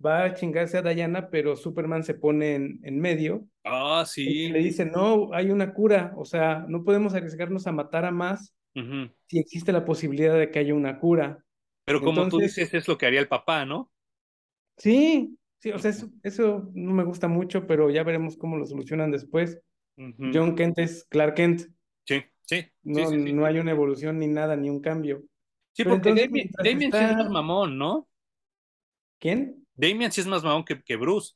va 0.04 0.24
a 0.24 0.34
chingarse 0.34 0.78
a 0.78 0.82
Diana, 0.82 1.30
pero 1.30 1.56
Superman 1.56 2.04
se 2.04 2.14
pone 2.14 2.56
en, 2.56 2.80
en 2.84 3.00
medio, 3.00 3.48
Ah, 3.64 4.04
sí. 4.06 4.50
le 4.50 4.60
dice, 4.60 4.86
no, 4.86 5.34
hay 5.34 5.52
una 5.52 5.74
cura, 5.74 6.14
o 6.18 6.26
sea, 6.26 6.66
no 6.68 6.84
podemos 6.84 7.14
arriesgarnos 7.14 7.68
a 7.68 7.72
matar 7.72 8.06
a 8.06 8.12
más 8.12 8.54
si 9.28 9.40
existe 9.40 9.72
la 9.72 9.86
posibilidad 9.86 10.38
de 10.38 10.52
que 10.52 10.60
haya 10.60 10.76
una 10.76 11.00
cura. 11.00 11.44
Pero 11.86 12.02
como 12.02 12.28
tú 12.28 12.40
dices, 12.40 12.74
es 12.74 12.88
lo 12.88 12.98
que 12.98 13.06
haría 13.06 13.20
el 13.20 13.28
papá, 13.28 13.66
¿no? 13.66 13.92
sí, 14.78 15.38
sí, 15.60 15.72
o 15.72 15.80
sea, 15.80 15.92
eso, 15.92 16.10
eso 16.24 16.70
no 16.74 16.94
me 16.94 17.04
gusta 17.04 17.28
mucho, 17.28 17.68
pero 17.68 17.90
ya 17.90 18.04
veremos 18.04 18.38
cómo 18.38 18.58
lo 18.58 18.66
solucionan 18.66 19.12
después. 19.12 19.60
John 20.34 20.56
Kent 20.56 20.80
es 20.80 21.06
Clark 21.10 21.36
Kent, 21.36 21.62
Sí, 22.06 22.24
sí, 22.44 22.66
no, 22.84 23.10
sí, 23.10 23.16
sí. 23.26 23.34
no 23.34 23.46
hay 23.46 23.60
una 23.60 23.72
evolución 23.72 24.20
ni 24.20 24.28
nada, 24.28 24.56
ni 24.56 24.70
un 24.70 24.82
cambio. 24.82 25.24
Sí, 25.74 25.84
Pero 25.84 25.96
porque 25.96 26.10
entonces, 26.10 26.28
Damien, 26.32 26.50
Damien 26.58 26.92
sí 26.92 26.98
es 26.98 27.16
más 27.16 27.30
mamón, 27.30 27.78
¿no? 27.78 28.08
¿Quién? 29.20 29.66
Damian 29.76 30.12
sí 30.12 30.22
es 30.22 30.28
más 30.28 30.44
mamón 30.44 30.64
que, 30.64 30.82
que 30.82 30.96
Bruce. 30.96 31.34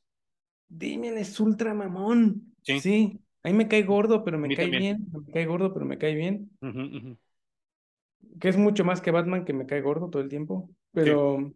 Damian 0.68 1.18
es 1.18 1.38
ultra 1.40 1.74
mamón. 1.74 2.54
Sí, 2.62 2.80
Sí, 2.80 3.20
a 3.42 3.48
mí 3.48 3.54
me 3.54 3.68
cae 3.68 3.82
gordo, 3.82 4.24
pero 4.24 4.38
me 4.38 4.48
cae 4.54 4.64
también. 4.66 4.96
bien. 4.98 5.24
Me 5.26 5.32
cae 5.32 5.46
gordo, 5.46 5.72
pero 5.72 5.86
me 5.86 5.98
cae 5.98 6.14
bien. 6.14 6.50
Que 8.40 8.48
es 8.48 8.56
mucho 8.56 8.84
más 8.84 9.00
que 9.00 9.10
Batman, 9.10 9.44
que 9.44 9.52
me 9.52 9.66
cae 9.66 9.80
gordo 9.80 10.08
todo 10.10 10.22
el 10.22 10.28
tiempo. 10.28 10.70
Sí. 10.70 10.76
Pero 10.92 11.52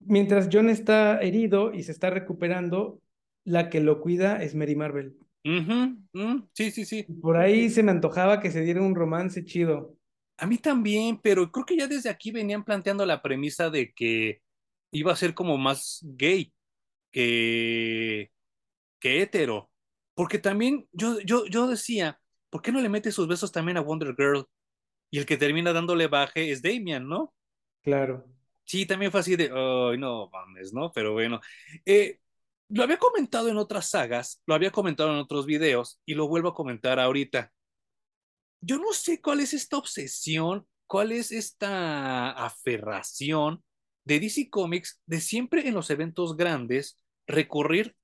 mientras 0.00 0.48
John 0.52 0.68
está 0.70 1.20
herido 1.20 1.72
y 1.72 1.82
se 1.82 1.92
está 1.92 2.10
recuperando, 2.10 3.00
la 3.44 3.70
que 3.70 3.80
lo 3.80 4.00
cuida 4.00 4.42
es 4.42 4.54
Mary 4.54 4.76
Marvel. 4.76 5.16
Sí, 6.52 6.70
sí, 6.70 6.84
sí. 6.84 7.02
Por 7.04 7.36
ahí 7.36 7.70
se 7.70 7.82
me 7.82 7.90
antojaba 7.90 8.40
que 8.40 8.50
se 8.50 8.60
diera 8.62 8.82
un 8.82 8.94
romance 8.94 9.44
chido. 9.44 9.96
A 10.36 10.46
mí 10.46 10.58
también, 10.58 11.18
pero 11.22 11.50
creo 11.50 11.66
que 11.66 11.76
ya 11.76 11.86
desde 11.86 12.10
aquí 12.10 12.30
venían 12.30 12.64
planteando 12.64 13.04
la 13.06 13.22
premisa 13.22 13.70
de 13.70 13.92
que 13.92 14.40
iba 14.92 15.12
a 15.12 15.16
ser 15.16 15.34
como 15.34 15.58
más 15.58 16.00
gay 16.02 16.52
que, 17.10 18.30
que 19.00 19.22
hetero. 19.22 19.70
Porque 20.14 20.38
también 20.38 20.88
yo, 20.92 21.20
yo, 21.20 21.46
yo 21.46 21.66
decía, 21.68 22.20
¿por 22.50 22.62
qué 22.62 22.72
no 22.72 22.80
le 22.80 22.88
mete 22.88 23.12
sus 23.12 23.28
besos 23.28 23.52
también 23.52 23.76
a 23.76 23.80
Wonder 23.80 24.14
Girl? 24.16 24.46
Y 25.10 25.18
el 25.18 25.26
que 25.26 25.36
termina 25.36 25.72
dándole 25.72 26.06
baje 26.08 26.50
es 26.50 26.62
Damian, 26.62 27.08
¿no? 27.08 27.32
Claro. 27.82 28.24
Sí, 28.64 28.84
también 28.84 29.10
fue 29.10 29.20
así 29.20 29.36
de, 29.36 29.44
ay, 29.44 29.98
no 29.98 30.28
mames, 30.30 30.74
¿no? 30.74 30.92
Pero 30.92 31.14
bueno, 31.14 31.40
eh, 31.86 32.20
lo 32.68 32.82
había 32.82 32.98
comentado 32.98 33.48
en 33.48 33.56
otras 33.56 33.90
sagas, 33.90 34.42
lo 34.46 34.54
había 34.54 34.70
comentado 34.70 35.10
en 35.12 35.18
otros 35.18 35.46
videos 35.46 36.00
y 36.04 36.14
lo 36.14 36.28
vuelvo 36.28 36.50
a 36.50 36.54
comentar 36.54 37.00
ahorita. 37.00 37.52
Yo 38.60 38.78
no 38.78 38.92
sé 38.92 39.20
cuál 39.20 39.40
es 39.40 39.54
esta 39.54 39.78
obsesión, 39.78 40.66
cuál 40.86 41.12
es 41.12 41.32
esta 41.32 42.30
aferración 42.30 43.62
de 44.04 44.20
DC 44.20 44.50
Comics 44.50 45.00
de 45.06 45.20
siempre 45.20 45.66
en 45.66 45.74
los 45.74 45.90
eventos 45.90 46.36
grandes 46.36 47.00
recurrir 47.26 47.96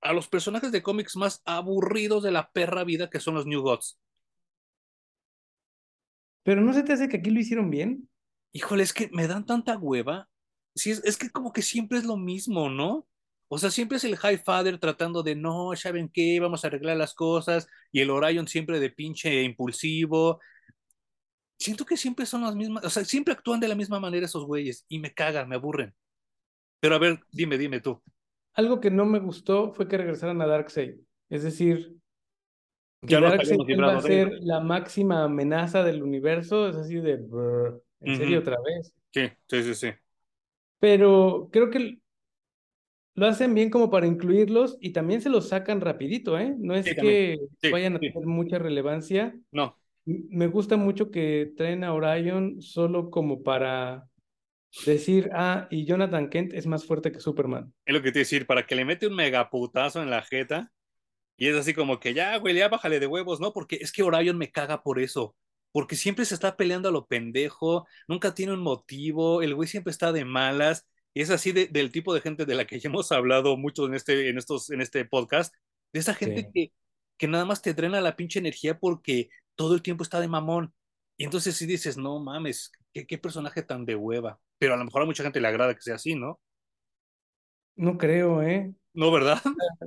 a 0.00 0.12
los 0.12 0.28
personajes 0.28 0.70
de 0.70 0.82
cómics 0.82 1.16
más 1.16 1.40
aburridos 1.44 2.22
de 2.22 2.30
la 2.30 2.50
perra 2.50 2.84
vida 2.84 3.08
que 3.08 3.20
son 3.20 3.34
los 3.34 3.46
New 3.46 3.62
Gods. 3.62 3.98
Pero 6.42 6.60
no 6.60 6.74
se 6.74 6.82
te 6.82 6.92
hace 6.92 7.08
que 7.08 7.18
aquí 7.18 7.30
lo 7.30 7.40
hicieron 7.40 7.70
bien. 7.70 8.10
Híjole, 8.52 8.82
es 8.82 8.92
que 8.92 9.08
me 9.12 9.26
dan 9.26 9.46
tanta 9.46 9.78
hueva. 9.78 10.28
Sí, 10.74 10.90
es, 10.90 11.02
es 11.04 11.16
que 11.16 11.30
como 11.30 11.52
que 11.52 11.62
siempre 11.62 11.98
es 11.98 12.04
lo 12.04 12.18
mismo, 12.18 12.68
¿no? 12.68 13.06
O 13.54 13.58
sea, 13.58 13.70
siempre 13.70 13.98
es 13.98 14.04
el 14.04 14.16
High 14.16 14.38
Father 14.38 14.78
tratando 14.78 15.22
de, 15.22 15.36
no, 15.36 15.70
¿saben 15.76 16.08
qué? 16.12 16.40
Vamos 16.40 16.64
a 16.64 16.66
arreglar 16.66 16.96
las 16.96 17.14
cosas. 17.14 17.68
Y 17.92 18.00
el 18.00 18.10
Orion 18.10 18.48
siempre 18.48 18.80
de 18.80 18.90
pinche 18.90 19.44
impulsivo. 19.44 20.40
Siento 21.56 21.84
que 21.84 21.96
siempre 21.96 22.26
son 22.26 22.42
las 22.42 22.56
mismas, 22.56 22.84
o 22.84 22.90
sea, 22.90 23.04
siempre 23.04 23.32
actúan 23.32 23.60
de 23.60 23.68
la 23.68 23.76
misma 23.76 24.00
manera 24.00 24.26
esos 24.26 24.44
güeyes. 24.44 24.84
Y 24.88 24.98
me 24.98 25.14
cagan, 25.14 25.48
me 25.48 25.54
aburren. 25.54 25.94
Pero 26.80 26.96
a 26.96 26.98
ver, 26.98 27.20
dime, 27.30 27.56
dime 27.56 27.80
tú. 27.80 28.02
Algo 28.54 28.80
que 28.80 28.90
no 28.90 29.04
me 29.06 29.20
gustó 29.20 29.72
fue 29.72 29.86
que 29.86 29.98
regresaran 29.98 30.42
a 30.42 30.46
Darkseid. 30.48 30.96
Es 31.30 31.44
decir, 31.44 31.94
que 33.06 33.20
Darkseid 33.20 33.58
vuelva 33.58 33.98
a 33.98 34.02
ser 34.02 34.32
la 34.40 34.58
máxima 34.58 35.22
amenaza 35.22 35.84
del 35.84 36.02
universo. 36.02 36.68
Es 36.68 36.74
así 36.74 36.96
de, 36.96 37.18
"Brr, 37.18 37.80
¿en 38.00 38.16
serio 38.16 38.38
Ujú. 38.38 38.48
otra 38.48 38.56
vez? 38.66 38.92
Sí, 39.12 39.30
sí, 39.48 39.62
sí, 39.62 39.74
sí. 39.76 39.92
Pero 40.80 41.48
creo 41.52 41.70
que 41.70 41.98
lo 43.14 43.26
hacen 43.26 43.54
bien 43.54 43.70
como 43.70 43.90
para 43.90 44.06
incluirlos 44.06 44.76
y 44.80 44.92
también 44.92 45.22
se 45.22 45.30
los 45.30 45.48
sacan 45.48 45.80
rapidito, 45.80 46.38
¿eh? 46.38 46.54
No 46.58 46.74
es 46.74 46.92
que 46.92 47.38
Sí, 47.62 47.70
vayan 47.70 47.96
a 47.96 48.00
sí. 48.00 48.08
tener 48.12 48.26
mucha 48.26 48.58
relevancia. 48.58 49.38
No, 49.52 49.76
Me 50.06 50.46
gusta 50.48 50.76
mucho 50.76 51.10
que 51.10 51.52
traen 51.56 51.84
a 51.84 51.94
Orion 51.94 52.60
solo 52.62 53.10
como 53.10 53.42
para 53.42 54.08
decir, 54.86 55.30
ah, 55.34 55.68
y 55.70 55.86
Jonathan 55.86 56.30
Kent 56.30 56.54
es 56.54 56.66
más 56.66 56.86
fuerte 56.86 57.12
que 57.12 57.20
Superman. 57.20 57.72
es 57.84 57.94
lo 57.94 58.02
que 58.02 58.12
te 58.12 58.18
iba 58.18 58.22
a 58.22 58.24
decir, 58.26 58.46
para 58.46 58.66
que 58.66 58.74
le 58.74 58.84
mete 58.84 59.06
un 59.06 59.14
megaputazo 59.14 60.02
en 60.02 60.10
la 60.10 60.22
jeta. 60.22 60.72
Y 61.36 61.48
es 61.48 61.56
así 61.56 61.74
como 61.74 62.00
que 62.00 62.14
ya, 62.14 62.36
güey, 62.38 62.54
ya 62.56 62.68
bájale 62.68 63.00
de 63.00 63.06
huevos, 63.08 63.40
¿no? 63.40 63.52
Porque 63.52 63.78
es 63.80 63.92
que 63.92 64.02
Orion 64.04 64.38
me 64.38 64.52
caga 64.52 64.82
por 64.82 65.00
eso. 65.00 65.36
Porque 65.72 65.96
siempre 65.96 66.24
se 66.26 66.34
está 66.34 66.56
peleando 66.56 66.88
a 66.90 66.92
lo 66.92 67.06
pendejo, 67.06 67.86
nunca 68.08 68.34
tiene 68.34 68.52
un 68.54 68.62
motivo, 68.62 69.42
el 69.42 69.54
güey 69.54 69.68
siempre 69.68 69.92
está 69.92 70.12
de 70.12 70.24
malas. 70.26 70.88
Y 71.14 71.22
es 71.22 71.30
así 71.30 71.52
de- 71.52 71.68
del 71.68 71.92
tipo 71.92 72.12
de 72.12 72.20
gente 72.20 72.44
de 72.44 72.54
la 72.54 72.66
que 72.66 72.78
ya 72.80 72.88
hemos 72.88 73.12
hablado 73.12 73.56
mucho 73.56 73.86
en 73.86 73.94
este, 73.94 74.28
en 74.28 74.36
estos, 74.38 74.70
en 74.70 74.80
este 74.80 75.04
podcast, 75.04 75.54
de 75.92 76.00
esa 76.00 76.14
gente 76.14 76.42
Sí. 76.42 76.50
que, 76.52 76.72
que 77.16 77.28
nada 77.28 77.44
más 77.44 77.62
te 77.62 77.72
drena 77.74 78.00
la 78.00 78.16
pinche 78.16 78.40
energía 78.40 78.78
porque 78.78 79.30
todo 79.54 79.74
el 79.74 79.82
tiempo 79.82 80.02
está 80.02 80.20
de 80.20 80.28
mamón. 80.28 80.74
Y 81.16 81.24
entonces 81.24 81.56
sí 81.56 81.66
dices, 81.66 81.96
no 81.96 82.18
mames, 82.18 82.72
qué, 82.92 83.06
qué 83.06 83.16
personaje 83.18 83.62
tan 83.62 83.84
de 83.84 83.94
hueva. 83.94 84.40
Pero 84.58 84.74
a 84.74 84.76
lo 84.76 84.84
mejor 84.84 85.02
a 85.02 85.06
mucha 85.06 85.22
gente 85.22 85.40
le 85.40 85.46
agrada 85.46 85.74
que 85.74 85.82
sea 85.82 85.94
así, 85.94 86.16
¿no? 86.16 86.40
No 87.76 87.98
creo, 87.98 88.42
¿eh? 88.42 88.72
No, 88.92 89.10
¿verdad? 89.10 89.40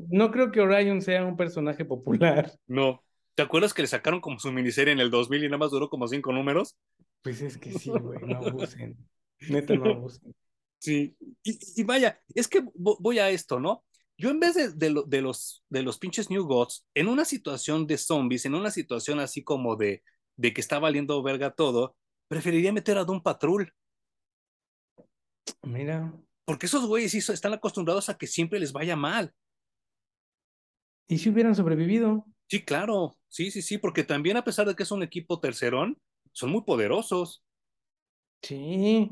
No 0.09 0.31
creo 0.31 0.51
que 0.51 0.59
Orion 0.61 1.01
sea 1.01 1.25
un 1.25 1.37
personaje 1.37 1.85
popular. 1.85 2.51
No. 2.67 3.03
¿Te 3.35 3.43
acuerdas 3.43 3.73
que 3.73 3.83
le 3.83 3.87
sacaron 3.87 4.19
como 4.19 4.39
su 4.39 4.51
miniserie 4.51 4.93
en 4.93 4.99
el 4.99 5.11
2000 5.11 5.43
y 5.43 5.47
nada 5.47 5.59
más 5.59 5.69
duró 5.71 5.89
como 5.89 6.07
cinco 6.07 6.31
números? 6.33 6.75
Pues 7.21 7.39
es 7.41 7.57
que 7.57 7.71
sí, 7.71 7.89
güey, 7.91 8.19
no 8.25 8.37
abusen. 8.37 8.97
Neta, 9.49 9.75
no 9.75 9.85
abusen. 9.91 10.33
Sí. 10.79 11.17
Y, 11.43 11.59
y 11.81 11.83
vaya, 11.83 12.21
es 12.35 12.47
que 12.47 12.61
vo- 12.63 12.97
voy 12.99 13.19
a 13.19 13.29
esto, 13.29 13.59
¿no? 13.59 13.83
Yo 14.17 14.29
en 14.29 14.39
vez 14.39 14.55
de, 14.55 14.69
de, 14.71 14.89
lo- 14.89 15.03
de 15.03 15.21
los, 15.21 15.63
de 15.69 15.83
los 15.83 15.99
pinches 15.99 16.29
New 16.29 16.45
Gods, 16.45 16.85
en 16.93 17.07
una 17.07 17.25
situación 17.25 17.87
de 17.87 17.97
zombies, 17.97 18.45
en 18.45 18.55
una 18.55 18.71
situación 18.71 19.19
así 19.19 19.43
como 19.43 19.75
de, 19.75 20.03
de 20.35 20.53
que 20.53 20.61
está 20.61 20.79
valiendo 20.79 21.21
verga 21.23 21.51
todo, 21.51 21.95
preferiría 22.27 22.73
meter 22.73 22.97
a 22.97 23.03
Doom 23.05 23.21
Patrol, 23.23 23.73
Mira, 25.63 26.13
porque 26.45 26.65
esos 26.65 26.85
güeyes 26.87 27.13
están 27.29 27.53
acostumbrados 27.53 28.09
a 28.09 28.17
que 28.17 28.25
siempre 28.27 28.59
les 28.59 28.71
vaya 28.71 28.95
mal. 28.95 29.33
¿y 31.07 31.17
si 31.17 31.29
hubieran 31.29 31.55
sobrevivido? 31.55 32.25
Sí, 32.49 32.63
claro, 32.63 33.17
sí, 33.27 33.51
sí, 33.51 33.61
sí, 33.61 33.77
porque 33.77 34.03
también 34.03 34.37
a 34.37 34.43
pesar 34.43 34.67
de 34.67 34.75
que 34.75 34.83
es 34.83 34.91
un 34.91 35.03
equipo 35.03 35.39
tercerón, 35.39 35.99
son 36.31 36.49
muy 36.51 36.61
poderosos. 36.63 37.43
Sí, 38.41 39.09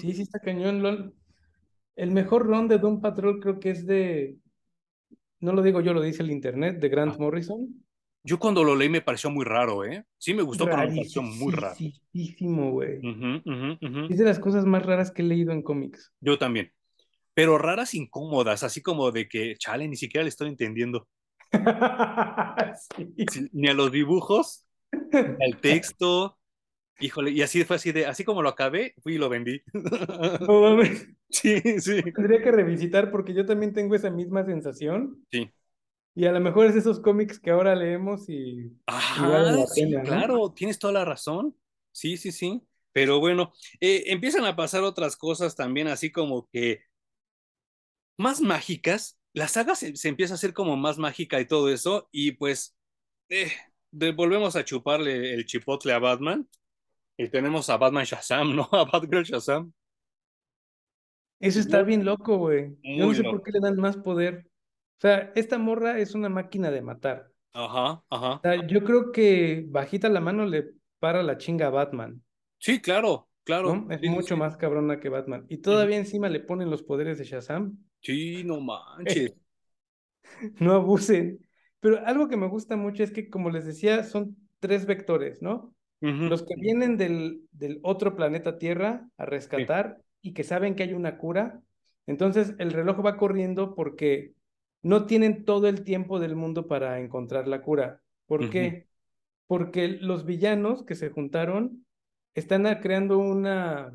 sí, 0.00 0.12
sí 0.14 0.22
está 0.22 0.38
cañón. 0.38 1.14
El 1.96 2.10
mejor 2.10 2.46
run 2.46 2.68
de 2.68 2.78
Doom 2.78 3.00
Patrol 3.00 3.40
creo 3.40 3.60
que 3.60 3.70
es 3.70 3.86
de, 3.86 4.36
no 5.40 5.52
lo 5.52 5.62
digo 5.62 5.80
yo, 5.80 5.92
lo 5.92 6.02
dice 6.02 6.22
el 6.22 6.30
internet, 6.30 6.78
de 6.78 6.88
Grant 6.88 7.18
Morrison. 7.18 7.84
Yo 8.22 8.38
cuando 8.38 8.62
lo 8.62 8.76
leí 8.76 8.90
me 8.90 9.00
pareció 9.00 9.30
muy 9.30 9.44
raro, 9.44 9.84
¿eh? 9.84 10.04
Sí 10.18 10.34
me 10.34 10.42
gustó, 10.42 10.66
pero 10.66 10.76
me 10.78 10.88
pareció 10.88 11.22
muy 11.22 11.52
raro. 11.52 11.74
Güey. 11.80 12.98
Ujú. 12.98 14.06
Es 14.10 14.18
de 14.18 14.24
las 14.24 14.38
cosas 14.38 14.66
más 14.66 14.84
raras 14.84 15.10
que 15.10 15.22
he 15.22 15.24
leído 15.24 15.52
en 15.52 15.62
cómics. 15.62 16.12
Yo 16.20 16.38
también. 16.38 16.70
Pero 17.32 17.56
raras 17.56 17.94
incómodas, 17.94 18.62
así 18.62 18.82
como 18.82 19.10
de 19.12 19.28
que, 19.28 19.56
chale, 19.56 19.88
ni 19.88 19.96
siquiera 19.96 20.22
le 20.24 20.28
estoy 20.28 20.48
entendiendo. 20.48 21.08
Sí, 22.96 23.48
ni 23.52 23.68
a 23.68 23.74
los 23.74 23.90
dibujos, 23.90 24.66
ni 24.92 25.44
al 25.44 25.58
texto. 25.60 26.38
Híjole, 27.00 27.30
y 27.30 27.42
así 27.42 27.64
fue 27.64 27.76
así 27.76 27.92
de, 27.92 28.06
así 28.06 28.24
como 28.24 28.42
lo 28.42 28.48
acabé, 28.50 28.94
fui 29.02 29.14
y 29.14 29.18
lo 29.18 29.28
vendí. 29.28 29.62
No 30.46 30.60
mames. 30.62 31.08
Sí, 31.30 31.60
sí, 31.80 32.02
Tendría 32.14 32.42
que 32.42 32.50
revisitar 32.52 33.10
porque 33.10 33.34
yo 33.34 33.46
también 33.46 33.72
tengo 33.72 33.94
esa 33.94 34.10
misma 34.10 34.44
sensación. 34.44 35.24
sí. 35.32 35.50
Y 36.14 36.26
a 36.26 36.32
lo 36.32 36.40
mejor 36.40 36.66
es 36.66 36.76
esos 36.76 37.00
cómics 37.00 37.38
que 37.40 37.50
ahora 37.50 37.74
leemos 37.74 38.28
y, 38.28 38.72
Ajá, 38.86 39.28
la 39.52 39.66
sí, 39.66 39.82
pena, 39.82 40.02
¿no? 40.04 40.04
claro, 40.04 40.52
tienes 40.52 40.78
toda 40.78 40.92
la 40.92 41.04
razón. 41.04 41.56
Sí, 41.92 42.16
sí, 42.16 42.32
sí. 42.32 42.62
Pero 42.92 43.20
bueno, 43.20 43.52
eh, 43.80 44.04
empiezan 44.06 44.44
a 44.44 44.56
pasar 44.56 44.82
otras 44.82 45.16
cosas 45.16 45.54
también, 45.56 45.86
así 45.88 46.10
como 46.10 46.48
que 46.50 46.82
más 48.16 48.40
mágicas. 48.40 49.18
La 49.32 49.48
saga 49.48 49.74
se, 49.74 49.96
se 49.96 50.08
empieza 50.08 50.34
a 50.34 50.36
hacer 50.36 50.52
como 50.52 50.76
más 50.76 50.98
mágica 50.98 51.40
y 51.40 51.46
todo 51.46 51.70
eso, 51.72 52.08
y 52.12 52.32
pues 52.32 52.76
eh, 53.28 53.52
volvemos 53.92 54.56
a 54.56 54.64
chuparle 54.64 55.34
el 55.34 55.46
chipotle 55.46 55.92
a 55.92 55.98
Batman. 55.98 56.48
Y 57.20 57.28
tenemos 57.28 57.68
a 57.70 57.76
Batman 57.76 58.04
Shazam, 58.04 58.56
¿no? 58.56 58.68
A 58.72 58.84
Batgirl 58.84 59.24
Shazam. 59.24 59.72
Eso 61.38 61.58
está 61.60 61.82
bien 61.82 62.04
loco, 62.04 62.36
güey. 62.38 62.76
Yo 62.82 63.06
no 63.06 63.14
sé 63.14 63.24
por 63.24 63.42
qué 63.42 63.50
le 63.52 63.60
dan 63.60 63.76
más 63.76 63.96
poder. 63.96 64.46
O 64.98 65.00
sea, 65.00 65.32
esta 65.34 65.58
morra 65.58 65.98
es 65.98 66.14
una 66.14 66.28
máquina 66.28 66.70
de 66.70 66.82
matar. 66.82 67.32
Ajá, 67.52 68.02
ajá. 68.10 68.44
O 68.44 68.48
sea, 68.48 68.66
yo 68.66 68.84
creo 68.84 69.12
que 69.12 69.64
bajita 69.68 70.08
la 70.10 70.20
mano 70.20 70.44
le 70.46 70.72
para 70.98 71.22
la 71.22 71.38
chinga 71.38 71.68
a 71.68 71.70
Batman, 71.70 72.22
Sí, 72.58 72.80
claro, 72.80 73.28
claro. 73.44 73.84
¿no? 73.86 73.90
Es 73.90 74.00
Sí, 74.00 74.08
mucho 74.08 74.34
sí. 74.34 74.36
más 74.36 74.56
cabrona 74.58 75.00
que 75.00 75.08
Batman. 75.08 75.46
Y 75.48 75.58
todavía 75.58 75.96
encima 75.96 76.28
le 76.28 76.40
ponen 76.40 76.70
los 76.70 76.82
poderes 76.82 77.18
de 77.18 77.24
Shazam. 77.24 77.78
Sí, 78.02 78.44
no 78.44 78.60
manches. 78.60 79.32
No 80.60 80.72
abusen. 80.74 81.40
Pero 81.80 82.04
algo 82.06 82.28
que 82.28 82.36
me 82.36 82.48
gusta 82.48 82.76
mucho 82.76 83.02
es 83.02 83.10
que, 83.12 83.30
como 83.30 83.50
les 83.50 83.64
decía, 83.66 84.04
son 84.04 84.36
tres 84.60 84.86
vectores, 84.86 85.42
¿no? 85.42 85.74
Los 86.00 86.42
que 86.42 86.54
vienen 86.56 86.96
del, 86.96 87.42
del 87.52 87.80
otro 87.82 88.16
planeta 88.16 88.58
Tierra 88.58 89.08
a 89.16 89.24
Sí. 89.24 89.30
rescatar 89.30 89.98
y 90.22 90.32
que 90.32 90.44
saben 90.44 90.74
que 90.74 90.82
hay 90.84 90.92
una 90.94 91.18
cura. 91.18 91.62
Entonces 92.06 92.54
el 92.58 92.72
reloj 92.72 93.04
va 93.04 93.16
corriendo 93.16 93.74
porque 93.74 94.34
no 94.82 95.06
tienen 95.06 95.44
todo 95.44 95.68
el 95.68 95.84
tiempo 95.84 96.18
del 96.18 96.36
mundo 96.36 96.66
para 96.66 97.00
encontrar 97.00 97.48
la 97.48 97.62
cura. 97.62 98.02
¿Por 98.26 98.50
qué? 98.50 98.86
Porque 99.46 99.88
los 99.88 100.24
villanos 100.24 100.84
que 100.84 100.94
se 100.94 101.10
juntaron 101.10 101.84
están 102.34 102.64
creando 102.80 103.18
una, 103.18 103.92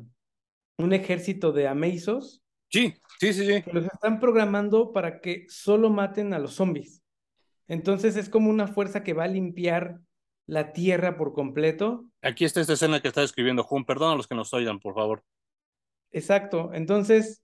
un 0.78 0.92
ejército 0.92 1.52
de 1.52 1.68
amazos 1.68 2.42
Sí, 2.68 2.94
sí, 3.20 3.32
sí, 3.32 3.46
sí. 3.46 3.64
que 3.64 3.72
los 3.72 3.84
están 3.86 4.20
programando 4.20 4.92
para 4.92 5.20
que 5.20 5.46
solo 5.48 5.90
maten 5.90 6.32
a 6.34 6.38
los 6.38 6.54
zombies. 6.54 7.02
Entonces 7.68 8.16
es 8.16 8.28
como 8.28 8.50
una 8.50 8.68
fuerza 8.68 9.02
que 9.02 9.12
va 9.14 9.24
a 9.24 9.28
limpiar 9.28 10.00
la 10.46 10.72
tierra 10.72 11.16
por 11.16 11.32
completo. 11.32 12.06
Aquí 12.22 12.44
está 12.44 12.60
esta 12.60 12.74
escena 12.74 13.00
que 13.00 13.08
está 13.08 13.22
escribiendo 13.22 13.64
Jun. 13.64 13.84
Perdón 13.84 14.12
a 14.12 14.16
los 14.16 14.26
que 14.26 14.34
nos 14.34 14.52
oigan, 14.54 14.78
por 14.80 14.94
favor. 14.94 15.24
Exacto. 16.12 16.70
Entonces, 16.72 17.42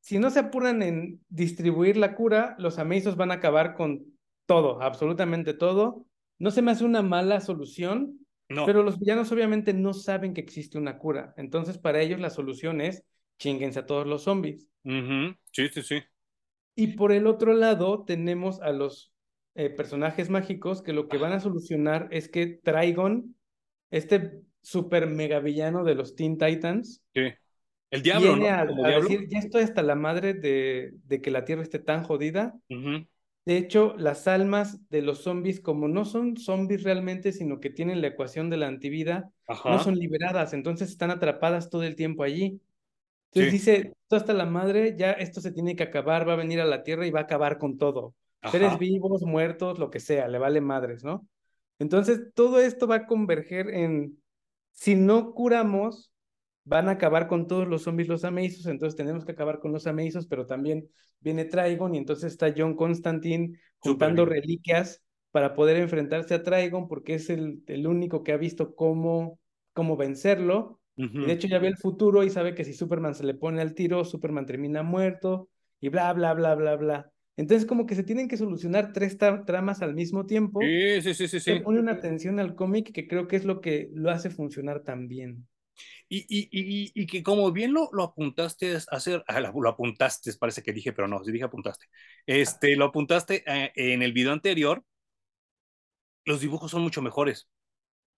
si 0.00 0.18
no 0.18 0.30
se 0.30 0.40
apuran 0.40 0.82
en 0.82 1.20
distribuir 1.28 1.96
la 1.96 2.14
cura, 2.14 2.56
los 2.58 2.78
amazos 2.78 3.16
van 3.16 3.30
a 3.30 3.34
acabar 3.34 3.74
con 3.74 4.04
todo, 4.46 4.82
absolutamente 4.82 5.54
todo. 5.54 6.04
No 6.38 6.50
se 6.50 6.60
me 6.60 6.72
hace 6.72 6.84
una 6.84 7.00
mala 7.00 7.40
solución, 7.40 8.18
No. 8.50 8.66
pero 8.66 8.82
los 8.82 8.98
villanos 8.98 9.32
obviamente 9.32 9.72
no 9.72 9.94
saben 9.94 10.34
que 10.34 10.42
existe 10.42 10.76
una 10.76 10.98
cura. 10.98 11.32
Entonces, 11.38 11.78
para 11.78 12.02
ellos 12.02 12.20
la 12.20 12.28
solución 12.28 12.82
es 12.82 13.02
chinguense 13.38 13.78
a 13.78 13.86
todos 13.86 14.06
los 14.06 14.24
zombies. 14.24 14.68
Sí, 14.84 15.68
sí, 15.72 15.82
sí. 15.82 16.02
Y 16.76 16.88
por 16.88 17.12
el 17.12 17.26
otro 17.26 17.54
lado 17.54 18.04
tenemos 18.04 18.60
a 18.60 18.72
los 18.72 19.13
eh, 19.54 19.70
personajes 19.70 20.30
mágicos 20.30 20.82
que 20.82 20.92
lo 20.92 21.08
que 21.08 21.18
van 21.18 21.32
a 21.32 21.40
solucionar 21.40 22.08
es 22.10 22.28
que 22.28 22.46
Trigon, 22.62 23.36
este 23.90 24.42
super 24.62 25.06
mega 25.06 25.40
villano 25.40 25.84
de 25.84 25.94
los 25.94 26.14
Teen 26.16 26.38
Titans, 26.38 27.02
Sí. 27.14 27.32
El 27.90 28.02
diablo, 28.02 28.36
¿no? 28.36 28.42
viene 28.42 28.50
a, 28.50 28.66
Como 28.66 28.84
a 28.84 28.88
diablo. 28.88 29.08
decir, 29.08 29.28
ya 29.28 29.38
estoy 29.38 29.62
hasta 29.62 29.82
la 29.82 29.94
madre 29.94 30.34
de, 30.34 30.92
de 31.04 31.20
que 31.20 31.30
la 31.30 31.44
Tierra 31.44 31.62
esté 31.62 31.78
tan 31.78 32.02
jodida. 32.02 32.58
De 33.46 33.58
hecho, 33.58 33.94
las 33.98 34.26
almas 34.26 34.88
de 34.88 35.02
los 35.02 35.18
zombies, 35.22 35.60
como 35.60 35.86
no 35.86 36.04
son 36.06 36.36
zombies 36.38 36.82
realmente, 36.82 37.30
sino 37.32 37.60
que 37.60 37.68
tienen 37.70 38.00
la 38.00 38.08
ecuación 38.08 38.48
de 38.50 38.56
la 38.56 38.68
antivida, 38.68 39.30
no 39.48 39.78
son 39.78 39.96
liberadas, 39.96 40.54
entonces 40.54 40.88
están 40.90 41.10
atrapadas 41.10 41.68
todo 41.70 41.82
el 41.82 41.94
tiempo 41.94 42.22
allí. 42.24 42.60
Entonces 43.32 43.52
Sí, 43.52 43.58
dice, 43.58 43.92
tú 44.08 44.16
hasta 44.16 44.32
la 44.32 44.46
madre, 44.46 44.96
ya 44.98 45.12
esto 45.12 45.40
se 45.40 45.52
tiene 45.52 45.76
que 45.76 45.82
acabar, 45.82 46.26
va 46.28 46.32
a 46.34 46.36
venir 46.36 46.60
a 46.60 46.64
la 46.64 46.82
Tierra 46.84 47.06
y 47.06 47.10
va 47.10 47.20
a 47.20 47.22
acabar 47.24 47.58
con 47.58 47.76
todo. 47.78 48.14
Seres 48.44 48.78
vivos, 48.78 49.22
muertos, 49.22 49.78
lo 49.78 49.90
que 49.90 50.00
sea, 50.00 50.28
le 50.28 50.38
vale 50.38 50.60
madres, 50.60 51.04
¿no? 51.04 51.26
Entonces 51.78 52.20
todo 52.34 52.60
esto 52.60 52.86
va 52.86 52.96
a 52.96 53.06
converger 53.06 53.70
en, 53.70 54.18
si 54.72 54.94
no 54.94 55.32
curamos, 55.34 56.12
van 56.64 56.88
a 56.88 56.92
acabar 56.92 57.28
con 57.28 57.46
todos 57.46 57.68
los 57.68 57.82
zombies 57.82 58.08
los 58.08 58.24
amazos, 58.24 58.66
entonces 58.66 58.96
tenemos 58.96 59.24
que 59.24 59.32
acabar 59.32 59.60
con 59.60 59.72
los 59.72 59.86
amazos, 59.86 60.26
pero 60.26 60.46
también 60.46 60.88
viene 61.20 61.44
Trigon 61.44 61.94
y 61.94 61.98
entonces 61.98 62.32
está 62.32 62.52
John 62.56 62.74
Constantine 62.76 63.58
juntando 63.78 64.24
reliquias 64.24 65.02
para 65.30 65.54
poder 65.54 65.76
enfrentarse 65.78 66.34
a 66.34 66.42
Trigon 66.42 66.88
porque 66.88 67.14
es 67.14 67.28
el, 67.30 67.62
el 67.66 67.86
único 67.86 68.22
que 68.22 68.32
ha 68.32 68.36
visto 68.36 68.74
cómo, 68.74 69.38
cómo 69.72 69.96
vencerlo. 69.96 70.80
Y 71.16 71.26
de 71.26 71.32
hecho 71.32 71.48
ya 71.48 71.58
ve 71.58 71.68
el 71.68 71.76
futuro 71.76 72.22
y 72.24 72.30
sabe 72.30 72.54
que 72.54 72.64
si 72.64 72.74
Superman 72.74 73.14
se 73.14 73.24
le 73.24 73.34
pone 73.34 73.60
al 73.62 73.74
tiro, 73.74 74.04
Superman 74.04 74.46
termina 74.46 74.82
muerto 74.82 75.48
y 75.80 75.88
bla, 75.88 76.12
bla, 76.12 76.34
bla, 76.34 76.54
bla, 76.54 76.76
bla. 76.76 77.12
Entonces 77.36 77.66
como 77.66 77.86
que 77.86 77.94
se 77.94 78.04
tienen 78.04 78.28
que 78.28 78.36
solucionar 78.36 78.92
tres 78.92 79.18
tra- 79.18 79.44
tramas 79.44 79.82
al 79.82 79.94
mismo 79.94 80.26
tiempo. 80.26 80.60
Sí, 80.60 81.02
sí, 81.02 81.14
sí, 81.14 81.28
sí, 81.28 81.40
sí. 81.40 81.60
pone 81.60 81.80
una 81.80 81.92
atención 81.92 82.38
al 82.38 82.54
cómic 82.54 82.92
que 82.92 83.08
creo 83.08 83.26
que 83.26 83.36
es 83.36 83.44
lo 83.44 83.60
que 83.60 83.90
lo 83.92 84.10
hace 84.10 84.30
funcionar 84.30 84.82
tan 84.82 85.08
bien. 85.08 85.46
Y, 86.08 86.18
y, 86.28 86.48
y, 86.52 86.92
y 86.94 87.06
que 87.06 87.22
como 87.22 87.50
bien 87.50 87.72
lo, 87.72 87.88
lo 87.92 88.04
apuntaste 88.04 88.76
a 88.76 88.78
hacer, 88.90 89.24
ah, 89.26 89.40
lo, 89.40 89.68
apuntaste, 89.68 90.32
parece 90.34 90.62
que 90.62 90.72
dije, 90.72 90.92
pero 90.92 91.08
no, 91.08 91.24
sí 91.24 91.32
dije 91.32 91.44
apuntaste. 91.44 91.86
Este, 92.26 92.76
lo 92.76 92.86
apuntaste 92.86 93.42
eh, 93.46 93.72
en 93.74 94.02
el 94.02 94.12
video 94.12 94.32
anterior, 94.32 94.84
los 96.24 96.40
dibujos 96.40 96.70
son 96.70 96.82
mucho 96.82 97.02
mejores 97.02 97.48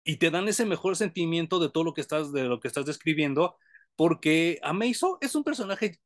y 0.04 0.18
te 0.18 0.32
dan 0.32 0.48
ese 0.50 0.66
mejor 0.66 0.98
sentimiento 0.98 1.60
de 1.60 1.70
todo 1.72 1.84
lo 1.86 1.94
que 1.94 2.02
estás, 2.02 2.34
de 2.34 2.46
lo 2.46 2.60
que 2.62 2.70
estás 2.70 2.88
describiendo, 2.88 3.58
porque 3.96 4.60
Ameiso 4.64 5.20
es 5.22 5.36
un 5.36 5.46
personaje 5.46 6.00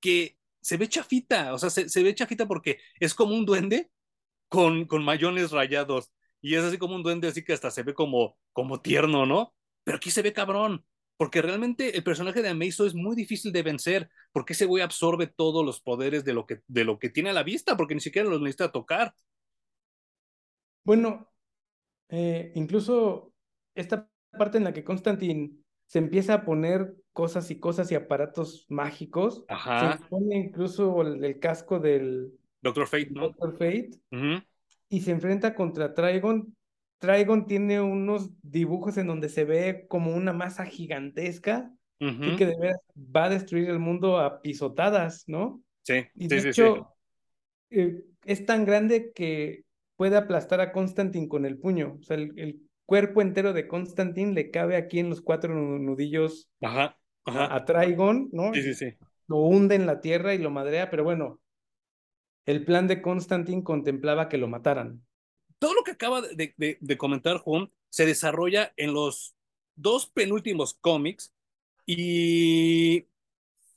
que 0.00 0.38
se 0.60 0.76
ve 0.76 0.88
chafita, 0.88 1.54
o 1.54 1.58
sea, 1.58 1.70
se, 1.70 1.88
se 1.88 2.02
ve 2.02 2.14
chafita 2.14 2.46
porque 2.46 2.78
es 2.98 3.14
como 3.14 3.34
un 3.34 3.44
duende 3.44 3.90
con, 4.48 4.86
con 4.86 5.04
mayones 5.04 5.52
rayados 5.52 6.12
y 6.40 6.54
es 6.54 6.64
así 6.64 6.78
como 6.78 6.94
un 6.94 7.02
duende 7.02 7.28
así 7.28 7.44
que 7.44 7.52
hasta 7.52 7.70
se 7.70 7.82
ve 7.82 7.94
como, 7.94 8.38
como 8.52 8.80
tierno, 8.80 9.26
¿no? 9.26 9.54
Pero 9.84 9.96
aquí 9.96 10.10
se 10.10 10.22
ve 10.22 10.32
cabrón, 10.32 10.84
porque 11.16 11.42
realmente 11.42 11.96
el 11.96 12.02
personaje 12.02 12.42
de 12.42 12.48
Ameiso 12.48 12.86
es 12.86 12.94
muy 12.94 13.14
difícil 13.14 13.52
de 13.52 13.62
vencer, 13.62 14.10
porque 14.32 14.54
ese 14.54 14.66
güey 14.66 14.82
absorbe 14.82 15.26
todos 15.26 15.64
los 15.64 15.80
poderes 15.80 16.24
de 16.24 16.32
lo 16.32 16.46
que, 16.46 16.62
de 16.66 16.84
lo 16.84 16.98
que 16.98 17.10
tiene 17.10 17.30
a 17.30 17.34
la 17.34 17.42
vista, 17.42 17.76
porque 17.76 17.94
ni 17.94 18.00
siquiera 18.00 18.28
los 18.28 18.40
necesita 18.40 18.72
tocar. 18.72 19.14
Bueno, 20.84 21.30
eh, 22.08 22.52
incluso 22.54 23.34
esta 23.74 24.08
parte 24.32 24.58
en 24.58 24.64
la 24.64 24.72
que 24.72 24.84
Constantine 24.84 25.58
se 25.90 25.98
empieza 25.98 26.34
a 26.34 26.44
poner 26.44 26.94
cosas 27.12 27.50
y 27.50 27.58
cosas 27.58 27.90
y 27.90 27.96
aparatos 27.96 28.64
mágicos, 28.68 29.44
se 29.48 29.52
Ajá, 29.52 29.98
pone 30.08 30.36
incluso 30.38 31.02
el, 31.02 31.24
el 31.24 31.40
casco 31.40 31.80
del, 31.80 32.32
Doctor 32.62 32.86
Fate, 32.86 33.08
¿no? 33.10 33.22
Doctor 33.22 33.52
Fate 33.52 33.90
Uh 34.12 34.40
y 34.88 35.00
se 35.00 35.10
enfrenta 35.12 35.54
contra 35.54 35.94
Trigon. 35.94 36.54
Trigon 36.98 37.46
tiene 37.46 37.80
unos 37.80 38.30
dibujos 38.42 38.98
en 38.98 39.06
donde 39.06 39.28
se 39.28 39.44
ve 39.44 39.86
como 39.88 40.14
una 40.14 40.32
masa 40.32 40.64
gigantesca, 40.64 41.72
uh 42.00 42.04
-huh. 42.06 42.36
que 42.36 42.46
de 42.46 42.56
veras 42.56 42.80
va 42.96 43.24
a 43.24 43.30
destruir 43.30 43.68
el 43.68 43.78
mundo 43.78 44.18
a 44.18 44.40
pisotadas, 44.42 45.24
¿no? 45.26 45.62
Sí, 45.82 46.04
Y 46.14 46.22
sí, 46.22 46.28
de 46.28 46.36
sí, 46.36 46.42
sí. 46.42 46.48
hecho, 46.48 46.94
eh, 47.70 48.04
es 48.24 48.46
tan 48.46 48.64
grande 48.64 49.12
que 49.12 49.64
puede 49.96 50.16
aplastar 50.16 50.60
a 50.60 50.72
Constantine 50.72 51.28
con 51.28 51.46
el 51.46 51.58
puño. 51.58 51.96
O 52.00 52.02
sea, 52.02 52.16
el, 52.16 52.32
el 52.36 52.60
cuerpo 52.90 53.22
entero 53.22 53.52
de 53.52 53.68
Constantine 53.68 54.32
le 54.34 54.50
cabe 54.50 54.74
aquí 54.74 54.98
en 54.98 55.10
los 55.10 55.20
cuatro 55.20 55.54
nudillos 55.54 56.50
Ajá, 56.60 56.98
a, 57.24 57.30
ajá. 57.30 57.54
a 57.54 57.64
Trigon, 57.64 58.28
¿no? 58.32 58.52
Sí, 58.52 58.62
sí, 58.64 58.74
sí. 58.74 58.96
lo 59.28 59.36
hunde 59.36 59.76
en 59.76 59.86
la 59.86 60.00
tierra 60.00 60.34
y 60.34 60.38
lo 60.38 60.50
madrea, 60.50 60.90
pero 60.90 61.04
bueno, 61.04 61.40
el 62.46 62.64
plan 62.64 62.88
de 62.88 63.00
Constantine 63.00 63.62
contemplaba 63.62 64.28
que 64.28 64.38
lo 64.38 64.48
mataran. 64.48 65.06
Todo 65.60 65.72
lo 65.74 65.84
que 65.84 65.92
acaba 65.92 66.20
de, 66.20 66.52
de, 66.56 66.78
de 66.80 66.98
comentar 66.98 67.36
Juan 67.38 67.70
se 67.90 68.06
desarrolla 68.06 68.72
en 68.76 68.92
los 68.92 69.36
dos 69.76 70.06
penúltimos 70.10 70.74
cómics 70.74 71.32
y 71.86 73.06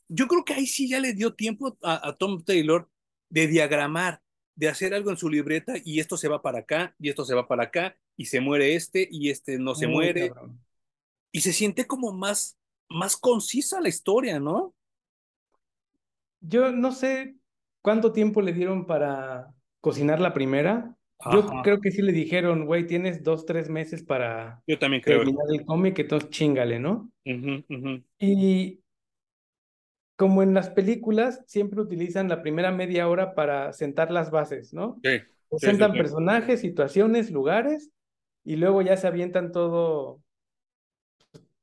yo 0.08 0.28
creo 0.28 0.44
que 0.44 0.54
ahí 0.54 0.66
sí 0.66 0.90
ya 0.90 1.00
le 1.00 1.14
dio 1.14 1.36
tiempo 1.36 1.78
a, 1.84 2.08
a, 2.10 2.18
Tom 2.18 2.44
Taylor 2.44 2.90
de 3.30 3.46
diagramar, 3.46 4.23
de 4.56 4.70
hacer 4.70 4.94
algo 4.94 5.10
en 5.10 5.18
su 5.18 5.30
libreta 5.30 5.74
y 5.84 6.00
esto 6.00 6.18
se 6.18 6.28
va 6.28 6.42
para 6.42 6.60
acá 6.60 6.96
y 7.00 7.10
esto 7.10 7.26
se 7.26 7.36
va 7.36 7.48
para 7.48 7.64
acá 7.64 7.96
y 8.16 8.26
se 8.26 8.40
muere 8.42 8.76
este 8.76 9.08
y 9.12 9.30
este 9.30 9.58
no 9.58 9.74
se 9.76 9.88
Muy 9.88 9.96
muere 9.96 10.30
cabrón. 10.30 10.60
y 11.32 11.42
se 11.42 11.54
siente 11.54 11.88
como 11.88 12.12
más, 12.14 12.58
más 12.90 13.18
concisa 13.18 13.82
la 13.82 13.90
historia, 13.90 14.40
¿no? 14.40 14.76
Yo 16.42 16.72
no 16.72 16.92
sé 16.92 17.36
cuánto 17.82 18.12
tiempo 18.12 18.42
le 18.42 18.54
dieron 18.54 18.86
para 18.86 19.54
cocinar 19.82 20.20
la 20.20 20.34
primera. 20.34 20.96
Yo 21.32 21.48
creo 21.64 21.80
que 21.80 21.90
sí 21.92 22.02
le 22.02 22.12
dijeron, 22.12 22.66
güey, 22.66 22.86
tienes 22.86 23.24
dos, 23.24 23.46
tres 23.46 23.70
meses 23.70 24.04
para 24.04 24.62
yo 24.68 24.78
también 24.78 25.02
creo 25.02 25.20
terminar 25.20 25.46
el 25.54 25.66
cómic, 25.66 25.98
entonces 26.00 26.30
chingale, 26.30 26.80
¿no? 26.80 27.10
Uh 27.26 27.32
-huh, 27.32 27.66
uh 27.70 27.74
-huh. 27.74 28.04
Y 28.20 28.83
como 30.16 30.44
en 30.44 30.54
las 30.54 30.70
películas, 30.70 31.44
siempre 31.48 31.82
utilizan 31.82 32.30
la 32.30 32.42
primera 32.42 32.72
media 32.72 33.08
hora 33.10 33.36
para 33.36 33.74
sentar 33.74 34.12
las 34.12 34.32
bases, 34.32 34.74
¿no? 34.74 35.04
Sí, 35.04 35.20
sí, 35.60 35.72
sí, 35.76 35.88
Presentan 35.90 35.92
sí. 35.92 35.98
personajes, 35.98 36.62
situaciones, 36.62 37.32
lugares, 37.32 37.92
y 38.44 38.56
luego 38.58 38.82
ya 38.82 38.98
se 38.98 39.08
avientan 39.08 39.52
todo, 39.52 40.22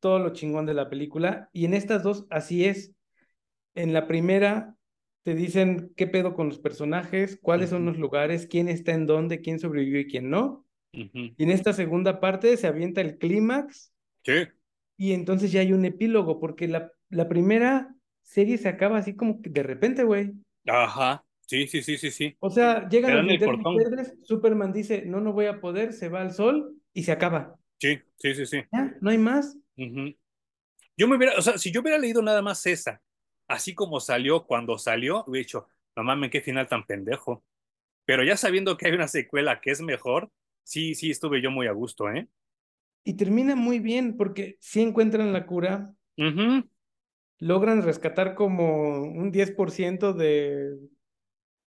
todo 0.00 0.18
lo 0.18 0.30
chingón 0.32 0.66
de 0.66 0.74
la 0.74 0.88
película. 0.88 1.48
Y 1.52 1.64
en 1.64 1.74
estas 1.74 2.02
dos, 2.02 2.26
así 2.30 2.64
es. 2.64 2.92
En 3.74 3.92
la 3.92 4.08
primera, 4.08 4.76
te 5.24 5.34
dicen 5.34 5.92
qué 5.96 6.06
pedo 6.06 6.34
con 6.34 6.48
los 6.48 6.58
personajes, 6.60 7.38
Uh 7.42 7.42
cuáles 7.42 7.70
son 7.70 7.86
-huh, 7.86 7.86
los 7.86 7.98
lugares, 7.98 8.46
quién 8.48 8.68
está 8.68 8.92
en 8.92 9.06
dónde, 9.06 9.40
quién 9.42 9.58
sobrevivió 9.60 10.00
y 10.00 10.08
quién 10.08 10.30
no. 10.30 10.66
uh 10.94 10.98
-huh. 11.12 11.36
Y 11.36 11.44
en 11.44 11.50
esta 11.52 11.72
segunda 11.74 12.20
parte 12.20 12.56
se 12.56 12.66
avienta 12.68 13.00
el 13.02 13.18
clímax 13.18 13.92
Sí. 14.24 14.32
y 14.96 15.12
entonces 15.12 15.52
ya 15.52 15.60
hay 15.60 15.72
un 15.72 15.84
epílogo, 15.84 16.38
porque 16.40 16.68
la, 16.68 16.92
la 17.08 17.28
primera 17.28 17.94
serie 18.30 18.58
se 18.58 18.68
acaba 18.68 18.98
así 18.98 19.16
como 19.16 19.42
que 19.42 19.50
de 19.50 19.64
repente, 19.64 20.04
güey. 20.04 20.32
Ajá, 20.64 21.24
sí, 21.40 21.66
sí, 21.66 21.82
sí, 21.82 21.98
sí, 21.98 22.12
sí. 22.12 22.36
O 22.38 22.48
sea, 22.48 22.88
llegan 22.88 23.26
los 23.26 23.74
verdes, 23.76 24.14
Superman 24.22 24.72
dice, 24.72 25.02
no, 25.04 25.20
no 25.20 25.32
voy 25.32 25.46
a 25.46 25.60
poder, 25.60 25.92
se 25.92 26.08
va 26.08 26.22
al 26.22 26.32
sol 26.32 26.76
y 26.92 27.02
se 27.02 27.10
acaba. 27.10 27.56
Sí, 27.78 27.98
sí, 28.16 28.34
sí, 28.34 28.46
sí. 28.46 28.62
Ya, 28.72 28.94
no 29.00 29.10
hay 29.10 29.18
más. 29.18 29.56
Uh 29.76 29.82
-huh. 29.82 30.16
Yo 30.96 31.08
me 31.08 31.16
hubiera, 31.16 31.36
o 31.36 31.42
sea, 31.42 31.58
si 31.58 31.72
yo 31.72 31.80
hubiera 31.80 31.98
leído 31.98 32.22
nada 32.22 32.40
más 32.40 32.64
esa, 32.66 33.02
así 33.48 33.74
como 33.74 33.98
salió 33.98 34.44
cuando 34.46 34.78
salió, 34.78 35.24
hubiera 35.26 35.44
dicho, 35.44 35.66
no 35.96 36.04
mames, 36.04 36.30
qué 36.30 36.40
final 36.40 36.68
tan 36.68 36.86
pendejo. 36.86 37.42
Pero 38.04 38.22
ya 38.22 38.36
sabiendo 38.36 38.76
que 38.76 38.86
hay 38.86 38.92
una 38.92 39.08
secuela 39.08 39.60
que 39.60 39.72
es 39.72 39.80
mejor, 39.80 40.30
sí, 40.62 40.94
sí, 40.94 41.10
estuve 41.10 41.42
yo 41.42 41.50
muy 41.50 41.66
a 41.66 41.72
gusto, 41.72 42.08
¿eh? 42.10 42.28
Y 43.02 43.14
termina 43.14 43.56
muy 43.56 43.80
bien 43.80 44.16
porque 44.16 44.56
si 44.60 44.82
encuentran 44.82 45.32
la 45.32 45.46
cura, 45.46 45.94
Uh 46.16 46.24
-huh. 46.24 46.68
Logran 47.40 47.82
rescatar 47.82 48.34
como 48.36 49.02
un 49.02 49.32
10% 49.32 50.12
de, 50.14 50.78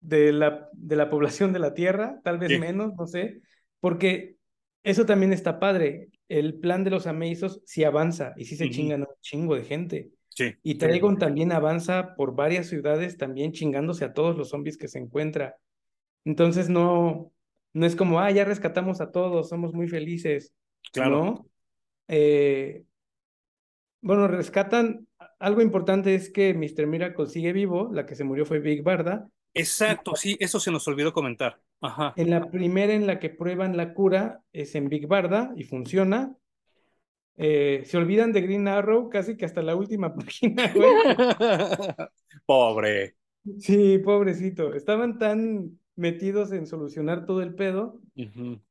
de, 0.01 0.33
la, 0.33 0.69
de 0.73 0.95
la 0.95 1.09
población 1.09 1.53
de 1.53 1.59
la 1.59 1.73
Tierra, 1.73 2.21
tal 2.23 2.37
vez 2.39 2.49
Sí. 2.49 2.59
menos, 2.59 2.93
no 2.95 3.07
sé, 3.07 3.41
porque 3.79 4.37
eso 4.83 5.05
también 5.05 5.33
está 5.33 5.59
padre. 5.59 6.09
El 6.29 6.55
plan 6.59 6.83
de 6.83 6.91
los 6.91 7.07
Amazos 7.07 7.61
sí 7.65 7.83
avanza 7.83 8.33
y 8.37 8.45
sí 8.45 8.55
Uh 8.55 8.57
se 8.57 8.65
-huh. 8.65 8.71
chingan 8.71 9.01
un 9.01 9.07
chingo 9.21 9.55
de 9.55 9.63
gente. 9.65 10.11
Sí, 10.29 10.55
Y. 10.63 10.75
Trigon 10.75 11.17
también 11.17 11.51
avanza 11.51 12.15
por 12.15 12.35
varias 12.35 12.67
ciudades, 12.67 13.17
también 13.17 13.51
chingándose 13.51 14.05
a 14.05 14.13
todos 14.13 14.37
los 14.37 14.49
zombies 14.49 14.77
que 14.77 14.87
se 14.87 14.99
encuentra. 14.99 15.57
Entonces 16.25 16.69
no, 16.69 17.33
no 17.73 17.85
es 17.85 17.95
como, 17.95 18.19
ah, 18.21 18.31
ya 18.31 18.45
rescatamos 18.45 19.01
a 19.01 19.11
todos, 19.11 19.49
somos 19.49 19.73
muy 19.73 19.87
felices. 19.89 20.53
Claro. 20.93 21.17
No. 21.25 21.47
Eh, 22.07 22.85
bueno, 24.01 24.27
rescatan. 24.27 25.07
Algo 25.41 25.61
importante 25.61 26.13
es 26.13 26.29
que 26.29 26.53
Mr. 26.53 26.85
Miracle 26.85 27.25
sigue 27.25 27.51
vivo, 27.51 27.89
la 27.91 28.05
que 28.05 28.15
se 28.15 28.23
murió 28.23 28.45
fue 28.45 28.59
Big 28.59 28.83
Barda. 28.83 29.27
Exacto, 29.53 30.15
sí, 30.15 30.37
eso 30.39 30.59
se 30.59 30.71
nos 30.71 30.87
olvidó 30.87 31.11
comentar. 31.11 31.59
Ajá. 31.83 32.13
en 32.15 32.29
la 32.29 32.51
primera 32.51 32.93
en 32.93 33.07
la 33.07 33.19
que 33.19 33.31
prueban 33.31 33.75
la 33.75 33.95
cura 33.95 34.41
es 34.53 34.75
en 34.75 34.87
Big 34.87 35.07
Barda 35.07 35.51
y 35.55 35.63
funciona. 35.63 36.35
Eh, 37.37 37.81
se 37.85 37.97
olvidan 37.97 38.31
de 38.33 38.41
Green 38.41 38.67
Arrow 38.67 39.09
casi 39.09 39.35
que 39.35 39.45
hasta 39.45 39.63
la 39.63 39.75
última 39.75 40.13
página, 40.15 40.71
güey. 40.71 40.91
Pobre. 42.45 43.15
Sí, 43.57 43.97
pobrecito. 43.97 44.75
Estaban 44.75 45.17
tan 45.17 45.79
metidos 45.95 46.51
en 46.51 46.67
solucionar 46.67 47.25
todo 47.25 47.41
el 47.41 47.55
pedo. 47.55 47.99
Uh 48.15 48.21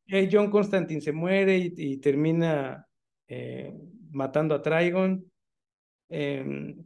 -huh. 0.06 0.28
John 0.30 0.50
Constantine 0.50 1.00
se 1.00 1.10
muere 1.10 1.58
y, 1.58 1.74
y 1.76 1.96
termina 1.96 2.86
eh, 3.26 3.74
matando 4.10 4.54
a 4.54 4.62
Trigon. 4.62 5.29
Eh, 6.10 6.76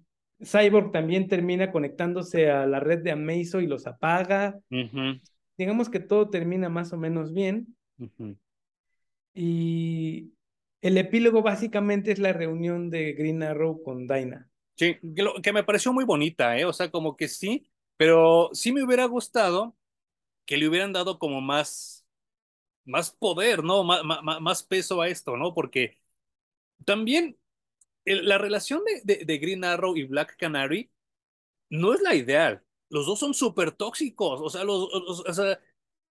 Cyborg 0.43 0.93
también 0.93 1.29
termina 1.29 1.73
conectándose 1.73 2.51
a 2.51 2.67
la 2.67 2.81
red 2.81 3.01
de 3.03 3.13
Amazo 3.13 3.61
y 3.61 3.67
los 3.67 3.87
apaga. 3.87 4.59
Uh 4.71 4.77
-huh. 4.77 5.21
Digamos 5.57 5.89
que 5.89 6.01
todo 6.01 6.31
termina 6.31 6.69
más 6.69 6.93
o 6.93 6.97
menos 6.97 7.33
bien. 7.33 7.77
Uh 7.99 8.09
-huh. 8.19 8.37
Y 9.35 10.33
el 10.81 10.99
epílogo 10.99 11.43
básicamente 11.43 12.13
es 12.13 12.19
la 12.19 12.33
reunión 12.33 12.91
de 12.91 13.13
Green 13.15 13.43
Arrow 13.43 13.83
con 13.83 14.07
Dinah. 14.07 14.49
Sí, 14.77 14.97
que, 15.15 15.23
lo- 15.23 15.35
que 15.41 15.53
me 15.53 15.65
pareció 15.65 15.93
muy 15.93 16.05
bonita, 16.05 16.59
¿eh? 16.59 16.65
O 16.65 16.73
sea, 16.73 16.91
como 16.91 17.17
que 17.17 17.29
sí, 17.29 17.69
pero 17.97 18.51
sí 18.53 18.73
me 18.73 18.85
hubiera 18.85 19.05
gustado 19.07 19.77
que 20.47 20.57
le 20.57 20.69
hubieran 20.69 20.93
dado 20.93 21.19
como 21.19 21.41
más, 21.41 22.07
más 22.85 23.11
poder, 23.13 23.65
¿no? 23.65 23.83
Má- 23.85 24.03
má- 24.03 24.21
má- 24.23 24.41
más 24.41 24.63
peso 24.63 25.01
a 25.01 25.09
esto, 25.09 25.37
¿no? 25.37 25.55
Porque 25.55 25.97
también 26.85 27.39
el- 28.05 28.29
la 28.29 28.39
relación 28.39 28.83
de, 28.85 29.17
de, 29.19 29.25
de 29.25 29.39
Green 29.39 29.65
Arrow 29.65 29.97
y 29.97 30.05
Black 30.05 30.37
Canary 30.39 30.91
no 31.71 31.95
es 31.95 32.01
la 32.03 32.15
ideal. 32.15 32.63
Los 32.91 33.07
dos 33.07 33.19
son 33.21 33.35
súper 33.35 33.73
tóxicos, 33.73 34.41
o 34.43 34.51
sea, 34.51 34.65
los, 34.65 34.89
los- 34.93 35.21
o 35.27 35.33
sea, 35.35 35.53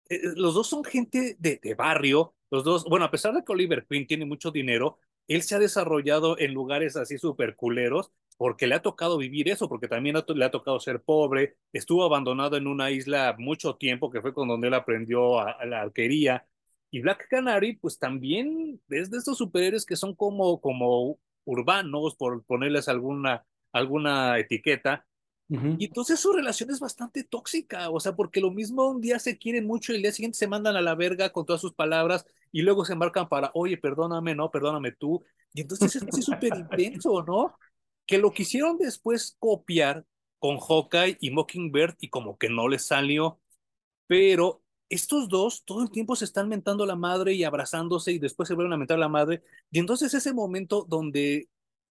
eh, 0.09 0.19
los 0.35 0.53
dos 0.55 0.67
son 0.67 0.83
gente 0.83 1.35
de, 1.39 1.59
de 1.61 1.75
barrio, 1.75 2.35
los 2.51 2.63
dos, 2.63 2.85
bueno, 2.85 3.05
a 3.05 3.11
pesar 3.11 3.33
de 3.33 3.43
que 3.43 3.51
Oliver 3.51 3.85
Queen 3.89 4.07
tiene 4.07 4.25
mucho 4.25 4.51
dinero, 4.51 4.99
él 5.27 5.41
se 5.43 5.55
ha 5.55 5.59
desarrollado 5.59 6.37
en 6.39 6.53
lugares 6.53 6.95
así 6.97 7.17
súper 7.17 7.55
culeros 7.55 8.11
porque 8.37 8.67
le 8.67 8.75
ha 8.75 8.81
tocado 8.81 9.17
vivir 9.17 9.47
eso, 9.49 9.69
porque 9.69 9.87
también 9.87 10.15
le 10.35 10.45
ha 10.45 10.51
tocado 10.51 10.79
ser 10.79 11.01
pobre, 11.03 11.57
estuvo 11.71 12.03
abandonado 12.03 12.57
en 12.57 12.67
una 12.67 12.91
isla 12.91 13.35
mucho 13.37 13.75
tiempo, 13.75 14.11
que 14.11 14.21
fue 14.21 14.33
con 14.33 14.47
donde 14.47 14.67
él 14.67 14.73
aprendió 14.73 15.39
a, 15.39 15.51
a 15.51 15.65
la 15.65 15.81
arquería. 15.81 16.45
Y 16.91 17.01
Black 17.01 17.27
Canary, 17.29 17.75
pues 17.77 17.97
también 17.99 18.81
es 18.89 19.09
de 19.11 19.17
estos 19.17 19.37
superhéroes 19.37 19.85
que 19.85 19.95
son 19.95 20.15
como, 20.15 20.59
como 20.61 21.19
urbanos, 21.45 22.15
por 22.15 22.43
ponerles 22.45 22.87
alguna, 22.87 23.45
alguna 23.71 24.39
etiqueta, 24.39 25.05
y 25.75 25.85
Ujú. 25.85 25.85
entonces 25.85 26.19
su 26.19 26.31
relación 26.33 26.69
es 26.69 26.79
bastante 26.79 27.23
tóxica, 27.23 27.89
o 27.89 27.99
sea, 27.99 28.15
porque 28.15 28.41
lo 28.41 28.51
mismo 28.51 28.87
un 28.89 29.01
día 29.01 29.19
se 29.19 29.37
quieren 29.37 29.65
mucho 29.65 29.91
y 29.91 29.95
el 29.97 30.01
día 30.03 30.11
siguiente 30.11 30.37
se 30.37 30.47
mandan 30.47 30.75
a 30.75 30.81
la 30.81 30.95
verga 30.95 31.31
con 31.31 31.45
todas 31.45 31.61
sus 31.61 31.73
palabras 31.73 32.25
y 32.51 32.61
luego 32.61 32.85
se 32.85 32.93
embarcan 32.93 33.27
para, 33.27 33.51
oye, 33.55 33.77
perdóname, 33.77 34.35
no, 34.35 34.51
perdóname 34.51 34.91
tú. 34.91 35.23
Y 35.53 35.61
entonces 35.61 35.95
es 35.95 36.25
súper 36.25 36.55
intenso, 36.55 37.23
¿no? 37.23 37.55
Que 38.05 38.19
lo 38.19 38.31
quisieron 38.31 38.77
después 38.77 39.35
copiar 39.39 40.05
con 40.37 40.59
Hawkeye 40.59 41.17
y 41.19 41.31
Mockingbird 41.31 41.95
y 41.99 42.09
como 42.09 42.37
que 42.37 42.49
no 42.49 42.67
les 42.67 42.85
salió, 42.85 43.39
pero 44.07 44.62
estos 44.93 45.27
dos 45.27 45.63
todo 45.65 45.81
el 45.81 45.89
tiempo 45.89 46.15
se 46.15 46.25
están 46.25 46.47
mentando 46.47 46.85
la 46.85 46.95
madre 46.95 47.33
y 47.33 47.43
abrazándose 47.43 48.11
y 48.11 48.19
después 48.19 48.47
se 48.47 48.53
vuelven 48.53 48.73
a 48.73 48.77
mentar 48.77 48.99
la 48.99 49.09
madre. 49.09 49.41
Y 49.71 49.79
entonces 49.79 50.13
ese 50.13 50.33
momento 50.33 50.85
donde 50.87 51.49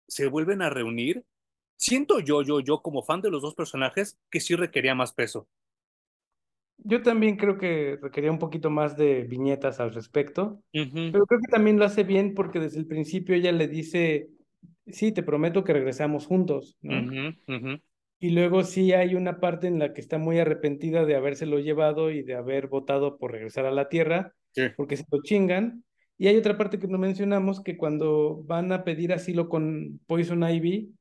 se 0.09 0.29
vuelven 0.29 0.63
a 0.63 0.71
reunir, 0.71 1.25
siento 1.77 2.21
yo, 2.21 2.43
yo, 2.43 2.61
yo 2.61 2.81
como 2.81 3.03
fan 3.03 3.21
de 3.21 3.31
los 3.31 3.43
dos 3.43 3.55
personajes 3.55 4.19
que 4.31 4.41
sí 4.41 4.57
requería 4.57 4.95
más 4.95 5.13
peso. 5.13 5.47
Yo 6.79 7.03
también 7.03 7.37
creo 7.37 7.59
que 7.59 7.99
requería 8.01 8.31
un 8.31 8.39
poquito 8.39 8.71
más 8.71 8.97
de 8.97 9.25
viñetas 9.25 9.81
al 9.81 9.93
respecto, 9.93 10.63
pero 10.73 11.27
creo 11.27 11.41
que 11.41 11.51
también 11.51 11.79
lo 11.79 11.85
hace 11.85 12.05
bien 12.05 12.35
porque 12.35 12.61
desde 12.61 12.79
el 12.79 12.87
principio 12.87 13.35
ella 13.35 13.51
le 13.51 13.67
dice, 13.67 14.29
sí, 14.87 15.13
te 15.13 15.23
prometo 15.23 15.65
que 15.65 15.73
regresamos 15.73 16.27
juntos, 16.27 16.77
Y 18.19 18.31
luego 18.31 18.65
sí 18.65 18.93
hay 18.93 19.15
una 19.15 19.41
parte 19.41 19.67
en 19.67 19.79
la 19.79 19.93
que 19.93 20.01
está 20.01 20.19
muy 20.19 20.39
arrepentida 20.39 21.05
de 21.05 21.17
habérselo 21.17 21.59
llevado 21.59 22.11
y 22.11 22.23
de 22.23 22.35
haber 22.35 22.69
votado 22.69 23.19
por 23.19 23.33
regresar 23.33 23.67
a 23.67 23.71
la 23.71 23.89
Tierra, 23.89 24.33
sí, 24.53 24.63
porque 24.77 24.97
se 24.97 25.05
lo 25.11 25.23
chingan. 25.23 25.85
Y 26.19 26.29
hay 26.29 26.37
otra 26.37 26.57
parte 26.57 26.79
que 26.79 26.89
no 26.89 26.97
mencionamos, 26.97 27.63
que 27.63 27.77
cuando 27.77 28.43
van 28.45 28.73
a 28.73 28.85
pedir 28.85 29.13
asilo 29.13 29.49
con 29.49 30.01
Poison 30.07 30.49
Ivy, 30.49 30.93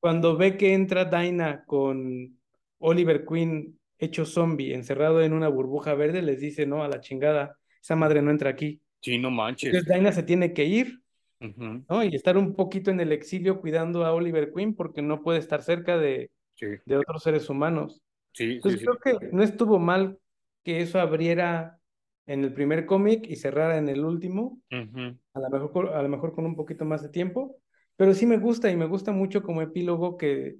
cuando 0.00 0.36
ve 0.36 0.56
que 0.56 0.74
entra 0.74 1.04
Dinah 1.04 1.64
con 1.64 2.38
Oliver 2.78 3.24
Queen 3.24 3.78
hecho 3.98 4.24
zombie, 4.24 4.74
encerrado 4.74 5.22
en 5.22 5.32
una 5.32 5.48
burbuja 5.48 5.94
verde, 5.94 6.22
les 6.22 6.40
dice, 6.40 6.66
no, 6.66 6.82
a 6.82 6.88
la 6.88 7.00
chingada, 7.00 7.56
esa 7.80 7.96
madre 7.96 8.22
no 8.22 8.30
entra 8.30 8.50
aquí. 8.50 8.80
Sí, 9.00 9.18
no 9.18 9.30
manches. 9.30 9.72
Entonces 9.72 9.92
Dinah 9.92 10.12
se 10.12 10.22
tiene 10.22 10.52
que 10.52 10.64
ir, 10.64 11.00
¿no? 11.40 12.04
Y 12.04 12.14
estar 12.14 12.36
un 12.36 12.54
poquito 12.54 12.90
en 12.90 13.00
el 13.00 13.12
exilio 13.12 13.60
cuidando 13.60 14.04
a 14.04 14.12
Oliver 14.12 14.52
Queen 14.54 14.74
porque 14.74 15.02
no 15.02 15.22
puede 15.22 15.40
estar 15.40 15.62
cerca 15.62 15.98
de, 15.98 16.30
Sí, 16.54 16.66
de 16.84 16.96
otros 16.98 17.22
seres 17.22 17.48
humanos. 17.50 18.02
sí, 18.32 18.62
Entonces 18.62 18.80
sí. 18.80 18.84
creo 18.84 18.98
que 19.00 19.28
no 19.32 19.42
estuvo 19.42 19.78
mal 19.78 20.18
que 20.64 20.80
eso 20.82 21.00
abriera 21.00 21.80
en 22.26 22.44
el 22.44 22.54
primer 22.54 22.86
cómic 22.86 23.26
y 23.28 23.36
cerrara 23.36 23.78
en 23.78 23.88
el 23.88 24.04
último, 24.04 24.60
Ujú, 24.70 25.16
a 25.34 25.40
lo 25.40 25.50
mejor, 25.50 25.72
con- 25.72 25.88
a 25.88 26.02
lo 26.02 26.08
mejor 26.08 26.34
con 26.34 26.46
un 26.46 26.56
poquito 26.56 26.84
más 26.84 27.02
de 27.02 27.10
tiempo, 27.10 27.58
pero 27.96 28.14
sí 28.14 28.26
me 28.26 28.38
gusta 28.38 28.70
y 28.70 28.76
me 28.76 28.86
gusta 28.86 29.12
mucho 29.12 29.42
como 29.42 29.62
epílogo 29.62 30.16
que 30.16 30.58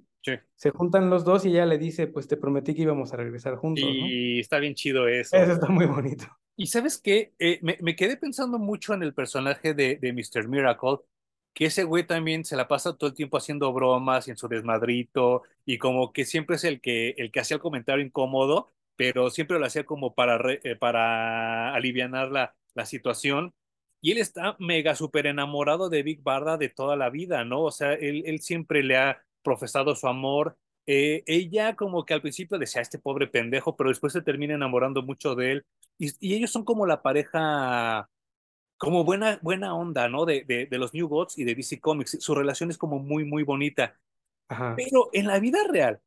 se 0.55 0.71
juntan 0.71 1.09
los 1.09 1.25
dos 1.25 1.45
y 1.45 1.49
ella 1.51 1.65
le 1.67 1.77
dice, 1.79 2.07
pues 2.07 2.27
te 2.27 2.37
prometí 2.37 2.75
que 2.75 2.83
íbamos 2.83 3.13
a 3.13 3.17
regresar 3.17 3.55
juntos, 3.57 3.99
¿no? 3.99 4.17
Y 4.17 4.39
está 4.39 4.59
bien 4.59 4.73
chido 4.75 5.07
eso. 5.07 5.39
Eso 5.41 5.51
está 5.53 5.67
muy 5.69 5.85
bonito. 5.85 6.25
Y 6.57 6.67
sabes 6.67 6.97
qué, 6.99 7.33
Eh, 7.39 7.59
me, 7.61 7.77
me 7.81 7.95
quedé 7.95 8.17
pensando 8.17 8.59
mucho 8.59 8.93
en 8.93 9.03
el 9.03 9.13
personaje 9.13 9.73
de, 9.73 9.97
de 9.97 10.13
Mr. 10.13 10.47
Miracle, 10.47 10.97
que 11.55 11.65
ese 11.67 11.85
güey 11.85 12.05
también 12.05 12.45
se 12.45 12.57
la 12.57 12.67
pasa 12.67 12.95
todo 12.97 13.09
el 13.09 13.15
tiempo 13.15 13.37
haciendo 13.37 13.73
bromas 13.73 14.27
y 14.27 14.31
en 14.31 14.37
su 14.37 14.47
desmadrito, 14.49 15.43
y 15.65 15.79
como 15.79 16.13
que 16.13 16.25
siempre 16.25 16.57
es 16.57 16.65
el 16.65 16.81
que, 16.81 17.11
el 17.17 17.31
que 17.31 17.39
hacía 17.41 17.55
el 17.55 17.61
comentario 17.61 18.05
incómodo, 18.05 18.73
pero 18.97 19.31
siempre 19.31 19.59
lo 19.59 19.65
hacía 19.65 19.85
como 19.85 20.15
para, 20.15 20.39
eh, 20.63 20.75
para 20.77 21.73
alivianar 21.75 22.31
la, 22.31 22.55
la 22.75 22.85
situación. 22.85 23.53
Y 24.01 24.11
él 24.11 24.19
está 24.19 24.55
mega 24.59 24.95
súper 24.95 25.25
enamorado 25.27 25.89
de 25.89 26.03
Big 26.03 26.21
Barda 26.21 26.57
de 26.57 26.69
toda 26.69 26.95
la 26.95 27.09
vida, 27.09 27.43
¿no? 27.45 27.63
O 27.63 27.71
sea, 27.71 27.93
él, 27.93 28.23
él 28.27 28.39
siempre 28.41 28.83
le 28.83 28.97
ha 28.97 29.23
profesado 29.41 29.95
su 29.95 30.07
amor. 30.07 30.57
Eh, 30.85 31.23
ella 31.25 31.75
como 31.75 32.05
que 32.05 32.13
al 32.13 32.21
principio 32.21 32.59
decía, 32.59 32.81
este 32.81 32.99
pobre 32.99 33.27
pendejo, 33.27 33.75
pero 33.75 33.89
después 33.89 34.13
se 34.13 34.21
termina 34.21 34.53
enamorando 34.53 35.01
mucho 35.01 35.33
de 35.35 35.51
él 35.53 35.65
y 35.97 36.33
ellos 36.35 36.51
son 36.51 36.65
como 36.65 36.85
la 36.85 37.01
pareja, 37.01 38.09
como 38.77 39.03
buena, 39.03 39.39
buena 39.41 39.75
onda, 39.75 40.09
¿no? 40.09 40.25
De, 40.25 40.43
de, 40.43 40.65
de 40.65 40.77
los 40.77 40.93
New 40.93 41.07
Gods 41.07 41.37
y 41.37 41.43
de 41.43 41.55
DC 41.55 41.79
Comics. 41.79 42.17
Su 42.19 42.35
relación 42.35 42.69
es 42.69 42.77
como 42.77 42.99
muy, 42.99 43.25
muy 43.25 43.43
bonita. 43.43 43.97
Ajá. 44.47 44.75
Pero 44.75 45.09
en 45.13 45.27
la 45.27 45.39
vida 45.39 45.59
real, 45.67 46.01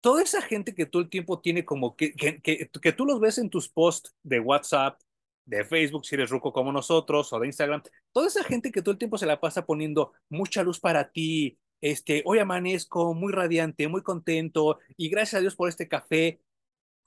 toda 0.00 0.22
esa 0.22 0.42
gente 0.42 0.74
que 0.74 0.86
todo 0.86 1.02
el 1.02 1.10
tiempo 1.10 1.40
tiene 1.40 1.64
como 1.64 1.96
que, 1.96 2.12
que, 2.12 2.40
que, 2.40 2.68
que 2.68 2.92
tú 2.92 3.04
los 3.04 3.20
ves 3.20 3.38
en 3.38 3.50
tus 3.50 3.68
posts 3.68 4.16
de 4.22 4.40
WhatsApp, 4.40 5.00
de 5.44 5.64
Facebook, 5.64 6.04
si 6.04 6.14
eres 6.14 6.30
ruco 6.30 6.52
como 6.52 6.72
nosotros, 6.72 7.32
o 7.32 7.40
de 7.40 7.46
Instagram, 7.46 7.82
toda 8.12 8.26
esa 8.26 8.44
gente 8.44 8.70
que 8.70 8.82
todo 8.82 8.92
el 8.92 8.98
tiempo 8.98 9.16
se 9.16 9.26
la 9.26 9.40
pasa 9.40 9.64
poniendo 9.64 10.12
mucha 10.28 10.62
luz 10.62 10.78
para 10.78 11.10
ti, 11.10 11.58
este, 11.80 12.22
hoy 12.26 12.38
amanezco 12.38 13.14
muy 13.14 13.32
radiante, 13.32 13.88
muy 13.88 14.02
contento, 14.02 14.78
y 14.96 15.08
gracias 15.08 15.38
a 15.38 15.40
Dios 15.40 15.56
por 15.56 15.68
este 15.68 15.88
café, 15.88 16.40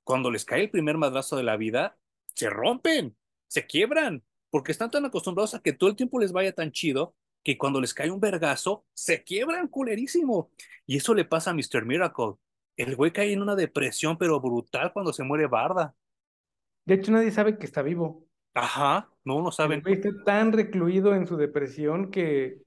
cuando 0.03 0.31
les 0.31 0.43
cae 0.43 0.61
el 0.61 0.71
primer 0.71 0.97
madrazo 0.97 1.37
de 1.37 1.43
la 1.43 1.55
vida, 1.55 1.97
se 2.33 2.49
rompen, 2.49 3.15
se 3.47 3.67
quiebran, 3.67 4.23
porque 4.51 4.73
están 4.73 4.91
tan 4.91 5.05
acostumbrados 5.05 5.55
a 5.55 5.61
que 5.61 5.73
todo 5.73 5.89
el 5.91 5.97
tiempo 5.97 6.19
les 6.19 6.33
vaya 6.33 6.53
tan 6.53 6.71
chido 6.73 7.15
que 7.43 7.57
cuando 7.57 7.81
les 7.81 7.93
cae 7.95 8.11
un 8.11 8.21
vergazo, 8.21 8.85
se 8.93 9.23
quiebran 9.23 9.69
culerísimo. 9.69 10.51
Y 10.87 10.97
eso 10.97 11.15
le 11.15 11.25
pasa 11.25 11.51
a 11.51 11.55
Mr. 11.55 11.85
Miracle. 11.85 12.35
El 12.77 12.95
güey 12.97 13.13
cae 13.13 13.33
en 13.33 13.41
una 13.43 13.55
depresión, 13.55 14.17
pero 14.19 14.41
brutal 14.41 14.93
cuando 14.93 15.13
se 15.13 15.23
muere 15.23 15.47
Barda. 15.47 15.95
De 16.85 16.93
hecho, 16.95 17.11
nadie 17.11 17.31
sabe 17.31 17.57
que 17.57 17.65
está 17.65 17.81
vivo. 17.81 18.27
Ajá, 18.53 19.09
no, 19.25 19.41
no 19.41 19.51
El 19.63 19.75
saben. 19.75 19.81
güey 19.81 19.95
está 19.95 20.09
tan 20.23 20.51
recluido 20.53 21.15
en 21.15 21.27
su 21.27 21.37
depresión 21.37 22.11
que 22.11 22.61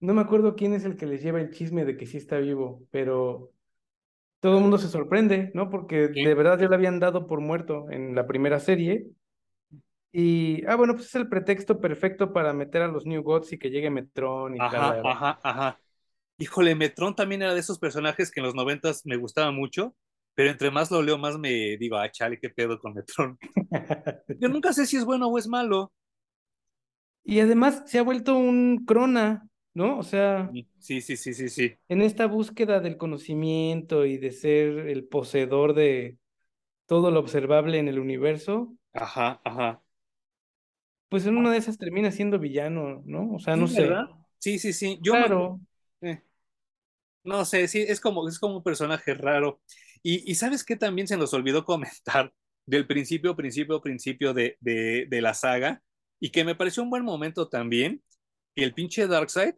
no 0.00 0.14
me 0.14 0.22
acuerdo 0.22 0.56
quién 0.56 0.74
es 0.74 0.84
el 0.84 0.96
que 0.96 1.06
les 1.06 1.22
lleva 1.22 1.40
el 1.40 1.52
chisme 1.52 1.84
de 1.84 1.96
que 1.96 2.06
sí 2.06 2.18
está 2.18 2.38
vivo, 2.38 2.86
pero 2.90 3.52
todo 4.40 4.56
el 4.58 4.62
mundo 4.62 4.78
se 4.78 4.88
sorprende, 4.88 5.52
¿no? 5.54 5.70
Porque 5.70 6.08
de 6.08 6.34
verdad 6.34 6.58
ya 6.60 6.68
lo 6.68 6.74
habían 6.76 7.00
dado 7.00 7.26
por 7.28 7.40
muerto 7.40 7.90
en 7.90 8.14
la 8.16 8.26
primera 8.26 8.60
serie. 8.60 9.08
Y, 10.12 10.64
ah, 10.66 10.76
bueno, 10.76 10.94
pues 10.94 11.06
es 11.08 11.14
el 11.16 11.28
pretexto 11.28 11.80
perfecto 11.80 12.32
para 12.32 12.52
meter 12.54 12.82
a 12.82 12.88
los 12.88 13.06
New 13.06 13.22
Gods 13.22 13.52
y 13.52 13.58
que 13.58 13.70
llegue 13.70 13.90
Metrón 13.90 14.56
y 14.56 14.62
ajá, 14.64 14.98
tal. 15.02 15.04
ajá, 15.04 15.40
ajá. 15.42 15.80
Híjole, 16.38 16.74
Metrón 16.74 17.16
también 17.16 17.42
era 17.42 17.54
de 17.54 17.60
esos 17.60 17.78
personajes 17.78 18.30
que 18.30 18.40
en 18.40 18.46
los 18.46 18.54
noventas 18.56 19.06
me 19.06 19.16
gustaba 19.16 19.52
mucho, 19.52 19.96
pero 20.34 20.50
entre 20.50 20.70
más 20.72 20.90
lo 20.90 21.02
leo, 21.02 21.18
más 21.18 21.38
me 21.38 21.76
digo, 21.78 21.96
ah, 21.98 22.10
chale, 22.10 22.38
qué 22.40 22.50
pedo 22.50 22.78
con 22.80 22.94
Metrón. 22.94 23.38
Yo 24.38 24.48
nunca 24.48 24.72
sé 24.72 24.86
si 24.86 24.96
es 24.96 25.04
bueno 25.04 25.28
o 25.28 25.38
es 25.38 25.46
malo. 25.48 25.92
Y 27.24 27.40
además 27.40 27.82
se 27.86 27.98
ha 27.98 28.02
vuelto 28.02 28.36
un 28.36 28.84
crona, 28.86 29.48
¿no? 29.74 29.98
O 29.98 30.02
sea, 30.02 30.56
Sí, 30.78 31.00
sí, 31.02 31.16
sí, 31.16 31.34
sí, 31.34 31.48
sí. 31.48 31.78
en 31.88 32.02
esta 32.02 32.26
búsqueda 32.26 32.80
del 32.80 32.96
conocimiento 32.96 34.06
y 34.06 34.18
de 34.18 34.32
ser 34.32 34.78
el 34.88 35.04
poseedor 35.06 35.74
de 35.74 36.18
todo 36.86 37.10
lo 37.12 37.20
observable 37.20 37.78
en 37.78 37.88
el 37.88 37.98
universo, 38.00 38.76
Ajá, 38.92 39.40
ajá. 39.44 39.82
Pues 41.08 41.26
en 41.26 41.36
una 41.36 41.52
de 41.52 41.58
esas 41.58 41.78
termina 41.78 42.10
siendo 42.10 42.38
villano, 42.38 43.02
¿no? 43.06 43.34
O 43.34 43.38
sea, 43.38 43.56
no 43.56 43.66
Sí, 43.66 43.74
sé. 43.74 43.82
¿verdad? 43.82 44.06
Sí, 44.38 44.58
sí, 44.58 44.72
sí. 44.72 44.98
Yo 45.02 45.16
me, 45.16 45.24
Claro, 45.24 45.60
eh, 46.02 46.22
no 47.24 47.44
sé, 47.44 47.66
sí, 47.68 47.84
es 47.86 48.00
como, 48.00 48.28
es 48.28 48.38
como 48.38 48.58
un 48.58 48.62
personaje 48.62 49.14
raro. 49.14 49.60
Y, 50.02 50.30
y 50.30 50.34
¿sabes 50.36 50.64
qué 50.64 50.76
también 50.76 51.08
se 51.08 51.16
nos 51.16 51.34
olvidó 51.34 51.64
comentar 51.64 52.32
del 52.66 52.86
principio, 52.86 53.36
principio, 53.36 53.80
principio 53.80 54.32
de, 54.34 54.56
de, 54.60 55.06
de 55.08 55.20
la 55.22 55.34
saga? 55.34 55.82
Y 56.20 56.30
que 56.30 56.44
me 56.44 56.54
pareció 56.54 56.82
un 56.82 56.90
buen 56.90 57.04
momento 57.04 57.48
también, 57.48 58.02
que 58.54 58.64
el 58.64 58.74
pinche 58.74 59.06
Darkseid 59.06 59.54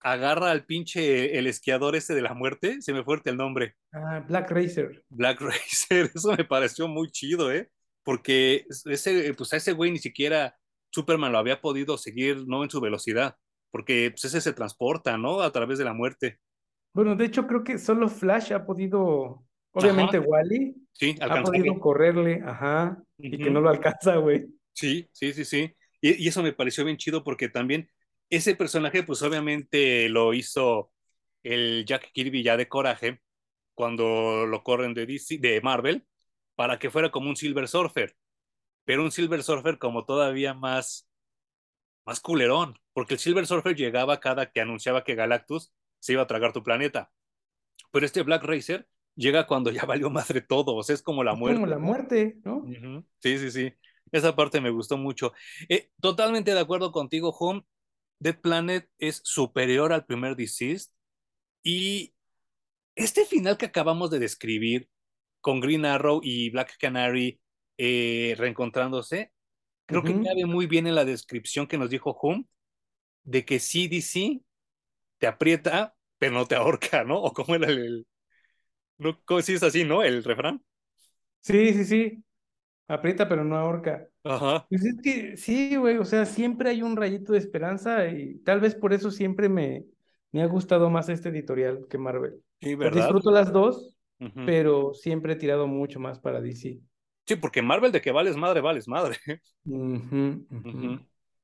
agarra 0.00 0.50
al 0.52 0.66
pinche 0.66 1.38
el 1.38 1.46
esquiador 1.48 1.96
ese 1.96 2.14
de 2.14 2.22
la 2.22 2.34
muerte, 2.34 2.82
se 2.82 2.92
me 2.94 3.04
fuerte 3.04 3.30
el 3.30 3.38
nombre, 3.38 3.76
ah, 3.92 4.20
Black 4.28 4.50
Racer. 4.50 5.02
Black 5.10 5.40
Racer, 5.40 6.10
eso 6.14 6.32
me 6.36 6.44
pareció 6.44 6.88
muy 6.88 7.10
chido, 7.10 7.52
¿eh? 7.52 7.70
Porque 8.02 8.66
ese, 8.86 9.34
pues 9.34 9.52
a 9.52 9.56
ese 9.56 9.72
güey 9.72 9.90
ni 9.92 9.98
siquiera 9.98 10.56
Superman 10.92 11.32
lo 11.32 11.38
había 11.38 11.60
podido 11.60 11.98
seguir, 11.98 12.46
¿no? 12.46 12.62
En 12.62 12.70
su 12.70 12.80
velocidad. 12.80 13.36
porque 13.70 14.10
pues, 14.10 14.24
ese 14.26 14.40
se 14.40 14.52
transporta, 14.52 15.16
¿no? 15.16 15.40
A 15.40 15.50
través 15.50 15.78
de 15.78 15.84
la 15.84 15.94
muerte. 15.94 16.38
Bueno, 16.92 17.16
de 17.16 17.24
hecho 17.24 17.46
creo 17.46 17.64
que 17.64 17.78
solo 17.78 18.08
Flash 18.08 18.52
ha 18.52 18.66
podido, 18.66 19.46
Ajá, 19.72 19.86
obviamente 19.86 20.18
Wally 20.18 20.74
sí, 20.92 21.16
ha 21.20 21.42
podido 21.42 21.80
correrle, 21.80 22.42
ajá, 22.44 23.02
y 23.16 23.38
que 23.38 23.50
no 23.50 23.62
lo 23.62 23.70
alcanza, 23.70 24.16
güey. 24.16 24.46
Sí, 24.74 25.08
sí, 25.10 25.32
sí, 25.32 25.44
sí. 25.46 25.74
Y, 26.02 26.22
y 26.22 26.28
eso 26.28 26.42
me 26.42 26.52
pareció 26.52 26.84
bien 26.84 26.98
chido 26.98 27.24
porque 27.24 27.48
también 27.48 27.88
ese 28.28 28.54
personaje, 28.54 29.02
pues 29.02 29.22
obviamente 29.22 30.08
lo 30.10 30.34
hizo 30.34 30.92
el 31.42 31.84
Jack 31.86 32.12
Kirby 32.12 32.42
ya 32.42 32.56
de 32.56 32.68
Coraje 32.68 33.20
cuando 33.74 34.46
lo 34.46 34.62
corren 34.62 34.94
de 34.94 35.06
DC, 35.06 35.38
de 35.38 35.60
Marvel, 35.60 36.06
para 36.54 36.78
que 36.78 36.90
fuera 36.90 37.10
como 37.10 37.28
un 37.28 37.36
Silver 37.36 37.68
Surfer, 37.68 38.14
pero 38.84 39.02
un 39.02 39.12
Silver 39.12 39.42
Surfer 39.42 39.78
como 39.78 40.04
todavía 40.04 40.54
más, 40.54 41.08
más 42.04 42.20
culerón, 42.20 42.78
porque 42.92 43.14
el 43.14 43.20
Silver 43.20 43.46
Surfer 43.46 43.76
llegaba 43.76 44.20
cada 44.20 44.50
que 44.50 44.60
anunciaba 44.60 45.04
que 45.04 45.14
Galactus 45.14 45.72
se 45.98 46.14
iba 46.14 46.22
a 46.22 46.26
tragar 46.26 46.52
tu 46.52 46.62
planeta, 46.62 47.12
pero 47.90 48.06
este 48.06 48.22
Black 48.22 48.42
Racer 48.44 48.88
llega 49.14 49.46
cuando 49.46 49.70
ya 49.70 49.84
valió 49.86 50.10
madre 50.10 50.40
todo, 50.40 50.74
o 50.74 50.82
sea, 50.82 50.94
es 50.94 51.02
como 51.02 51.24
la 51.24 51.32
Es 51.32 51.38
como 51.38 51.48
muerte, 51.48 51.66
la 51.70 51.78
muerte, 51.78 52.36
¿no? 52.44 52.64
Sí, 53.20 53.38
sí, 53.38 53.50
sí. 53.50 53.72
Esa 54.10 54.36
parte 54.36 54.60
me 54.60 54.70
gustó 54.70 54.98
mucho. 54.98 55.32
Eh, 55.68 55.90
totalmente 56.00 56.52
de 56.52 56.60
acuerdo 56.60 56.92
contigo, 56.92 57.30
Home. 57.38 57.64
Dead 58.18 58.38
Planet 58.38 58.88
es 58.98 59.20
superior 59.24 59.92
al 59.92 60.04
primer 60.04 60.36
Deceased. 60.36 60.92
Y 61.64 62.14
este 62.94 63.24
final 63.24 63.56
que 63.56 63.66
acabamos 63.66 64.10
de 64.10 64.18
describir 64.18 64.88
con 65.40 65.60
Green 65.60 65.86
Arrow 65.86 66.20
y 66.22 66.50
Black 66.50 66.76
Canary 66.78 67.40
eh, 67.78 68.34
reencontrándose, 68.38 69.32
creo 69.86 70.04
que 70.04 70.14
Ujú. 70.14 70.20
cabe 70.20 70.46
muy 70.46 70.66
bien 70.66 70.86
en 70.88 70.94
la 70.96 71.04
descripción 71.06 71.66
que 71.68 71.78
nos 71.78 71.90
dijo 71.90 72.12
Home 72.22 72.46
de 73.24 73.44
que 73.44 73.60
sí, 73.60 73.88
DC 73.88 74.42
te 75.18 75.26
aprieta, 75.28 75.96
pero 76.18 76.34
no 76.34 76.46
te 76.46 76.56
ahorca, 76.56 77.04
¿no? 77.04 77.20
O 77.22 77.32
como 77.34 77.54
era 77.56 77.68
el, 77.68 77.78
el- 77.80 78.06
no, 78.98 79.20
¿cómo 79.24 79.42
si 79.42 79.54
es 79.54 79.62
así, 79.64 79.84
¿no? 79.84 80.02
El 80.04 80.24
refrán. 80.24 80.62
Sí, 81.40 81.72
sí, 81.74 81.84
sí, 81.84 82.24
aprieta 82.88 83.28
pero 83.28 83.44
no 83.44 83.56
ahorca. 83.56 84.08
Ajá. 84.24 84.68
Pues 84.68 84.84
es 84.84 84.96
que 85.02 85.36
sí, 85.36 85.76
güey, 85.76 85.98
o 85.98 86.04
sea, 86.04 86.26
siempre 86.26 86.70
hay 86.70 86.82
un 86.82 86.96
rayito 86.96 87.32
de 87.34 87.38
esperanza 87.40 88.08
y 88.08 88.38
tal 88.40 88.60
vez 88.60 88.74
por 88.74 88.92
eso 88.94 89.10
siempre 89.10 89.48
me, 89.48 89.86
me 90.32 90.42
ha 90.42 90.46
gustado 90.46 90.90
más 90.90 91.08
este 91.10 91.30
editorial 91.30 91.86
que 91.90 91.98
Marvel. 91.98 92.42
Sí, 92.60 92.74
¿verdad? 92.76 93.18
disfruto 93.18 93.30
las 93.32 93.52
dos, 93.52 93.96
pero 94.44 94.94
siempre 94.94 95.34
he 95.34 95.36
tirado 95.36 95.66
mucho 95.68 96.00
más 96.00 96.20
para 96.20 96.40
DC. 96.42 96.80
Sí, 97.26 97.36
porque 97.36 97.62
Marvel 97.62 97.92
de 97.92 98.00
que 98.00 98.12
vales 98.12 98.36
madre, 98.36 98.60
vales 98.60 98.88
madre. 98.88 99.16
Ujú. 99.64 100.46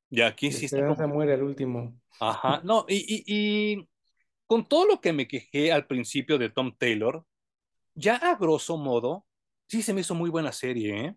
Y 0.09 0.21
aquí 0.21 0.51
sí 0.51 0.65
está 0.65 0.87
como, 0.87 1.07
muere 1.07 1.33
al 1.33 1.43
último. 1.43 1.95
ajá, 2.19 2.61
no, 2.65 2.85
y, 2.87 2.97
y, 2.97 3.23
y 3.25 3.89
con 4.47 4.67
todo 4.67 4.85
lo 4.85 4.99
que 4.99 5.13
me 5.13 5.27
quejé 5.27 5.71
al 5.71 5.85
principio 5.85 6.37
de 6.37 6.49
Tom 6.49 6.73
Taylor, 6.77 7.23
ya 7.93 8.15
a 8.15 8.35
grosso 8.35 8.77
modo, 8.77 9.25
sí 9.67 9.81
se 9.81 9.93
me 9.93 10.01
hizo 10.01 10.15
muy 10.15 10.29
buena 10.29 10.51
serie, 10.51 11.05
¿eh? 11.05 11.15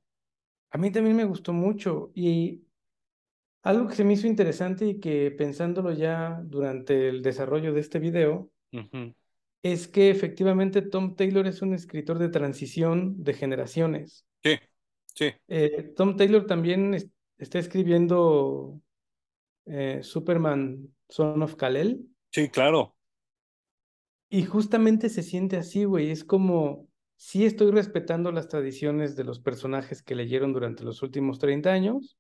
A 0.71 0.79
mí 0.79 0.91
también 0.91 1.17
me 1.17 1.25
gustó 1.25 1.53
mucho 1.53 2.13
y 2.15 2.63
algo 3.63 3.89
que 3.89 3.95
se 3.95 4.05
me 4.05 4.15
hizo 4.15 4.27
interesante 4.27 4.87
y 4.87 5.01
que 5.01 5.31
pensándolo 5.31 5.93
ya 5.93 6.41
durante 6.45 7.09
el 7.09 7.23
desarrollo 7.23 7.73
de 7.73 7.81
este 7.81 7.99
video, 7.99 8.51
es 9.63 9.87
que 9.87 10.11
efectivamente 10.11 10.83
Tom 10.83 11.15
Taylor 11.15 11.47
es 11.47 11.63
un 11.63 11.75
escritor 11.75 12.19
de 12.19 12.29
transición 12.29 13.23
de 13.23 13.35
generaciones. 13.35 14.27
Sí, 14.45 14.59
sí, 15.15 15.33
Eh, 15.49 15.93
Tom 15.97 16.17
Taylor 16.17 16.47
también 16.47 16.95
es- 16.95 17.09
está 17.39 17.59
escribiendo 17.59 18.81
eh, 19.67 20.01
Superman 20.03 20.95
Son 21.09 21.43
of 21.43 21.57
Kal-El 21.57 22.09
sí, 22.31 22.49
claro. 22.51 22.97
y 24.31 24.45
justamente 24.45 25.09
se 25.09 25.23
siente 25.23 25.57
así, 25.57 25.85
güey. 25.85 26.11
Es 26.11 26.25
como, 26.25 26.89
sí 27.17 27.45
estoy 27.45 27.71
respetando 27.71 28.33
las 28.33 28.49
tradiciones 28.49 29.15
de 29.17 29.25
los 29.25 29.41
personajes 29.41 30.03
que 30.03 30.15
leyeron 30.15 30.53
durante 30.53 30.85
los 30.85 31.03
últimos 31.03 31.39
30 31.39 31.73
años, 31.73 32.17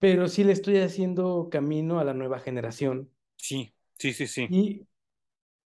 pero 0.00 0.26
sí 0.28 0.42
le 0.44 0.52
estoy 0.52 0.78
haciendo 0.78 1.48
camino 1.50 2.00
a 2.00 2.04
la 2.04 2.12
nueva 2.14 2.40
generación. 2.40 3.10
Sí, 3.36 3.72
sí, 3.98 4.12
sí, 4.12 4.26
sí. 4.26 4.54
Y 4.54 4.87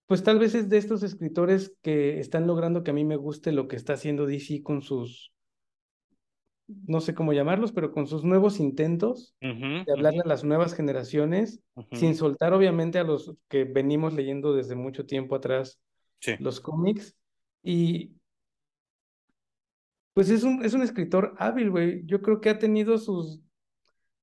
pues 0.07 0.23
tal 0.23 0.39
vez 0.39 0.55
es 0.55 0.69
de 0.69 0.77
estos 0.77 1.03
escritores 1.03 1.75
que 1.81 2.19
están 2.19 2.47
logrando 2.47 2.83
que 2.83 2.91
a 2.91 2.93
mí 2.93 3.05
me 3.05 3.15
guste 3.17 3.51
lo 3.51 3.67
que 3.67 3.75
está 3.75 3.93
haciendo 3.93 4.25
DC 4.25 4.63
con 4.63 4.81
sus, 4.81 5.31
no 6.67 6.99
sé 6.99 7.13
cómo 7.13 7.31
llamarlos, 7.33 7.71
pero 7.71 7.91
con 7.91 8.07
sus 8.07 8.23
nuevos 8.23 8.59
intentos 8.59 9.35
de 9.85 9.91
hablarle 9.93 10.21
a 10.25 10.27
las 10.27 10.43
nuevas 10.43 10.73
generaciones, 10.73 11.61
sin 11.93 12.15
soltar 12.15 12.53
obviamente 12.53 12.99
a 12.99 13.03
los 13.03 13.35
que 13.47 13.63
venimos 13.63 14.13
leyendo 14.13 14.53
desde 14.53 14.75
mucho 14.75 15.05
tiempo 15.05 15.35
atrás 15.35 15.79
Sí. 16.19 16.33
los 16.39 16.59
cómics. 16.59 17.15
Y 17.63 18.13
pues 20.13 20.29
es 20.29 20.43
un, 20.43 20.65
es 20.65 20.73
un 20.73 20.81
escritor 20.81 21.35
hábil, 21.37 21.69
güey. 21.69 22.01
Yo 22.05 22.21
creo 22.21 22.41
que 22.41 22.49
ha 22.49 22.57
tenido 22.57 22.97
sus, 22.97 23.39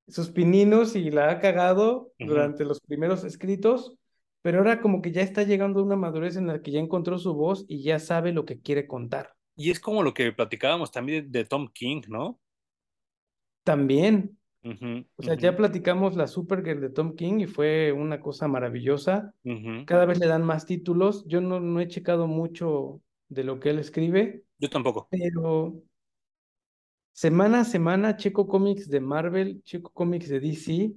sus 0.09 0.29
pininos 0.31 0.97
y 0.97 1.11
la 1.11 1.31
ha 1.31 1.41
cagado 1.41 2.13
durante 2.19 2.65
los 2.65 2.81
primeros 2.81 3.23
escritos, 3.25 3.97
pero 4.45 4.59
ahora 4.59 4.83
como 4.83 5.01
que 5.01 5.11
ya 5.11 5.23
está 5.23 5.43
llegando 5.43 5.81
a 5.81 5.85
una 5.85 5.97
madurez 5.97 6.37
en 6.37 6.47
la 6.47 6.61
que 6.61 6.71
ya 6.71 6.79
encontró 6.79 7.19
su 7.19 7.33
voz 7.33 7.65
y 7.67 7.83
ya 7.83 7.99
sabe 7.99 8.31
lo 8.31 8.45
que 8.45 8.61
quiere 8.61 8.87
contar. 8.87 9.31
Y 9.57 9.71
es 9.71 9.81
como 9.81 10.03
lo 10.03 10.13
que 10.13 10.33
platicábamos 10.33 10.93
también 10.93 11.33
de 11.33 11.47
Tom 11.47 11.69
King, 11.73 12.03
¿no? 12.09 12.39
También, 13.63 14.37
o 15.17 15.23
sea, 15.23 15.33
ya 15.35 15.57
platicamos 15.57 16.15
la 16.15 16.27
Supergirl 16.27 16.83
de 16.83 16.91
Tom 16.91 17.15
King 17.15 17.41
y 17.41 17.47
fue 17.47 17.91
una 17.93 18.21
cosa 18.21 18.47
maravillosa. 18.47 19.33
Cada 19.87 20.05
vez 20.05 20.19
le 20.19 20.27
dan 20.27 20.45
más 20.45 20.67
títulos. 20.67 21.25
Yo 21.27 21.41
no, 21.41 21.59
no 21.59 21.81
he 21.81 21.89
checado 21.89 22.27
mucho 22.27 23.01
de 23.31 23.45
lo 23.45 23.59
que 23.61 23.71
él 23.71 23.79
escribe, 23.79 24.43
Yo 24.59 24.69
tampoco. 24.69 25.09
pero 25.11 25.75
semana 27.15 27.61
a 27.61 27.65
semana 27.65 28.19
checo 28.19 28.47
cómics 28.47 28.91
de 28.91 29.01
Marvel, 29.01 29.63
checo 29.63 29.91
cómics 29.91 30.29
de 30.29 30.41
DC. 30.41 30.93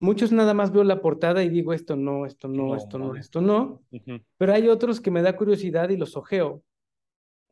Muchos 0.00 0.32
nada 0.32 0.54
más 0.54 0.72
veo 0.72 0.84
la 0.84 1.00
portada 1.00 1.42
y 1.42 1.48
digo 1.48 1.72
esto 1.72 1.96
no, 1.96 2.26
esto 2.26 2.48
no, 2.48 2.68
No 2.68 2.76
esto 2.76 2.98
no, 2.98 3.16
esto 3.16 3.40
no. 3.40 3.82
Ujú. 3.90 4.20
Pero 4.36 4.52
hay 4.52 4.68
otros 4.68 5.00
que 5.00 5.10
me 5.10 5.22
da 5.22 5.36
curiosidad 5.36 5.88
y 5.88 5.96
los 5.96 6.16
ojeo. 6.16 6.62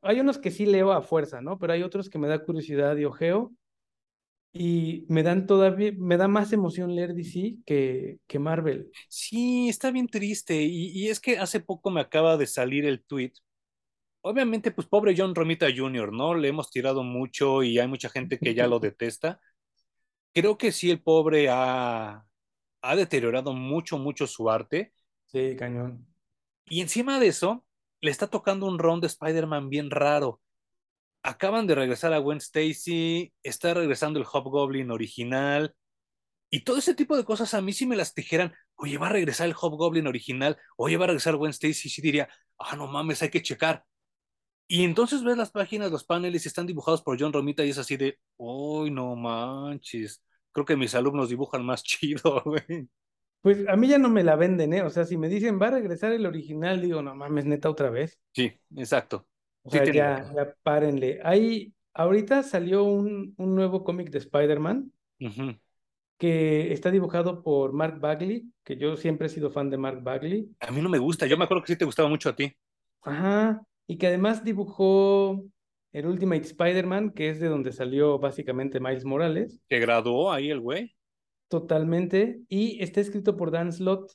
Hay 0.03 0.21
unos 0.21 0.39
que 0.39 0.51
sí 0.51 0.67
leo 0.67 0.93
a 0.93 1.03
fuerza, 1.03 1.41
¿no? 1.41 1.59
Pero 1.59 1.73
hay 1.73 1.83
otros 1.83 2.11
que 2.11 2.19
me 2.19 2.29
da 2.29 2.45
curiosidad 2.45 2.97
y 2.97 3.05
ojeo. 3.05 3.53
Y 4.53 5.07
me 5.09 5.23
dan 5.23 5.47
todavía, 5.47 5.93
me 5.97 6.19
da 6.19 6.29
más 6.29 6.53
emoción 6.53 6.95
leer 6.95 7.15
DC 7.15 7.57
que, 7.65 8.19
que 8.27 8.39
Marvel. 8.39 8.91
Sí, 9.09 9.69
está 9.69 9.91
bien 9.91 10.09
triste. 10.09 10.61
Y, 10.61 10.89
y 10.89 11.09
es 11.09 11.21
que 11.21 11.39
hace 11.39 11.61
poco 11.61 11.91
me 11.91 12.03
acaba 12.03 12.37
de 12.37 12.47
salir 12.47 12.85
el 12.85 13.03
tweet. 13.03 13.33
Obviamente, 14.21 14.71
pues 14.71 14.87
pobre 14.87 15.15
John 15.17 15.35
Romita 15.35 15.67
Jr., 15.75 16.13
¿no? 16.13 16.35
Le 16.35 16.49
hemos 16.49 16.71
tirado 16.71 17.03
mucho 17.03 17.63
y 17.63 17.79
hay 17.79 17.89
mucha 17.89 18.11
gente 18.11 18.39
que 18.39 18.55
ya 18.55 18.67
lo 18.67 18.79
detesta. 18.81 19.41
Creo 20.35 20.59
que 20.59 20.73
sí, 20.73 20.91
el 20.91 21.03
pobre 21.03 21.49
ha, 21.51 22.25
ha 22.83 22.97
deteriorado 22.97 23.53
mucho, 23.53 23.99
mucho 23.99 24.27
su 24.27 24.51
arte. 24.51 24.93
Sí, 25.27 25.57
cañón. 25.57 26.07
Y 26.67 26.81
encima 26.81 27.19
de 27.19 27.29
eso, 27.29 27.65
le 28.01 28.11
está 28.11 28.27
tocando 28.27 28.67
un 28.67 28.79
ron 28.79 29.01
de 29.01 29.07
Spider-Man 29.07 29.69
bien 29.71 29.91
raro. 29.91 30.41
Acaban 31.23 31.67
de 31.67 31.77
regresar 31.77 32.13
a 32.13 32.19
Gwen 32.19 32.39
Stacy, 32.39 33.33
está 33.43 33.75
regresando 33.75 34.19
el 34.19 34.27
Hobgoblin 34.27 34.91
original. 34.91 35.75
Y 36.51 36.61
todo 36.65 36.79
ese 36.79 36.95
tipo 36.95 37.17
de 37.17 37.25
cosas 37.25 37.55
a 37.55 37.63
mí 37.63 37.73
sí 37.73 37.87
me 37.87 37.97
las 37.97 38.15
dijeran, 38.15 38.53
oye, 38.75 38.99
va 38.99 39.07
a 39.07 39.13
regresar 39.13 39.47
el 39.47 39.55
Hobgoblin 39.55 40.07
original, 40.07 40.59
oye, 40.77 40.97
va 40.97 41.05
a 41.05 41.09
regresar 41.09 41.37
Gwen 41.37 41.53
Stacy, 41.53 41.89
sí 41.89 42.03
diría, 42.03 42.29
ah, 42.59 42.77
no 42.77 42.89
mames, 42.89 43.23
hay 43.23 43.31
que 43.31 43.43
checar. 43.43 43.85
Y 44.67 44.85
entonces 44.85 45.23
ves 45.23 45.37
las 45.37 45.51
páginas, 45.51 45.91
los 45.91 46.05
paneles 46.05 46.45
y 46.45 46.49
están 46.49 46.67
dibujados 46.67 47.03
por 47.03 47.21
John 47.21 47.33
Romita 47.33 47.65
y 47.65 47.71
es 47.71 47.79
así 47.79 47.97
de, 47.97 48.19
uy, 48.37 48.91
no 48.91 49.15
manches, 49.17 50.23
creo 50.53 50.65
que 50.67 50.77
mis 50.77 50.95
alumnos 50.95 51.29
dibujan 51.31 51.65
más 51.65 51.83
chido, 51.85 52.43
güey. 52.45 52.89
Pues 53.41 53.67
a 53.69 53.77
mí 53.77 53.89
ya 53.89 53.99
no 53.99 54.09
me 54.09 54.23
la 54.25 54.35
venden, 54.37 54.73
¿eh? 54.73 54.83
O 54.83 54.91
sea, 54.91 55.05
si 55.05 55.17
me 55.17 55.29
dicen 55.29 55.61
va 55.61 55.69
a 55.69 55.71
regresar 55.73 56.13
el 56.13 56.27
original, 56.27 56.81
digo, 56.81 57.03
no 57.03 57.15
mames, 57.15 57.45
neta, 57.45 57.71
otra 57.71 57.91
vez. 57.91 58.19
Sí, 58.35 58.53
exacto. 58.77 59.27
O 59.65 59.71
Sí, 59.71 59.81
sea, 59.83 59.87
ya, 59.93 60.31
ya 60.35 60.55
párenle. 60.63 61.21
Ahí, 61.25 61.73
ahorita 61.95 62.43
salió 62.43 62.85
un, 62.85 63.35
un 63.39 63.55
nuevo 63.55 63.85
cómic 63.85 64.11
de 64.11 64.19
Spider-Man 64.19 64.93
que 66.19 66.73
está 66.73 66.91
dibujado 66.91 67.43
por 67.43 67.73
Mark 67.73 68.01
Bagley, 68.01 68.53
que 68.65 68.77
yo 68.77 68.97
siempre 68.97 69.27
he 69.27 69.31
sido 69.31 69.51
fan 69.51 69.71
de 69.71 69.79
Mark 69.79 70.03
Bagley. 70.03 70.55
A 70.61 70.71
mí 70.71 70.81
no 70.81 70.89
me 70.89 70.99
gusta, 70.99 71.27
yo 71.27 71.37
me 71.37 71.45
acuerdo 71.45 71.63
que 71.63 71.73
sí 71.75 71.79
te 71.79 71.85
gustaba 71.85 72.09
mucho 72.09 72.31
a 72.31 72.35
ti. 72.37 72.51
ajá, 73.03 73.63
y 73.87 73.99
que 73.99 74.07
además 74.09 74.45
dibujó 74.45 75.45
el 75.93 76.07
Ultimate 76.07 76.43
Spider-Man, 76.43 77.11
que 77.11 77.31
es 77.31 77.41
de 77.41 77.49
donde 77.49 77.73
salió 77.73 78.19
básicamente 78.19 78.81
Miles 78.81 79.05
Morales, 79.05 79.61
Que 79.69 79.79
graduó 79.81 80.33
ahí 80.33 80.51
el 80.51 80.61
güey. 80.61 80.95
totalmente, 81.49 82.41
y 82.49 82.83
está 82.83 83.01
escrito 83.01 83.37
por 83.37 83.51
Dan 83.51 83.73
Slott. 83.73 84.13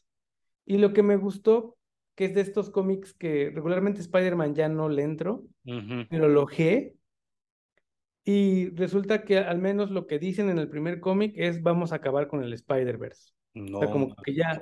Y 0.65 0.77
lo 0.77 0.91
que 0.91 1.03
me 1.03 1.15
gustó, 1.15 1.77
que 2.15 2.25
es 2.25 2.33
de 2.33 2.41
estos 2.41 2.69
cómics 2.69 3.13
que 3.13 3.51
regularmente 3.53 4.01
Spider-Man 4.01 4.55
ya 4.55 4.67
no 4.69 4.89
le 4.89 5.03
entro, 5.03 5.45
pero 5.63 6.27
lo 6.27 6.45
G, 6.47 6.93
y 8.25 8.69
resulta 8.71 9.23
que 9.23 9.37
al 9.37 9.59
menos 9.59 9.89
lo 9.89 10.05
que 10.05 10.19
dicen 10.19 10.49
en 10.49 10.57
el 10.59 10.67
primer 10.67 10.99
cómic 10.99 11.33
es 11.37 11.63
vamos 11.63 11.93
a 11.93 11.95
acabar 11.95 12.27
con 12.27 12.43
el 12.43 12.51
Spider-Verse. 12.51 13.31
O 13.71 13.79
sea, 13.79 13.87
No, 13.87 13.91
como 13.91 14.15
que 14.17 14.35
ya 14.35 14.61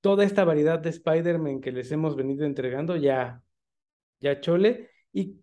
toda 0.00 0.24
esta 0.24 0.44
variedad 0.44 0.80
de 0.80 0.90
Spider-Man 0.90 1.60
que 1.60 1.70
les 1.70 1.92
hemos 1.92 2.16
venido 2.16 2.44
entregando, 2.44 2.96
ya, 2.96 3.42
ya 4.20 4.40
chole. 4.40 4.90
Y 5.12 5.36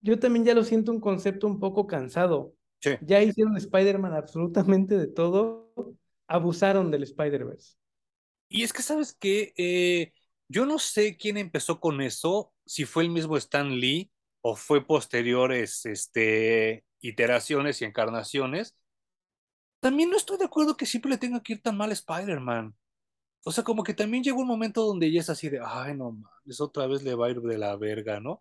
yo 0.00 0.18
también 0.18 0.44
ya 0.44 0.54
lo 0.54 0.64
siento 0.64 0.92
un 0.92 1.00
concepto 1.00 1.46
un 1.46 1.58
poco 1.58 1.86
cansado. 1.86 2.54
Sí. 2.80 2.90
Ya 3.02 3.22
hicieron 3.22 3.56
Spider-Man 3.56 4.14
absolutamente 4.14 4.96
de 4.96 5.08
todo, 5.08 5.72
abusaron 6.26 6.90
del 6.90 7.02
Spider-Verse. 7.02 7.76
Y 8.48 8.62
es 8.62 8.72
que, 8.72 8.82
¿sabes 8.82 9.14
qué? 9.18 9.52
Eh, 9.56 10.12
yo 10.48 10.64
no 10.64 10.78
sé 10.78 11.16
quién 11.16 11.36
empezó 11.36 11.80
con 11.80 12.00
eso, 12.00 12.52
si 12.64 12.84
fue 12.84 13.02
el 13.04 13.10
mismo 13.10 13.36
Stan 13.36 13.70
Lee 13.70 14.10
o 14.40 14.56
fue 14.56 14.86
posteriores, 14.86 15.84
este, 15.86 16.84
iteraciones 17.00 17.82
y 17.82 17.84
encarnaciones. 17.84 18.76
También 19.80 20.10
no 20.10 20.16
estoy 20.16 20.38
de 20.38 20.44
acuerdo 20.44 20.76
que 20.76 20.86
siempre 20.86 21.10
le 21.10 21.18
tenga 21.18 21.42
que 21.42 21.54
ir 21.54 21.62
tan 21.62 21.76
mal 21.76 21.90
a 21.90 21.94
Spider-Man. 21.94 22.74
O 23.44 23.52
sea, 23.52 23.64
como 23.64 23.82
que 23.82 23.94
también 23.94 24.22
llegó 24.22 24.40
un 24.40 24.48
momento 24.48 24.84
donde 24.84 25.10
ya 25.12 25.20
es 25.20 25.30
así 25.30 25.48
de, 25.48 25.60
ay, 25.64 25.96
no 25.96 26.12
mames, 26.12 26.60
otra 26.60 26.86
vez 26.86 27.02
le 27.02 27.14
va 27.14 27.26
a 27.26 27.30
ir 27.30 27.40
de 27.40 27.58
la 27.58 27.76
verga, 27.76 28.20
¿no? 28.20 28.40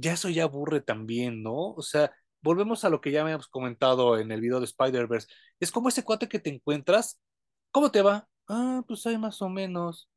Ya 0.00 0.14
eso 0.14 0.28
ya 0.28 0.44
aburre 0.44 0.80
también, 0.80 1.42
¿no? 1.42 1.72
O 1.72 1.82
sea, 1.82 2.12
volvemos 2.42 2.84
a 2.84 2.88
lo 2.88 3.00
que 3.00 3.10
ya 3.10 3.22
habíamos 3.22 3.48
comentado 3.48 4.18
en 4.18 4.32
el 4.32 4.40
video 4.40 4.58
de 4.60 4.66
Spider-Verse. 4.66 5.28
Es 5.60 5.70
como 5.70 5.88
ese 5.88 6.04
cuate 6.04 6.28
que 6.28 6.38
te 6.38 6.50
encuentras, 6.50 7.20
¿cómo 7.70 7.90
te 7.90 8.02
va? 8.02 8.28
Ah, 8.48 8.82
pues 8.86 9.06
hay 9.06 9.18
más 9.18 9.40
o 9.42 9.48
menos. 9.48 10.08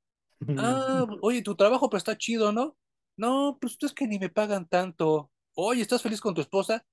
Ah, 0.58 1.06
oye, 1.22 1.42
tu 1.42 1.56
trabajo 1.56 1.90
pues 1.90 2.02
está 2.02 2.18
chido, 2.18 2.52
¿no? 2.52 2.76
No, 3.16 3.58
pues 3.62 3.78
es 3.80 3.94
que 3.94 4.08
ni 4.08 4.20
me 4.20 4.30
pagan 4.30 4.68
tanto. 4.68 5.32
Oye, 5.54 5.82
¿estás 5.82 6.02
feliz 6.02 6.20
con 6.20 6.34
tu 6.34 6.42
esposa? 6.42 6.86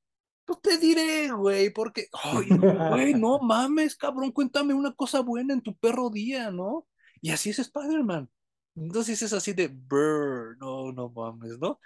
Pues 0.44 0.60
te 0.62 0.78
diré, 0.78 1.30
güey, 1.32 1.70
porque, 1.70 2.06
ay, 2.12 2.46
güey, 2.48 3.14
no 3.14 3.38
mames, 3.42 3.96
cabrón, 3.96 4.30
cuéntame 4.30 4.74
una 4.74 4.92
cosa 4.94 5.20
buena 5.20 5.52
en 5.54 5.62
tu 5.62 5.76
perro 5.76 6.10
día, 6.10 6.50
¿no? 6.50 6.86
Y 7.20 7.30
así 7.30 7.50
es 7.50 7.58
Spider-Man. 7.58 8.30
Entonces 8.76 9.20
es 9.22 9.32
así 9.32 9.52
de, 9.52 9.68
brr, 9.68 10.56
no, 10.58 10.92
no 10.92 11.08
mames, 11.10 11.58
¿no? 11.58 11.80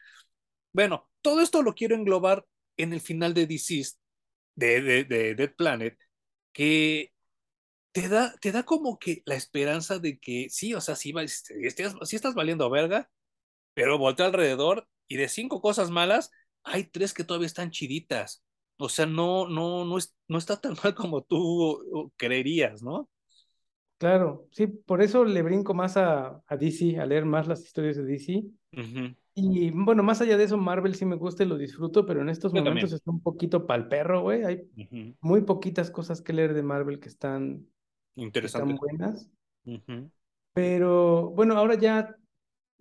Bueno, 0.74 1.08
todo 1.22 1.40
esto 1.42 1.62
lo 1.62 1.74
quiero 1.74 1.96
englobar 1.96 2.46
en 2.76 2.92
el 2.94 3.00
final 3.00 3.34
de 3.34 3.46
Deceased, 3.46 3.96
de, 4.56 4.82
de, 4.82 5.04
de 5.04 5.36
Dead 5.36 5.54
Planet, 5.56 5.98
que 6.52 7.12
te 7.92 8.08
da, 8.08 8.34
te 8.40 8.52
da 8.52 8.64
como 8.64 8.98
que 8.98 9.22
la 9.26 9.36
esperanza 9.36 9.98
de 9.98 10.18
que 10.20 10.48
sí, 10.50 10.74
o 10.74 10.80
sea, 10.82 10.96
sí, 10.96 11.12
sí 11.28 11.54
estás, 11.66 11.96
sí 12.04 12.16
estás 12.16 12.34
valiendo 12.34 12.70
verga, 12.70 13.10
pero 13.74 13.98
voltea 13.98 14.26
alrededor 14.26 14.88
y 15.08 15.16
de 15.18 15.28
cinco 15.28 15.62
cosas 15.62 15.90
malas, 15.90 16.30
hay 16.64 16.84
tres 16.84 17.14
que 17.14 17.24
todavía 17.24 17.46
están 17.46 17.70
chiditas. 17.70 18.44
O 18.78 18.88
sea, 18.90 19.06
no, 19.06 19.48
no, 19.48 19.84
no, 19.86 19.98
es, 19.98 20.16
no 20.28 20.38
está 20.38 20.60
tan 20.60 20.76
mal 20.84 20.94
como 20.94 21.22
tú 21.24 21.38
uh, 21.92 22.12
creerías, 22.16 22.82
¿no? 22.82 23.10
Claro, 23.98 24.48
sí, 24.52 24.66
por 24.66 25.00
eso 25.02 25.24
le 25.24 25.42
brinco 25.42 25.72
más 25.72 25.96
a, 25.96 26.42
a 26.46 26.56
DC, 26.56 26.98
a 27.00 27.06
leer 27.06 27.24
más 27.24 27.46
las 27.46 27.62
historias 27.64 27.96
de 27.96 28.04
DC. 28.04 28.44
Ujú. 28.72 29.14
Y 29.36 29.70
bueno, 29.72 30.02
más 30.04 30.20
allá 30.20 30.36
de 30.36 30.44
eso, 30.44 30.56
Marvel 30.58 30.94
sí 30.94 31.04
me 31.04 31.16
gusta 31.16 31.42
y 31.42 31.46
lo 31.46 31.58
disfruto, 31.58 32.06
pero 32.06 32.20
en 32.22 32.28
estos 32.28 32.52
Yo 32.52 32.60
momentos 32.60 32.92
también. 32.92 32.92
está 32.92 33.10
un 33.10 33.20
poquito 33.20 33.66
pa'l 33.66 33.88
perro, 33.88 34.22
güey. 34.22 34.44
Hay 34.44 34.70
muy 35.20 35.42
poquitas 35.42 35.90
cosas 35.90 36.22
que 36.22 36.32
leer 36.32 36.54
de 36.54 36.62
Marvel 36.62 37.00
que 37.00 37.08
están, 37.08 37.66
que 38.38 38.46
están 38.46 38.76
Interesante. 38.76 38.76
buenas. 38.76 39.30
Pero 40.52 41.30
bueno, 41.30 41.56
ahora 41.56 41.74
ya 41.74 42.16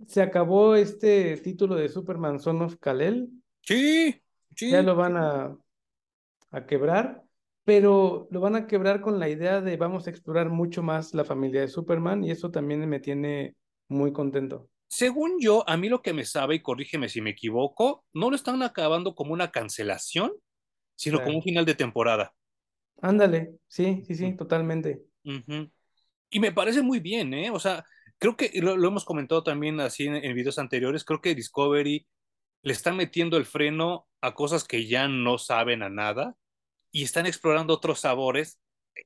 se 0.08 0.22
acabó 0.22 0.76
este 0.76 1.38
título 1.38 1.76
de 1.76 1.90
Superman 1.90 2.40
Son 2.40 2.62
of 2.62 2.78
Kal-El. 2.80 3.30
Sí, 3.62 4.22
Ya 4.68 4.82
sí. 4.82 4.84
lo 4.84 4.96
van 4.96 5.18
a, 5.18 5.58
a 6.52 6.66
quebrar, 6.66 7.24
pero 7.66 8.28
lo 8.32 8.40
van 8.42 8.56
a 8.56 8.68
quebrar 8.68 9.02
con 9.02 9.20
la 9.20 9.30
idea 9.30 9.62
de 9.62 9.78
vamos 9.78 10.08
a 10.08 10.10
explorar 10.12 10.50
mucho 10.50 10.84
más 10.84 11.14
la 11.14 11.26
familia 11.26 11.62
de 11.62 11.68
Superman 11.70 12.24
y 12.24 12.32
eso 12.32 12.52
también 12.52 12.88
me 12.90 13.00
tiene 13.00 13.56
muy 13.90 14.14
contento. 14.14 14.70
Según 14.94 15.40
yo, 15.40 15.68
a 15.68 15.76
mí 15.76 15.90
lo 15.90 16.04
que 16.04 16.14
me 16.14 16.24
sabe, 16.24 16.54
y 16.54 16.62
corrígeme 16.62 17.10
si 17.10 17.20
me 17.20 17.32
equivoco, 17.32 18.06
no 18.14 18.30
lo 18.30 18.36
están 18.36 18.62
acabando 18.62 19.16
como 19.16 19.34
una 19.34 19.50
cancelación, 19.50 20.32
sino 20.96 21.20
como 21.24 21.38
un 21.38 21.44
final 21.44 21.66
de 21.66 21.74
temporada. 21.74 22.36
Ándale, 23.02 23.56
sí, 23.68 24.04
sí, 24.06 24.14
sí, 24.14 24.36
totalmente. 24.36 25.04
Ujú. 25.26 25.72
Y 26.30 26.40
me 26.40 26.52
parece 26.52 26.84
muy 26.84 27.00
bien, 27.00 27.34
¿eh? 27.34 27.50
O 27.50 27.60
sea, 27.60 27.84
creo 28.20 28.38
que 28.38 28.52
lo, 28.62 28.78
lo 28.78 28.88
hemos 28.88 29.04
comentado 29.04 29.42
también 29.42 29.80
así 29.80 30.06
en, 30.06 30.16
en 30.16 30.36
videos 30.36 30.60
anteriores, 30.60 31.04
creo 31.04 31.22
que 31.22 31.34
Discovery 31.34 32.06
le 32.62 32.74
está 32.74 32.94
metiendo 32.94 33.38
el 33.38 33.46
freno 33.46 34.08
a 34.22 34.36
cosas 34.36 34.64
que 34.64 34.88
ya 34.88 35.08
no 35.08 35.40
saben 35.40 35.82
a 35.82 35.90
nada 35.90 36.36
y 36.92 37.04
están 37.04 37.26
explorando 37.26 37.74
otros 37.74 38.02
sabores 38.02 38.60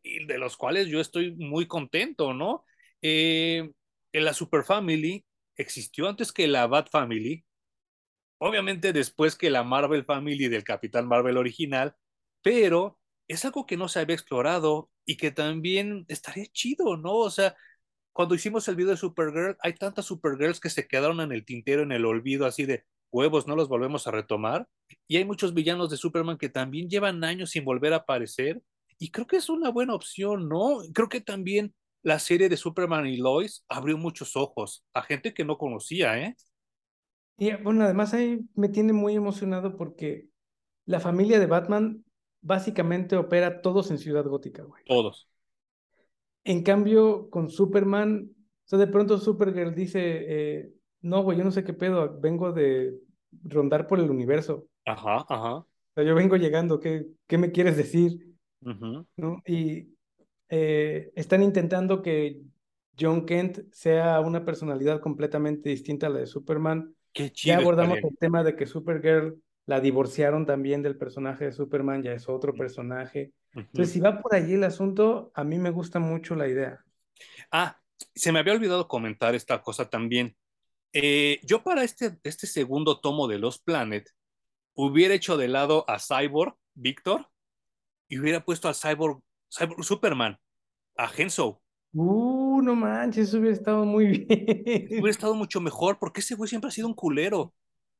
de 0.03 0.37
los 0.37 0.57
cuales 0.57 0.87
yo 0.87 0.99
estoy 0.99 1.33
muy 1.37 1.65
contento, 1.65 2.33
¿no? 2.33 2.65
Eh, 3.01 3.71
en 4.11 4.25
la 4.25 4.33
Super 4.33 4.65
Family 4.65 5.25
existió 5.57 6.07
antes 6.07 6.31
que 6.31 6.47
la 6.47 6.67
Bat 6.67 6.89
Family, 6.89 7.45
obviamente 8.39 8.93
después 8.93 9.35
que 9.35 9.49
la 9.49 9.63
Marvel 9.63 10.05
Family 10.05 10.47
del 10.47 10.63
Capitán 10.63 11.07
Marvel 11.07 11.37
original, 11.37 11.95
pero 12.41 12.99
es 13.27 13.43
algo 13.45 13.65
que 13.65 13.77
no 13.77 13.87
se 13.87 13.99
había 13.99 14.15
explorado 14.15 14.89
y 15.05 15.17
que 15.17 15.31
también 15.31 16.05
estaría 16.07 16.45
chido, 16.47 16.97
¿no? 16.97 17.15
O 17.15 17.29
sea, 17.29 17.55
cuando 18.13 18.35
hicimos 18.35 18.67
el 18.67 18.75
video 18.75 18.91
de 18.91 18.97
Supergirl, 18.97 19.57
hay 19.61 19.73
tantas 19.73 20.05
Supergirls 20.05 20.59
que 20.59 20.69
se 20.69 20.87
quedaron 20.87 21.19
en 21.21 21.31
el 21.31 21.45
tintero, 21.45 21.83
en 21.83 21.91
el 21.91 22.05
olvido, 22.05 22.45
así 22.45 22.65
de 22.65 22.83
huevos, 23.11 23.47
no 23.47 23.55
los 23.55 23.67
volvemos 23.67 24.07
a 24.07 24.11
retomar. 24.11 24.67
Y 25.07 25.17
hay 25.17 25.25
muchos 25.25 25.53
villanos 25.53 25.89
de 25.89 25.97
Superman 25.97 26.37
que 26.37 26.49
también 26.49 26.89
llevan 26.89 27.23
años 27.23 27.51
sin 27.51 27.65
volver 27.65 27.93
a 27.93 27.97
aparecer. 27.97 28.61
Y 28.99 29.11
creo 29.11 29.27
que 29.27 29.37
es 29.37 29.49
una 29.49 29.69
buena 29.69 29.93
opción, 29.93 30.49
¿no? 30.49 30.79
Creo 30.93 31.09
que 31.09 31.21
también 31.21 31.75
la 32.03 32.19
serie 32.19 32.49
de 32.49 32.57
Superman 32.57 33.07
y 33.07 33.17
Lois 33.17 33.65
abrió 33.67 33.97
muchos 33.97 34.35
ojos 34.35 34.85
a 34.93 35.01
gente 35.01 35.33
que 35.33 35.45
no 35.45 35.57
conocía, 35.57 36.19
¿eh? 36.19 36.35
Y 37.37 37.53
bueno, 37.61 37.83
además 37.83 38.13
ahí 38.13 38.39
me 38.55 38.69
tiene 38.69 38.93
muy 38.93 39.15
emocionado 39.15 39.77
porque 39.77 40.27
la 40.85 40.99
familia 40.99 41.39
de 41.39 41.45
Batman 41.45 42.03
básicamente 42.41 43.15
opera 43.15 43.61
todos 43.61 43.91
en 43.91 43.97
Ciudad 43.97 44.25
Gótica, 44.25 44.63
güey. 44.63 44.83
Todos. 44.85 45.29
En 46.43 46.63
cambio, 46.63 47.29
con 47.29 47.49
Superman, 47.49 48.29
o 48.31 48.69
sea, 48.69 48.79
de 48.79 48.87
pronto 48.87 49.17
Supergirl 49.17 49.75
dice, 49.75 49.99
eh, 50.01 50.73
no, 51.01 51.21
güey, 51.23 51.37
yo 51.37 51.43
no 51.43 51.51
sé 51.51 51.63
qué 51.63 51.73
pedo, 51.73 52.19
vengo 52.19 52.53
de 52.53 52.97
rondar 53.43 53.85
por 53.87 53.99
el 53.99 54.09
universo. 54.09 54.67
Ajá, 54.85 55.25
ajá. 55.27 55.55
O 55.55 55.67
sea, 55.95 56.03
yo 56.03 56.15
vengo 56.15 56.37
llegando, 56.37 56.79
¿qué, 56.79 57.05
qué 57.27 57.37
me 57.37 57.51
quieres 57.51 57.75
decir? 57.77 58.35
ujú. 58.61 59.05
¿No? 59.17 59.41
Y 59.45 59.96
eh, 60.49 61.11
están 61.15 61.43
intentando 61.43 62.01
que 62.01 62.41
John 62.99 63.25
Kent 63.25 63.59
sea 63.71 64.19
una 64.21 64.45
personalidad 64.45 64.99
completamente 65.01 65.69
distinta 65.69 66.07
a 66.07 66.09
la 66.09 66.19
de 66.19 66.27
Superman. 66.27 66.95
Qué 67.13 67.31
Ya 67.43 67.57
chido 67.57 67.57
abordamos 67.57 67.97
estaría. 67.97 68.09
el 68.09 68.17
tema 68.17 68.43
de 68.43 68.55
que 68.55 68.65
Supergirl 68.65 69.41
la 69.65 69.81
divorciaron 69.81 70.45
también 70.45 70.81
del 70.81 70.97
personaje 70.97 71.45
de 71.45 71.51
Superman, 71.51 72.01
ya 72.01 72.13
es 72.13 72.29
otro 72.29 72.53
personaje. 72.55 73.33
Entonces, 73.53 73.93
si 73.93 73.99
va 73.99 74.21
por 74.21 74.33
allí 74.33 74.53
el 74.53 74.63
asunto, 74.63 75.31
a 75.33 75.43
mí 75.43 75.59
me 75.59 75.71
gusta 75.71 75.99
mucho 75.99 76.35
la 76.35 76.47
idea. 76.47 76.83
Ah, 77.51 77.77
se 78.15 78.31
me 78.31 78.39
había 78.39 78.53
olvidado 78.53 78.87
comentar 78.87 79.35
esta 79.35 79.61
cosa 79.61 79.89
también. 79.89 80.35
Eh, 80.93 81.39
yo 81.43 81.63
para 81.63 81.83
este, 81.83 82.17
este 82.23 82.47
segundo 82.47 82.99
tomo 83.01 83.27
de 83.27 83.39
Los 83.39 83.59
Planet 83.59 84.09
hubiera 84.73 85.13
hecho 85.13 85.35
de 85.35 85.47
lado 85.49 85.83
a 85.89 85.99
Cyborg, 85.99 86.55
Víctor, 86.73 87.27
y 88.07 88.19
hubiera 88.19 88.45
puesto 88.45 88.69
a 88.69 88.73
Cyborg, 88.73 89.19
Cyborg 89.49 89.83
Superman, 89.83 90.37
a 90.97 91.11
Henso. 91.15 91.61
Uh, 91.93 92.61
no 92.61 92.75
manches, 92.75 93.29
eso 93.29 93.39
hubiera 93.39 93.55
estado 93.55 93.85
muy 93.85 94.05
Hubiera 94.99 95.09
bien. 95.09 95.09
estado 95.09 95.35
mucho 95.35 95.61
mejor, 95.61 95.99
porque 95.99 96.21
ese 96.21 96.35
güey 96.35 96.49
siempre 96.49 96.69
ha 96.69 96.71
sido 96.71 96.87
un 96.87 96.93
culero. 96.93 97.53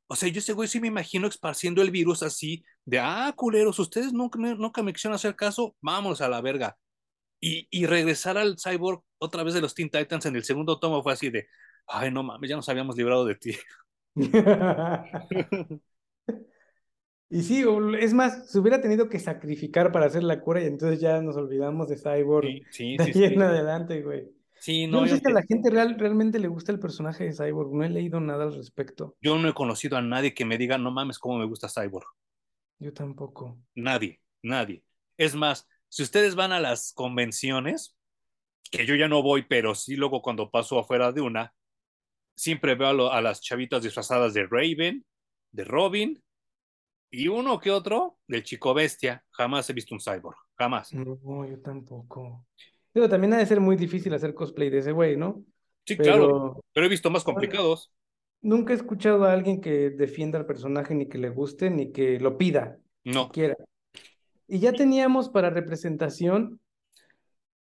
O 0.07 0.15
sea, 0.15 0.29
yo 0.29 0.39
ese 0.39 0.53
güey 0.53 0.67
sí 0.69 0.79
me 0.81 0.87
imagino 0.87 1.27
esparciendo 1.27 1.81
el 1.81 1.91
virus 1.91 2.23
así, 2.23 2.63
de, 2.85 2.99
ah, 2.99 3.33
culeros, 3.35 3.79
ustedes 3.79 4.13
nunca, 4.13 4.39
nunca 4.39 4.83
me 4.83 4.93
quisieron 4.93 5.15
hacer 5.15 5.35
caso, 5.35 5.75
vámonos 5.81 6.21
a 6.21 6.29
la 6.29 6.41
verga. 6.41 6.77
Y, 7.41 7.67
y 7.71 7.85
regresar 7.87 8.37
al 8.37 8.57
Cyborg 8.59 9.03
otra 9.19 9.43
vez 9.43 9.53
de 9.55 9.61
los 9.61 9.75
Teen 9.75 9.89
Titans 9.91 10.25
en 10.27 10.35
el 10.35 10.43
segundo 10.45 10.79
tomo 10.79 11.03
fue 11.03 11.13
así 11.13 11.29
de, 11.29 11.47
ay, 11.87 12.11
no 12.11 12.23
mames, 12.23 12.49
ya 12.49 12.55
nos 12.57 12.69
habíamos 12.69 12.97
librado 12.97 13.25
de 13.25 13.35
ti. 13.35 13.53
Y 17.29 17.43
sí, 17.43 17.63
es 17.99 18.13
más, 18.13 18.49
se 18.49 18.59
hubiera 18.59 18.81
tenido 18.81 19.09
que 19.09 19.19
sacrificar 19.19 19.91
para 19.91 20.05
hacer 20.05 20.23
la 20.23 20.39
cura 20.41 20.61
y 20.63 20.65
entonces 20.67 20.99
ya 21.01 21.21
nos 21.21 21.35
olvidamos 21.35 21.89
de 21.89 21.97
Cyborg 21.97 22.53
Sí, 22.53 22.65
sí, 22.71 22.97
de 22.97 23.03
sí, 23.03 23.13
ahí 23.13 23.23
en 23.25 23.41
adelante, 23.41 24.01
güey. 24.01 24.29
Sí, 24.59 24.87
no, 24.87 25.01
no 25.01 25.07
sé 25.07 25.17
si 25.19 25.27
a 25.27 25.31
la 25.31 25.43
gente 25.43 25.69
real, 25.69 25.97
realmente 25.99 26.39
le 26.39 26.47
gusta 26.49 26.71
el 26.71 26.79
personaje 26.79 27.25
de 27.25 27.33
Cyborg, 27.33 27.73
no 27.73 27.83
he 27.83 27.89
leído 27.89 28.19
nada 28.21 28.43
al 28.45 28.55
respecto. 28.55 29.17
yo 29.21 29.37
no 29.37 29.47
he 29.47 29.53
conocido 29.53 29.95
a 29.97 30.01
nadie 30.01 30.33
que 30.33 30.43
me 30.43 30.57
diga, 30.57 30.79
no 30.79 30.89
mames, 30.89 31.19
cómo 31.19 31.37
me 31.37 31.45
gusta 31.45 31.69
Cyborg. 31.69 32.07
Yo 32.79 32.91
tampoco. 32.91 33.59
Nadie, 33.75 34.21
nadie. 34.41 34.83
Es 35.17 35.35
más, 35.35 35.67
si 35.89 36.03
ustedes 36.03 36.35
van 36.35 36.51
a 36.51 36.59
las 36.59 36.93
convenciones, 36.93 37.95
que 38.71 38.85
yo 38.85 38.95
ya 38.95 39.07
no 39.09 39.23
voy, 39.23 39.43
pero 39.43 39.75
sí 39.75 39.95
luego 39.95 40.21
cuando 40.21 40.51
paso 40.51 40.79
afuera 40.79 41.11
de 41.11 41.21
una, 41.21 41.53
siempre 42.35 42.75
veo 42.75 42.89
a, 42.89 42.93
lo- 42.93 43.11
a 43.13 43.21
las 43.21 43.41
chavitas 43.41 43.83
disfrazadas 43.83 44.33
de 44.33 44.47
Raven, 44.47 45.05
de 45.51 45.63
Robin 45.65 46.23
y 47.09 47.27
uno 47.27 47.59
que 47.59 47.71
otro 47.71 48.17
del 48.27 48.43
Chico 48.43 48.73
Bestia. 48.73 49.23
Jamás 49.31 49.69
he 49.69 49.73
visto 49.73 49.95
un 49.95 50.01
cyborg, 50.01 50.37
jamás. 50.57 50.93
No, 50.93 51.45
yo 51.45 51.59
tampoco. 51.61 52.45
Digo, 52.93 53.07
también 53.09 53.33
ha 53.33 53.37
de 53.37 53.45
ser 53.45 53.59
muy 53.59 53.75
difícil 53.75 54.13
hacer 54.13 54.33
cosplay 54.33 54.69
de 54.69 54.79
ese 54.79 54.91
güey, 54.91 55.15
¿no? 55.17 55.43
Sí, 55.85 55.95
claro, 55.97 56.59
Pero 56.73 56.85
he 56.85 56.89
visto 56.89 57.09
más 57.09 57.23
complicados. 57.23 57.91
nunca 58.41 58.73
he 58.73 58.75
escuchado 58.75 59.25
a 59.25 59.33
alguien 59.33 59.61
que 59.61 59.89
defienda 59.91 60.37
al 60.39 60.45
personaje, 60.45 60.93
ni 60.95 61.07
que 61.07 61.17
le 61.17 61.29
guste, 61.29 61.69
ni 61.69 61.91
que 61.91 62.19
lo 62.19 62.37
pida, 62.37 62.77
No, 63.05 63.25
siquiera. 63.25 63.55
Y 64.47 64.59
ya 64.59 64.73
teníamos 64.73 65.29
para 65.29 65.49
representación, 65.49 66.59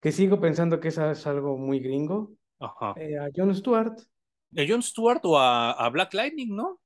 que 0.01 0.13
sigo 0.13 0.41
pensando 0.41 0.81
que 0.81 0.89
esa 0.89 1.11
es 1.13 1.27
algo 1.27 1.57
muy 1.59 1.81
gringo, 1.81 2.33
ajá. 2.59 2.95
eh, 2.99 3.19
a 3.19 3.29
Jon 3.35 3.55
Stewart, 3.55 3.97
¿A 4.57 4.63
Jon 4.69 4.83
Stewart 4.83 5.21
o 5.25 5.39
a, 5.39 5.73
a 5.73 5.89
Black 5.91 6.15
Lightning, 6.15 6.55
no? 6.55 6.81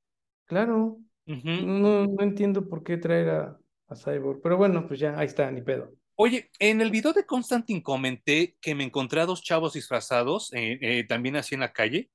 claro. 0.46 0.98
Ujú. 1.26 1.50
No, 1.50 2.06
no 2.06 2.22
entiendo 2.22 2.68
por 2.68 2.82
qué 2.84 2.96
traer 2.96 3.28
a, 3.30 3.60
a 3.88 3.96
Cyborg, 3.96 4.40
pero 4.42 4.56
bueno, 4.56 4.86
pues 4.86 5.00
ya, 5.00 5.18
ahí 5.18 5.26
está, 5.26 5.50
ni 5.50 5.62
pedo. 5.62 5.92
Oye, 6.16 6.50
en 6.58 6.80
el 6.80 6.90
video 6.90 7.12
de 7.12 7.24
Constantine 7.26 7.82
comenté 7.82 8.56
que 8.60 8.74
me 8.74 8.84
encontré 8.84 9.20
a 9.20 9.26
dos 9.26 9.42
chavos 9.42 9.74
disfrazados, 9.74 10.52
eh, 10.52 10.78
eh, 10.80 11.04
también 11.06 11.36
así 11.36 11.54
en 11.54 11.60
la 11.62 11.72
calle. 11.72 12.10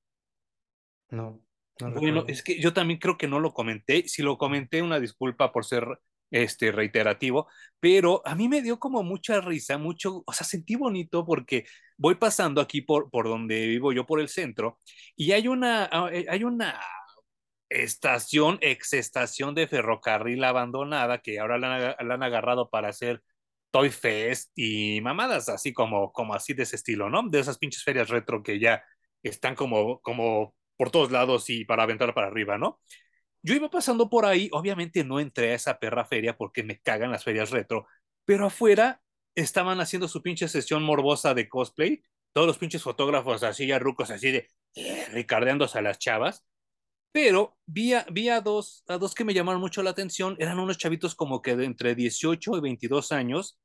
No, 1.10 1.40
no 1.78 1.90
Bueno, 1.94 2.20
recuerdo. 2.20 2.28
es 2.28 2.42
que 2.42 2.60
yo 2.60 2.72
también 2.72 2.98
creo 3.00 3.16
que 3.18 3.26
no 3.28 3.40
lo 3.40 3.52
comenté. 3.52 4.06
Si 4.08 4.22
lo 4.22 4.38
comenté, 4.38 4.82
una 4.82 5.00
disculpa 5.00 5.52
por 5.52 5.64
ser 5.64 5.84
este 6.30 6.70
reiterativo, 6.70 7.48
pero 7.80 8.22
a 8.24 8.36
mí 8.36 8.48
me 8.48 8.62
dio 8.62 8.78
como 8.78 9.02
mucha 9.02 9.40
risa, 9.40 9.78
mucho, 9.78 10.22
o 10.24 10.32
sea, 10.32 10.46
sentí 10.46 10.76
bonito 10.76 11.26
porque 11.26 11.64
voy 11.96 12.14
pasando 12.16 12.60
aquí 12.60 12.82
por, 12.82 13.10
por 13.10 13.26
donde 13.28 13.66
vivo 13.66 13.92
yo, 13.92 14.06
por 14.06 14.20
el 14.20 14.28
centro, 14.28 14.78
y 15.16 15.32
hay 15.32 15.48
una, 15.48 15.88
ah, 15.90 16.08
eh, 16.12 16.26
hay 16.28 16.44
una 16.44 16.80
estación, 17.70 18.58
ex 18.60 18.92
estación 18.92 19.54
de 19.54 19.68
ferrocarril 19.68 20.44
abandonada 20.44 21.18
que 21.18 21.38
ahora 21.38 21.58
la 21.58 21.96
han, 21.98 22.22
agarrado 22.22 22.68
para 22.68 22.88
hacer 22.88 23.22
Toy 23.70 23.90
Fest 23.90 24.52
y 24.56 25.00
mamadas 25.00 25.48
así 25.48 25.72
como, 25.72 26.12
como 26.12 26.34
así 26.34 26.52
de 26.54 26.64
ese 26.64 26.76
estilo, 26.76 27.08
¿no? 27.08 27.22
De 27.28 27.40
esas 27.40 27.58
pinches 27.58 27.84
ferias 27.84 28.08
retro 28.08 28.42
que 28.42 28.58
ya 28.58 28.82
están 29.22 29.54
como, 29.54 30.00
como 30.00 30.54
por 30.76 30.90
todos 30.90 31.12
lados 31.12 31.48
y 31.50 31.64
para 31.64 31.84
aventar 31.84 32.12
para 32.14 32.26
arriba, 32.26 32.58
¿no? 32.58 32.80
Yo 33.42 33.54
iba 33.54 33.70
pasando 33.70 34.10
por 34.10 34.26
ahí, 34.26 34.50
obviamente 34.52 35.04
no 35.04 35.20
entré 35.20 35.52
a 35.52 35.54
esa 35.54 35.78
perra 35.78 36.04
feria 36.04 36.36
porque 36.36 36.62
me 36.62 36.80
cagan 36.80 37.10
las 37.10 37.24
ferias 37.24 37.50
retro, 37.50 37.86
pero 38.24 38.46
afuera 38.46 39.00
estaban 39.34 39.80
haciendo 39.80 40.08
su 40.08 40.22
pinche 40.22 40.48
sesión 40.48 40.82
morbosa 40.82 41.34
de 41.34 41.48
cosplay, 41.48 42.02
todos 42.32 42.46
los 42.46 42.58
pinches 42.58 42.82
fotógrafos 42.82 43.42
así 43.42 43.66
ya 43.66 43.78
rucos 43.78 44.10
así 44.10 44.30
de 44.30 44.48
eh, 44.74 45.06
ricardeándose 45.12 45.78
a 45.78 45.82
las 45.82 45.98
chavas, 45.98 46.44
pero 47.12 47.56
vi 47.66 47.92
a, 47.94 48.06
vi 48.10 48.28
a 48.28 48.40
dos, 48.40 48.84
a 48.88 48.98
dos 48.98 49.14
que 49.14 49.24
me 49.24 49.34
llamaron 49.34 49.60
mucho 49.60 49.82
la 49.82 49.90
atención, 49.90 50.36
eran 50.38 50.58
unos 50.58 50.78
chavitos 50.78 51.14
como 51.14 51.42
que 51.42 51.56
de 51.56 51.64
entre 51.64 51.94
18 51.94 52.56
y 52.56 52.60
22 52.60 53.12
años, 53.12 53.58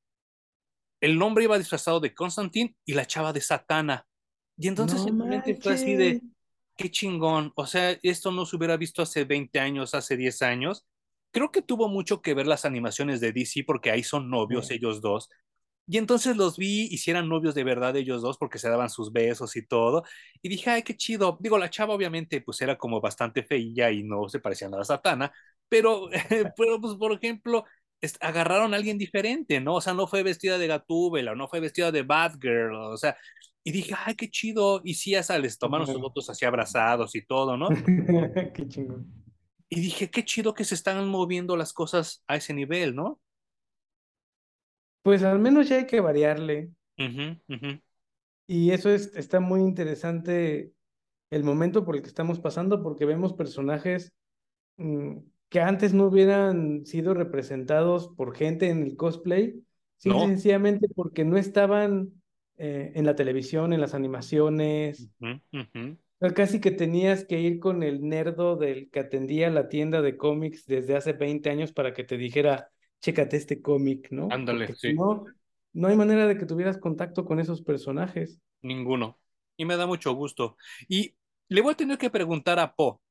el 1.02 1.18
nombre 1.20 1.44
iba 1.44 1.58
disfrazado 1.58 2.00
de 2.00 2.14
Constantine 2.14 2.76
y 2.86 2.94
la 2.94 3.06
chava 3.06 3.34
de 3.34 3.42
Satana. 3.42 4.08
Y 4.58 4.68
entonces 4.68 5.02
No 5.02 5.08
en 5.10 5.18
mi 5.18 5.26
mente 5.26 5.56
fue 5.62 5.74
así 5.74 5.96
de, 5.96 6.22
qué 6.76 6.90
chingón, 6.90 7.52
o 7.56 7.66
sea, 7.66 7.98
esto 8.04 8.32
no 8.32 8.46
se 8.46 8.56
hubiera 8.56 8.78
visto 8.78 9.02
hace 9.02 9.24
20 9.24 9.60
años, 9.60 9.94
hace 9.94 10.18
10 10.18 10.42
años. 10.42 10.86
Creo 11.32 11.52
que 11.52 11.62
tuvo 11.62 11.90
mucho 11.90 12.22
que 12.22 12.34
ver 12.34 12.48
las 12.48 12.66
animaciones 12.66 13.20
de 13.20 13.34
DC 13.34 13.64
porque 13.66 13.92
ahí 13.92 14.04
son 14.04 14.30
novios 14.30 14.72
ellos 14.72 15.02
dos. 15.02 15.30
Y 15.88 15.98
entonces 15.98 16.36
los 16.38 16.58
vi 16.58 16.88
y 16.92 16.98
si 16.98 17.12
eran 17.12 17.30
novios 17.30 17.54
de 17.56 17.64
verdad 17.64 17.96
ellos 17.96 18.22
dos 18.22 18.38
porque 18.38 18.58
se 18.60 18.70
daban 18.70 18.90
sus 18.90 19.12
besos 19.12 19.56
y 19.56 19.66
todo. 19.66 20.04
Y 20.42 20.50
dije, 20.50 20.70
ay, 20.70 20.84
qué 20.84 20.96
chido. 20.98 21.38
Digo, 21.40 21.58
la 21.58 21.70
chava 21.70 21.94
obviamente 21.94 22.42
pues 22.42 22.62
era 22.62 22.78
como 22.78 23.02
bastante 23.02 23.44
feilla 23.44 23.92
y 23.92 24.04
no 24.04 24.28
se 24.30 24.40
parecía 24.40 24.70
nada 24.70 24.82
a 24.82 24.86
Satana, 24.86 25.32
pero, 25.70 26.10
pero 26.58 26.82
pues 26.82 26.96
por 26.96 27.14
ejemplo, 27.14 27.66
agarraron 28.20 28.74
a 28.74 28.78
alguien 28.78 28.98
diferente, 28.98 29.60
¿no? 29.62 29.76
O 29.76 29.82
sea, 29.82 29.94
no 29.94 30.08
fue 30.08 30.24
vestida 30.24 30.58
de 30.58 30.68
Gatúbela, 30.68 31.36
no 31.36 31.48
fue 31.48 31.60
vestida 31.60 31.92
de 31.92 32.04
Batgirl, 32.04 32.76
o 32.76 32.98
sea, 32.98 33.16
y 33.68 33.72
dije, 33.72 33.96
ay, 33.98 34.16
qué 34.16 34.30
chido. 34.30 34.82
Y 34.84 34.94
sí, 34.94 35.16
hasta 35.16 35.40
les 35.40 35.58
tomaron 35.58 35.88
sus 35.88 36.00
fotos 36.00 36.30
así 36.30 36.46
abrazados 36.46 37.16
y 37.16 37.26
todo, 37.26 37.58
¿no? 37.58 37.70
Qué 38.54 38.68
chingón. 38.68 39.12
Y 39.68 39.80
dije, 39.80 40.12
qué 40.12 40.24
chido 40.24 40.54
que 40.54 40.64
se 40.64 40.76
están 40.76 41.08
moviendo 41.08 41.58
las 41.58 41.74
cosas 41.74 42.24
a 42.28 42.36
ese 42.36 42.54
nivel, 42.54 42.96
¿no? 42.96 43.20
Pues 45.06 45.22
al 45.22 45.38
menos 45.38 45.70
ya 45.70 45.76
hay 45.76 45.86
que 45.86 46.00
variarle. 46.02 46.72
Y 48.48 48.72
eso 48.72 48.90
es, 48.90 49.16
está 49.16 49.40
muy 49.40 49.62
interesante 49.62 50.72
el 51.30 51.44
momento 51.44 51.86
por 51.86 51.96
el 51.96 52.02
que 52.02 52.08
estamos 52.08 52.40
pasando, 52.40 52.82
porque 52.82 53.06
vemos 53.06 53.34
personajes 53.34 54.14
mm, 54.78 55.18
que 55.50 55.62
antes 55.62 55.94
no 55.94 56.06
hubieran 56.08 56.88
sido 56.88 57.14
representados 57.14 58.08
por 58.18 58.36
gente 58.36 58.70
en 58.70 58.82
el 58.82 58.96
cosplay, 58.96 59.62
No. 60.06 60.22
sencillamente 60.28 60.88
porque 60.96 61.24
no 61.24 61.38
estaban 61.38 62.12
eh, 62.58 62.94
en 62.96 63.06
la 63.06 63.16
televisión, 63.16 63.74
en 63.74 63.82
las 63.82 63.94
animaciones. 63.94 65.08
Casi 66.34 66.60
que 66.60 66.72
tenías 66.72 67.26
que 67.26 67.40
ir 67.40 67.60
con 67.60 67.84
el 67.84 68.02
nerdo 68.02 68.56
del 68.56 68.90
que 68.90 69.02
atendía 69.02 69.52
la 69.52 69.70
tienda 69.70 70.02
de 70.02 70.18
cómics 70.18 70.66
desde 70.66 70.96
hace 70.96 71.14
20 71.14 71.52
años 71.52 71.72
para 71.74 71.94
que 71.94 72.04
te 72.04 72.18
dijera, 72.18 72.72
chécate 73.06 73.38
este 73.38 73.62
cómic, 73.62 74.10
¿no? 74.12 74.28
Ándale, 74.30 74.68
Porque 74.68 74.76
sí. 74.76 74.94
no, 74.94 75.26
no 75.74 75.88
hay 75.88 75.96
manera 75.96 76.28
de 76.28 76.38
que 76.38 76.46
tuvieras 76.48 76.78
contacto 76.80 77.24
con 77.26 77.40
esos 77.40 77.62
personajes. 77.62 78.40
Ninguno. 78.62 79.20
Y 79.58 79.66
me 79.66 79.78
da 79.78 79.86
mucho 79.86 80.14
gusto. 80.14 80.58
Y 80.88 81.16
le 81.50 81.62
voy 81.62 81.74
a 81.74 81.78
tener 81.78 81.98
que 81.98 82.10
preguntar 82.10 82.60
a 82.60 82.76
Po, 82.76 83.02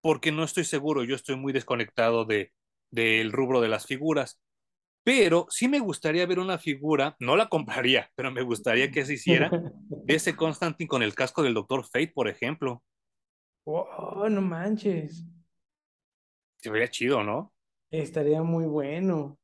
porque 0.00 0.32
no 0.32 0.44
estoy 0.44 0.64
seguro, 0.64 1.04
yo 1.04 1.16
estoy 1.16 1.36
muy 1.36 1.52
desconectado 1.52 2.24
de, 2.24 2.52
del 2.90 3.32
rubro 3.32 3.60
de 3.60 3.68
las 3.68 3.86
figuras, 3.86 4.40
pero 5.04 5.46
sí 5.50 5.68
me 5.68 5.80
gustaría 5.80 6.26
ver 6.26 6.40
una 6.40 6.58
figura, 6.58 7.16
no 7.20 7.36
la 7.36 7.48
compraría, 7.48 8.10
pero 8.16 8.32
me 8.32 8.42
gustaría 8.42 8.90
que 8.90 9.04
se 9.06 9.14
hiciera 9.14 9.56
de 10.04 10.14
ese 10.16 10.36
Constantine 10.36 10.88
con 10.88 11.02
el 11.02 11.14
casco 11.14 11.42
del 11.42 11.54
Doctor 11.54 11.84
Fate, 11.84 12.12
por 12.14 12.28
ejemplo. 12.28 12.82
Oh, 13.66 14.28
no 14.28 14.40
manches. 14.40 15.24
Se 16.58 16.70
vería 16.70 16.88
chido, 16.88 17.24
¿no? 17.24 17.52
Estaría 17.90 18.42
muy 18.42 18.64
bueno. 18.66 19.37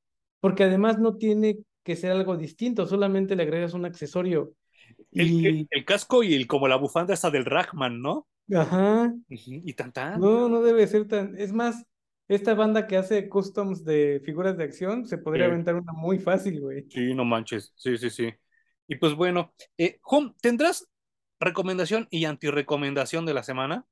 Porque 0.45 0.65
además 0.65 0.99
no 1.01 1.17
tiene 1.17 1.59
que 1.85 1.97
ser 1.97 2.13
algo 2.13 2.37
distinto, 2.37 2.87
solamente 2.87 3.37
le 3.37 3.45
agregas 3.45 3.75
un 3.75 3.87
accesorio. 3.87 4.55
El, 5.17 5.37
el, 5.43 5.57
Y, 5.57 5.71
el 5.71 5.85
casco 5.85 6.23
y 6.23 6.35
el, 6.35 6.47
como 6.47 6.69
la 6.69 6.77
bufanda 6.77 7.15
esta 7.15 7.31
del 7.31 7.45
Ragman, 7.45 8.01
¿no? 8.03 8.27
ajá, 8.55 9.13
Y 9.29 9.75
tan 9.75 9.93
tan. 9.93 10.21
no, 10.21 10.49
no 10.49 10.63
debe 10.63 10.87
ser 10.87 11.07
tan. 11.09 11.37
Es 11.39 11.53
más, 11.53 11.85
esta 12.29 12.55
banda 12.55 12.87
que 12.87 12.97
hace 12.97 13.29
customs 13.29 13.85
de 13.85 14.21
figuras 14.25 14.57
de 14.57 14.65
acción 14.65 15.07
se 15.07 15.19
podría 15.19 15.47
Sí, 15.47 15.47
aventar 15.47 15.75
una 15.77 15.93
muy 15.93 16.19
fácil, 16.19 16.61
güey. 16.61 16.87
sí, 16.89 17.15
no 17.15 17.25
manches. 17.25 17.73
Sí, 17.77 17.97
sí, 17.99 18.11
sí. 18.11 18.33
Y 18.89 18.97
pues 18.97 19.15
bueno, 19.15 19.55
eh, 19.79 19.99
Hom, 20.05 20.35
¿tendrás 20.41 20.89
recomendación 21.41 22.07
y 22.11 22.25
antirecomendación 22.27 23.27
de 23.27 23.35
la 23.35 23.43
semana? 23.43 23.87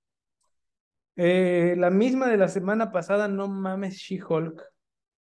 Eh, 1.17 1.75
la 1.79 1.91
misma 1.91 2.29
de 2.29 2.37
la 2.39 2.49
semana 2.49 2.91
pasada, 2.93 3.29
no 3.29 3.49
mames, 3.49 3.97
She-Hulk. 3.99 4.63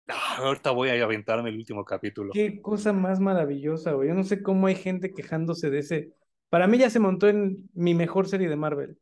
Ah, 0.08 0.36
ahorita 0.38 0.70
voy 0.72 0.88
a 0.88 1.02
aventarme 1.04 1.50
el 1.50 1.56
último 1.56 1.84
capítulo. 1.84 2.32
Qué 2.32 2.60
cosa 2.60 2.92
más 2.92 3.20
maravillosa, 3.20 3.92
güey. 3.92 4.08
Yo 4.08 4.14
no 4.14 4.24
sé 4.24 4.42
cómo 4.42 4.66
hay 4.66 4.74
gente 4.74 5.12
quejándose 5.14 5.70
de 5.70 5.78
ese. 5.78 6.12
Para 6.50 6.66
mí 6.66 6.78
ya 6.78 6.90
se 6.90 6.98
montó 6.98 7.28
en 7.28 7.68
mi 7.72 7.94
mejor 7.94 8.28
serie 8.28 8.48
de 8.48 8.56
Marvel. 8.56 8.98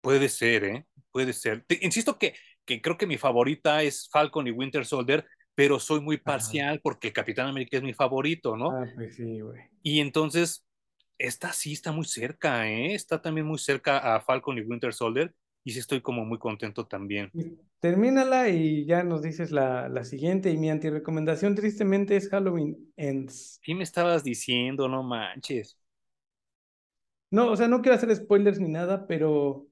Puede 0.00 0.28
ser, 0.28 0.64
¿eh? 0.64 0.86
Puede 1.10 1.32
ser. 1.32 1.64
Te- 1.66 1.78
insisto 1.82 2.18
que, 2.18 2.34
que 2.64 2.80
creo 2.80 2.96
que 2.96 3.06
mi 3.06 3.18
favorita 3.18 3.82
es 3.82 4.08
Falcon 4.10 4.46
y 4.46 4.50
Winter 4.50 4.84
Soldier, 4.86 5.26
pero 5.54 5.78
soy 5.80 6.00
muy 6.00 6.16
Ajá. 6.16 6.24
parcial 6.24 6.80
porque 6.82 7.08
el 7.08 7.12
Capitán 7.14 7.48
América 7.48 7.76
es 7.76 7.82
mi 7.82 7.94
favorito, 7.94 8.56
¿no? 8.56 8.70
Ah, 8.70 8.86
pues 8.94 9.16
sí, 9.16 9.40
güey. 9.40 9.60
Y 9.82 10.00
entonces, 10.00 10.66
esta 11.18 11.52
sí 11.52 11.72
está 11.72 11.92
muy 11.92 12.04
cerca, 12.04 12.68
¿eh? 12.68 12.94
Está 12.94 13.20
también 13.20 13.46
muy 13.46 13.58
cerca 13.58 14.14
a 14.14 14.20
Falcon 14.20 14.58
y 14.58 14.62
Winter 14.62 14.92
Soldier 14.92 15.34
y 15.64 15.72
sí 15.72 15.78
estoy 15.80 16.00
como 16.00 16.24
muy 16.24 16.38
contento 16.38 16.86
también. 16.86 17.32
Termínala 17.80 18.48
y 18.48 18.86
ya 18.86 19.02
nos 19.04 19.22
dices 19.22 19.50
la, 19.50 19.88
la 19.88 20.04
siguiente. 20.04 20.50
Y 20.50 20.56
mi 20.56 20.70
antirecomendación, 20.70 21.54
tristemente, 21.54 22.16
es 22.16 22.28
Halloween 22.30 22.92
Ends. 22.96 23.60
¿Qué 23.62 23.74
me 23.74 23.82
estabas 23.84 24.22
diciendo? 24.24 24.88
No 24.88 25.02
manches. 25.02 25.76
No, 27.30 27.50
o 27.50 27.56
sea, 27.56 27.66
no 27.68 27.82
quiero 27.82 27.96
hacer 27.96 28.14
spoilers 28.14 28.60
ni 28.60 28.68
nada, 28.68 29.06
pero 29.06 29.66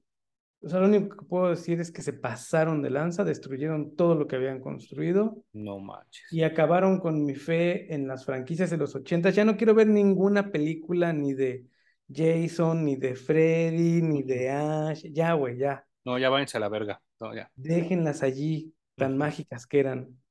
o 0.63 0.69
sea, 0.69 0.79
lo 0.79 0.87
único 0.87 1.17
que 1.17 1.25
puedo 1.25 1.49
decir 1.51 1.79
es 1.81 1.91
que 1.91 2.01
se 2.01 2.13
pasaron 2.13 2.81
de 2.81 2.89
lanza, 2.91 3.23
destruyeron 3.25 3.95
todo 3.95 4.15
lo 4.15 4.27
que 4.27 4.37
habían 4.37 4.61
construido 4.61 5.43
No 5.53 5.79
manches. 5.79 6.23
y 6.29 6.43
acabaron 6.43 6.99
con 6.99 7.25
mi 7.25 7.35
fe 7.35 7.93
en 7.93 8.07
las 8.07 8.25
franquicias 8.25 8.69
de 8.71 8.77
los 8.77 8.95
ochentas. 8.95 9.35
Ya 9.35 9.45
no 9.45 9.57
quiero 9.57 9.75
ver 9.75 9.87
ninguna 9.87 10.51
película 10.51 11.13
ni 11.13 11.33
de 11.33 11.67
Jason, 12.13 12.85
ni 12.85 12.95
de 12.95 13.15
Freddy, 13.15 14.01
ni 14.01 14.23
de 14.23 14.49
Ash. 14.49 15.03
Ya, 15.11 15.33
güey, 15.33 15.57
ya. 15.57 15.85
No, 16.05 16.17
ya 16.17 16.29
váyanse 16.29 16.57
a 16.57 16.59
la 16.59 16.69
verga. 16.69 17.01
No, 17.19 17.33
ya. 17.33 17.51
Déjenlas 17.55 18.23
allí, 18.23 18.73
tan 18.95 19.17
mágicas 19.17 19.65
que 19.65 19.79
eran. 19.79 20.21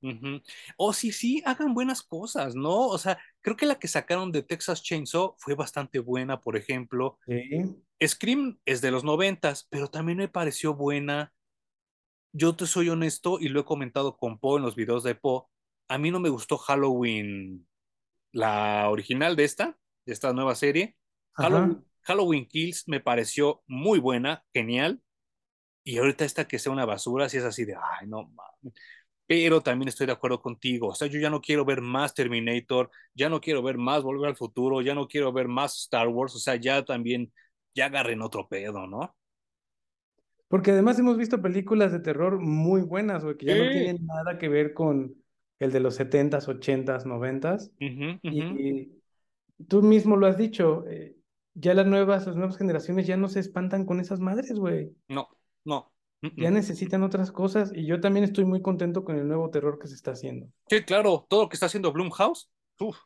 O 0.77 0.93
sí, 0.93 1.13
sí, 1.13 1.43
hagan 1.47 1.75
buenas 1.75 2.03
cosas, 2.03 2.55
¿no? 2.55 2.89
O 2.89 2.99
sea, 2.99 3.19
creo 3.41 3.57
que 3.57 3.67
la 3.67 3.79
que 3.79 3.89
sacaron 3.89 4.33
de 4.33 4.43
Texas 4.43 4.83
Chainsaw 4.83 5.35
fue 5.39 5.55
bastante 5.55 5.99
buena, 5.99 6.41
por 6.41 6.57
ejemplo. 6.57 7.19
Sí. 7.27 7.75
Scream 8.05 8.61
es 8.65 8.81
de 8.81 8.91
los 8.91 9.05
noventas, 9.05 9.67
pero 9.71 9.89
también 9.89 10.19
me 10.19 10.29
pareció 10.29 10.75
buena. 10.75 11.33
Yo 12.33 12.57
te 12.57 12.67
soy 12.67 12.89
honesto 12.89 13.39
y 13.41 13.49
lo 13.49 13.61
he 13.61 13.65
comentado 13.65 14.17
con 14.17 14.39
Poe 14.39 14.59
en 14.59 14.65
los 14.65 14.75
videos 14.75 15.05
de 15.05 15.15
Poe. 15.15 15.45
A 15.89 15.99
mí 15.99 16.11
no 16.11 16.19
me 16.19 16.31
gustó 16.31 16.59
Halloween, 16.59 17.67
la 18.33 18.89
original 18.91 19.37
de 19.37 19.45
esta. 19.45 19.79
de 20.07 20.13
esta 20.13 20.33
nueva 20.33 20.55
serie. 20.55 20.97
Halloween, 21.35 21.85
Halloween 22.03 22.47
Kills 22.47 22.89
me 22.89 23.01
pareció 23.01 23.63
muy 23.67 23.99
buena, 23.99 24.45
genial. 24.53 25.01
Y 25.85 25.99
ahorita 25.99 26.25
esta 26.25 26.47
que 26.47 26.59
sea 26.59 26.73
una 26.73 26.85
basura, 26.87 27.29
si 27.29 27.39
es 27.39 27.45
así 27.45 27.65
de, 27.65 27.75
ay, 27.77 28.07
no 28.09 28.25
mames. 28.29 28.75
Pero 29.27 29.63
también 29.63 29.89
estoy 29.89 30.07
de 30.07 30.13
acuerdo 30.13 30.41
contigo. 30.43 30.89
O 30.89 30.95
sea, 30.95 31.09
yo 31.09 31.21
ya 31.21 31.31
no 31.31 31.41
quiero 31.41 31.65
ver 31.65 31.81
más 31.81 32.15
Terminator, 32.15 32.91
ya 33.15 33.29
no 33.29 33.41
quiero 33.41 33.63
ver 33.63 33.79
más 33.79 34.03
Volver 34.03 34.31
al 34.31 34.37
Futuro, 34.37 34.83
ya 34.83 34.95
no 34.95 35.09
quiero 35.09 35.33
ver 35.33 35.49
más 35.49 35.77
Star 35.79 36.09
Wars. 36.09 36.35
O 36.37 36.39
sea, 36.39 36.57
ya 36.57 36.85
también, 36.85 37.33
ya 37.75 37.87
agarren 37.87 38.23
otro 38.23 38.49
pedo, 38.49 38.87
¿no? 38.87 39.17
Porque 40.49 40.73
además 40.73 40.99
hemos 40.99 41.17
visto 41.17 41.41
películas 41.41 41.93
de 41.93 42.01
terror 42.01 42.39
muy 42.39 42.83
buenas, 42.83 43.25
güey, 43.25 43.37
que 43.39 43.47
ya 43.47 43.57
no 43.57 43.71
tienen 43.71 44.05
nada 44.07 44.39
que 44.39 44.49
ver 44.49 44.75
con 44.75 45.15
el 45.59 45.73
de 45.73 45.81
los 45.81 45.95
setentas, 45.95 46.49
ochentas, 46.49 47.07
noventas. 47.07 47.73
Ujú, 47.81 48.21
ujú. 48.23 48.59
Y 48.59 49.03
tú 49.69 49.83
mismo 49.83 50.17
lo 50.17 50.27
has 50.27 50.37
dicho, 50.39 50.85
eh, 50.89 51.17
ya 51.55 51.75
las 51.75 51.87
nuevas, 51.87 52.27
las 52.27 52.37
nuevas 52.37 52.57
generaciones 52.57 53.07
ya 53.07 53.17
no 53.17 53.29
se 53.29 53.41
espantan 53.41 53.85
con 53.85 54.01
esas 54.01 54.21
madres, 54.21 54.53
güey. 54.59 54.95
No, 55.09 55.29
no. 55.65 55.93
Ya 56.23 56.51
mm-mm. 56.51 56.55
necesitan 56.55 57.03
otras 57.03 57.33
cosas 57.33 57.73
y 57.75 57.85
yo 57.85 58.01
también 58.01 58.25
estoy 58.25 58.45
muy 58.45 58.63
contento 58.63 59.05
con 59.05 59.17
el 59.17 59.27
nuevo 59.27 59.51
terror 59.51 59.79
que 59.79 59.89
se 59.89 59.95
está 59.95 60.13
haciendo, 60.13 60.49
Sí, 60.69 60.83
claro, 60.85 61.27
todo 61.29 61.43
lo 61.43 61.49
que 61.49 61.57
está 61.57 61.67
haciendo 61.67 61.93
Blumhouse, 61.93 62.49
uf, 62.79 62.97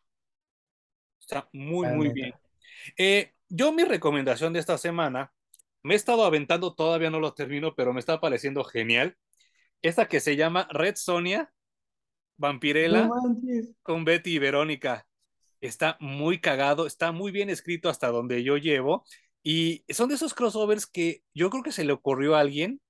está 1.20 1.48
muy, 1.52 1.88
muy 1.88 2.10
bien. 2.10 2.34
Eh, 2.98 3.32
yo 3.48 3.72
mi 3.72 3.84
recomendación 3.84 4.52
de 4.52 4.60
esta 4.60 4.76
semana, 4.78 5.32
me 5.82 5.94
he 5.94 5.96
estado 5.96 6.24
aventando, 6.24 6.74
todavía 6.74 7.10
no 7.10 7.20
lo 7.20 7.32
termino, 7.34 7.74
pero 7.74 7.92
me 7.92 8.00
está 8.00 8.20
pareciendo 8.20 8.64
genial. 8.64 9.16
Esta 9.82 10.08
que 10.08 10.20
se 10.20 10.36
llama 10.36 10.68
Red 10.70 10.96
Sonia, 10.96 11.52
No 12.88 13.08
Vampirella, 13.08 13.08
manches. 13.08 13.74
con 13.82 14.04
Betty 14.04 14.34
y 14.34 14.38
Verónica. 14.38 15.06
Está 15.60 15.96
muy 16.00 16.40
cagado, 16.40 16.86
está 16.86 17.12
muy 17.12 17.32
bien 17.32 17.50
escrito 17.50 17.88
hasta 17.88 18.08
donde 18.08 18.42
yo 18.42 18.56
llevo. 18.56 19.04
Y 19.42 19.84
son 19.88 20.08
de 20.08 20.16
esos 20.16 20.34
crossovers 20.34 20.86
que 20.86 21.22
yo 21.34 21.50
creo 21.50 21.62
que 21.62 21.72
se 21.72 21.84
le 21.84 21.92
ocurrió 21.92 22.36
a 22.36 22.40
alguien 22.40 22.80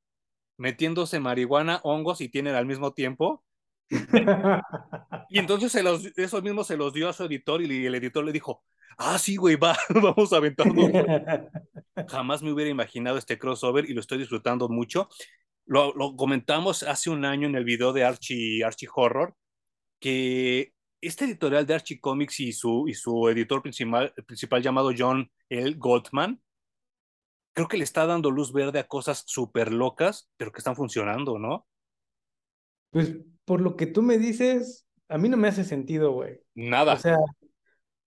metiéndose 0.57 1.21
marihuana, 1.21 1.81
hongos 1.85 2.21
y 2.21 2.29
tienen 2.29 2.55
al 2.55 2.67
mismo 2.67 2.93
tiempo. 2.93 3.45
Y 5.29 5.41
entonces 5.41 5.73
se 5.73 5.83
los, 5.83 6.07
eso 6.17 6.41
mismo 6.41 6.63
se 6.63 6.77
los 6.77 6.93
dio 6.93 7.09
a 7.09 7.13
su 7.13 7.25
editor 7.25 7.61
y 7.61 7.87
el 7.87 7.95
editor 7.97 8.25
le 8.25 8.31
dijo, 8.31 8.63
ah, 8.97 9.19
sí, 9.19 9.35
güey, 9.37 9.57
va, 9.57 9.77
vamos 9.89 10.33
a 10.33 10.37
aventarnos. 10.37 10.91
Jamás 12.09 12.43
me 12.43 12.53
hubiera 12.53 12.71
imaginado 12.71 13.19
este 13.19 13.37
crossover 13.37 13.91
y 13.91 13.93
lo 13.95 14.01
estoy 14.01 14.19
disfrutando 14.19 14.69
mucho. 14.69 15.09
Lo, 15.65 15.93
lo 15.95 16.15
comentamos 16.15 16.85
hace 16.85 17.11
un 17.11 17.25
año 17.25 17.49
en 17.49 17.57
el 17.57 17.65
video 17.65 17.93
de 17.93 18.05
Archie, 18.05 18.63
Archie 18.65 18.89
Horror, 18.95 19.35
que 19.99 20.73
este 21.07 21.25
editorial 21.25 21.67
de 21.67 21.75
Archie 21.75 22.01
Comics 22.01 22.41
y 22.41 22.53
su, 22.53 22.87
y 22.89 22.95
su 22.95 23.29
editor 23.29 23.63
principal, 23.63 24.13
principal 24.27 24.63
llamado 24.63 24.91
John 24.97 25.31
L. 25.49 25.75
Goldman, 25.75 26.41
creo 27.55 27.69
que 27.69 27.79
le 27.79 27.85
está 27.85 28.07
dando 28.07 28.31
luz 28.31 28.53
verde 28.53 28.79
a 28.79 28.87
cosas 28.87 29.25
súper 29.27 29.73
locas, 29.73 30.31
pero 30.37 30.53
que 30.53 30.59
están 30.59 30.77
funcionando, 30.77 31.39
¿no? 31.39 31.67
Pues 32.91 33.17
por 33.45 33.61
lo 33.61 33.77
que 33.77 33.87
tú 33.87 34.03
me 34.03 34.19
dices, 34.19 34.87
a 35.09 35.19
mí 35.19 35.29
no 35.29 35.37
me 35.37 35.49
hace 35.49 35.65
sentido, 35.65 36.13
güey. 36.13 36.35
O 36.35 36.41
Nada. 36.55 36.97
sea, 36.99 37.17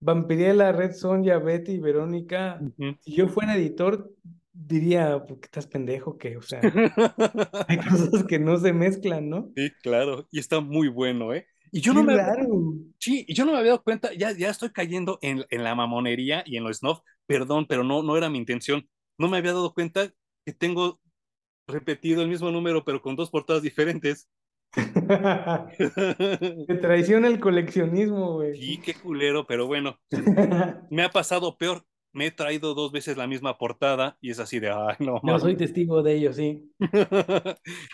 Vampiriela, 0.00 0.72
Red 0.72 0.92
Sonja, 0.92 1.38
Betty 1.38 1.72
y 1.72 1.80
Verónica, 1.80 2.60
si 3.00 3.14
yo 3.14 3.28
fuera 3.28 3.54
editor, 3.56 4.10
diría, 4.52 5.24
¿por 5.26 5.40
qué 5.40 5.46
estás 5.46 5.66
pendejo? 5.66 6.16
Que, 6.16 6.36
o 6.36 6.42
sea, 6.42 6.60
hay 7.68 7.76
cosas 7.78 8.24
que 8.24 8.38
no 8.38 8.56
se 8.58 8.72
mezclan, 8.72 9.28
¿no? 9.28 9.50
Sí, 9.56 9.70
claro, 9.82 10.26
y 10.30 10.38
está 10.38 10.60
muy 10.60 10.88
bueno, 10.88 11.34
¿eh? 11.34 11.46
Y 11.72 11.80
yo 11.80 11.94
no 11.94 12.02
me, 12.02 12.16
raro. 12.16 12.74
sí, 12.98 13.24
y 13.28 13.34
yo 13.34 13.44
no 13.44 13.52
me 13.52 13.58
había 13.58 13.72
dado 13.72 13.82
cuenta, 13.84 14.12
ya, 14.14 14.32
ya 14.32 14.50
estoy 14.50 14.70
cayendo 14.70 15.18
en, 15.22 15.44
en 15.50 15.64
la 15.64 15.74
mamonería 15.74 16.42
y 16.46 16.56
en 16.56 16.64
lo 16.64 16.72
snuff, 16.74 17.00
perdón, 17.26 17.66
pero 17.68 17.84
no, 17.84 18.02
no 18.02 18.16
era 18.16 18.28
mi 18.30 18.38
intención. 18.38 18.88
No 19.18 19.28
me 19.28 19.38
había 19.38 19.52
dado 19.52 19.72
cuenta 19.74 20.10
que 20.44 20.52
tengo 20.52 21.00
repetido 21.66 22.22
el 22.22 22.28
mismo 22.28 22.50
número, 22.50 22.84
pero 22.84 23.02
con 23.02 23.16
dos 23.16 23.30
portadas 23.30 23.62
diferentes. 23.62 24.28
Te 26.66 26.74
traiciona 26.80 27.28
el 27.28 27.40
coleccionismo, 27.40 28.34
güey. 28.34 28.54
Sí, 28.60 28.78
qué 28.84 28.94
culero, 28.94 29.46
pero 29.46 29.66
bueno, 29.66 29.98
me 30.90 31.02
ha 31.02 31.10
pasado 31.10 31.56
peor. 31.56 31.84
Me 32.12 32.26
he 32.26 32.30
traído 32.32 32.74
dos 32.74 32.90
veces 32.90 33.16
la 33.16 33.28
misma 33.28 33.56
portada 33.56 34.18
y 34.20 34.30
es 34.30 34.40
así 34.40 34.58
de, 34.58 34.70
ay, 34.70 34.96
no 34.98 35.20
Yo 35.24 35.38
soy 35.38 35.56
testigo 35.56 36.02
de 36.02 36.14
ello, 36.14 36.32
sí. 36.32 36.68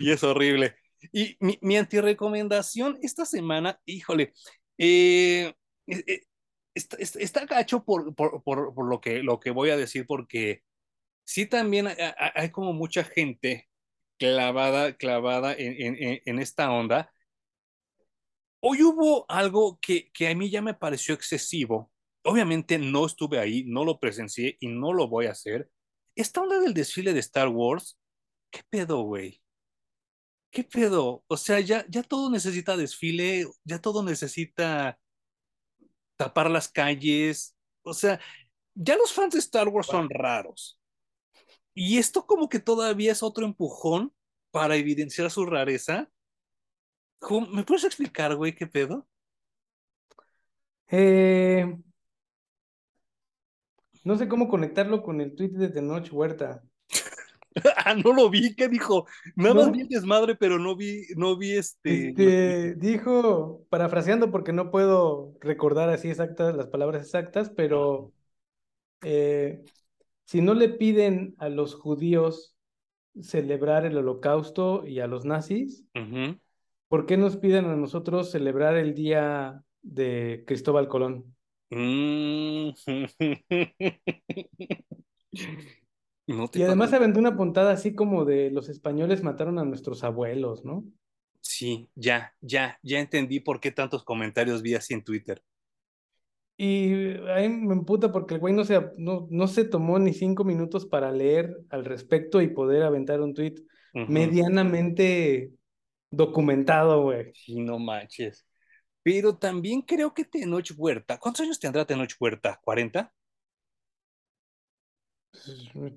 y 0.01 0.11
es 0.11 0.24
horrible. 0.24 0.74
Y 1.12 1.36
mi, 1.40 1.58
mi 1.62 1.76
antirecomendación 1.76 2.98
esta 3.02 3.24
semana, 3.24 3.80
híjole, 3.84 4.32
eh, 4.78 5.52
eh, 5.86 6.04
eh, 6.06 6.20
está, 6.74 6.96
está, 6.98 7.46
por, 7.84 8.14
por, 8.14 8.42
por, 8.42 8.74
por, 8.74 8.88
lo, 8.88 9.00
que, 9.00 9.22
lo 9.22 9.40
que 9.40 9.50
voy 9.50 9.70
a 9.70 9.76
decir, 9.76 10.06
porque 10.06 10.62
sí 11.24 11.46
también 11.46 11.88
hay, 12.34 12.50
como 12.50 12.72
mucha 12.72 13.04
gente 13.04 13.68
clavada, 14.18 14.96
clavada 14.96 15.54
en, 15.54 15.96
en, 16.02 16.22
en, 16.24 16.38
esta 16.38 16.70
onda. 16.70 17.12
Hoy 18.60 18.82
hubo 18.82 19.24
algo 19.28 19.78
que, 19.80 20.10
que 20.12 20.28
a 20.28 20.34
mí 20.34 20.50
ya 20.50 20.62
me 20.62 20.74
pareció 20.74 21.14
excesivo. 21.14 21.92
Obviamente 22.24 22.78
no 22.78 23.06
estuve 23.06 23.38
ahí, 23.38 23.64
no 23.66 23.84
lo 23.84 24.00
presencié 24.00 24.56
y 24.60 24.68
no 24.68 24.92
lo 24.92 25.08
voy 25.08 25.26
a 25.26 25.32
hacer. 25.32 25.70
Esta 26.16 26.40
onda 26.40 26.58
del 26.58 26.74
desfile 26.74 27.12
de 27.12 27.20
Star 27.20 27.48
Wars, 27.48 27.98
¿qué 28.50 28.62
pedo, 28.68 29.02
güey? 29.02 29.40
¿Qué 30.56 30.64
pedo? 30.64 31.22
O 31.26 31.36
sea, 31.36 31.60
ya, 31.60 31.84
ya 31.86 32.02
todo 32.02 32.30
necesita 32.30 32.78
desfile, 32.78 33.46
ya 33.64 33.78
todo 33.78 34.02
necesita 34.02 34.98
tapar 36.16 36.50
las 36.50 36.66
calles. 36.66 37.54
O 37.82 37.92
sea, 37.92 38.18
ya 38.72 38.96
los 38.96 39.12
fans 39.12 39.34
de 39.34 39.40
Star 39.40 39.68
Wars 39.68 39.86
son 39.86 40.08
raros. 40.08 40.80
Y 41.74 41.98
esto 41.98 42.24
como 42.26 42.48
que 42.48 42.58
todavía 42.58 43.12
es 43.12 43.22
otro 43.22 43.44
empujón 43.44 44.14
para 44.50 44.76
evidenciar 44.76 45.30
su 45.30 45.44
rareza. 45.44 46.10
¿Me 47.52 47.62
puedes 47.64 47.84
explicar, 47.84 48.34
güey, 48.34 48.54
qué 48.54 48.66
pedo? 48.66 49.06
Eh, 50.88 51.66
no 54.04 54.16
sé 54.16 54.26
cómo 54.26 54.48
conectarlo 54.48 55.02
con 55.02 55.20
el 55.20 55.34
tweet 55.34 55.50
de 55.50 55.68
Tenoch 55.68 56.10
Huerta. 56.10 56.62
ah, 57.76 57.94
no 57.94 58.12
lo 58.12 58.30
vi, 58.30 58.54
¿qué 58.54 58.68
dijo? 58.68 59.06
Nada 59.34 59.54
¿No? 59.54 59.60
más 59.62 59.72
vi 59.72 59.80
el 59.82 59.88
desmadre, 59.88 60.34
pero 60.36 60.58
no 60.58 60.76
vi, 60.76 61.02
no 61.16 61.36
vi 61.36 61.52
este. 61.52 62.08
Este, 62.08 62.74
dijo, 62.76 63.64
parafraseando 63.70 64.30
porque 64.30 64.52
no 64.52 64.70
puedo 64.70 65.34
recordar 65.40 65.88
así 65.90 66.08
exactas 66.10 66.54
las 66.54 66.66
palabras 66.68 67.02
exactas, 67.02 67.50
pero 67.50 68.12
eh, 69.02 69.62
si 70.26 70.40
no 70.42 70.54
le 70.54 70.68
piden 70.70 71.34
a 71.38 71.48
los 71.48 71.74
judíos 71.74 72.56
celebrar 73.20 73.84
el 73.86 73.96
holocausto 73.98 74.86
y 74.86 75.00
a 75.00 75.06
los 75.06 75.24
nazis, 75.24 75.84
Uh 75.94 75.98
-huh. 76.00 76.40
¿por 76.88 77.06
qué 77.06 77.16
nos 77.16 77.36
piden 77.36 77.66
a 77.66 77.76
nosotros 77.76 78.30
celebrar 78.30 78.76
el 78.76 78.94
día 78.94 79.62
de 79.82 80.44
Cristóbal 80.46 80.88
Colón? 80.88 81.34
Mm. 81.70 82.70
no 86.27 86.51
y 86.53 86.62
además 86.62 86.90
se 86.90 86.97
aventó 86.97 87.19
una 87.19 87.36
puntada 87.36 87.73
así 87.73 87.94
como 87.94 88.24
de 88.24 88.51
los 88.51 88.69
españoles 88.69 89.23
mataron 89.23 89.59
a 89.59 89.65
nuestros 89.65 90.03
abuelos, 90.03 90.65
¿no? 90.65 90.85
Sí, 91.40 91.89
ya, 91.94 92.35
ya, 92.40 92.78
ya 92.82 92.98
entendí 92.98 93.40
por 93.40 93.61
qué 93.61 93.70
tantos 93.70 94.03
comentarios 94.05 94.62
vi 94.62 94.74
así 94.74 94.94
en 94.94 95.05
Twitter. 95.05 95.43
Y 96.57 97.19
ahí 97.28 97.48
me 97.48 97.74
emputa 97.74 98.11
porque 98.11 98.35
el 98.35 98.40
güey 98.40 98.55
no 98.55 98.65
se, 98.65 98.81
no, 98.97 99.28
no 99.31 99.47
se 99.47 99.65
tomó 99.65 99.98
ni 99.98 100.12
cinco 100.12 100.43
minutos 100.43 100.86
para 100.86 101.12
leer 101.12 101.57
al 101.69 101.85
respecto 101.85 102.40
y 102.40 102.48
poder 102.48 102.82
aventar 102.82 103.20
un 103.20 103.35
tweet 103.35 103.57
uh 103.94 104.01
-huh. 104.01 104.09
medianamente 104.09 105.53
documentado, 106.11 107.03
güey. 107.03 107.32
Sí, 107.35 107.61
no 107.61 107.78
manches. 107.78 108.47
Pero 109.03 109.36
también 109.36 109.82
creo 109.82 110.15
que 110.15 110.24
Tenoch 110.24 110.73
Huerta, 110.77 111.19
¿cuántos 111.19 111.43
años 111.43 111.61
tendrá 111.61 111.85
Tenoch 111.85 112.15
Huerta? 112.19 112.61
¿40? 112.65 113.12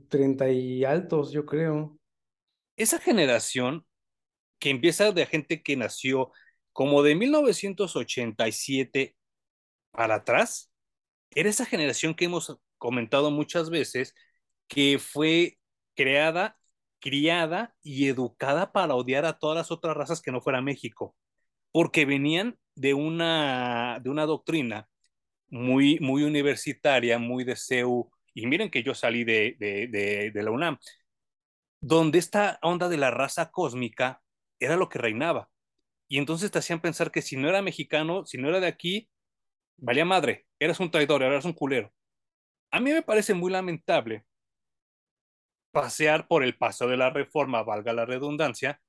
Treinta 0.09 0.49
y 0.49 0.83
altos, 0.83 1.31
yo 1.31 1.45
creo. 1.45 1.97
Esa 2.75 2.99
generación 2.99 3.85
que 4.59 4.69
empieza 4.69 5.11
de 5.11 5.25
gente 5.25 5.63
que 5.63 5.75
nació 5.75 6.31
como 6.73 7.03
de 7.03 7.15
1987 7.15 9.15
para 9.91 10.15
atrás, 10.15 10.71
era 11.31 11.49
esa 11.49 11.65
generación 11.65 12.15
que 12.15 12.25
hemos 12.25 12.57
comentado 12.77 13.31
muchas 13.31 13.69
veces, 13.69 14.15
que 14.67 14.99
fue 14.99 15.59
creada, 15.95 16.57
criada 16.99 17.75
y 17.81 18.07
educada 18.07 18.71
para 18.71 18.95
odiar 18.95 19.25
a 19.25 19.37
todas 19.37 19.57
las 19.57 19.71
otras 19.71 19.95
razas 19.95 20.21
que 20.21 20.31
no 20.31 20.41
fuera 20.41 20.61
México, 20.61 21.15
porque 21.71 22.05
venían 22.05 22.57
de 22.75 22.93
una, 22.93 23.99
de 24.01 24.09
una 24.09 24.25
doctrina 24.25 24.89
muy, 25.49 25.99
muy 25.99 26.23
universitaria, 26.23 27.19
muy 27.19 27.43
de 27.43 27.55
y 28.39 28.47
miren 28.47 28.71
que 28.71 28.83
yo 28.83 28.95
salí 28.95 29.25
de, 29.25 30.31
la 30.33 30.51
UNAM, 30.51 30.77
donde 31.81 32.19
esta 32.19 32.57
onda 32.61 32.87
de 32.87 32.97
la 32.97 33.11
raza 33.11 33.51
cósmica 33.51 34.21
era 34.59 34.77
lo 34.77 34.87
que 34.87 34.99
reinaba. 34.99 35.49
Y 36.07 36.17
entonces 36.17 36.49
te 36.49 36.59
hacían 36.59 36.81
pensar 36.81 37.11
que 37.11 37.21
si 37.21 37.35
no 37.35 37.49
era 37.49 37.61
mexicano, 37.61 38.25
si 38.25 38.37
no 38.37 38.47
era 38.47 38.59
de 38.61 38.67
aquí, 38.67 39.09
valía 39.77 40.05
madre, 40.05 40.47
eras 40.57 40.79
un 40.79 40.89
traidor, 40.89 41.21
eras 41.21 41.45
un 41.45 41.53
culero. 41.53 41.93
A 42.71 42.79
mí 42.79 42.91
me 42.91 43.01
parece 43.01 43.33
muy 43.33 43.51
lamentable 43.51 44.25
pasear 45.71 46.27
por 46.27 46.43
el 46.43 46.57
paso 46.57 46.87
de 46.87 46.97
la 46.97 47.09
reforma, 47.09 47.63
valga 47.63 47.93
la 47.93 48.05
redundancia, 48.05 48.81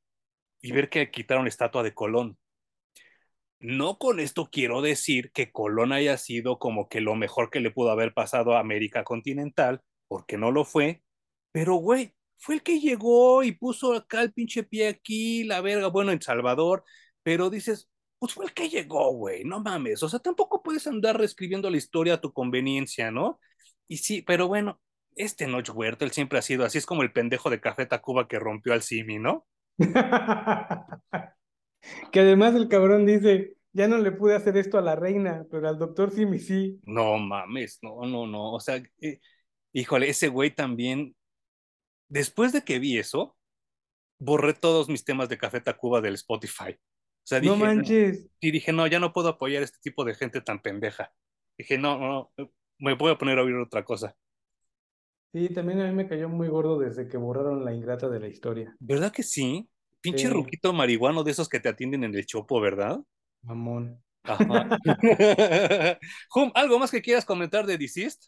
y 0.63 0.73
ver 0.73 0.89
que 0.91 1.11
quitaron 1.11 1.49
estatua 1.49 1.83
de 1.83 1.95
Colón. 1.95 2.39
No 3.61 3.99
con 3.99 4.21
esto 4.21 4.49
quiero 4.51 4.81
decir 4.81 5.33
que 5.33 5.53
Colón 5.53 5.93
haya 5.93 6.17
sido 6.17 6.59
como 6.59 6.89
que 6.89 7.03
lo 7.03 7.15
mejor 7.15 7.51
que 7.51 7.61
le 7.61 7.71
pudo 7.71 7.91
haber 7.91 8.15
pasado 8.15 8.55
a 8.55 8.61
América 8.61 9.05
continental, 9.05 9.83
porque 10.09 10.39
no 10.39 10.51
lo 10.51 10.65
fue, 10.65 11.03
pero 11.53 11.75
güey, 11.75 12.15
fue 12.39 12.55
el 12.57 12.63
que 12.63 12.81
llegó 12.81 13.43
y 13.43 13.53
puso 13.53 13.93
acá 13.95 14.23
el 14.23 14.33
pinche 14.33 14.63
pie 14.63 14.89
aquí, 14.89 15.45
la 15.45 15.61
verga, 15.61 15.89
bueno, 15.89 16.11
en 16.13 16.23
Salvador, 16.23 16.85
pero 17.23 17.51
dices, 17.51 17.91
pues 18.19 18.33
fue 18.33 18.47
el 18.47 18.55
que 18.55 18.71
llegó, 18.71 19.13
güey, 19.13 19.45
no 19.45 19.61
mames, 19.61 20.03
o 20.03 20.09
sea, 20.09 20.21
tampoco 20.21 20.63
puedes 20.63 20.87
andar 20.87 21.19
reescribiendo 21.19 21.69
la 21.71 21.77
historia 21.77 22.15
a 22.15 22.21
tu 22.21 22.33
conveniencia, 22.33 23.11
¿no? 23.11 23.41
Y 23.89 23.99
sí, 23.99 24.23
pero 24.23 24.49
bueno, 24.49 24.81
este 25.17 25.47
Noche 25.47 25.73
Huerta, 25.73 26.09
siempre 26.09 26.39
ha 26.39 26.43
sido 26.43 26.65
así, 26.65 26.79
es 26.79 26.87
como 26.87 27.03
el 27.03 27.13
pendejo 27.13 27.51
de 27.51 27.61
Café 27.61 27.85
Tacuba 27.87 28.27
que 28.27 28.39
rompió 28.39 28.73
al 28.73 28.83
Simi, 28.83 29.19
¿no? 29.19 29.47
que 32.13 32.21
además 32.21 32.55
el 32.55 32.69
cabrón 32.69 33.07
dice, 33.07 33.55
ya 33.73 33.89
no 33.89 33.99
le 33.99 34.13
pude 34.13 34.35
hacer 34.35 34.57
esto 34.57 34.79
a 34.79 34.83
la 34.83 34.97
reina, 34.97 35.47
pero 35.51 35.69
al 35.69 35.79
doctor 35.79 36.11
Simi 36.11 36.39
sí. 36.39 36.81
No 36.85 37.19
mames, 37.19 37.79
no, 37.83 38.03
no, 38.07 38.27
no, 38.27 38.53
o 38.53 38.61
sea, 38.61 38.83
eh, 39.01 39.21
híjole, 39.73 40.09
ese 40.09 40.29
güey 40.29 40.55
también, 40.55 41.15
después 42.09 42.53
de 42.53 42.63
que 42.63 42.79
vi 42.79 42.99
eso, 42.99 43.37
borré 44.19 44.55
todos 44.55 44.89
mis 44.89 45.05
temas 45.05 45.29
de 45.29 45.39
Café 45.39 45.61
Tacuba 45.61 46.01
del 46.01 46.15
Spotify. 46.15 46.73
O 46.73 47.27
sea, 47.31 47.41
dije, 47.41 47.53
no 47.53 47.65
manches. 47.65 48.29
Y 48.41 48.51
dije, 48.51 48.73
no, 48.73 48.87
ya 48.87 48.99
no 48.99 49.13
puedo 49.13 49.29
apoyar 49.29 49.63
este 49.63 49.79
tipo 49.81 50.05
de 50.05 50.15
gente 50.15 50.41
tan 50.41 50.61
pendeja. 50.63 51.13
Dije, 51.57 51.79
no, 51.79 51.99
no, 51.99 52.33
me 52.79 52.95
voy 52.95 53.13
a 53.13 53.19
poner 53.19 53.39
a 53.39 53.43
oír 53.43 53.57
otra 53.57 53.85
cosa. 53.85 54.17
Sí, 55.33 55.49
también 55.51 55.81
a 55.81 55.87
mí 55.87 55.95
me 55.95 56.09
cayó 56.09 56.29
muy 56.29 56.49
gordo 56.49 56.79
desde 56.79 57.07
que 57.07 57.17
borraron 57.17 57.65
la 57.65 57.73
ingrata 57.73 58.09
de 58.09 58.19
la 58.19 58.27
historia. 58.27 58.75
¿Verdad 58.81 59.13
que 59.13 59.23
sí? 59.23 59.69
Pinche 60.01 60.29
sí. 60.29 60.33
ruquito 60.33 60.73
marihuano 60.73 61.23
de 61.23 61.31
esos 61.33 61.49
que 61.49 61.61
te 61.61 61.69
atienden 61.69 62.05
en 62.05 62.15
el 62.15 62.27
chopo, 62.27 62.61
¿verdad? 62.61 63.01
Mamón. 63.43 64.03
Ajá. 64.23 64.79
Hum, 66.35 66.53
¿algo 66.55 66.79
más 66.79 66.91
que 66.91 67.03
quieras 67.03 67.25
comentar 67.25 67.67
de 67.67 67.79
Deceased? 67.79 68.19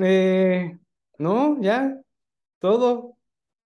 Eh, 0.00 0.76
no, 1.18 1.60
ya, 1.60 2.00
todo. 2.58 3.16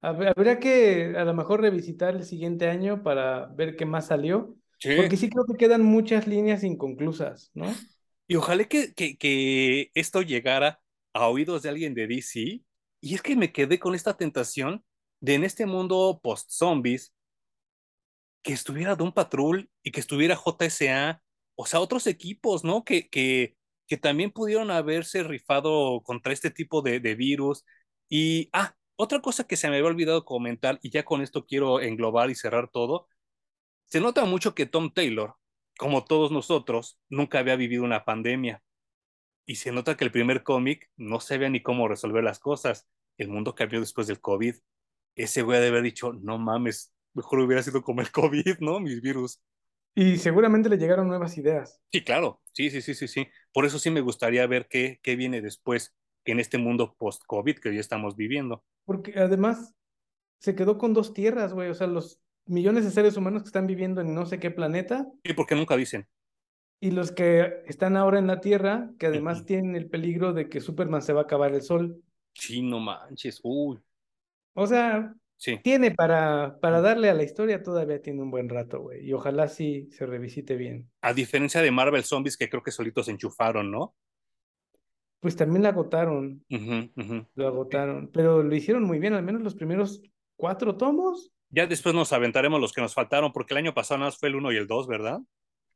Habría 0.00 0.60
que 0.60 1.14
a 1.16 1.24
lo 1.24 1.34
mejor 1.34 1.60
revisitar 1.60 2.14
el 2.14 2.24
siguiente 2.24 2.68
año 2.68 3.02
para 3.02 3.46
ver 3.46 3.76
qué 3.76 3.84
más 3.84 4.06
salió. 4.06 4.56
Sí. 4.78 4.90
Porque 4.96 5.16
sí 5.16 5.28
creo 5.28 5.44
que 5.44 5.56
quedan 5.56 5.82
muchas 5.82 6.28
líneas 6.28 6.62
inconclusas, 6.62 7.50
¿no? 7.54 7.66
Y 8.28 8.36
ojalá 8.36 8.64
que, 8.64 8.94
que, 8.94 9.16
que 9.16 9.90
esto 9.94 10.22
llegara 10.22 10.80
a 11.12 11.28
oídos 11.28 11.62
de 11.62 11.70
alguien 11.70 11.94
de 11.94 12.06
DC. 12.06 12.62
Y 13.00 13.14
es 13.14 13.22
que 13.22 13.34
me 13.34 13.52
quedé 13.52 13.78
con 13.78 13.94
esta 13.94 14.16
tentación 14.16 14.84
de 15.20 15.34
en 15.34 15.44
este 15.44 15.66
mundo 15.66 16.20
post-zombies 16.22 17.12
que 18.42 18.52
estuviera 18.52 18.96
Doom 18.96 19.12
Patrol 19.12 19.70
y 19.82 19.90
que 19.92 20.00
estuviera 20.00 20.36
JSA, 20.36 21.22
o 21.56 21.66
sea, 21.66 21.80
otros 21.80 22.06
equipos, 22.06 22.64
¿no? 22.64 22.84
Que, 22.84 23.08
que, 23.08 23.56
que 23.86 23.96
también 23.96 24.30
pudieron 24.30 24.70
haberse 24.70 25.22
rifado 25.22 26.02
contra 26.02 26.32
este 26.32 26.50
tipo 26.50 26.82
de, 26.82 27.00
de 27.00 27.14
virus. 27.14 27.64
Y, 28.08 28.48
ah, 28.52 28.74
otra 28.96 29.20
cosa 29.20 29.44
que 29.46 29.56
se 29.56 29.68
me 29.68 29.76
había 29.76 29.88
olvidado 29.88 30.24
comentar, 30.24 30.78
y 30.82 30.90
ya 30.90 31.04
con 31.04 31.22
esto 31.22 31.46
quiero 31.46 31.80
englobar 31.80 32.30
y 32.30 32.34
cerrar 32.34 32.68
todo, 32.70 33.08
se 33.86 34.00
nota 34.00 34.24
mucho 34.24 34.54
que 34.54 34.66
Tom 34.66 34.92
Taylor, 34.92 35.36
como 35.78 36.04
todos 36.04 36.30
nosotros, 36.30 36.98
nunca 37.08 37.38
había 37.38 37.56
vivido 37.56 37.84
una 37.84 38.04
pandemia. 38.04 38.62
Y 39.46 39.56
se 39.56 39.72
nota 39.72 39.96
que 39.96 40.04
el 40.04 40.12
primer 40.12 40.42
cómic 40.42 40.90
no 40.96 41.20
sabía 41.20 41.48
ni 41.48 41.62
cómo 41.62 41.88
resolver 41.88 42.22
las 42.24 42.38
cosas. 42.38 42.88
El 43.16 43.28
mundo 43.28 43.54
cambió 43.54 43.80
después 43.80 44.06
del 44.06 44.20
COVID. 44.20 44.56
Ese 45.16 45.42
güey 45.42 45.58
ha 45.58 45.60
de 45.62 45.68
haber 45.68 45.82
dicho, 45.82 46.12
no 46.12 46.38
mames, 46.38 46.92
mejor 47.14 47.40
hubiera 47.40 47.62
sido 47.62 47.82
como 47.82 48.00
el 48.00 48.10
COVID, 48.12 48.58
¿no? 48.60 48.80
Mis 48.80 49.00
virus. 49.00 49.40
Y 49.94 50.18
seguramente 50.18 50.68
le 50.68 50.78
llegaron 50.78 51.08
nuevas 51.08 51.36
ideas. 51.38 51.80
Sí, 51.90 52.04
claro. 52.04 52.40
Sí, 52.52 52.70
sí, 52.70 52.82
sí, 52.82 52.94
sí, 52.94 53.08
sí. 53.08 53.26
Por 53.52 53.64
eso 53.64 53.78
sí 53.78 53.90
me 53.90 54.00
gustaría 54.00 54.46
ver 54.46 54.68
qué, 54.68 55.00
qué 55.02 55.16
viene 55.16 55.40
después 55.40 55.96
en 56.24 56.40
este 56.40 56.58
mundo 56.58 56.94
post-COVID 56.98 57.58
que 57.58 57.74
ya 57.74 57.80
estamos 57.80 58.14
viviendo. 58.14 58.64
Porque 58.84 59.18
además 59.18 59.74
se 60.40 60.54
quedó 60.54 60.78
con 60.78 60.94
dos 60.94 61.14
tierras, 61.14 61.52
güey. 61.52 61.68
O 61.70 61.74
sea, 61.74 61.86
los 61.86 62.20
millones 62.46 62.84
de 62.84 62.90
seres 62.90 63.16
humanos 63.16 63.42
que 63.42 63.48
están 63.48 63.66
viviendo 63.66 64.00
en 64.00 64.14
no 64.14 64.26
sé 64.26 64.38
qué 64.38 64.50
planeta. 64.50 65.06
Sí, 65.24 65.32
porque 65.34 65.54
nunca 65.54 65.76
dicen. 65.76 66.06
Y 66.80 66.92
los 66.92 67.10
que 67.10 67.62
están 67.66 67.96
ahora 67.96 68.20
en 68.20 68.28
la 68.28 68.40
Tierra, 68.40 68.90
que 68.98 69.06
además 69.06 69.40
uh 69.40 69.42
-huh. 69.42 69.46
tienen 69.46 69.74
el 69.74 69.90
peligro 69.90 70.32
de 70.32 70.48
que 70.48 70.60
Superman 70.60 71.02
se 71.02 71.12
va 71.12 71.22
a 71.22 71.24
acabar 71.24 71.52
el 71.52 71.62
sol. 71.62 72.00
Sí, 72.34 72.62
no 72.62 72.78
manches. 72.78 73.40
Uy. 73.42 73.80
O 74.54 74.66
sea, 74.66 75.12
sí. 75.38 75.58
tiene 75.62 75.92
para, 75.92 76.58
para 76.60 76.82
darle 76.82 77.08
a 77.08 77.14
la 77.14 77.22
historia, 77.22 77.62
todavía 77.62 78.02
tiene 78.02 78.20
un 78.20 78.30
buen 78.30 78.50
rato, 78.50 78.80
güey. 78.80 79.08
Y 79.08 79.14
ojalá 79.14 79.48
sí 79.48 79.88
se 79.90 80.04
revisite 80.04 80.56
bien. 80.56 80.90
A 81.00 81.14
diferencia 81.14 81.62
de 81.62 81.70
Marvel 81.70 82.04
Zombies, 82.04 82.36
que 82.36 82.50
creo 82.50 82.62
que 82.62 82.70
solitos 82.70 83.06
se 83.06 83.12
enchufaron, 83.12 83.70
¿no? 83.70 83.94
Pues 85.20 85.34
también 85.34 85.62
la 85.62 85.70
agotaron. 85.70 86.44
Uh 86.50 86.56
-huh, 86.56 86.92
uh 86.94 87.00
-huh. 87.00 87.26
Lo 87.34 87.48
agotaron. 87.48 88.10
Pero 88.12 88.42
lo 88.42 88.54
hicieron 88.54 88.84
muy 88.84 88.98
bien, 88.98 89.14
al 89.14 89.22
menos 89.22 89.42
los 89.42 89.54
primeros 89.54 90.02
cuatro 90.36 90.76
tomos. 90.76 91.32
Ya 91.50 91.66
después 91.66 91.94
nos 91.94 92.12
aventaremos 92.12 92.60
los 92.60 92.72
que 92.72 92.82
nos 92.82 92.94
faltaron, 92.94 93.32
porque 93.32 93.54
el 93.54 93.58
año 93.58 93.74
pasado 93.74 93.98
nada 93.98 94.08
más 94.10 94.18
fue 94.18 94.28
el 94.28 94.36
1 94.36 94.52
y 94.52 94.56
el 94.56 94.66
2, 94.66 94.86
¿verdad? 94.86 95.20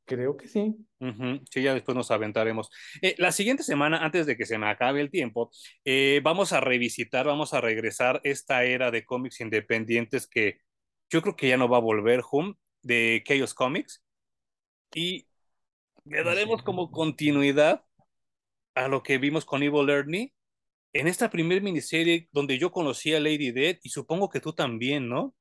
Creo 0.05 0.37
que 0.37 0.49
sí. 0.49 0.75
Uh 0.99 1.07
-huh. 1.07 1.45
Sí, 1.51 1.63
ya 1.63 1.75
después 1.75 1.97
nos 1.97 2.11
aventaremos. 2.11 2.71
Eh, 3.01 3.15
la 3.19 3.33
siguiente 3.33 3.63
semana, 3.63 4.05
antes 4.05 4.27
de 4.27 4.37
que 4.37 4.47
se 4.47 4.59
me 4.59 4.69
acabe 4.69 5.01
el 5.01 5.11
tiempo, 5.11 5.51
eh, 5.85 6.21
vamos 6.23 6.53
a 6.53 6.61
revisitar, 6.61 7.27
vamos 7.27 7.55
a 7.55 7.61
regresar 7.61 8.21
esta 8.25 8.65
era 8.65 8.91
de 8.91 9.05
cómics 9.05 9.41
independientes 9.41 10.27
que 10.27 10.59
yo 11.11 11.23
creo 11.23 11.37
que 11.37 11.49
ya 11.49 11.57
no 11.57 11.69
va 11.69 11.77
a 11.77 11.81
volver, 11.81 12.23
Hum, 12.31 12.55
de 12.83 13.23
Chaos 13.27 13.55
Comics. 13.55 14.03
Y 14.95 15.27
le 16.05 16.25
daremos 16.25 16.63
como 16.63 16.91
continuidad 16.91 17.85
a 18.75 18.89
lo 18.89 19.03
que 19.03 19.19
vimos 19.19 19.45
con 19.45 19.63
Evil 19.63 19.89
Ernie 19.91 20.33
en 20.93 21.09
esta 21.09 21.31
primer 21.31 21.63
miniserie 21.63 22.29
donde 22.33 22.59
yo 22.59 22.71
conocí 22.71 23.15
a 23.15 23.21
Lady 23.21 23.51
Dead 23.51 23.79
y 23.83 23.91
supongo 23.91 24.29
que 24.29 24.41
tú 24.41 24.53
también, 24.53 25.09
¿no? 25.09 25.35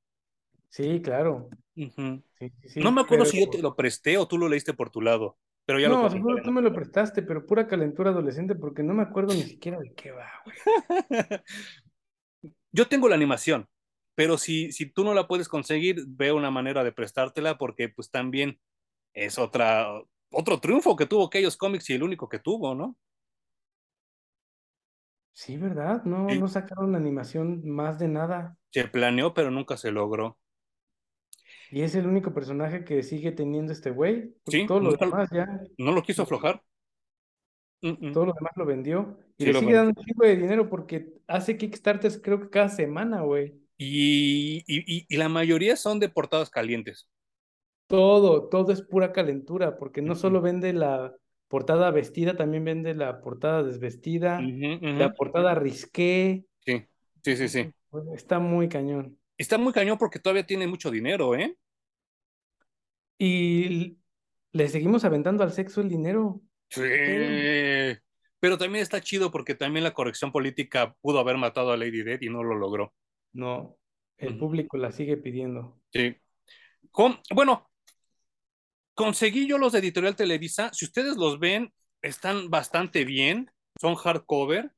Sí, 0.69 1.01
claro. 1.01 1.49
Uh 1.81 1.89
-huh. 1.95 2.23
sí, 2.37 2.51
sí, 2.61 2.69
sí, 2.69 2.79
no 2.79 2.91
me 2.91 3.01
acuerdo 3.01 3.23
pero... 3.23 3.31
si 3.31 3.39
yo 3.39 3.49
te 3.49 3.57
lo 3.57 3.75
presté 3.75 4.17
o 4.17 4.27
tú 4.27 4.37
lo 4.37 4.47
leíste 4.47 4.73
por 4.73 4.91
tu 4.91 5.01
lado. 5.01 5.37
Pero 5.65 5.79
ya 5.79 5.89
no, 5.89 6.03
lo 6.03 6.09
seguro 6.09 6.41
tú 6.43 6.51
me 6.51 6.61
lo 6.61 6.73
prestaste, 6.73 7.21
pero 7.21 7.45
pura 7.45 7.67
calentura 7.67 8.11
adolescente 8.11 8.55
porque 8.55 8.83
no 8.83 8.93
me 8.93 9.03
acuerdo 9.03 9.33
ni 9.33 9.43
siquiera 9.43 9.79
de 9.79 9.93
qué 9.93 10.11
va, 10.11 10.29
güey. 10.45 10.57
yo 12.71 12.87
tengo 12.87 13.07
la 13.09 13.15
animación, 13.15 13.67
pero 14.15 14.37
si, 14.37 14.71
si 14.71 14.91
tú 14.91 15.03
no 15.03 15.13
la 15.13 15.27
puedes 15.27 15.47
conseguir, 15.47 16.03
veo 16.07 16.35
una 16.35 16.51
manera 16.51 16.83
de 16.83 16.91
prestártela 16.91 17.57
porque 17.57 17.89
pues 17.89 18.09
también 18.11 18.59
es 19.13 19.39
otra, 19.39 19.87
otro 20.31 20.59
triunfo 20.59 20.95
que 20.95 21.05
tuvo 21.05 21.25
aquellos 21.25 21.57
cómics 21.57 21.89
y 21.89 21.93
el 21.93 22.03
único 22.03 22.27
que 22.27 22.39
tuvo, 22.39 22.75
¿no? 22.75 22.97
Sí, 25.33 25.57
¿verdad? 25.57 26.03
No, 26.03 26.29
sí. 26.29 26.39
no 26.39 26.47
sacaron 26.47 26.95
animación 26.95 27.67
más 27.67 27.97
de 27.97 28.07
nada. 28.07 28.57
Se 28.71 28.87
planeó, 28.87 29.33
pero 29.33 29.49
nunca 29.49 29.77
se 29.77 29.91
logró. 29.91 30.37
Y 31.72 31.81
es 31.81 31.95
el 31.95 32.06
único 32.06 32.34
personaje 32.34 32.84
que 32.84 33.02
sigue 33.02 33.31
teniendo 33.31 33.72
este 33.72 33.91
güey. 33.91 34.35
Sí, 34.45 34.65
todo 34.68 34.81
lo 34.81 34.91
no, 34.91 34.98
demás 34.98 35.30
ya. 35.31 35.48
No 35.77 35.93
lo 35.93 36.03
quiso 36.03 36.23
aflojar. 36.23 36.61
Todo 37.80 38.26
lo 38.26 38.34
demás 38.34 38.52
lo 38.57 38.65
vendió. 38.65 39.18
Y 39.38 39.45
sí, 39.45 39.53
le 39.53 39.60
sigue 39.60 39.73
dando 39.73 39.93
un 39.98 40.06
chico 40.06 40.26
de 40.26 40.35
dinero 40.35 40.69
porque 40.69 41.14
hace 41.27 41.57
Kickstarters 41.57 42.19
creo 42.22 42.41
que 42.41 42.49
cada 42.49 42.69
semana, 42.69 43.22
güey. 43.22 43.56
Y, 43.77 44.64
y, 44.68 45.06
y, 45.10 45.18
la 45.18 45.30
mayoría 45.30 45.76
son 45.76 45.99
de 45.99 46.10
portadas 46.10 46.52
calientes. 46.52 47.10
Todo, 47.88 48.48
todo 48.49 48.72
es 48.72 48.84
pura 48.84 49.11
calentura, 49.11 49.77
porque 49.77 50.03
no 50.03 50.14
solo 50.14 50.39
vende 50.41 50.73
la 50.73 51.15
portada 51.48 51.89
vestida, 51.89 52.38
también 52.38 52.64
vende 52.64 52.93
la 52.93 53.22
portada 53.22 53.64
desvestida, 53.64 54.39
la 54.39 55.14
portada 55.14 55.56
risqué. 55.56 56.45
Sí, 56.60 56.85
sí, 57.23 57.35
sí, 57.35 57.49
sí. 57.49 57.73
Está 58.14 58.39
muy 58.39 58.69
cañón. 58.69 59.18
Está 59.41 59.57
muy 59.57 59.73
cañón 59.73 59.97
porque 59.97 60.19
todavía 60.19 60.45
tiene 60.45 60.68
mucho 60.68 60.91
dinero, 60.91 61.35
¿eh? 61.35 61.57
Y 63.18 63.97
le 64.51 64.69
seguimos 64.69 65.03
aventando 65.03 65.43
al 65.43 65.51
sexo 65.51 65.81
el 65.81 65.89
dinero. 65.89 66.41
Sí. 66.69 66.84
Pero 68.39 68.57
también 68.59 68.84
está 68.84 69.01
chido 69.01 69.31
porque 69.31 69.55
también 69.55 69.84
la 69.84 69.95
corrección 69.95 70.31
política 70.31 70.95
pudo 71.01 71.18
haber 71.18 71.38
matado 71.38 71.72
a 71.72 71.77
Lady 71.77 72.03
Dead 72.03 72.22
y 72.22 72.30
no 72.30 72.43
lo 72.43 72.55
logró. 72.55 72.93
No, 73.34 73.77
el 74.18 74.38
público 74.38 74.77
la 74.77 74.91
sigue 74.91 75.18
pidiendo. 75.18 75.81
Sí. 75.91 76.15
Con, 76.91 77.19
bueno, 77.34 77.68
conseguí 78.93 79.47
yo 79.47 79.57
los 79.57 79.72
de 79.72 79.80
Editorial 79.80 80.15
Televisa. 80.15 80.69
Si 80.72 80.85
ustedes 80.85 81.18
los 81.18 81.39
ven, 81.39 81.73
están 82.03 82.51
bastante 82.51 83.05
bien. 83.05 83.49
Son 83.80 83.95
hardcover 83.95 84.72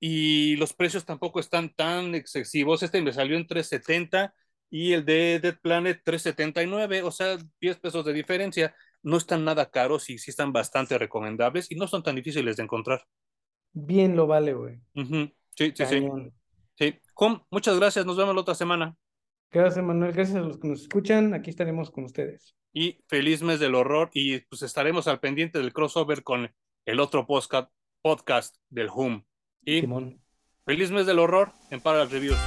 y 0.00 0.56
los 0.56 0.72
precios 0.72 1.04
tampoco 1.04 1.40
están 1.40 1.74
tan 1.74 2.14
excesivos. 2.14 2.82
Este 2.82 3.00
me 3.02 3.12
salió 3.12 3.36
en 3.36 3.46
370 3.46 4.34
y 4.70 4.92
el 4.92 5.04
de 5.04 5.40
Dead 5.40 5.58
Planet 5.60 6.00
379, 6.04 7.02
o 7.02 7.10
sea, 7.10 7.38
10 7.60 7.78
pesos 7.78 8.04
de 8.04 8.12
diferencia. 8.12 8.74
No 9.02 9.16
están 9.16 9.44
nada 9.44 9.70
caros 9.70 10.10
y 10.10 10.18
sí 10.18 10.30
están 10.30 10.52
bastante 10.52 10.98
recomendables 10.98 11.70
y 11.70 11.76
no 11.76 11.86
son 11.86 12.02
tan 12.02 12.16
difíciles 12.16 12.56
de 12.56 12.64
encontrar. 12.64 13.04
bien 13.72 14.16
lo 14.16 14.26
vale, 14.26 14.52
güey. 14.54 14.80
Sí, 14.94 15.32
sí, 15.54 15.72
sí. 15.76 15.84
Cañón. 15.84 16.32
Sí. 16.74 16.98
Hum, 17.18 17.40
muchas 17.50 17.78
gracias. 17.78 18.04
Nos 18.04 18.16
vemos 18.16 18.34
la 18.34 18.40
otra 18.40 18.54
semana. 18.54 18.96
Gracias, 19.50 19.84
Manuel. 19.84 20.12
Gracias 20.12 20.36
a 20.36 20.40
los 20.40 20.58
que 20.58 20.68
nos 20.68 20.82
escuchan. 20.82 21.32
Aquí 21.32 21.50
estaremos 21.50 21.90
con 21.90 22.04
ustedes. 22.04 22.54
Y 22.72 22.98
feliz 23.06 23.42
mes 23.42 23.60
del 23.60 23.74
horror. 23.74 24.10
Y 24.12 24.40
pues 24.40 24.62
estaremos 24.62 25.08
al 25.08 25.20
pendiente 25.20 25.58
del 25.58 25.72
crossover 25.72 26.22
con 26.22 26.52
el 26.84 27.00
otro 27.00 27.26
podcast, 27.26 27.70
podcast 28.02 28.56
del 28.68 28.90
Hum. 28.90 29.24
Y 29.68 29.80
Simón. 29.80 30.20
feliz 30.64 30.92
mes 30.92 31.06
del 31.06 31.18
horror 31.18 31.52
en 31.70 31.80
Para 31.80 32.04
Reviews. 32.04 32.38